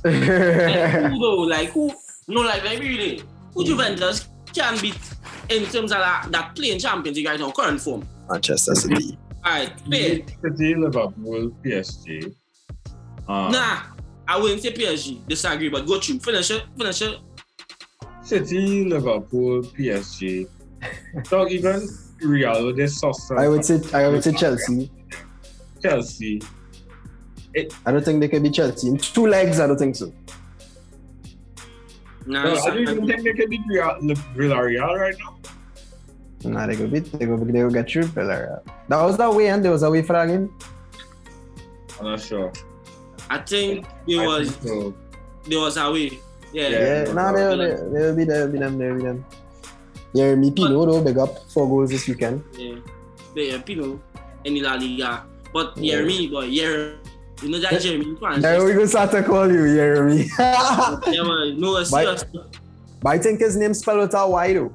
Like, 0.05 0.13
who 0.15 1.19
though? 1.19 1.41
Like 1.49 1.71
who? 1.71 1.91
No, 2.29 2.43
like 2.43 2.63
like 2.65 2.81
really, 2.81 3.23
who 3.55 3.65
Juventus 3.65 4.29
can 4.53 4.79
beat 4.79 5.01
in 5.49 5.65
terms 5.65 5.91
of 5.91 5.99
that, 5.99 6.29
that 6.31 6.55
playing 6.55 6.79
champions 6.79 7.17
you 7.17 7.25
guys 7.25 7.41
on 7.41 7.51
current 7.53 7.81
form? 7.81 8.07
Manchester 8.30 8.75
City. 8.75 9.18
Alright, 9.45 9.72
fair. 9.91 10.21
City, 10.43 10.75
Liverpool, 10.75 11.51
PSG. 11.64 12.35
Um, 13.26 13.53
Nah, 13.53 13.85
I 14.26 14.39
wouldn't 14.39 14.61
say 14.61 14.72
PSG. 14.72 15.26
Disagree, 15.26 15.71
but 15.71 15.87
go 15.87 15.99
through. 15.99 16.18
Finish 16.18 16.51
it. 16.51 16.64
Finish 16.76 17.03
it. 17.03 17.18
City, 18.29 18.84
Liverpool, 18.84 19.63
PSG. 19.63 20.46
so 21.26 21.49
even 21.49 21.88
Real, 22.21 22.75
they 22.75 22.87
sauce 22.87 23.30
I 23.30 23.49
would 23.49 23.64
say 23.64 23.80
I 23.95 24.09
would 24.09 24.22
say 24.22 24.33
Chelsea. 24.33 24.91
Chelsea. 25.83 26.42
I 27.87 27.91
don't 27.92 28.05
think 28.05 28.21
they 28.21 28.29
can 28.29 28.42
be 28.42 28.50
Chelsea. 28.50 28.88
In 28.88 28.99
two 28.99 29.26
legs, 29.26 29.59
I 29.61 29.67
don't 29.67 29.79
think 29.79 29.96
so. 29.96 30.13
Nah, 32.26 32.45
No, 32.45 32.55
I 32.55 32.67
don't 32.71 32.79
even 32.83 33.07
think 33.07 33.22
they 33.22 33.33
can 33.33 33.49
beat 33.49 33.61
Real, 33.68 33.96
Villarreal 34.37 34.99
right 34.99 35.17
now. 35.18 35.38
Nah, 36.50 36.67
they 36.67 36.76
go 36.76 36.87
beat 36.87 37.11
they 37.13 37.25
go 37.26 37.37
they 37.38 37.53
go 37.53 37.71
get 37.71 37.91
through 37.91 38.05
Villarreal. 38.05 38.61
That 38.88 39.03
was 39.03 39.17
that 39.17 39.33
way 39.33 39.49
and 39.49 39.64
there 39.64 39.72
was 39.72 39.83
a 39.83 39.91
way 39.91 40.03
for 40.03 40.13
that 40.13 40.26
game. 40.26 40.55
I'm 41.99 42.07
not 42.07 42.21
sure. 42.21 42.53
I 43.30 43.38
think 43.38 43.87
it 44.07 44.18
I 44.21 44.26
was 44.26 44.50
think 44.57 44.68
so. 44.68 44.95
there 45.46 45.61
was 45.61 45.76
a 45.79 45.91
way. 45.91 46.18
Yeah. 46.53 46.68
Yeah. 46.68 47.04
Yeah, 47.07 47.12
nah, 47.12 47.33
they'll, 47.33 47.57
they'll, 47.57 47.91
they'll 47.92 48.16
be 48.16 48.25
there, 48.25 48.46
they'll 48.46 48.53
be 48.53 48.58
them, 48.58 48.79
they'll 48.79 48.96
be 48.96 49.03
them. 49.03 49.25
Yeah, 50.14 50.34
me 50.34 50.50
Pino 50.50 50.87
though, 50.87 51.03
big 51.03 51.18
up. 51.18 51.50
Four 51.50 51.68
goals 51.68 51.91
this 51.91 52.08
weekend. 52.08 52.42
Yeah. 52.57 52.76
Yeah, 53.34 53.61
Pino 53.62 54.00
in 54.45 54.62
La 54.62 54.75
Liga. 54.75 55.25
But 55.53 55.76
Yeah. 55.76 55.96
Jeremy, 55.96 56.29
boy, 56.29 56.45
yeah. 56.45 56.92
You 57.42 57.50
know 57.50 57.58
that 57.61 57.80
Jeremy 57.80 58.16
fans. 58.20 58.42
Now 58.42 58.64
we 58.64 58.72
gonna 58.72 58.88
start 58.88 59.11
to 59.12 59.22
call 59.22 59.46
you 59.50 59.75
Jeremy. 59.75 60.25
Yeah, 60.38 61.22
man. 61.22 61.61
No, 61.61 61.76
it's 61.76 61.91
Bye. 61.91 62.04
serious. 62.04 62.25
but 63.03 63.08
I 63.11 63.18
think 63.18 63.41
his 63.41 63.57
name 63.57 63.75
spelled 63.75 64.12
out 64.14 64.26
a 64.26 64.30
Y 64.30 64.54
though. 64.54 64.72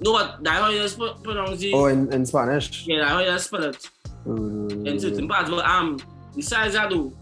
No, 0.00 0.12
but 0.12 0.42
that's 0.42 0.58
how 0.60 0.70
you 0.70 0.86
sp- 0.88 1.22
pronounce 1.22 1.62
it. 1.62 1.72
Oh, 1.74 1.86
in, 1.86 2.12
in 2.12 2.26
Spanish. 2.26 2.86
Yeah, 2.86 2.98
that's 3.00 3.10
how 3.10 3.20
you 3.20 3.38
spell 3.38 3.64
it. 3.64 3.90
in 4.26 4.98
certain 5.00 5.28
parts. 5.28 5.48
But 5.50 5.64
um, 5.64 5.98
besides 6.34 6.74
that 6.74 6.90
though, 6.90 7.12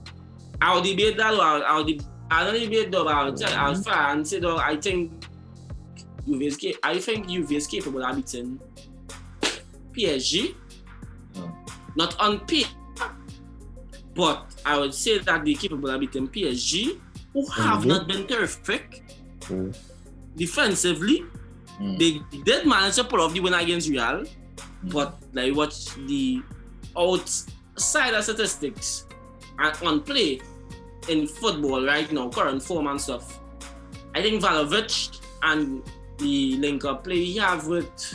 I'll 0.60 0.82
debate 0.82 1.16
that 1.18 1.30
though. 1.32 1.40
I'll, 1.40 1.62
I'll 1.64 1.84
de- 1.84 2.00
I 2.30 2.44
don't 2.44 2.60
debate 2.60 2.90
though. 2.92 3.04
but 3.04 3.14
I'll 3.14 3.32
tell, 3.34 3.52
I'll 3.54 3.74
fair 3.74 3.94
and 4.12 4.26
say 4.26 4.38
though. 4.40 4.58
I 4.58 4.76
think 4.76 5.12
Juve 6.26 6.42
is 6.42 6.58
I 6.82 6.98
think 6.98 7.30
is 7.30 7.66
capable 7.66 8.04
of 8.04 8.16
beating 8.16 8.60
PSG. 9.92 10.54
Hmm. 11.34 11.50
Not 11.96 12.18
on 12.20 12.40
paper, 12.40 12.68
but 14.14 14.44
I 14.66 14.78
would 14.78 14.94
say 14.94 15.18
that 15.18 15.44
they're 15.44 15.54
capable 15.54 15.90
of 15.90 16.00
beating 16.00 16.28
PSG, 16.28 17.00
who 17.32 17.46
have 17.50 17.82
Mhm. 17.82 17.86
not 17.86 18.08
been 18.08 18.26
terrific 18.26 19.04
Mm. 19.48 19.74
defensively. 20.36 21.24
Mm. 21.80 21.98
They 21.98 22.20
did 22.42 22.66
manage 22.66 22.96
to 22.96 23.04
pull 23.04 23.20
off 23.22 23.32
the 23.32 23.40
win 23.40 23.54
against 23.54 23.88
Real, 23.88 24.24
but 24.84 25.16
like 25.32 25.54
watch 25.54 25.94
the 26.06 26.42
outside 26.96 28.12
of 28.14 28.24
statistics 28.24 29.06
and 29.58 29.72
on 29.86 30.00
play 30.02 30.40
in 31.08 31.26
football 31.26 31.84
right 31.84 32.10
now, 32.12 32.28
current 32.28 32.62
form 32.62 32.86
and 32.86 33.00
stuff. 33.00 33.40
I 34.14 34.22
think 34.22 34.42
Vlahovic 34.42 35.20
and 35.42 35.82
the 36.18 36.56
link 36.56 36.84
up 36.84 37.04
play 37.04 37.24
he 37.24 37.36
have 37.38 37.66
with 37.66 38.14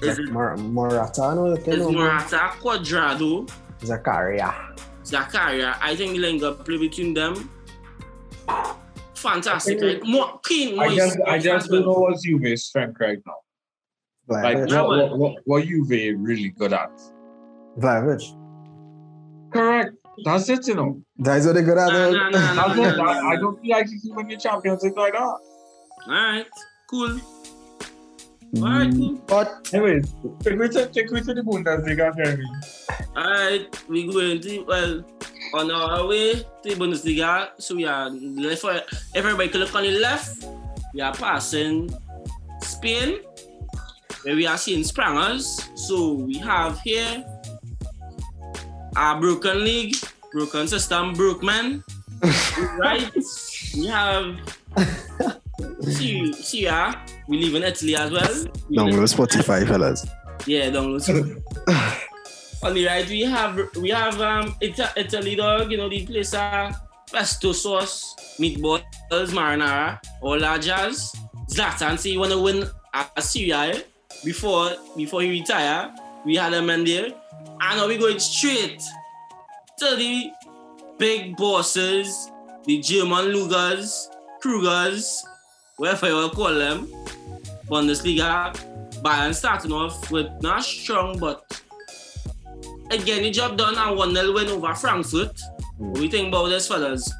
is 0.00 0.18
it 0.18 0.30
Mor- 0.30 0.56
Morata, 0.56 1.34
no? 1.34 1.46
is 1.46 1.86
Morata, 1.86 2.52
Cuadrado, 2.60 3.48
Zakaria. 3.80 4.76
Zakaria. 5.04 5.76
I 5.80 5.94
think 5.94 6.12
the 6.12 6.18
link 6.18 6.42
up 6.42 6.64
play 6.64 6.78
between 6.78 7.14
them. 7.14 7.48
Fantastic, 9.14 9.80
right? 9.80 10.02
More 10.04 10.40
keen, 10.44 10.76
more 10.76 10.86
I 10.86 10.94
just, 10.96 11.18
I 11.26 11.38
just 11.38 11.70
don't 11.70 11.82
know 11.82 11.92
what's 11.92 12.22
Juve's 12.22 12.64
strength 12.64 12.98
right 13.00 13.18
now. 13.24 13.36
Like, 14.26 14.56
Vlahovic. 14.56 14.70
What, 14.70 14.70
but- 14.70 15.10
what, 15.10 15.18
what, 15.18 15.42
what 15.44 15.64
Juve 15.64 16.18
really 16.20 16.48
good 16.50 16.72
at? 16.72 16.90
Vlahovic. 17.78 18.22
Correct. 19.52 19.94
That's 20.24 20.48
it, 20.48 20.66
you 20.68 20.74
know. 20.74 21.02
That's 21.18 21.46
what 21.46 21.54
they 21.54 21.62
good 21.62 21.78
at. 21.78 21.92
Nah, 21.92 22.28
nah, 22.30 22.54
nah, 22.54 22.68
That's 22.68 22.78
it. 22.78 23.00
I, 23.00 23.30
I 23.30 23.36
don't 23.36 23.60
feel 23.60 23.70
like 23.76 23.88
he 23.88 24.00
can 24.00 24.14
win 24.14 24.28
the 24.28 24.36
Champions 24.36 24.82
League 24.82 24.96
like 24.96 25.12
that. 25.14 25.38
Alright, 26.06 26.46
cool. 26.90 27.20
Alright, 28.58 28.92
cool. 28.92 29.14
But 29.26 29.70
Anyways, 29.72 30.14
take 30.40 30.58
me 30.58 30.68
to, 30.68 30.86
take 30.86 31.10
me 31.10 31.20
to 31.22 31.34
the 31.34 31.42
Bundesliga, 31.42 32.14
Jeremy. 32.16 32.44
Alright, 33.16 33.88
we 33.88 34.12
going 34.12 34.40
to 34.40 34.64
well 34.64 35.04
on 35.54 35.70
our 35.70 36.06
way 36.06 36.34
to 36.34 36.46
the 36.62 36.74
Bundesliga. 36.74 37.50
So 37.58 37.74
we 37.74 37.86
are 37.86 38.10
left 38.10 38.60
for 38.60 38.80
everybody 39.14 39.48
can 39.48 39.60
look 39.60 39.74
on 39.74 39.84
the 39.84 39.98
left, 39.98 40.44
we 40.92 41.00
are 41.00 41.14
passing 41.14 41.94
Spain, 42.60 43.20
where 44.22 44.36
we 44.36 44.46
are 44.46 44.58
seeing 44.58 44.82
Sprangers. 44.84 45.76
So 45.76 46.12
we 46.14 46.38
have 46.38 46.80
here 46.80 47.24
Ah, 48.96 49.14
our 49.14 49.20
broken 49.20 49.64
league, 49.64 49.96
broken 50.32 50.68
system, 50.68 51.12
broke 51.14 51.42
man. 51.42 51.82
right? 52.78 53.10
We 53.74 53.86
have 53.86 54.36
Syria, 55.80 56.32
Syria. 56.34 57.04
We 57.28 57.42
live 57.44 57.54
in 57.56 57.62
Italy 57.64 57.96
as 57.96 58.10
well. 58.10 58.44
We 58.68 58.76
download 58.76 59.08
Spotify, 59.10 59.66
fellas. 59.66 60.06
yeah, 60.46 60.70
download. 60.70 61.02
On 62.62 62.74
the 62.74 62.86
right, 62.86 63.08
we 63.08 63.22
have 63.22 63.58
we 63.76 63.90
have 63.90 64.20
um 64.20 64.54
Ita- 64.62 64.92
Italy 64.96 65.34
dog. 65.34 65.70
You 65.72 65.78
know 65.78 65.88
the 65.88 66.06
place 66.06 66.34
are 66.34 66.70
pesto 67.10 67.52
sauce, 67.52 68.14
meatballs, 68.38 68.84
marinara, 69.10 69.98
all 70.20 70.38
that 70.38 70.62
jazz. 70.62 71.12
Zlatan 71.50 71.98
say 71.98 72.10
he 72.10 72.18
wanna 72.18 72.38
win 72.40 72.62
a, 72.94 73.06
a 73.16 73.22
A 73.22 73.82
before 74.24 74.70
before 74.96 75.22
he 75.22 75.30
retire. 75.30 75.92
We 76.24 76.36
had 76.36 76.54
a 76.54 76.62
man 76.62 76.84
there, 76.84 77.06
and 77.06 77.78
now 77.78 77.88
we 77.88 77.98
going 77.98 78.20
straight 78.20 78.80
to 79.78 79.96
the 79.96 80.30
big 80.98 81.36
bosses, 81.36 82.30
the 82.64 82.78
German 82.80 83.26
Lugers, 83.26 84.06
Krugers, 84.42 85.16
whatever 85.76 86.08
you 86.08 86.14
will 86.14 86.30
call 86.30 86.54
them. 86.54 86.86
Bundesliga. 87.66 88.54
Bayern 89.02 89.34
starting 89.34 89.72
off 89.72 90.12
with 90.12 90.30
not 90.42 90.62
strong, 90.62 91.18
but 91.18 91.60
again, 92.92 93.22
the 93.22 93.30
job 93.32 93.56
done 93.58 93.76
and 93.76 93.96
1 93.96 94.14
0 94.14 94.32
win 94.32 94.48
over 94.48 94.74
Frankfurt. 94.74 95.40
What 95.78 95.98
we 95.98 96.08
think 96.08 96.28
about 96.28 96.48
this, 96.50 96.68
fellas? 96.68 97.12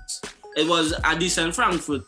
It 0.57 0.69
was 0.69 0.95
a 1.05 1.19
decent 1.19 1.57
Frankfurt 1.57 2.03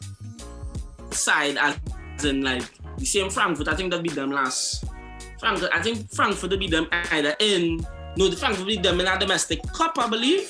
side, 1.11 1.57
as 1.57 2.25
in 2.25 2.43
like 2.43 2.63
the 2.99 3.05
same 3.05 3.31
Frankfurt. 3.31 3.67
I 3.67 3.75
think 3.75 3.91
that 3.91 4.03
beat 4.03 4.15
them 4.15 4.31
last. 4.31 4.85
Frankfurt, 5.45 5.71
I 5.75 5.83
think 5.83 6.11
Frankfurt 6.11 6.51
will 6.51 6.59
beat 6.59 6.71
them 6.71 6.89
either 6.91 7.37
in 7.39 7.87
no, 8.17 8.29
the 8.29 8.37
Frankfurt 8.37 8.67
beat 8.67 8.83
them 8.83 8.99
in 8.99 9.07
a 9.07 9.19
domestic 9.19 9.63
cup, 9.73 9.99
I 9.99 10.09
believe. 10.09 10.49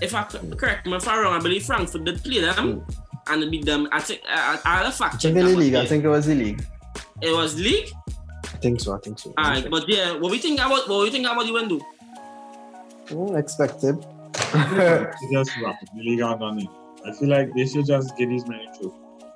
If 0.00 0.14
I 0.14 0.22
correct 0.22 0.86
me 0.86 0.94
if 0.94 1.08
I'm 1.08 1.18
wrong, 1.20 1.34
I 1.34 1.40
believe 1.40 1.64
Frankfurt 1.64 2.04
did 2.04 2.22
play 2.22 2.40
them 2.40 2.80
hmm. 2.80 2.90
and 3.26 3.42
they 3.42 3.48
beat 3.48 3.64
them. 3.64 3.88
I 3.90 4.00
think 4.00 4.20
I, 4.28 4.60
I 4.64 4.76
had 4.76 4.86
a 4.86 4.88
I 4.88 4.90
fact 4.92 5.14
check. 5.14 5.34
think 5.34 5.38
in 5.38 5.46
the 5.46 5.56
league. 5.56 5.74
I 5.74 5.84
think 5.84 6.04
it 6.04 6.08
was 6.08 6.26
the 6.26 6.36
league. 6.36 6.64
it 7.20 7.34
was 7.34 7.58
league. 7.58 7.90
I 8.44 8.56
think 8.58 8.80
so. 8.80 8.94
I 8.94 8.98
think 8.98 9.18
so. 9.18 9.34
Alright, 9.36 9.68
but 9.68 9.88
yeah, 9.88 10.16
what 10.16 10.30
we 10.30 10.38
think 10.38 10.60
about 10.60 10.88
what 10.88 11.02
we 11.02 11.10
think 11.10 11.26
about 11.26 11.44
the 11.44 11.52
window? 11.52 11.80
Mm, 13.06 13.36
expected. 13.36 13.96
They 14.52 15.32
just 15.32 15.50
wrap 15.60 15.82
it. 15.82 15.88
The 15.96 16.02
league 16.02 16.22
are 16.22 16.38
done 16.38 16.60
it. 16.60 16.68
I 17.04 17.12
feel 17.12 17.28
like 17.28 17.52
they 17.54 17.66
should 17.66 17.86
just 17.86 18.16
get 18.16 18.28
these 18.28 18.46
many 18.46 18.66
trophies. 18.66 18.92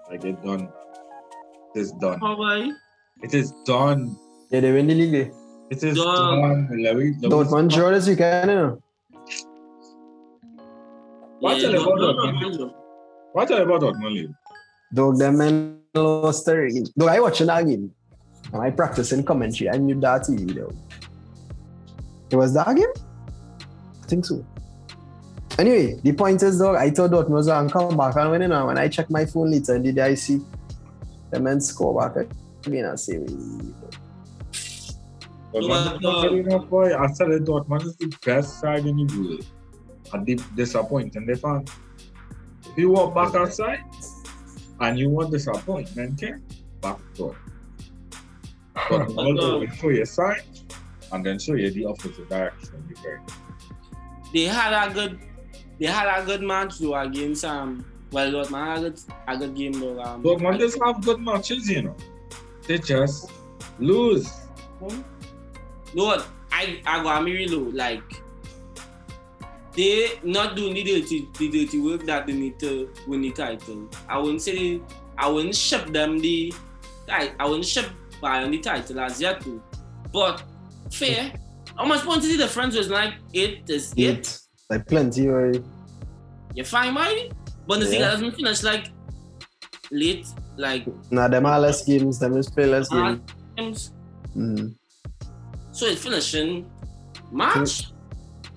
Like 0.09 0.21
they're 0.21 0.33
done. 0.33 0.69
It 1.75 1.81
is 1.81 1.93
done. 1.93 2.21
How 2.21 2.37
boy? 2.37 2.71
It 3.23 3.35
is 3.35 3.53
done. 3.65 4.17
yeah, 4.51 4.61
they 4.61 4.73
win 4.73 4.87
the 4.87 4.95
league. 4.95 5.33
It 5.71 5.83
is 5.83 5.97
Done. 5.97 6.41
done. 6.41 6.69
Louis- 6.71 7.15
Louis- 7.21 7.29
Dortmund 7.31 7.71
draw 7.73 7.91
this 7.91 8.07
weekend, 8.07 8.51
you 8.51 8.57
know. 8.57 8.79
What 11.41 11.61
Yeah, 11.61 11.69
are 11.69 11.77
about 11.77 11.97
no, 11.99 12.13
Dortmund? 12.13 12.41
no, 12.41 12.49
no. 12.67 12.75
What 13.33 13.51
about 13.51 13.81
Dortmund 13.81 14.13
league? 14.15 14.35
Dog, 14.93 15.19
them 15.19 15.39
men 15.39 15.79
lost 15.95 16.47
their 16.47 16.69
game. 16.69 16.85
Dog, 16.97 17.09
I 17.09 17.21
watching 17.21 17.47
that 17.49 17.67
game. 17.67 17.91
And 18.53 18.63
I 18.63 18.71
practicing 18.71 19.25
commentary. 19.25 19.71
I 19.71 19.79
knew 19.79 19.99
that 20.01 20.23
TV, 20.23 20.55
though. 20.55 20.73
It 22.31 22.37
was 22.37 22.53
that 22.55 22.75
game? 22.77 22.93
I 24.03 24.07
think 24.07 24.25
so. 24.27 24.45
Anyway, 25.59 25.99
the 26.03 26.13
point 26.13 26.43
is, 26.43 26.59
dog, 26.59 26.77
I 26.77 26.91
thought 26.91 27.11
Dortmund 27.11 27.31
was 27.31 27.47
going 27.47 27.69
to 27.69 27.73
come 27.73 27.97
back 27.97 28.17
and 28.17 28.31
win, 28.31 28.43
you 28.43 28.49
know. 28.49 28.67
When 28.67 28.79
I 28.79 28.89
checked 28.89 29.11
my 29.11 29.25
phone 29.25 29.51
later, 29.51 29.79
did 29.79 29.99
I 29.99 30.15
see 30.15 30.41
the 31.31 31.41
men 31.41 31.61
score 31.61 31.99
back 31.99 32.27
again? 32.67 32.87
I 32.87 32.95
say, 32.97 33.19
Dortmund 35.53 35.95
is 35.97 36.01
No, 36.01 36.23
not 36.23 36.33
no. 36.33 36.43
good 36.43 36.71
boy. 36.71 36.97
I 36.97 37.07
said 37.13 37.31
it, 37.31 37.45
Dortmund 37.45 37.85
is 37.85 37.97
the 37.97 38.13
best 38.25 38.61
side 38.61 38.87
in 38.87 38.97
the 38.97 39.05
world. 39.19 39.47
And 40.13 40.27
they 40.27 40.35
disappointing 40.57 41.27
the 41.27 41.37
fans. 41.37 41.71
If 42.67 42.79
you 42.79 42.91
walk 42.91 43.15
back 43.15 43.35
outside 43.35 43.81
and 44.81 44.99
you 44.99 45.09
want 45.11 45.31
disappointment, 45.31 46.23
okay? 46.23 46.35
Back 46.81 46.99
door. 47.15 47.37
But 48.75 49.07
But, 49.15 49.19
all 49.19 49.63
uh, 49.63 49.71
show 49.71 49.89
your 49.91 50.05
side 50.07 50.43
and 51.13 51.25
then 51.25 51.39
show 51.39 51.55
you 51.55 51.71
the 51.71 51.85
opposite 51.87 52.29
direction. 52.29 52.85
You 52.89 52.97
very 53.03 53.21
They 54.33 54.45
had 54.45 54.73
a 54.91 54.93
good 54.93 55.19
they 55.79 55.87
had 55.87 56.23
a 56.23 56.25
good 56.25 56.43
match 56.43 56.79
though 56.79 56.95
against 56.97 57.45
um 57.45 57.85
well 58.11 58.31
Dortmund 58.33 58.67
had 58.67 58.79
a 58.79 58.91
good 58.91 59.01
a 59.29 59.37
good 59.39 59.55
game 59.55 59.73
though. 59.73 60.01
Um, 60.03 60.23
Dortmund 60.25 60.59
just 60.59 60.79
have 60.85 61.05
good 61.05 61.21
matches, 61.21 61.69
you 61.71 61.83
know. 61.83 61.97
They 62.67 62.79
just 62.79 63.31
lose. 63.79 64.31
No, 65.95 66.05
what 66.05 66.27
I 66.51 66.81
I 66.87 67.03
got 67.03 67.25
me 67.25 67.33
real 67.33 67.61
like 67.71 68.03
they 69.77 70.19
not 70.23 70.55
doing 70.57 70.75
the 70.75 70.83
dirty 70.85 71.29
the 71.39 71.49
dirty 71.51 71.81
work 71.81 72.05
that 72.07 72.27
they 72.27 72.33
need 72.33 72.59
to 72.61 72.91
win 73.07 73.23
the 73.23 73.33
title. 73.33 73.89
I 74.09 74.19
wouldn't 74.19 74.43
say 74.43 74.81
I 75.19 75.29
wouldn't 75.29 75.55
ship 75.55 75.87
them 75.89 76.19
the 76.19 76.53
I 77.09 77.33
I 77.39 77.47
wouldn't 77.47 77.65
ship 77.67 77.87
Bayern 78.23 78.51
the 78.51 78.59
title 78.59 79.01
as 79.01 79.21
yet 79.21 79.41
too. 79.43 79.63
But 80.13 80.43
fair. 80.93 81.33
How 81.77 81.85
much 81.85 82.03
points 82.05 82.25
is 82.27 82.37
the 82.37 82.45
difference 82.45 82.77
was 82.77 82.89
like 82.89 83.15
eight 83.35 83.69
is 83.69 83.93
eight. 83.97 84.19
eight. 84.19 84.39
Like 84.71 84.87
plenty, 84.87 85.27
right? 85.29 85.63
You 86.55 86.65
fine 86.65 86.95
by 86.95 87.29
Bundesliga 87.69 87.99
Yeah. 87.99 88.11
doesn't 88.11 88.33
finish 88.37 88.63
like 88.63 88.87
late 89.91 90.27
like 90.57 90.87
Nah, 91.11 91.29
them 91.29 91.47
are 91.47 91.59
less 91.61 91.85
games. 91.85 92.19
Them 92.19 92.37
is 92.37 92.49
play 92.51 92.67
less 92.67 92.91
uh, 92.93 92.97
games. 92.97 93.21
games. 93.57 93.93
Mm. 94.37 94.75
So 95.73 95.87
it's 95.87 96.03
finishing 96.03 96.71
March. 97.31 97.89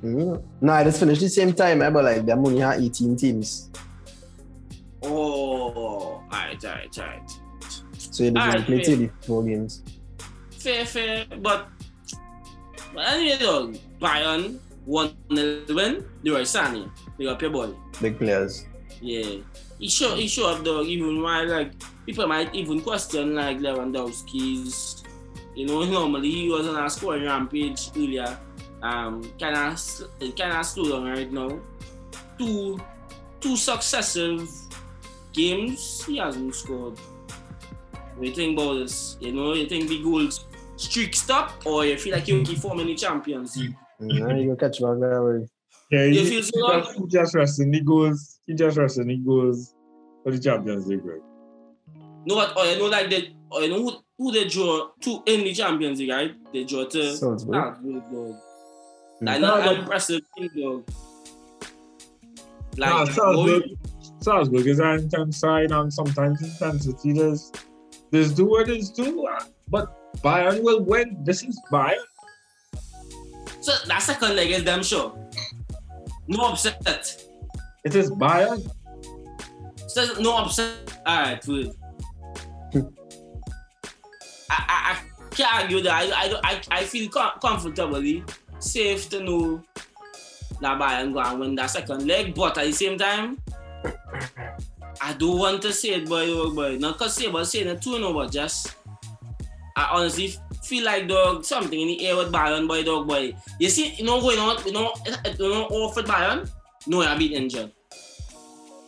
Mm. 0.04 0.44
Nah, 0.62 0.80
it 0.82 0.88
is 0.88 1.00
finished 1.00 1.22
the 1.22 1.30
same 1.30 1.54
time, 1.54 1.82
eh, 1.82 1.90
but 1.90 2.04
like 2.04 2.26
them 2.26 2.46
only 2.46 2.60
have 2.62 2.80
18 2.82 3.16
teams. 3.16 3.70
Oh, 5.04 6.22
alright, 6.32 6.64
alright, 6.64 7.00
alright. 7.00 7.32
So 7.98 8.24
you 8.24 8.32
Alright, 8.32 8.54
just 8.54 8.66
play 8.66 8.84
fair. 8.84 8.96
34 8.98 9.44
games. 9.44 9.84
Fair, 10.52 10.86
fair, 10.86 11.26
but 11.42 11.68
but 12.94 13.08
anyway 13.08 13.38
though, 13.40 13.74
Bayern 14.02 14.60
won 14.86 15.14
the 15.30 15.64
win. 15.70 16.04
They 16.24 16.32
were 16.32 16.40
Sané. 16.42 16.90
They 17.18 17.26
got 17.26 17.42
your 17.42 17.52
boy. 17.52 17.74
Big 18.02 18.18
players. 18.18 18.66
Yeah. 19.02 19.38
He 19.80 19.90
show 19.90 20.16
he 20.16 20.28
show 20.28 20.50
up 20.50 20.64
though, 20.64 20.84
even 20.84 21.22
why 21.22 21.44
like 21.44 21.74
people 22.06 22.28
might 22.28 22.54
even 22.56 22.82
question 22.82 23.36
like 23.36 23.60
Lewandowski's 23.60 25.04
you 25.56 25.66
know, 25.66 25.84
normally 25.98 26.32
he 26.32 26.50
was 26.50 26.68
on 26.68 26.84
a 26.84 26.90
scoring 26.90 27.26
rampage 27.26 27.90
earlier. 27.96 28.38
Um 28.82 29.22
kinda 29.38 29.76
kinda 30.36 30.64
slow 30.64 30.90
down 30.90 31.12
right 31.12 31.32
now. 31.32 31.60
Two 32.38 32.80
two 33.40 33.56
successive 33.56 34.50
games 35.34 36.04
he 36.06 36.18
hasn't 36.18 36.56
scored. 36.56 36.98
What 38.16 38.28
you 38.28 38.34
think 38.34 38.58
about 38.58 38.76
this? 38.76 39.18
You 39.20 39.32
know, 39.32 39.54
you 39.54 39.68
think 39.68 39.90
the 39.90 40.02
goals 40.02 40.46
streak 40.76 41.16
stop 41.16 41.66
or 41.66 41.86
you 41.86 41.98
feel 41.98 42.14
like 42.16 42.28
you 42.28 42.42
keep 42.44 42.58
forming 42.60 42.88
the 42.88 42.96
champions? 42.96 43.58
Mm, 44.02 44.42
you 44.42 44.48
go 44.48 44.56
catch 44.56 44.80
back 44.82 45.00
there. 45.00 45.22
boy. 45.22 45.48
Yeah, 45.90 46.04
You 46.06 46.20
he, 46.22 46.26
feel 46.26 46.42
he 46.42 46.42
so 46.42 46.82
just, 46.84 46.98
he 46.98 47.08
just 47.08 47.36
resting 47.36 47.72
the 47.72 47.82
goals. 47.82 48.40
He 48.46 48.54
just 48.56 48.78
resting 48.78 49.08
the 49.08 49.18
goals 49.18 49.74
for 50.24 50.32
the 50.32 50.40
Champions 50.40 50.86
League, 50.88 51.06
right? 51.06 51.22
know 52.26 52.36
what? 52.36 52.58
Or 52.58 52.66
you 52.66 52.78
know, 52.78 52.88
like 52.88 53.10
they, 53.10 53.34
or 53.52 53.62
you 53.62 53.70
know 53.70 53.82
who, 53.84 53.92
who 54.18 54.32
they 54.34 54.48
draw 54.50 54.90
to 55.02 55.24
in 55.28 55.46
the 55.46 55.54
Champions 55.54 56.00
League, 56.00 56.10
right? 56.10 56.34
They 56.52 56.66
draw 56.66 56.86
to 56.86 57.16
Salzburg. 57.16 57.56
Salzburg, 57.56 58.04
dog. 58.12 58.36
Like 59.22 59.42
not 59.42 59.64
but- 59.64 59.78
impressive 59.80 60.22
thing, 60.38 60.50
dog. 60.60 60.84
Nah, 62.78 63.04
Like, 63.04 63.12
Salzburg- 63.14 63.62
going- 63.64 63.78
Salzburg 64.20 64.68
is 64.68 64.80
an 64.80 65.00
intense 65.00 65.38
side, 65.40 65.72
and 65.72 65.92
sometimes 65.94 66.42
intensity 66.42 67.14
does 67.14 67.52
this 68.12 68.32
do 68.32 68.46
what 68.46 68.68
it 68.70 68.84
do. 68.96 69.26
But 69.70 69.96
Bayern 70.22 70.62
will 70.64 70.84
win. 70.84 71.18
This 71.24 71.44
is 71.44 71.58
Bayern. 71.72 71.96
So 73.62 73.72
that 73.88 74.02
second 74.02 74.36
leg 74.36 74.52
is 74.52 74.64
them 74.64 74.84
sure. 74.84 75.14
No 76.28 76.50
upset. 76.50 77.24
It 77.84 77.96
is 77.96 78.12
Bayern. 78.12 78.70
So 79.88 80.20
no 80.20 80.38
upset. 80.38 80.74
Alright, 81.08 81.46
good. 81.46 81.74
Hmm. 82.74 82.82
I, 84.50 84.58
I, 84.68 84.92
I 84.92 85.00
can't 85.32 85.56
argue 85.56 85.82
that. 85.82 85.94
I, 85.94 86.06
I, 86.12 86.40
I, 86.44 86.62
I 86.72 86.84
feel 86.84 87.10
com- 87.10 87.40
comfortably 87.42 88.24
safe 88.60 89.10
to 89.10 89.24
know 89.24 89.64
that 90.62 90.80
Bayern 90.80 91.14
go 91.14 91.20
and 91.20 91.40
win 91.40 91.56
that 91.56 91.70
second 91.70 92.06
leg, 92.08 92.34
but 92.34 92.58
at 92.58 92.66
the 92.66 92.74
same 92.74 92.98
time, 92.98 93.38
I 95.02 95.14
don't 95.14 95.38
want 95.38 95.62
to 95.62 95.72
say 95.72 95.90
it, 95.90 96.10
boy, 96.10 96.26
oh 96.30 96.54
boy. 96.54 96.78
Not 96.78 96.98
cause 96.98 97.14
say, 97.14 97.32
but 97.32 97.46
saying 97.46 97.68
it 97.68 97.82
too, 97.82 98.00
no, 98.00 98.14
but 98.14 98.32
just 98.32 98.76
I 99.76 99.90
honestly 99.92 100.36
feel 100.68 100.84
like 100.86 101.08
dog 101.08 101.46
something 101.46 101.80
in 101.80 101.88
the 101.88 102.08
air 102.08 102.16
with 102.18 102.32
Bayern, 102.32 102.68
boy, 102.68 102.84
dog, 102.84 103.08
boy. 103.08 103.34
You 103.60 103.70
see, 103.70 103.94
you 103.96 104.04
know 104.04 104.20
going 104.22 104.40
on, 104.40 104.64
you 104.66 104.74
know, 104.74 104.94
you 105.40 105.50
know, 105.50 105.66
off 105.66 105.96
with 105.96 106.06
Bayern, 106.06 106.50
no, 106.86 107.02
I've 107.02 107.18
been 107.20 107.32
injured. 107.32 107.72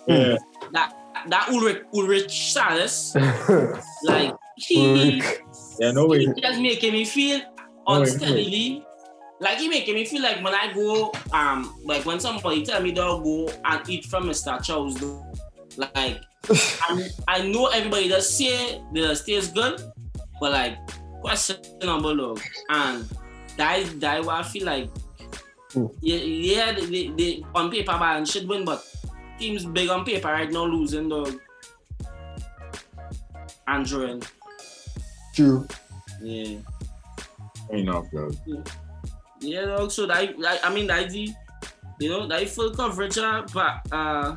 Yeah. 0.07 0.37
That 0.73 0.93
that 1.27 1.49
Ulrich 1.49 1.83
Ulrich 1.93 2.51
Salas, 2.53 3.15
like 4.03 4.33
he, 4.57 5.21
Yeah, 5.79 5.91
no 5.91 6.05
way. 6.07 6.25
he 6.25 6.41
just 6.41 6.59
making 6.59 6.93
me 6.93 7.05
feel 7.05 7.39
wait, 7.39 7.45
unsteadily. 7.87 8.85
Like 9.39 9.57
he 9.59 9.69
making 9.69 9.95
me 9.95 10.03
feel 10.05 10.21
like 10.21 10.43
when 10.43 10.53
I 10.53 10.73
go, 10.73 11.13
um, 11.31 11.79
like 11.85 12.05
when 12.05 12.19
somebody 12.19 12.65
tell 12.65 12.81
me 12.81 12.91
they'll 12.91 13.21
go 13.21 13.49
and 13.63 13.89
eat 13.89 14.05
from 14.05 14.25
Mr. 14.25 14.61
Chow's, 14.61 15.01
like 15.77 16.19
I, 16.49 17.09
I 17.27 17.47
know 17.47 17.67
everybody 17.67 18.09
does 18.09 18.29
say 18.37 18.81
the 18.93 19.15
taste 19.25 19.53
good, 19.55 19.79
but 20.41 20.51
like 20.51 20.77
questionable 21.21 22.15
though, 22.15 22.37
and 22.69 23.05
that 23.57 23.79
is 23.79 23.99
that 23.99 24.19
is 24.19 24.25
what 24.25 24.35
I 24.35 24.43
feel 24.43 24.65
like. 24.65 24.89
Hmm. 25.73 25.85
Yeah, 26.01 26.17
yeah, 26.17 26.71
they, 26.73 26.85
they, 26.85 27.07
they 27.09 27.45
on 27.53 27.69
paper 27.69 27.91
Bayern 27.93 28.29
should 28.29 28.47
win, 28.47 28.65
but 28.65 28.83
teams 29.37 29.65
big 29.65 29.89
on 29.89 30.03
paper 30.03 30.29
right 30.29 30.51
now 30.51 30.65
losing 30.65 31.09
dog. 31.09 31.39
And 33.67 33.85
drawing. 33.85 34.23
True. 35.35 35.67
Yeah. 36.21 36.57
Enough, 37.69 38.09
dog. 38.11 38.35
Yeah, 39.41 39.65
dog. 39.65 39.91
So 39.91 40.07
that, 40.07 40.39
that 40.39 40.65
I 40.65 40.73
mean 40.73 40.87
that 40.87 41.09
the 41.09 41.29
you 41.99 42.09
know 42.09 42.27
that 42.27 42.47
full 42.49 42.71
coverage 42.71 43.17
uh, 43.17 43.43
but 43.53 43.81
uh 43.91 44.35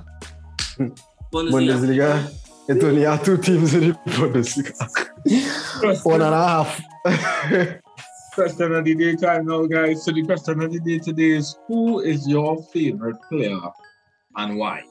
Bundesliga. 1.33 2.29
It 2.69 2.83
only 2.85 3.03
have 3.03 3.21
ah, 3.21 3.25
two 3.25 3.39
teams 3.39 3.75
in 3.75 3.89
the 3.89 3.95
Bundesliga. 4.07 6.05
One 6.05 6.23
and 6.23 6.35
a 6.35 6.49
half. 6.49 6.81
Question 8.35 8.73
of 8.73 8.85
the 8.85 8.95
day 8.95 9.17
time 9.17 9.47
now, 9.47 9.67
guys. 9.67 10.05
So 10.05 10.13
the 10.13 10.23
question 10.23 10.63
of 10.63 10.73
the 10.73 10.81
day 10.81 10.99
today 10.99 11.33
is 11.33 11.57
who 11.67 12.01
is 12.01 12.27
your 12.27 12.63
favorite 12.73 13.17
player 13.29 13.61
and 14.37 14.57
why? 14.57 14.83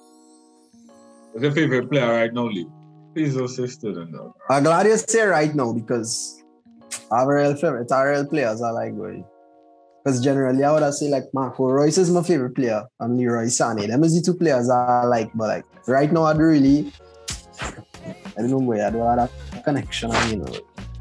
Who's 1.34 1.44
your 1.44 1.52
favorite 1.52 1.90
player 1.90 2.12
right 2.12 2.34
now, 2.34 2.48
Lee? 2.48 2.68
Please 3.16 3.36
don't 3.36 3.48
say 3.48 3.68
student 3.68 4.14
dog. 4.14 4.34
I'm 4.50 4.64
glad 4.64 4.86
you 4.86 4.98
say 4.98 5.24
right 5.24 5.56
now 5.56 5.74
because 5.74 6.44
our 7.10 7.36
real 7.36 7.56
favorite, 7.56 7.92
our 7.92 8.12
real 8.12 8.26
players 8.26 8.62
are 8.62 8.74
like 8.74 8.96
going. 8.96 9.26
Because 10.04 10.22
generally, 10.22 10.64
I 10.64 10.72
would 10.72 10.94
say 10.94 11.10
like 11.10 11.26
Marco 11.34 11.66
Reus 11.66 11.98
is 11.98 12.12
my 12.12 12.24
favorite 12.24 12.56
player 12.56 12.86
and 13.00 13.18
Leroy 13.18 13.46
Sané. 13.46 13.88
Them 13.88 14.04
is 14.04 14.16
the 14.16 14.22
two 14.22 14.38
players 14.38 14.70
I 14.70 15.06
like, 15.06 15.32
but 15.36 15.48
like 15.48 15.66
right 15.88 16.12
now, 16.12 16.24
I 16.24 16.34
don't 16.34 16.42
really, 16.42 16.92
I 18.42 18.48
don't 18.48 18.60
know 18.60 18.66
where 18.66 18.88
I 18.88 18.90
don't 18.90 19.20
have 19.20 19.30
that 19.52 19.64
connection, 19.64 20.10
you 20.30 20.38
know. 20.38 20.54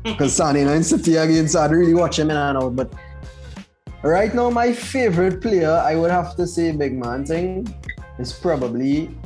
Because 0.02 0.38
Sané 0.38 0.68
in 0.76 0.84
City 0.84 1.16
again, 1.16 1.48
so 1.48 1.62
I 1.62 1.68
don't 1.68 1.78
really 1.78 1.94
watch 1.94 2.18
him 2.18 2.30
in 2.30 2.36
and 2.36 2.58
out. 2.58 2.76
But 2.76 2.92
right 4.02 4.34
now, 4.34 4.50
my 4.50 4.74
favorite 4.74 5.40
player, 5.40 5.72
I 5.72 5.96
would 5.96 6.10
have 6.10 6.36
to 6.36 6.46
say, 6.46 6.72
big 6.72 6.98
man 6.98 7.24
thing, 7.24 7.66
is 8.18 8.34
probably 8.34 9.16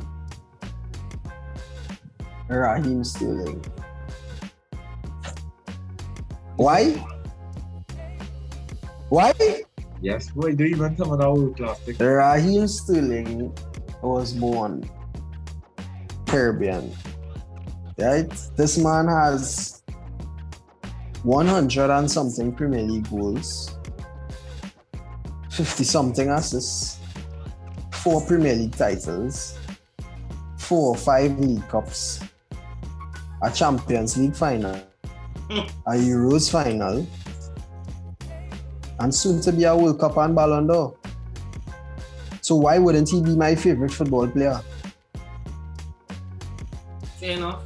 Raheem 2.47 3.03
Sterling. 3.03 3.61
Why? 6.55 6.91
Why? 9.09 9.33
Yes, 10.01 10.29
boy, 10.29 10.55
do 10.55 10.63
you 10.63 10.75
even 10.75 10.95
some 10.95 11.11
of 11.11 11.19
old 11.19 11.57
classic? 11.57 11.99
Raheem 11.99 12.65
Sterling 12.67 13.51
was 14.01 14.31
born 14.31 14.89
Caribbean. 16.27 16.95
Right? 17.97 18.29
This 18.55 18.77
man 18.77 19.07
has 19.07 19.83
100 21.23 21.89
and 21.89 22.11
something 22.11 22.53
Premier 22.53 22.83
League 22.83 23.09
goals, 23.09 23.75
50 25.49 25.83
something 25.83 26.29
assists, 26.29 26.99
four 27.91 28.21
Premier 28.25 28.53
League 28.53 28.75
titles, 28.75 29.57
four 30.57 30.89
or 30.89 30.97
five 30.97 31.39
League 31.39 31.67
Cups, 31.69 32.21
a 33.41 33.51
Champions 33.51 34.17
League 34.17 34.35
final, 34.35 34.75
a 35.49 35.93
Euros 35.93 36.51
final, 36.51 37.07
and 38.99 39.13
soon 39.13 39.41
to 39.41 39.51
be 39.51 39.63
a 39.63 39.75
World 39.75 39.99
Cup 39.99 40.17
and 40.17 40.35
Ballon 40.35 40.67
d'Or. 40.67 40.95
So 42.41 42.55
why 42.55 42.77
wouldn't 42.77 43.09
he 43.09 43.21
be 43.21 43.35
my 43.35 43.55
favorite 43.55 43.91
football 43.91 44.27
player? 44.27 44.61
Fair 47.19 47.37
enough. 47.37 47.63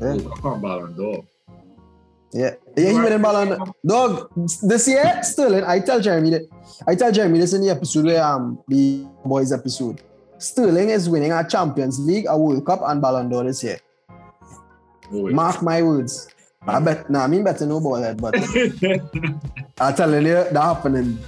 Yeah, 0.00 0.16
Come 0.40 0.60
Ballon 0.62 0.94
d'Or. 0.96 1.24
yeah, 2.32 2.54
yeah. 2.76 2.88
He 2.90 2.94
winning 2.98 3.20
Ballon. 3.22 3.58
Dog, 3.86 4.30
this 4.62 4.88
year, 4.88 5.22
Sterling. 5.22 5.64
I 5.64 5.80
tell 5.80 6.00
Jeremy 6.00 6.30
that. 6.30 6.42
I 6.86 6.94
tell 6.94 7.12
Jeremy 7.12 7.38
this 7.38 7.52
in 7.52 7.60
the 7.62 7.70
episode 7.70 8.06
where 8.06 8.22
um 8.24 8.58
the 8.68 9.06
boys 9.24 9.52
episode. 9.52 10.00
Sterling 10.38 10.88
is 10.88 11.08
winning 11.08 11.32
a 11.32 11.46
Champions 11.46 11.98
League, 12.00 12.24
a 12.28 12.36
World 12.38 12.64
Cup, 12.64 12.80
and 12.84 13.02
Ballon 13.02 13.28
d'Or 13.28 13.44
this 13.44 13.62
year. 13.62 13.78
No 15.10 15.24
way. 15.24 15.32
Mark 15.32 15.60
my 15.62 15.82
words. 15.82 16.28
I 16.66 16.78
bet. 16.80 17.10
Nah, 17.10 17.24
I 17.24 17.26
mean 17.26 17.44
better 17.44 17.66
know 17.66 17.76
about 17.78 18.00
that, 18.00 18.16
but 18.20 18.34
I'm 19.80 19.94
telling 19.94 20.24
you, 20.26 20.34
that 20.34 20.54
happening. 20.54 21.18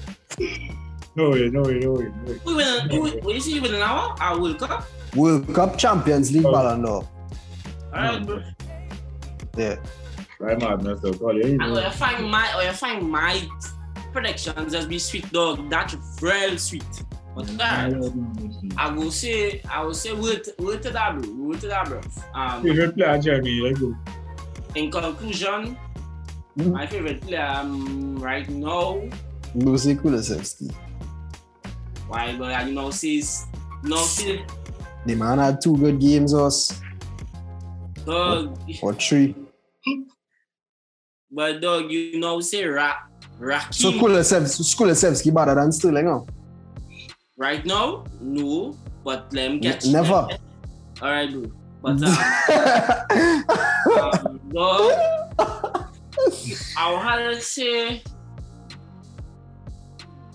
no 1.16 1.30
way, 1.30 1.48
no 1.50 1.62
way, 1.62 1.78
no 1.80 1.92
way, 1.92 2.08
no 2.08 2.24
way. 2.32 2.40
We 2.46 2.54
win. 2.54 2.88
We, 2.88 3.20
we 3.34 3.40
see 3.40 3.54
you 3.56 3.62
win 3.62 3.74
an 3.74 3.82
hour. 3.82 4.14
I 4.20 4.36
World 4.38 4.58
Cup. 4.58 4.86
World 5.16 5.54
Cup, 5.54 5.76
Champions 5.78 6.32
League, 6.32 6.46
Oh. 6.46 6.52
Ballon 6.52 6.82
d'Or. 6.82 7.08
Alright, 7.94 8.24
bro. 8.26 8.40
Yeah. 9.56 9.76
Right, 10.38 10.58
madness, 10.58 11.00
though. 11.00 11.12
Call 11.12 11.34
you. 11.36 11.58
And 11.60 11.72
when 11.72 11.84
you 11.84 11.90
find 11.90 12.28
my, 12.30 12.52
or 12.56 12.62
you 12.64 12.72
find 12.72 13.08
my 13.10 13.46
predictions 14.12 14.72
just 14.72 14.88
be 14.88 14.98
sweet 14.98 15.30
dog. 15.32 15.70
That's 15.70 15.94
real 16.20 16.58
sweet. 16.58 16.84
But 17.34 17.48
alright, 17.48 17.94
I 18.76 18.90
will 18.90 19.10
say, 19.10 19.62
I 19.70 19.82
will 19.82 19.94
say, 19.94 20.12
wait, 20.12 20.48
wait 20.58 20.82
to 20.82 20.90
that, 20.90 21.18
bro. 21.18 21.30
Wait 21.48 21.60
to 21.60 21.68
that, 21.68 21.86
bro. 21.88 22.00
Um, 22.34 22.62
Favorite 22.62 22.94
player, 22.94 23.18
Jeremy. 23.18 23.60
Let's 23.60 23.78
go. 23.80 23.94
in 24.74 24.90
conclusion, 24.90 25.76
Mhm. 26.58 26.72
my 26.72 26.86
favorite 26.86 27.20
player 27.22 27.46
um, 27.46 28.16
right 28.18 28.46
now, 28.50 29.00
Lucy 29.54 29.94
Kulusevski. 29.96 30.70
why, 32.08 32.36
but 32.36 32.52
I 32.52 32.66
you 32.66 32.74
know 32.74 32.90
sees, 32.90 33.46
no 33.82 33.96
see, 33.96 34.44
The 35.06 35.14
man 35.14 35.38
had 35.38 35.60
two 35.62 35.76
good 35.78 35.98
games, 36.00 36.34
us 36.34 36.78
dog, 38.04 38.58
or 38.82 38.92
three. 38.92 39.34
But 41.34 41.62
dog, 41.62 41.90
you 41.90 42.20
know 42.20 42.40
say 42.40 42.66
Ra, 42.66 42.92
Rakim. 43.40 43.72
So 43.72 43.92
Kulusevski, 43.92 44.76
Kulusevski 44.76 45.32
better 45.34 45.54
than 45.54 45.72
Sterling, 45.72 46.06
huh? 46.06 46.20
Right 47.38 47.64
now, 47.64 48.04
no, 48.20 48.76
but 49.02 49.32
let 49.32 49.50
him 49.50 49.58
get 49.58 49.86
Never. 49.86 50.12
All 50.12 50.28
right, 51.00 51.32
bro. 51.32 51.50
But 51.80 52.00
uh, 52.04 53.02
um, 54.28 54.40
dog, 54.52 54.92
I 56.76 57.24
will 57.24 57.34
to 57.34 57.40
say 57.40 58.02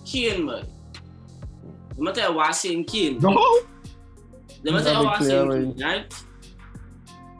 Kane, 0.04 0.44
man. 0.44 0.66
Let 1.96 1.98
me 1.98 2.12
tell 2.12 2.30
you 2.30 2.36
what 2.36 2.46
I'm 2.48 2.52
saying, 2.52 2.84
Kane. 2.84 3.18
No. 3.20 3.60
Let 4.64 4.74
me 4.74 4.82
tell 4.82 5.00
you 5.00 5.06
what 5.06 5.20
I'm 5.20 5.26
Very 5.26 5.30
saying, 5.30 5.48
clear, 5.48 5.62
Kane, 5.62 5.82
right? 5.82 6.14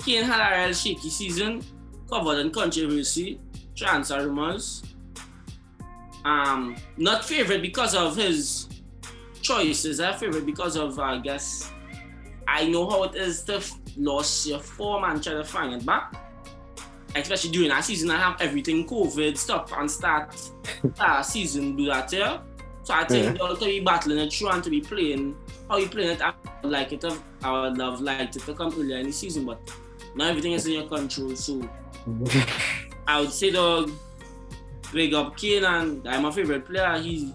Kane 0.05 0.25
had 0.25 0.41
a 0.41 0.65
real 0.65 0.75
shaky 0.75 1.11
season, 1.11 1.63
covered 2.09 2.39
in 2.39 2.51
controversy, 2.51 3.41
transfer 3.79 4.27
rumors. 4.27 4.83
Um, 6.25 6.77
not 6.97 7.25
favorite 7.25 7.63
because 7.63 7.95
of 7.95 8.17
his 8.17 8.69
choices. 9.41 10.01
I 10.01 10.13
favorite 10.17 10.45
because 10.47 10.77
of, 10.77 10.99
I 10.99 11.19
guess, 11.19 11.71
I 12.47 12.67
know 12.69 12.89
how 12.91 13.05
it 13.05 13.15
is 13.15 13.43
to 13.45 13.63
lose 13.97 14.47
your 14.49 14.59
form 14.59 15.05
and 15.05 15.23
try 15.23 15.35
to 15.35 15.45
find 15.45 15.75
it 15.75 15.87
back. 15.87 16.15
Especially 17.15 17.51
during 17.51 17.71
that 17.71 17.85
season, 17.85 18.11
I 18.11 18.17
have 18.19 18.41
everything 18.41 18.87
COVID 18.87 19.37
stop 19.39 19.71
and 19.79 19.91
start 19.91 20.37
uh, 21.01 21.23
season 21.35 21.77
do 21.77 21.87
that 21.87 22.11
here. 22.11 22.41
So 22.83 22.95
I 22.95 23.05
think 23.05 23.25
Yeah. 23.25 23.33
they'll 23.33 23.57
to 23.57 23.65
be 23.65 23.81
battling 23.81 24.19
it 24.19 24.33
through 24.33 24.49
and 24.51 24.63
to 24.65 24.71
be 24.71 24.81
playing 24.81 25.35
how 25.69 25.77
you 25.79 25.89
playing 25.89 26.11
it. 26.11 26.23
I 26.23 26.33
would 26.63 26.71
like 26.73 26.93
it. 26.93 27.01
to- 27.03 27.17
I 27.43 27.69
would 27.69 27.81
have 27.81 28.01
liked 28.01 28.37
it 28.37 28.43
to 28.43 28.55
come 28.55 28.73
earlier 28.79 28.99
in 28.99 29.07
the 29.07 29.13
season, 29.13 29.47
but 29.47 29.59
now 30.15 30.27
everything 30.27 30.53
is 30.53 30.67
in 30.67 30.73
your 30.75 30.87
control. 30.89 31.35
So 31.37 31.67
I 33.09 33.21
would 33.21 33.33
say 33.33 33.51
the 33.51 33.91
big 34.93 35.15
up 35.15 35.37
Kane 35.37 35.65
and 35.65 36.07
I'm 36.07 36.23
my 36.23 36.31
favorite 36.31 36.67
player. 36.67 36.99
He's 36.99 37.33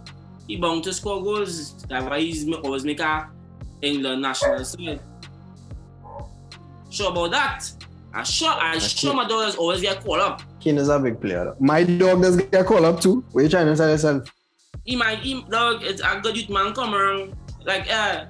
he 0.48 0.58
bound 0.58 0.84
to 0.84 0.94
score 0.94 1.22
goals. 1.24 1.84
That's 1.86 2.06
why 2.06 2.20
he's 2.20 2.48
always 2.58 2.86
make 2.86 3.00
a 3.00 3.28
England 3.82 4.22
national 4.22 4.64
side. 4.64 5.02
Sure 6.92 7.10
about 7.10 7.32
that. 7.32 7.72
I 8.14 8.22
sure 8.22 8.52
I 8.52 8.78
sure 8.78 9.16
my 9.16 9.28
daughters 9.28 9.56
always 9.56 9.82
get 9.82 10.04
called 10.04 10.20
up. 10.20 10.44
Kane 10.60 10.78
is 10.78 10.90
a 10.90 11.00
big 11.00 11.20
player. 11.20 11.56
My 11.60 11.84
dog 11.84 12.22
does 12.22 12.38
get 12.38 12.68
called 12.68 12.86
up 12.86 13.00
too. 13.02 13.26
What 13.32 13.42
are 13.42 13.44
you 13.46 13.50
trying 13.50 13.66
to 13.66 13.76
tell 13.76 13.90
yourself? 13.90 14.32
He 14.86 14.96
might 14.96 15.20
he 15.20 15.42
dog 15.50 15.84
it's 15.84 16.04
a 16.04 16.20
good 16.22 16.38
youth 16.38 16.52
man 16.52 16.74
come 16.74 16.94
around. 16.94 17.36
Like 17.66 17.92
uh 17.92 18.26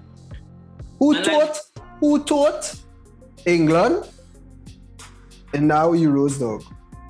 Who 1.00 1.22
taught? 1.22 1.60
Who 2.00 2.24
taught 2.24 2.74
England? 3.46 4.08
And 5.54 5.68
now 5.68 5.92
Euros, 5.92 6.40
dog. 6.40 6.64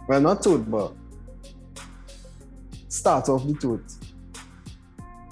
Well, 0.08 0.22
not 0.22 0.42
taught, 0.44 0.70
but 0.70 0.92
start 2.90 3.30
off 3.30 3.46
the 3.48 3.54
taught. 3.54 3.82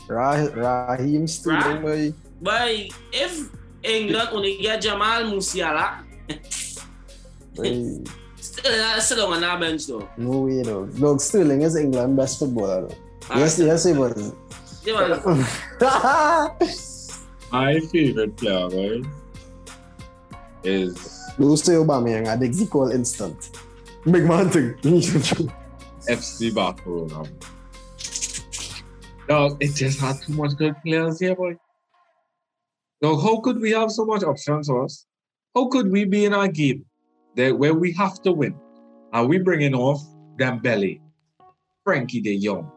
Rah- 0.07 0.87
Raheem 0.95 1.27
Sterling, 1.27 1.81
boy. 1.81 2.13
But 2.41 2.69
if 3.13 3.49
England 3.83 4.29
only 4.31 4.57
get 4.57 4.81
Jamal 4.81 5.23
Musiala, 5.23 6.03
boy. 7.55 8.03
still 8.39 8.81
uh, 8.83 8.99
still 8.99 9.27
on 9.33 9.41
that 9.41 9.59
bench 9.59 9.87
though. 9.87 10.07
No 10.17 10.41
way, 10.41 10.63
dog. 10.63 10.97
Dog 10.99 11.21
Sterling 11.21 11.61
is 11.61 11.75
England 11.75 12.17
best 12.17 12.39
footballer. 12.39 12.87
Though. 12.87 12.95
Yes, 13.37 13.59
yes, 13.59 13.83
he 13.85 13.93
was. 13.93 14.33
They 14.83 14.91
were- 14.93 15.45
My 17.51 17.79
favorite 17.91 18.35
player, 18.37 18.67
right, 18.69 19.03
is 20.63 20.95
Those 21.37 21.61
two 21.61 21.83
Aubameyang 21.83 22.25
at 22.27 22.39
the 22.39 22.47
equal 22.49 22.89
instant. 22.91 23.51
Big 24.03 24.25
man 24.25 24.49
thing. 24.49 24.73
FC 26.09 26.53
Barcelona. 26.53 27.29
Dog, 29.27 29.57
it 29.61 29.75
just 29.75 29.99
had 29.99 30.19
too 30.21 30.33
much 30.33 30.55
good 30.57 30.75
players 30.83 31.19
here, 31.19 31.35
boy. 31.35 31.55
Dog, 33.01 33.21
how 33.21 33.39
could 33.41 33.61
we 33.61 33.71
have 33.71 33.91
so 33.91 34.03
much 34.03 34.23
options 34.23 34.67
for 34.67 34.85
us? 34.85 35.05
How 35.55 35.67
could 35.67 35.91
we 35.91 36.05
be 36.05 36.25
in 36.25 36.33
a 36.33 36.47
game 36.47 36.83
that 37.35 37.57
where 37.57 37.75
we 37.75 37.91
have 37.93 38.21
to 38.23 38.31
win? 38.31 38.55
Are 39.13 39.25
we 39.25 39.37
bringing 39.37 39.75
off 39.75 40.01
Dembele, 40.37 40.99
Frenkie 41.85 42.23
De 42.23 42.39
Jong, 42.39 42.71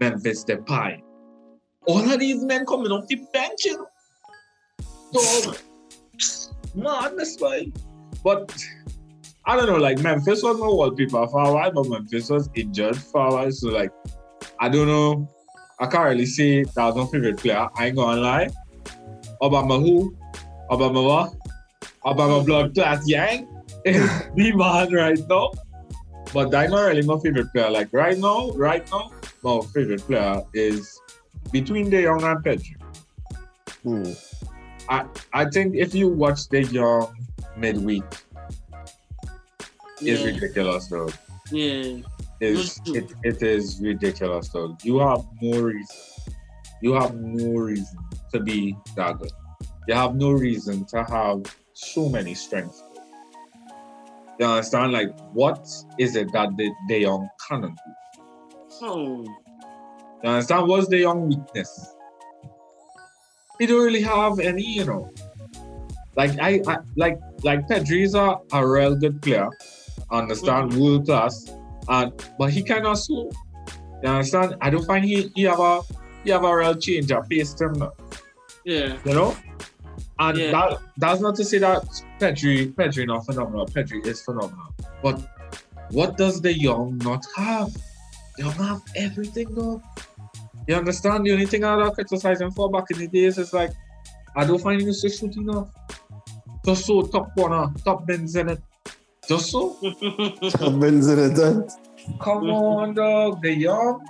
Memphis 0.00 0.44
Depay? 0.44 1.02
All 1.86 2.12
of 2.12 2.20
these 2.20 2.44
men 2.44 2.64
coming 2.64 2.92
off 2.92 3.08
the 3.08 3.16
bench, 3.32 3.64
you 3.64 3.76
know? 3.76 3.86
Dog, 5.12 5.58
madness, 6.74 7.36
boy. 7.36 7.72
But 8.22 8.54
I 9.48 9.56
don't 9.56 9.66
know, 9.66 9.76
like 9.76 9.98
Memphis 10.00 10.42
was 10.42 10.58
my 10.58 10.66
wallpaper 10.66 11.26
for 11.26 11.42
a 11.42 11.52
while, 11.52 11.72
but 11.72 11.88
Memphis 11.88 12.28
was 12.28 12.50
injured 12.54 12.98
for 12.98 13.26
a 13.26 13.32
while. 13.32 13.50
So 13.50 13.70
like 13.70 13.90
I 14.60 14.68
don't 14.68 14.86
know. 14.86 15.26
I 15.80 15.86
can't 15.86 16.04
really 16.04 16.26
say 16.26 16.64
that 16.64 16.84
was 16.84 16.96
my 16.96 17.06
favorite 17.06 17.38
player. 17.38 17.66
I 17.74 17.86
ain't 17.86 17.96
gonna 17.96 18.20
lie. 18.20 18.50
Obama 19.40 19.80
who? 19.80 20.14
Obama 20.70 21.02
what? 21.02 21.32
Obama 22.04 22.44
blood 22.44 22.74
class 22.74 23.08
Yang 23.08 23.48
is 23.86 24.10
the 24.36 24.52
man 24.52 24.92
right 24.92 25.18
now. 25.28 25.52
But 26.34 26.50
that's 26.50 26.70
not 26.70 26.82
really 26.82 27.02
my 27.02 27.18
favorite 27.18 27.50
player. 27.52 27.70
Like 27.70 27.88
right 27.92 28.18
now, 28.18 28.50
right 28.50 28.86
now, 28.92 29.10
my 29.42 29.60
favorite 29.72 30.02
player 30.02 30.42
is 30.52 31.00
between 31.52 31.88
De 31.88 32.02
Jong 32.02 32.22
and 32.22 32.44
Pedri. 32.44 32.76
Hmm. 33.82 34.12
I 35.32 35.44
think 35.46 35.74
if 35.74 35.94
you 35.94 36.08
watch 36.08 36.48
De 36.48 36.64
Jong 36.64 37.14
midweek, 37.56 38.04
it's 40.00 40.20
yeah, 40.20 40.26
ridiculous 40.26 40.86
though. 40.88 41.08
yeah. 41.50 42.00
is 42.40 42.78
Mhm. 42.80 42.96
it, 42.96 43.12
it 43.24 43.42
is 43.42 43.80
ridiculous 43.82 44.48
though. 44.50 44.76
You 44.82 44.98
have 44.98 45.24
no 45.42 45.60
reason. 45.60 45.96
You 46.82 46.92
have 46.94 47.14
no 47.14 47.54
reason 47.58 47.98
to 48.32 48.40
be 48.40 48.76
that 48.96 49.18
good. 49.18 49.32
You 49.88 49.94
have 49.94 50.14
no 50.14 50.30
reason 50.32 50.84
to 50.86 51.02
have 51.04 51.42
so 51.72 52.08
many 52.08 52.34
strengths. 52.34 52.82
You 54.38 54.46
understand? 54.46 54.92
Like, 54.92 55.10
what 55.32 55.66
is 55.98 56.14
it 56.14 56.30
that 56.32 56.56
the 56.56 56.70
De 56.88 57.02
Jong 57.04 57.28
cannot 57.48 57.70
do? 57.72 57.92
Oh, 58.82 59.24
You 60.22 60.30
understand? 60.30 60.68
What's 60.68 60.86
De 60.88 61.02
Jong 61.02 61.26
weakness? 61.28 61.94
He 63.58 63.66
don't 63.66 63.82
really 63.84 64.02
have 64.02 64.38
any, 64.38 64.62
you 64.62 64.84
know. 64.84 65.10
Like 66.16 66.38
I, 66.40 66.60
I 66.66 66.78
like 66.96 67.18
like 67.42 67.66
Pedri 67.68 68.02
is 68.04 68.14
a, 68.14 68.36
a 68.52 68.66
real 68.66 68.94
good 68.94 69.20
player. 69.22 69.48
Understand 70.10 70.74
world 70.74 71.06
class, 71.06 71.50
and 71.88 72.12
but 72.38 72.50
he 72.50 72.62
cannot 72.62 72.94
slow. 72.94 73.30
You 74.02 74.08
understand? 74.08 74.56
I 74.60 74.70
don't 74.70 74.84
find 74.86 75.04
he, 75.04 75.30
he 75.34 75.42
have 75.42 75.60
a 75.60 75.82
he 76.24 76.30
have 76.30 76.44
a 76.44 76.56
real 76.56 76.74
change 76.74 77.10
of 77.12 77.28
pace 77.28 77.54
now, 77.60 77.92
yeah. 78.64 78.96
you 79.04 79.14
know. 79.14 79.36
And 80.18 80.38
Yeah. 80.38 80.50
that 80.50 80.78
that's 80.96 81.20
not 81.20 81.36
to 81.36 81.44
say 81.44 81.58
that 81.58 81.84
Pedri 82.18 82.72
Pedri 82.74 83.06
not 83.06 83.26
phenomenal. 83.26 83.66
Pedri 83.66 84.04
is 84.06 84.22
phenomenal, 84.22 84.74
but 85.02 85.20
what 85.90 86.16
does 86.16 86.40
De 86.40 86.54
Jong 86.54 86.98
not 86.98 87.24
have? 87.36 87.72
They 88.36 88.44
don't 88.44 88.52
have 88.54 88.82
everything 88.96 89.54
though. 89.54 89.82
You 90.66 90.74
understand? 90.76 91.26
The 91.26 91.32
only 91.32 91.46
thing 91.46 91.64
I 91.64 91.76
was 91.76 91.94
criticizing 91.94 92.50
for 92.50 92.70
back 92.70 92.90
in 92.90 92.98
the 92.98 93.08
days 93.08 93.38
is 93.38 93.52
like, 93.52 93.72
I 94.36 94.44
don't 94.44 94.60
find 94.60 94.80
him 94.80 94.92
to 94.92 95.08
shoot 95.08 95.34
enough. 95.36 95.68
Just 96.64 96.84
so 96.84 97.02
top 97.02 97.34
corner, 97.34 97.68
top 97.84 98.06
bins 98.06 98.36
in 98.36 98.50
it. 98.50 98.60
Just 99.28 99.50
so. 99.50 99.76
Benz 100.80 101.06
in 101.08 101.18
it, 101.18 101.36
huh? 101.36 101.62
Come 102.18 102.48
on, 102.48 102.94
dog. 102.94 103.42
De 103.42 103.62
Jong 103.62 104.02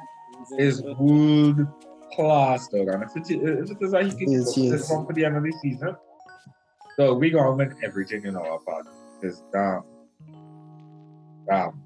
is 0.58 0.80
world 0.82 1.66
class, 2.14 2.68
dog. 2.68 2.88
And 2.88 3.02
if 3.02 3.16
it, 3.16 3.42
if 3.42 3.70
it 3.70 3.76
is 3.80 3.90
that 3.90 4.04
he 4.06 4.12
can 4.12 4.30
Yes, 4.32 4.54
go 4.54 4.62
yes. 4.62 4.72
this 4.72 4.90
one 4.90 5.06
for 5.06 5.12
the 5.12 5.24
end 5.24 5.36
of 5.36 5.42
the 5.42 5.52
season, 5.60 5.96
so 6.96 7.14
we 7.14 7.30
gonna 7.30 7.52
win 7.52 7.74
everything 7.82 8.24
in 8.24 8.36
our 8.36 8.58
part. 8.60 8.86
Because 9.20 9.42
damn. 9.52 9.82
Damn. 11.48 11.82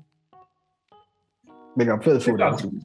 Big 1.77 1.89
up 1.89 2.05
Phil 2.05 2.19
The 2.19 2.25
Foden. 2.33 2.37
Classico. 2.39 2.85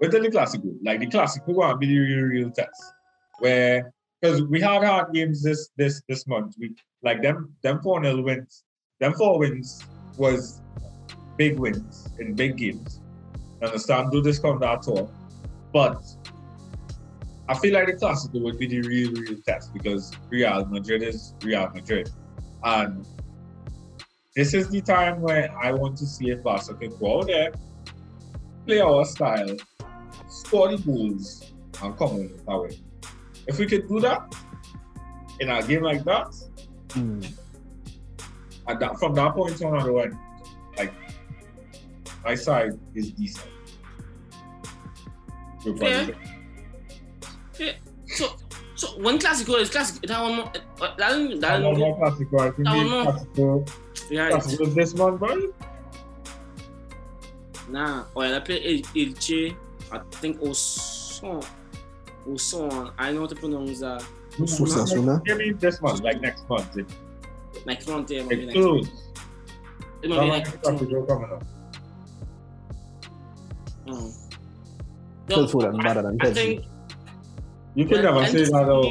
Within 0.00 0.22
the 0.24 0.30
Classico, 0.30 0.76
like 0.82 0.98
the 0.98 1.06
Classico 1.06 1.54
gonna 1.54 1.76
be 1.78 1.86
the 1.86 1.98
real, 1.98 2.24
real 2.24 2.50
test. 2.50 2.92
Where 3.38 3.92
because 4.20 4.42
we 4.42 4.60
had 4.60 4.82
hard 4.82 5.12
games 5.14 5.42
this 5.44 5.70
this 5.76 6.02
this 6.08 6.26
month. 6.26 6.56
We 6.58 6.74
like 7.02 7.22
them 7.22 7.54
them 7.62 7.80
four 7.82 8.00
nil 8.00 8.22
wins. 8.22 8.64
Them 8.98 9.12
four 9.14 9.38
wins 9.38 9.84
was 10.16 10.60
big 11.36 11.58
wins 11.58 12.08
in 12.18 12.34
big 12.34 12.56
games. 12.56 13.00
You 13.60 13.66
understand? 13.66 14.10
Do 14.10 14.22
this 14.22 14.38
come 14.38 14.58
that 14.60 14.88
all. 14.88 15.10
But 15.72 16.02
I 17.48 17.54
feel 17.54 17.74
like 17.74 17.86
the 17.86 17.92
Classico 17.94 18.40
would 18.42 18.58
be 18.58 18.66
the 18.66 18.80
real, 18.82 19.12
real 19.12 19.36
test 19.46 19.72
because 19.74 20.12
Real 20.30 20.64
Madrid 20.66 21.02
is 21.02 21.34
Real 21.42 21.70
Madrid. 21.74 22.10
And 22.64 23.06
this 24.34 24.54
is 24.54 24.68
the 24.68 24.80
time 24.80 25.20
where 25.20 25.54
I 25.56 25.72
want 25.72 25.96
to 25.98 26.06
see 26.06 26.30
if 26.30 26.42
Barca 26.42 26.74
can 26.74 26.96
go 26.98 27.20
out 27.20 27.26
there, 27.26 27.52
play 28.66 28.80
our 28.80 29.04
style, 29.04 29.56
score 30.28 30.74
the 30.74 30.78
goals, 30.78 31.52
and 31.82 31.96
come 31.96 32.08
on 32.10 32.30
that 32.46 32.58
way. 32.58 32.78
If 33.46 33.58
we 33.58 33.66
could 33.66 33.88
do 33.88 34.00
that 34.00 34.34
in 35.40 35.50
a 35.50 35.62
game 35.62 35.82
like 35.82 36.04
that, 36.04 36.34
Hmm. 36.92 37.20
At 38.68 38.80
that 38.80 38.98
from 38.98 39.14
that 39.14 39.34
point 39.34 39.62
on, 39.62 39.76
I 39.76 39.90
went 39.90 40.14
like 40.78 40.92
my 42.24 42.34
side 42.34 42.78
is 42.94 43.12
decent. 43.12 43.46
We'll 45.64 45.74
probably- 45.74 46.14
So, 48.08 48.28
so 48.76 48.88
when 49.02 49.18
Classico 49.18 49.58
is 49.60 49.68
Classico, 49.70 50.06
that 50.06 50.22
one 50.22 50.36
more, 50.36 50.46
uh, 50.80 50.94
that 50.96 51.10
one, 51.10 51.40
that 51.40 51.62
one 51.62 51.72
one, 51.72 51.80
more 51.80 51.98
Classico, 51.98 52.40
I 52.40 52.50
think 52.50 52.64
That 52.68 52.76
one 52.76 52.90
more. 52.90 53.04
Classico, 53.04 53.70
yeah, 54.10 54.30
Classico 54.30 54.74
this 54.74 54.94
month, 54.94 55.20
right? 55.20 55.50
nah. 57.68 58.04
Oh, 58.14 58.22
yeah, 58.22 58.38
they 58.38 58.40
play 58.40 58.56
Il- 58.64 58.82
Elche, 59.12 59.56
I 59.92 59.98
think 60.12 60.40
Oson, 60.40 61.44
Oson. 62.28 62.92
I 62.98 63.12
know 63.12 63.20
how 63.22 63.26
to 63.26 63.34
pronounce 63.34 63.80
that. 63.80 64.04
Osasuna. 64.38 65.24
Give 65.24 65.38
me 65.38 65.52
this 65.52 65.80
month, 65.82 66.00
like 66.02 66.20
next 66.20 66.48
month. 66.48 66.76
It, 66.76 66.86
Next 67.66 67.88
month, 67.88 68.10
yeah, 68.12 68.22
maybe 68.22 68.44
it's 68.44 68.54
next 68.54 68.64
month. 68.64 68.88
It 70.02 70.08
might 70.10 70.20
be 70.20 70.30
That 70.30 70.36
next 70.46 70.64
one 70.64 70.74
month. 70.74 70.88
Classico 70.88 71.08
coming 71.08 71.30
up. 71.32 71.44
Oh. 73.88 74.12
Phil 75.28 75.72
better 75.82 76.02
than 76.02 76.18
I 76.20 76.32
think 76.32 76.64
You 77.74 77.86
can 77.86 78.02
never 78.02 78.24
say 78.26 78.44
that 78.44 78.64
though. 78.66 78.90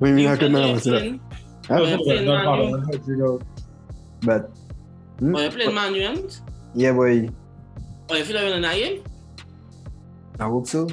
We 0.00 0.12
mean 0.12 0.28
I 0.28 0.36
could 0.36 0.52
never 0.52 0.78
say 0.80 0.90
that. 0.90 0.98
playing, 0.98 1.20
Huh? 1.66 1.82
Yeah, 1.82 1.96
playing 1.96 2.24
Not 2.26 2.44
Man 2.44 2.72
U. 2.72 2.78
better 2.86 2.98
than 2.98 3.38
But 4.20 4.50
hmm? 5.18 5.36
Oh, 5.36 5.40
you 5.40 5.50
playing 5.50 5.74
Man 5.74 5.94
U, 5.94 6.02
ain't? 6.02 6.40
yeah, 6.74 6.92
boy, 6.92 7.30
Oh, 8.10 8.16
you 8.16 8.24
feel 8.24 8.36
like 8.36 8.46
you're 8.48 8.56
in 8.58 8.64
a 8.64 8.74
game? 8.74 9.02
I 10.38 10.44
hope 10.44 10.66
so. 10.66 10.86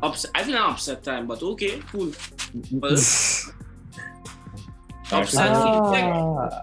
upset. 0.00 0.30
I 0.34 0.44
feel 0.44 0.54
an 0.54 0.62
upset 0.62 1.02
time, 1.02 1.26
but 1.26 1.42
okay, 1.42 1.80
cool. 1.90 2.12
Well, 2.70 2.96
upset. 5.12 5.50
Ah. 5.52 6.62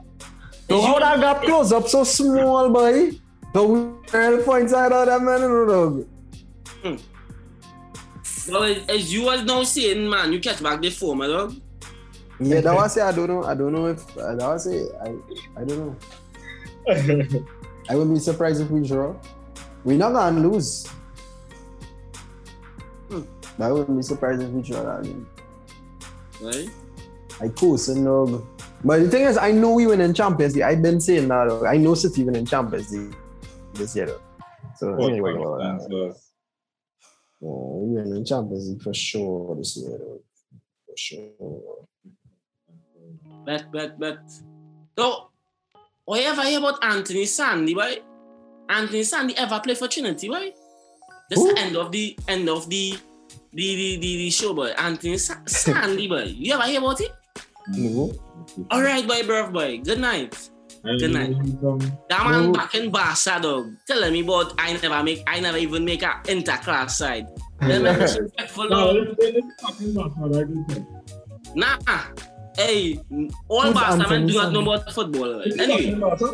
So 0.69 0.81
how 0.81 0.99
that 0.99 1.19
got 1.19 1.43
close 1.43 1.71
up 1.71 1.87
so 1.87 2.03
small, 2.03 2.69
boy? 2.69 3.11
The 3.53 3.61
real 3.61 4.43
points 4.43 4.73
I 4.73 4.85
of 4.85 5.05
that 5.05 5.21
man, 5.21 5.41
you 5.41 5.49
know, 5.49 5.65
dog. 5.67 6.99
Well, 8.49 8.75
as 8.89 9.13
you 9.13 9.23
was 9.23 9.43
now 9.43 9.63
saying, 9.63 10.09
man, 10.09 10.33
you 10.33 10.39
catch 10.39 10.61
back 10.61 10.81
the 10.81 10.89
form, 10.89 11.19
my 11.19 11.27
dog. 11.27 11.55
Yeah, 12.39 12.61
that 12.61 12.73
was 12.73 12.97
it. 12.97 13.03
I 13.03 13.11
don't 13.11 13.27
know. 13.27 13.43
I 13.43 13.53
don't 13.53 13.71
know 13.71 13.85
if 13.87 14.17
uh, 14.17 14.35
that 14.35 14.47
was 14.47 14.67
it. 14.67 14.91
I 15.01 15.15
I 15.55 15.63
don't 15.63 15.79
know. 15.79 15.95
I 17.89 17.95
wouldn't 17.95 18.15
be 18.15 18.19
surprised 18.19 18.61
if 18.61 18.69
we 18.69 18.85
draw. 18.85 19.15
We're 19.83 19.97
not 19.97 20.13
gonna 20.13 20.41
lose. 20.41 20.87
Hmm. 23.09 23.21
I 23.59 23.71
wouldn't 23.71 23.95
be 23.95 24.03
surprised 24.03 24.41
if 24.41 24.49
we 24.49 24.61
draw 24.61 24.83
that 24.83 25.03
game. 25.03 25.27
Right? 26.41 26.69
I 27.41 27.49
course 27.49 27.87
and 27.89 28.05
dog. 28.05 28.45
But 28.83 28.99
the 29.01 29.09
thing 29.09 29.23
is, 29.23 29.37
I 29.37 29.51
know 29.51 29.73
we 29.73 29.87
win 29.87 30.01
in 30.01 30.13
Champions 30.13 30.55
League. 30.55 30.63
I've 30.63 30.81
been 30.81 30.99
saying 30.99 31.27
that. 31.29 31.47
Dog. 31.47 31.65
I 31.65 31.77
know 31.77 31.93
City 31.95 32.23
win 32.23 32.35
in 32.35 32.45
Champions 32.45 32.91
League 32.91 33.15
this 33.73 33.95
year. 33.95 34.05
Though. 34.07 34.21
So 34.77 34.95
Oh, 34.99 35.07
anyway, 35.07 35.31
understands 35.33 35.85
us. 36.15 36.29
we 37.39 37.95
win 37.95 38.15
in 38.15 38.25
Champions 38.25 38.69
League 38.69 38.81
for 38.81 38.93
sure 38.93 39.55
this 39.55 39.77
year. 39.77 39.97
Though. 39.97 40.21
For 40.87 40.97
sure. 40.97 41.87
Bet, 43.45 43.71
bet, 43.71 43.99
bet. 43.99 44.19
So, 44.97 45.29
what 46.05 46.21
you 46.21 46.27
ever 46.27 46.43
hear 46.43 46.59
about 46.59 46.83
Anthony 46.83 47.25
Sandy, 47.25 47.73
boy? 47.73 47.97
Anthony 48.69 49.03
Sandy 49.03 49.35
ever 49.37 49.59
play 49.59 49.75
for 49.75 49.87
Trinity, 49.87 50.29
boy? 50.29 50.53
This 51.29 51.39
Who? 51.39 51.53
the 51.53 51.59
end 51.59 51.75
of 51.75 51.91
the 51.91 52.17
end 52.27 52.47
of 52.49 52.69
the 52.69 52.97
the 53.51 53.75
the, 53.75 53.97
the, 53.97 54.17
the 54.17 54.29
show, 54.29 54.53
boy. 54.53 54.67
Anthony 54.77 55.17
Sa- 55.17 55.35
Sandy, 55.45 56.07
boy. 56.07 56.23
You 56.23 56.53
ever 56.53 56.63
hear 56.63 56.79
about 56.79 57.01
it? 57.01 57.11
No. 57.69 58.11
All 58.71 58.81
right, 58.81 59.07
boy, 59.07 59.21
bruv, 59.23 59.53
boy. 59.53 59.79
Good 59.83 59.99
night. 59.99 60.49
Good 60.83 61.13
night. 61.13 61.31
Um, 61.63 61.79
That 62.09 62.25
man 62.25 62.51
No. 62.51 62.51
back 62.51 62.75
in 62.75 62.91
Barca, 62.91 63.39
dog. 63.41 63.71
Telling 63.87 64.11
me 64.13 64.21
about 64.21 64.53
I 64.59 64.73
never 64.73 65.01
make, 65.03 65.23
I 65.27 65.39
never 65.39 65.57
even 65.57 65.85
make 65.85 66.03
a 66.03 66.19
interclass 66.25 66.91
side. 66.91 67.27
Them 67.61 67.83
man 67.83 67.99
disrespectful, 67.99 68.67
no, 68.69 68.93
dog. 68.93 68.95
it's- 68.97 69.17
it's 69.39 69.61
fucking 69.63 69.93
not 69.93 70.11
what 70.17 70.35
I 70.35 70.43
do 70.43 70.65
think. 70.69 70.85
Nah. 71.55 71.77
Hey, 72.57 72.99
all 73.47 73.61
Who's 73.63 73.73
Barca 73.73 73.97
man 73.97 74.01
Anthony 74.01 74.27
do 74.27 74.33
not 74.33 74.51
know 74.51 74.59
Sandy? 74.59 74.73
about 74.75 74.93
football. 74.93 75.37
Right? 75.39 75.47
Is 75.47 75.55
he 75.55 75.61
Anyway, 75.63 75.81
talking 75.83 75.97
about, 76.03 76.19
huh? 76.19 76.33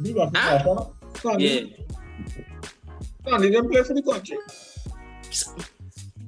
Is 0.00 0.06
he 0.06 0.14
talking 0.14 0.34
Huh? 0.36 0.58
about, 0.62 0.78
huh? 0.78 1.20
Sandy- 1.22 1.44
yeah. 1.44 3.30
Sandy 3.30 3.50
didn't 3.50 3.70
play 3.70 3.82
for 3.82 3.94
the 3.94 4.02
country. 4.02 4.38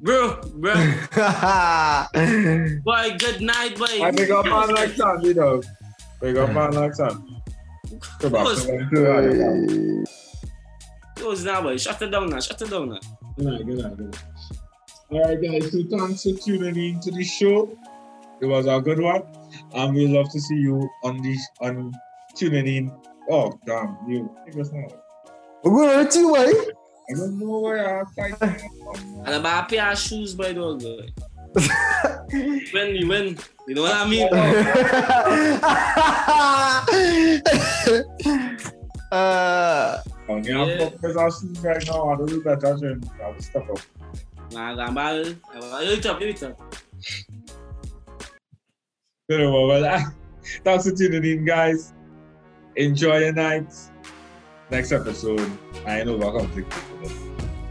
Bro, 0.02 0.40
bro. 0.54 0.72
Boy, 2.84 3.16
good 3.18 3.42
night, 3.42 3.76
boy. 3.76 4.02
I 4.02 4.10
pick 4.10 4.30
up 4.30 4.46
man 4.46 4.68
like 4.70 4.92
Sandy, 4.92 5.34
dog. 5.34 5.66
Pick 6.22 6.36
up 6.38 6.54
man 6.54 6.72
like 6.72 6.94
Sandy. 6.94 7.36
Come 8.18 8.32
back, 8.32 8.46
Close. 11.16 11.44
now, 11.44 11.60
boy. 11.60 11.76
Shut 11.76 12.00
it 12.00 12.10
down 12.10 12.30
now. 12.30 12.40
Shut 12.40 12.62
it 12.62 12.70
down 12.70 12.88
now. 12.88 12.98
Good 13.36 13.44
night, 13.44 13.66
good 13.66 13.76
night, 13.78 13.96
good 13.98 14.06
night. 14.06 14.22
All 15.10 15.22
right, 15.22 15.38
guys. 15.42 15.70
So 15.70 15.82
thanks 15.90 16.22
for 16.22 16.32
tuning 16.32 16.76
in 16.76 16.98
to 17.00 17.10
the 17.10 17.22
show. 17.24 17.76
It 18.40 18.46
was 18.46 18.64
a 18.66 18.80
good 18.80 19.00
one, 19.00 19.22
and 19.74 19.94
we 19.94 20.06
love 20.06 20.30
to 20.32 20.40
see 20.40 20.56
you 20.56 20.88
on 21.04 21.20
this 21.20 21.46
on 21.60 21.92
tuning 22.34 22.66
in. 22.66 22.90
Oh, 23.28 23.52
damn 23.66 23.98
you! 24.08 24.34
It 24.46 24.54
was 24.54 24.72
not. 24.72 24.92
We're 25.62 25.86
going 25.86 26.08
to 26.08 26.18
you, 26.18 26.28
boy. 26.34 26.52
I 27.10 27.14
don't 27.16 27.38
know 27.38 27.58
where 27.60 28.00
I'm 28.00 28.06
fighting. 28.06 28.70
And 29.26 29.34
about 29.34 29.64
a 29.64 29.66
pair 29.76 29.90
of 29.92 29.98
shoes, 29.98 30.34
boy, 30.34 30.52
dog. 30.54 30.80
Boy. 30.82 31.08
when 32.72 32.94
you 32.94 33.08
win, 33.08 33.36
you 33.66 33.74
know 33.74 33.82
what 33.82 33.94
I 33.94 34.06
mean? 34.08 34.28
uh, 39.12 39.98
I'm 40.28 40.42
gonna 40.42 40.66
Yeah. 40.66 40.78
focus 40.90 41.16
on 41.16 41.30
shoes 41.30 41.58
right 41.64 41.86
now. 41.86 42.10
I 42.10 42.16
don't 42.16 42.26
do 42.26 42.42
better 42.42 42.76
than 42.76 43.02
I 43.22 43.30
will 43.30 43.40
step 43.40 43.68
up. 43.68 43.80
Nah, 44.52 44.74
gambal. 44.76 45.36
You 45.86 45.92
it 45.92 46.06
up, 46.06 46.20
you 46.20 46.28
it 46.28 46.42
up. 46.42 46.58
Good 49.28 49.44
one, 49.52 49.68
well, 49.68 50.12
thanks 50.64 50.88
for 50.88 50.94
tuning 50.96 51.24
in, 51.24 51.44
guys. 51.44 51.92
Enjoy 52.76 53.18
your 53.18 53.32
night. 53.32 53.72
Next 54.70 54.92
episode, 54.92 55.50
I 55.84 56.04
know 56.04 56.16
I'm 56.38 56.48
thinking. 56.50 56.72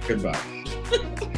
Goodbye. 0.06 1.26